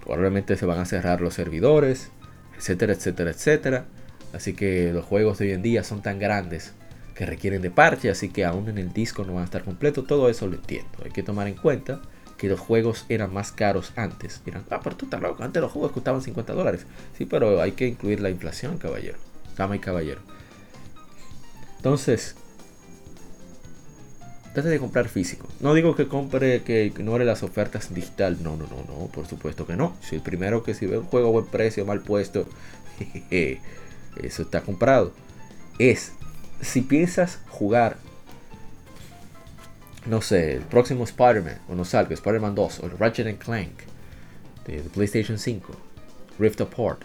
Probablemente 0.00 0.56
se 0.56 0.66
van 0.66 0.78
a 0.78 0.84
cerrar 0.84 1.20
los 1.20 1.34
servidores, 1.34 2.10
etcétera, 2.56 2.92
etcétera, 2.92 3.30
etcétera. 3.30 3.84
Así 4.32 4.54
que 4.54 4.92
los 4.92 5.04
juegos 5.04 5.38
de 5.38 5.46
hoy 5.46 5.52
en 5.52 5.62
día 5.62 5.82
son 5.82 6.02
tan 6.02 6.18
grandes 6.18 6.74
que 7.14 7.26
requieren 7.26 7.62
de 7.62 7.70
parche, 7.70 8.10
así 8.10 8.28
que 8.28 8.44
aún 8.44 8.68
en 8.68 8.78
el 8.78 8.92
disco 8.92 9.24
no 9.24 9.34
van 9.34 9.42
a 9.42 9.44
estar 9.44 9.62
completo. 9.62 10.04
Todo 10.04 10.28
eso 10.28 10.46
lo 10.46 10.54
entiendo. 10.54 10.90
Hay 11.04 11.10
que 11.10 11.22
tomar 11.22 11.46
en 11.46 11.54
cuenta 11.54 12.00
que 12.36 12.48
los 12.48 12.58
juegos 12.58 13.06
eran 13.08 13.32
más 13.32 13.52
caros 13.52 13.92
antes. 13.96 14.42
Dirán, 14.44 14.64
ah, 14.70 14.80
pero 14.82 14.96
tú 14.96 15.06
estás 15.06 15.22
loco, 15.22 15.42
antes 15.42 15.62
los 15.62 15.70
juegos 15.70 15.92
costaban 15.92 16.20
50 16.20 16.52
dólares. 16.52 16.86
Sí, 17.16 17.24
pero 17.24 17.60
hay 17.60 17.72
que 17.72 17.86
incluir 17.86 18.20
la 18.20 18.30
inflación, 18.30 18.78
caballero. 18.78 19.16
Dama 19.56 19.76
y 19.76 19.78
caballero. 19.78 20.20
Entonces, 21.76 22.34
trate 24.52 24.68
de 24.68 24.80
comprar 24.80 25.08
físico. 25.08 25.46
No 25.60 25.74
digo 25.74 25.94
que 25.94 26.08
compre, 26.08 26.62
que 26.62 26.84
ignore 26.84 27.24
las 27.24 27.44
ofertas 27.44 27.94
digital. 27.94 28.38
No, 28.42 28.56
no, 28.56 28.66
no, 28.66 28.84
no, 28.88 29.06
por 29.06 29.26
supuesto 29.28 29.66
que 29.66 29.76
no. 29.76 29.96
Si 30.00 30.16
el 30.16 30.22
primero 30.22 30.64
que 30.64 30.74
si 30.74 30.86
ve 30.86 30.98
un 30.98 31.06
juego 31.06 31.28
a 31.28 31.30
buen 31.30 31.46
precio, 31.46 31.86
mal 31.86 32.00
puesto, 32.00 32.48
eso 33.30 34.42
está 34.42 34.62
comprado. 34.62 35.12
Es 35.78 36.12
si 36.64 36.80
piensas 36.80 37.38
jugar, 37.48 37.96
no 40.06 40.20
sé, 40.20 40.56
el 40.56 40.62
próximo 40.62 41.04
Spider-Man, 41.04 41.58
o 41.68 41.74
no 41.74 41.84
salga, 41.84 42.14
Spider-Man 42.14 42.54
2, 42.54 42.80
o 42.80 42.86
el 42.86 42.98
Ratchet 42.98 43.38
Clank 43.38 43.72
de, 44.66 44.80
PlayStation 44.94 45.38
5, 45.38 45.72
Rift 46.38 46.60
Apart, 46.60 47.02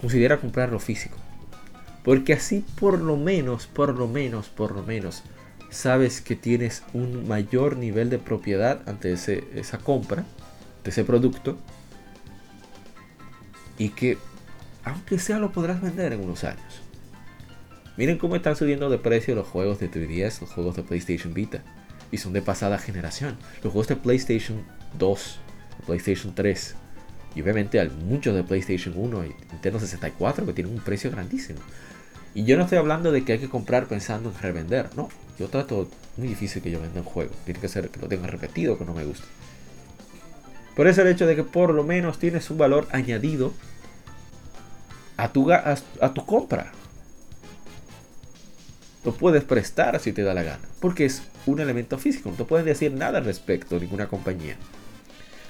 considera 0.00 0.40
comprarlo 0.40 0.78
físico. 0.78 1.16
Porque 2.04 2.32
así 2.32 2.64
por 2.78 3.00
lo 3.00 3.16
menos, 3.16 3.66
por 3.66 3.94
lo 3.94 4.08
menos, 4.08 4.48
por 4.48 4.74
lo 4.74 4.82
menos, 4.82 5.22
sabes 5.70 6.20
que 6.20 6.34
tienes 6.34 6.82
un 6.92 7.28
mayor 7.28 7.76
nivel 7.76 8.10
de 8.10 8.18
propiedad 8.18 8.82
ante 8.88 9.12
esa 9.12 9.78
compra, 9.78 10.24
de 10.82 10.90
ese 10.90 11.04
producto, 11.04 11.58
y 13.78 13.90
que, 13.90 14.18
aunque 14.84 15.18
sea, 15.18 15.38
lo 15.38 15.52
podrás 15.52 15.80
vender 15.80 16.12
en 16.12 16.20
unos 16.20 16.44
años. 16.44 16.69
Miren 18.00 18.16
cómo 18.16 18.34
están 18.34 18.56
subiendo 18.56 18.88
de 18.88 18.96
precio 18.96 19.34
los 19.34 19.46
juegos 19.46 19.78
de 19.78 19.90
3DS, 19.90 20.40
los 20.40 20.50
juegos 20.50 20.74
de 20.74 20.82
PlayStation 20.82 21.34
Vita. 21.34 21.60
Y 22.10 22.16
son 22.16 22.32
de 22.32 22.40
pasada 22.40 22.78
generación. 22.78 23.36
Los 23.62 23.74
juegos 23.74 23.88
de 23.88 23.96
PlayStation 23.96 24.64
2, 24.98 25.38
PlayStation 25.84 26.34
3. 26.34 26.76
Y 27.34 27.42
obviamente 27.42 27.78
hay 27.78 27.90
muchos 27.90 28.34
de 28.34 28.42
PlayStation 28.42 28.94
1 28.96 29.26
y 29.26 29.34
Nintendo 29.52 29.78
64 29.78 30.46
que 30.46 30.54
tienen 30.54 30.72
un 30.72 30.80
precio 30.80 31.10
grandísimo. 31.10 31.58
Y 32.34 32.44
yo 32.44 32.56
no 32.56 32.62
estoy 32.62 32.78
hablando 32.78 33.12
de 33.12 33.22
que 33.22 33.34
hay 33.34 33.38
que 33.38 33.50
comprar 33.50 33.84
pensando 33.84 34.30
en 34.30 34.38
revender. 34.40 34.88
No, 34.96 35.10
yo 35.38 35.48
trato 35.48 35.86
muy 36.16 36.28
difícil 36.28 36.62
que 36.62 36.70
yo 36.70 36.80
venda 36.80 37.00
un 37.00 37.06
juego. 37.06 37.32
Tiene 37.44 37.60
que 37.60 37.68
ser 37.68 37.90
que 37.90 38.00
lo 38.00 38.08
tenga 38.08 38.28
repetido, 38.28 38.78
que 38.78 38.86
no 38.86 38.94
me 38.94 39.04
guste. 39.04 39.26
Por 40.74 40.86
eso 40.86 41.02
el 41.02 41.08
hecho 41.08 41.26
de 41.26 41.36
que 41.36 41.44
por 41.44 41.74
lo 41.74 41.84
menos 41.84 42.18
tienes 42.18 42.48
un 42.48 42.56
valor 42.56 42.88
añadido 42.92 43.52
a 45.18 45.30
tu, 45.32 45.52
a 45.52 46.14
tu 46.14 46.24
compra 46.24 46.72
lo 49.04 49.12
puedes 49.12 49.44
prestar 49.44 49.98
si 50.00 50.12
te 50.12 50.22
da 50.22 50.34
la 50.34 50.42
gana, 50.42 50.68
porque 50.80 51.06
es 51.06 51.22
un 51.46 51.60
elemento 51.60 51.98
físico, 51.98 52.30
no 52.30 52.36
te 52.36 52.44
pueden 52.44 52.66
decir 52.66 52.92
nada 52.92 53.18
al 53.18 53.24
respecto 53.24 53.78
ninguna 53.78 54.08
compañía. 54.08 54.56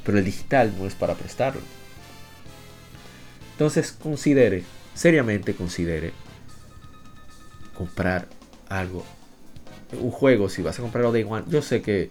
pero 0.04 0.18
el 0.18 0.24
digital 0.24 0.72
no 0.78 0.86
es 0.86 0.94
para 0.94 1.14
prestarlo. 1.14 1.60
Entonces 3.52 3.92
considere, 3.92 4.64
seriamente 4.94 5.54
considere 5.54 6.12
comprar 7.76 8.26
algo, 8.68 9.04
un 9.92 10.10
juego, 10.10 10.48
si 10.48 10.62
vas 10.62 10.78
a 10.78 10.82
comprarlo 10.82 11.12
Day 11.12 11.26
One, 11.28 11.44
yo 11.48 11.60
sé 11.60 11.82
que 11.82 12.02
eh, 12.02 12.10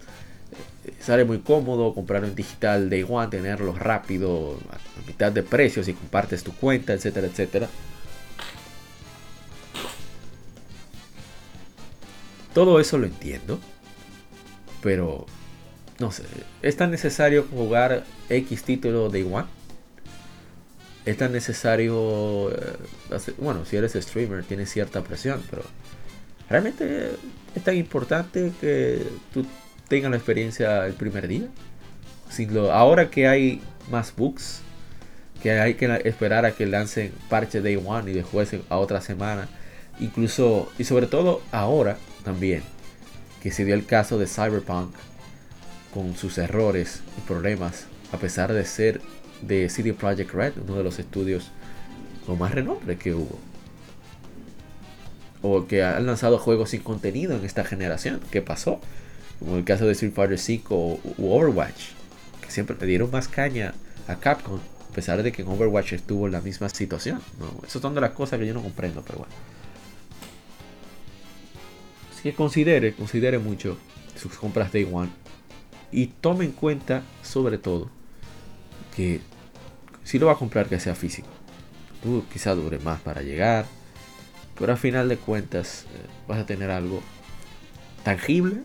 sale 1.00 1.26
muy 1.26 1.40
cómodo 1.40 1.94
comprarlo 1.94 2.28
en 2.28 2.36
digital 2.36 2.90
Day 2.90 3.06
One, 3.08 3.30
tenerlo 3.30 3.74
rápido, 3.74 4.60
a 4.72 5.08
mitad 5.08 5.32
de 5.32 5.44
precio, 5.44 5.84
si 5.84 5.94
compartes 5.94 6.44
tu 6.44 6.54
cuenta, 6.54 6.94
etcétera, 6.94 7.28
etcétera. 7.28 7.68
Todo 12.54 12.80
eso 12.80 12.98
lo 12.98 13.06
entiendo, 13.06 13.60
pero 14.82 15.26
no 16.00 16.12
sé, 16.12 16.24
¿es 16.62 16.78
tan 16.78 16.92
necesario 16.92 17.46
jugar 17.50 18.06
X 18.30 18.64
título 18.64 19.10
Day 19.10 19.24
One? 19.24 19.48
¿Es 21.06 21.18
tan 21.18 21.32
necesario, 21.32 22.52
eh, 22.52 22.78
bueno, 23.38 23.66
si 23.66 23.78
eres 23.78 23.94
streamer 23.94 24.44
tienes 24.44 24.70
cierta 24.72 25.04
presión, 25.04 25.44
pero 25.50 25.64
realmente 26.50 27.12
es 27.56 27.64
tan 27.64 27.76
importante 27.76 28.52
que 28.60 29.04
tú 29.34 29.46
tengas 29.88 30.12
la 30.12 30.18
experiencia 30.18 30.86
el 30.86 30.94
primer 30.94 31.28
día? 31.28 31.48
ahora 32.72 33.10
que 33.10 33.28
hay 33.28 33.62
más 33.90 34.16
bugs, 34.16 34.62
que 35.42 35.52
hay 35.52 35.74
que 35.76 36.02
esperar 36.06 36.46
a 36.46 36.52
que 36.52 36.66
lancen 36.66 37.12
parche 37.30 37.62
Day 37.62 37.82
One 37.84 38.12
y 38.12 38.14
después 38.14 38.56
a 38.70 38.78
otra 38.78 39.02
semana, 39.02 39.48
incluso 40.00 40.72
y 40.78 40.84
sobre 40.84 41.08
todo 41.08 41.42
ahora 41.52 41.98
también, 42.24 42.64
que 43.42 43.52
se 43.52 43.66
dio 43.66 43.76
el 43.76 43.86
caso 43.86 44.18
de 44.18 44.28
Cyberpunk 44.28 44.94
con 45.94 46.16
sus 46.16 46.38
errores 46.38 47.02
y 47.18 47.22
problemas, 47.22 47.86
a 48.12 48.18
pesar 48.18 48.54
de 48.54 48.66
ser 48.66 49.02
de 49.42 49.70
City 49.70 49.92
Project 49.92 50.32
Red, 50.34 50.54
uno 50.64 50.76
de 50.76 50.84
los 50.84 51.00
estudios 51.00 51.52
con 52.26 52.38
más 52.38 52.52
renombre 52.52 52.98
que 52.98 53.14
hubo. 53.14 53.40
O 55.42 55.68
que 55.68 55.84
han 55.84 56.06
lanzado 56.06 56.38
juegos 56.38 56.72
sin 56.72 56.82
contenido 56.82 57.36
en 57.36 57.46
esta 57.46 57.64
generación. 57.64 58.20
¿Qué 58.30 58.42
pasó? 58.42 58.82
Como 59.40 59.56
el 59.56 59.64
caso 59.64 59.86
de 59.86 59.94
Street 59.94 60.14
Fighter 60.14 60.38
5 60.38 60.76
o 60.76 61.00
Overwatch, 61.18 61.92
que 62.42 62.52
siempre 62.52 62.76
le 62.80 62.88
dieron 62.88 63.10
más 63.10 63.30
caña 63.30 63.74
a 64.08 64.16
Capcom, 64.16 64.60
a 64.90 64.94
pesar 64.94 65.24
de 65.24 65.32
que 65.32 65.44
en 65.44 65.48
Overwatch 65.48 65.94
estuvo 65.94 66.26
en 66.26 66.34
la 66.34 66.42
misma 66.42 66.68
situación. 66.68 67.22
¿no? 67.40 67.68
Son 67.68 67.96
de 67.96 68.02
las 68.02 68.12
cosas 68.12 68.38
que 68.38 68.46
yo 68.46 68.54
no 68.54 68.62
comprendo, 68.62 69.02
pero 69.02 69.20
bueno. 69.20 69.34
Que 72.22 72.34
considere, 72.34 72.94
considere 72.94 73.40
mucho 73.40 73.78
sus 74.16 74.34
compras 74.34 74.72
Day 74.72 74.88
One. 74.92 75.10
Y 75.92 76.08
tome 76.08 76.46
en 76.46 76.52
cuenta, 76.52 77.04
sobre 77.24 77.58
todo, 77.58 77.90
que 78.96 79.22
si 80.04 80.20
lo 80.20 80.28
va 80.28 80.34
a 80.34 80.38
comprar 80.38 80.68
que 80.68 80.80
sea 80.80 80.96
físico. 80.96 81.30
Tú 82.04 82.24
quizá 82.32 82.56
dure 82.56 82.80
más 82.80 83.00
para 83.02 83.22
llegar, 83.22 83.66
pero 84.58 84.74
al 84.74 84.78
final 84.78 85.10
de 85.10 85.18
cuentas 85.18 85.86
eh, 85.94 86.08
vas 86.28 86.40
a 86.40 86.46
tener 86.46 86.70
algo 86.70 87.02
tangible 88.04 88.62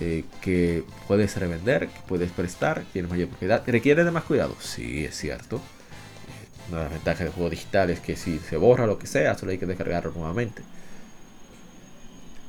eh, 0.00 0.24
que 0.40 0.84
puedes 1.06 1.36
revender, 1.36 1.88
que 1.88 2.00
puedes 2.08 2.30
prestar, 2.32 2.84
tiene 2.92 3.08
mayor 3.08 3.28
propiedad. 3.28 3.62
¿Requiere 3.66 4.04
de 4.04 4.10
más 4.10 4.24
cuidado? 4.24 4.56
Sí, 4.60 5.04
es 5.04 5.16
cierto. 5.16 5.56
Eh, 5.56 6.70
una 6.70 6.78
de 6.78 6.84
las 6.84 6.92
ventajas 6.92 7.20
del 7.20 7.32
juego 7.32 7.50
digital 7.50 7.90
es 7.90 8.00
que 8.00 8.16
si 8.16 8.38
se 8.38 8.56
borra 8.56 8.86
lo 8.86 8.98
que 8.98 9.06
sea, 9.06 9.38
solo 9.38 9.52
hay 9.52 9.58
que 9.58 9.66
descargarlo 9.66 10.12
nuevamente. 10.12 10.62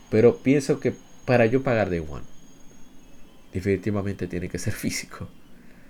Pero 0.09 0.37
pienso 0.37 0.79
que 0.79 0.93
para 1.25 1.45
yo 1.45 1.63
pagar 1.63 1.89
de 1.89 1.99
One, 1.99 2.23
definitivamente 3.53 4.27
tiene 4.27 4.49
que 4.49 4.59
ser 4.59 4.73
físico. 4.85 5.27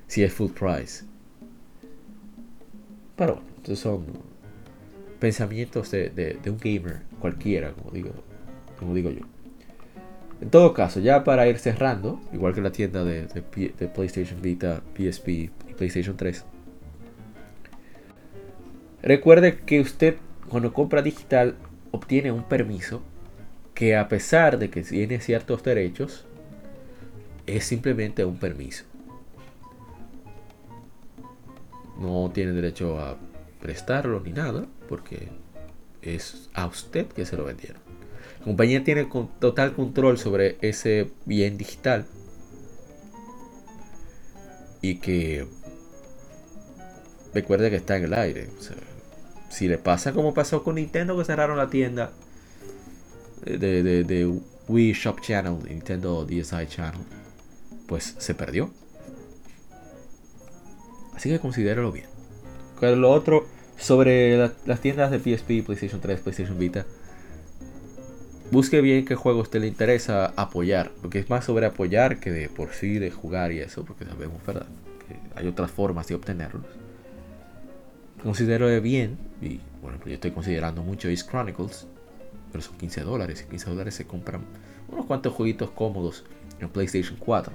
Si 0.08 0.24
es 0.24 0.34
full 0.34 0.52
price. 0.52 1.04
Pero 3.16 3.36
bueno, 3.36 3.48
estos 3.58 3.80
son 3.80 4.06
pensamientos 5.20 5.90
de, 5.92 6.40
un 6.46 6.58
gamer 6.58 7.02
cualquiera, 7.20 7.72
como 7.72 7.92
digo, 7.92 8.12
como 8.78 8.94
digo 8.94 9.10
yo. 9.10 9.22
En 10.42 10.50
todo 10.50 10.74
caso, 10.74 11.00
ya 11.00 11.24
para 11.24 11.48
ir 11.48 11.58
cerrando, 11.58 12.22
igual 12.34 12.54
que 12.54 12.62
la 12.62 12.72
tienda 12.72 13.04
de, 13.04 13.26
de, 13.26 13.88
PlayStation 13.88 14.42
Vita, 14.42 14.84
PSP 14.94 15.28
y 15.30 15.50
PlayStation 15.78 16.18
3, 16.18 16.46
recuerde 19.02 19.60
que 19.60 19.80
usted 19.80 20.18
cuando 20.50 20.74
compra 20.74 21.02
digital 21.02 21.56
obtiene 21.92 22.32
un 22.32 22.44
permiso 22.44 23.02
que 23.76 23.98
a 23.98 24.08
pesar 24.08 24.58
de 24.58 24.70
que 24.70 24.82
tiene 24.82 25.20
ciertos 25.20 25.62
derechos, 25.62 26.26
es 27.46 27.66
simplemente 27.66 28.24
un 28.24 28.38
permiso. 28.38 28.86
No 32.00 32.32
tiene 32.34 32.54
derecho 32.54 33.00
a 33.00 33.18
prestarlo 33.62 34.22
ni 34.22 34.32
nada, 34.32 34.66
porque 34.88 35.28
es 36.02 36.50
a 36.54 36.66
usted 36.66 37.08
que 37.08 37.26
se 37.26 37.36
lo 37.36 37.44
vendieron. 37.44 37.82
La 38.40 38.46
compañía 38.46 38.84
tiene 38.84 39.08
total 39.40 39.74
control 39.74 40.18
sobre 40.18 40.58
ese 40.62 41.12
bien 41.26 41.58
digital 41.58 42.06
y 44.82 44.96
que 45.00 45.48
recuerde 47.34 47.70
que 47.70 47.76
está 47.76 47.98
en 47.98 48.06
el 48.06 48.14
aire. 48.14 48.50
si 49.50 49.68
le 49.68 49.78
pasa 49.78 50.14
como 50.14 50.34
pasó 50.34 50.64
con 50.64 50.76
Nintendo 50.76 51.18
que 51.18 51.26
cerraron 51.26 51.58
la 51.58 51.70
tienda 51.70 52.12
de, 53.44 54.04
de, 54.04 54.40
Wii 54.68 54.94
Shop 54.94 55.22
Channel, 55.22 55.58
Nintendo 55.70 56.26
DSi 56.26 56.68
Channel, 56.68 57.02
pues 57.88 58.16
se 58.18 58.34
perdió. 58.34 58.72
Así 61.16 61.30
que 61.30 61.40
considéralo 61.40 61.92
bien. 61.92 62.08
Lo 62.82 63.12
otro 63.12 63.48
sobre 63.78 64.38
las 64.66 64.82
tiendas 64.82 65.12
de 65.12 65.20
PSP, 65.20 65.66
PlayStation 65.66 66.02
3, 66.02 66.20
PlayStation 66.20 66.58
Vita. 66.58 66.86
Busque 68.52 68.82
bien 68.82 69.06
qué 69.06 69.16
juegos 69.16 69.50
te 69.50 69.60
le 69.60 69.68
interesa 69.68 70.34
apoyar. 70.36 70.92
Porque 71.02 71.20
es 71.20 71.30
más 71.30 71.46
sobre 71.46 71.66
apoyar 71.66 72.20
que 72.20 72.32
de 72.32 72.50
por 72.50 72.74
sí 72.74 73.00
de 73.00 73.12
jugar 73.12 73.52
y 73.52 73.60
eso. 73.60 73.86
Porque 73.86 74.06
sabemos, 74.06 74.46
¿verdad? 74.46 74.68
Que 75.08 75.18
hay 75.40 75.48
otras 75.48 75.72
formas 75.72 76.08
de 76.08 76.16
obtenerlos. 76.16 76.66
Considero 78.22 78.82
bien. 78.82 79.18
Y 79.42 79.60
bueno, 79.82 80.00
yo 80.06 80.14
estoy 80.14 80.32
considerando 80.32 80.84
mucho 80.84 81.10
East 81.10 81.30
Chronicles 81.30 81.88
pero 82.56 82.64
son 82.64 82.78
15 82.78 83.02
dólares. 83.02 83.44
Y 83.46 83.50
15 83.50 83.70
dólares 83.70 83.96
se 83.96 84.08
compran 84.08 84.46
unos 84.88 85.06
cuantos 85.08 85.34
jueguitos 85.34 85.72
cómodos 85.72 86.24
en 86.62 86.70
PlayStation 86.70 87.18
4. 87.20 87.52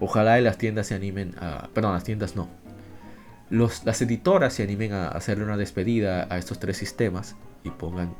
Ojalá 0.00 0.38
y 0.38 0.42
las 0.42 0.58
tiendas 0.58 0.88
se 0.88 0.94
animen 0.94 1.34
a. 1.40 1.70
Perdón, 1.72 1.94
las 1.94 2.04
tiendas 2.04 2.36
no. 2.36 2.46
Los, 3.48 3.86
las 3.86 4.02
editoras 4.02 4.52
se 4.52 4.64
animen 4.64 4.92
a 4.92 5.08
hacerle 5.08 5.44
una 5.44 5.56
despedida 5.56 6.26
a 6.28 6.36
estos 6.36 6.58
tres 6.58 6.76
sistemas 6.76 7.36
y 7.64 7.70
pongan 7.70 8.14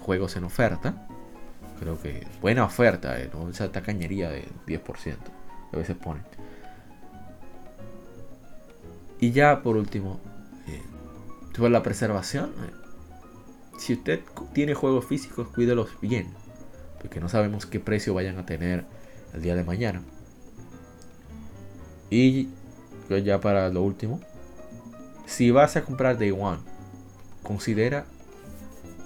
juegos 0.00 0.34
en 0.34 0.42
oferta. 0.42 1.06
Creo 1.78 2.02
que 2.02 2.26
buena 2.40 2.64
oferta, 2.64 3.20
eh, 3.20 3.30
no 3.32 3.48
esa 3.48 3.70
tacañería 3.70 4.30
de 4.30 4.48
10% 4.66 5.16
a 5.72 5.76
veces 5.76 5.96
ponen. 5.96 6.24
Y 9.20 9.30
ya 9.30 9.62
por 9.62 9.76
último, 9.76 10.18
eh, 10.66 10.82
sobre 11.54 11.70
la 11.70 11.84
preservación. 11.84 12.50
Eh, 12.66 12.79
si 13.80 13.94
usted 13.94 14.20
tiene 14.52 14.74
juegos 14.74 15.06
físicos, 15.06 15.48
cuídelos 15.48 15.88
bien, 16.02 16.28
porque 17.00 17.18
no 17.18 17.30
sabemos 17.30 17.64
qué 17.64 17.80
precio 17.80 18.12
vayan 18.12 18.38
a 18.38 18.44
tener 18.44 18.84
el 19.32 19.40
día 19.40 19.54
de 19.54 19.64
mañana. 19.64 20.02
Y 22.10 22.50
ya 23.08 23.40
para 23.40 23.70
lo 23.70 23.82
último, 23.82 24.20
si 25.24 25.50
vas 25.50 25.76
a 25.76 25.82
comprar 25.82 26.18
Day 26.18 26.30
One, 26.30 26.58
considera 27.42 28.04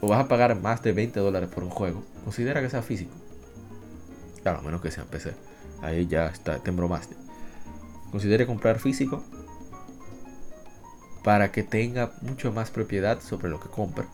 o 0.00 0.08
vas 0.08 0.24
a 0.24 0.26
pagar 0.26 0.60
más 0.60 0.82
de 0.82 0.92
20 0.92 1.20
dólares 1.20 1.50
por 1.54 1.62
un 1.62 1.70
juego, 1.70 2.02
considera 2.24 2.60
que 2.60 2.68
sea 2.68 2.82
físico. 2.82 3.12
Claro, 4.42 4.58
a 4.58 4.62
menos 4.62 4.80
que 4.80 4.90
sea 4.90 5.04
PC. 5.04 5.34
Ahí 5.82 6.08
ya 6.08 6.26
está, 6.26 6.58
te 6.58 6.72
más. 6.72 7.08
Considere 8.10 8.44
comprar 8.44 8.80
físico 8.80 9.22
para 11.22 11.52
que 11.52 11.62
tenga 11.62 12.12
mucho 12.22 12.52
más 12.52 12.72
propiedad 12.72 13.20
sobre 13.20 13.48
lo 13.48 13.60
que 13.60 13.68
compra 13.68 14.08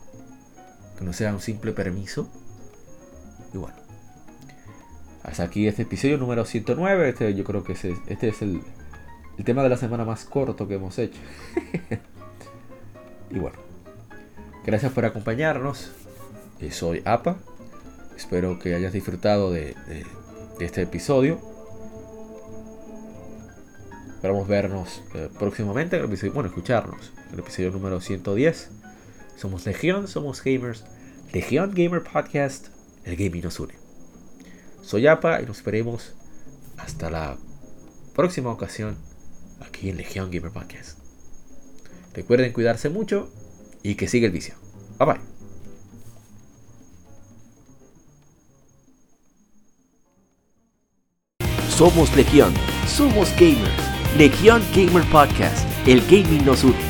no 1.00 1.12
sea 1.12 1.32
un 1.32 1.40
simple 1.40 1.72
permiso. 1.72 2.28
Y 3.52 3.58
bueno, 3.58 3.76
hasta 5.22 5.44
aquí 5.44 5.66
este 5.66 5.82
episodio 5.82 6.18
número 6.18 6.44
109. 6.44 7.08
Este, 7.08 7.34
yo 7.34 7.44
creo 7.44 7.64
que 7.64 7.72
este 7.72 8.28
es 8.28 8.42
el, 8.42 8.62
el 9.38 9.44
tema 9.44 9.62
de 9.62 9.70
la 9.70 9.76
semana 9.76 10.04
más 10.04 10.24
corto 10.24 10.68
que 10.68 10.74
hemos 10.74 10.98
hecho. 10.98 11.18
y 13.30 13.38
bueno, 13.38 13.58
gracias 14.64 14.92
por 14.92 15.04
acompañarnos. 15.04 15.92
Eh, 16.60 16.70
soy 16.70 17.00
APA. 17.06 17.36
Espero 18.16 18.58
que 18.58 18.74
hayas 18.74 18.92
disfrutado 18.92 19.50
de, 19.50 19.74
este 20.60 20.82
episodio. 20.82 21.40
Esperamos 24.14 24.46
vernos 24.46 25.02
eh, 25.14 25.30
próximamente 25.38 25.98
bueno, 26.02 26.48
escucharnos 26.50 27.12
en 27.28 27.34
el 27.34 27.40
episodio 27.40 27.70
número 27.70 28.02
110. 28.02 28.79
Somos 29.40 29.64
Legión, 29.64 30.06
somos 30.06 30.44
gamers. 30.44 30.84
Legión 31.32 31.72
Gamer 31.74 32.02
Podcast, 32.02 32.66
el 33.04 33.16
gaming 33.16 33.42
nos 33.42 33.58
une. 33.58 33.72
Soy 34.82 35.06
APA 35.06 35.40
y 35.40 35.46
nos 35.46 35.64
veremos 35.64 36.12
hasta 36.76 37.08
la 37.08 37.38
próxima 38.14 38.50
ocasión 38.50 38.98
aquí 39.60 39.88
en 39.88 39.96
Legion 39.96 40.30
Gamer 40.30 40.50
Podcast. 40.50 40.98
Recuerden 42.12 42.52
cuidarse 42.52 42.90
mucho 42.90 43.32
y 43.82 43.94
que 43.94 44.08
siga 44.08 44.26
el 44.26 44.32
vicio. 44.32 44.56
Bye 44.98 45.06
bye. 45.06 45.20
Somos 51.70 52.14
Legión, 52.14 52.52
somos 52.86 53.32
gamers. 53.36 53.72
Legión 54.18 54.62
Gamer 54.74 55.04
Podcast, 55.10 55.66
el 55.86 56.02
gaming 56.10 56.44
nos 56.44 56.62
une. 56.62 56.89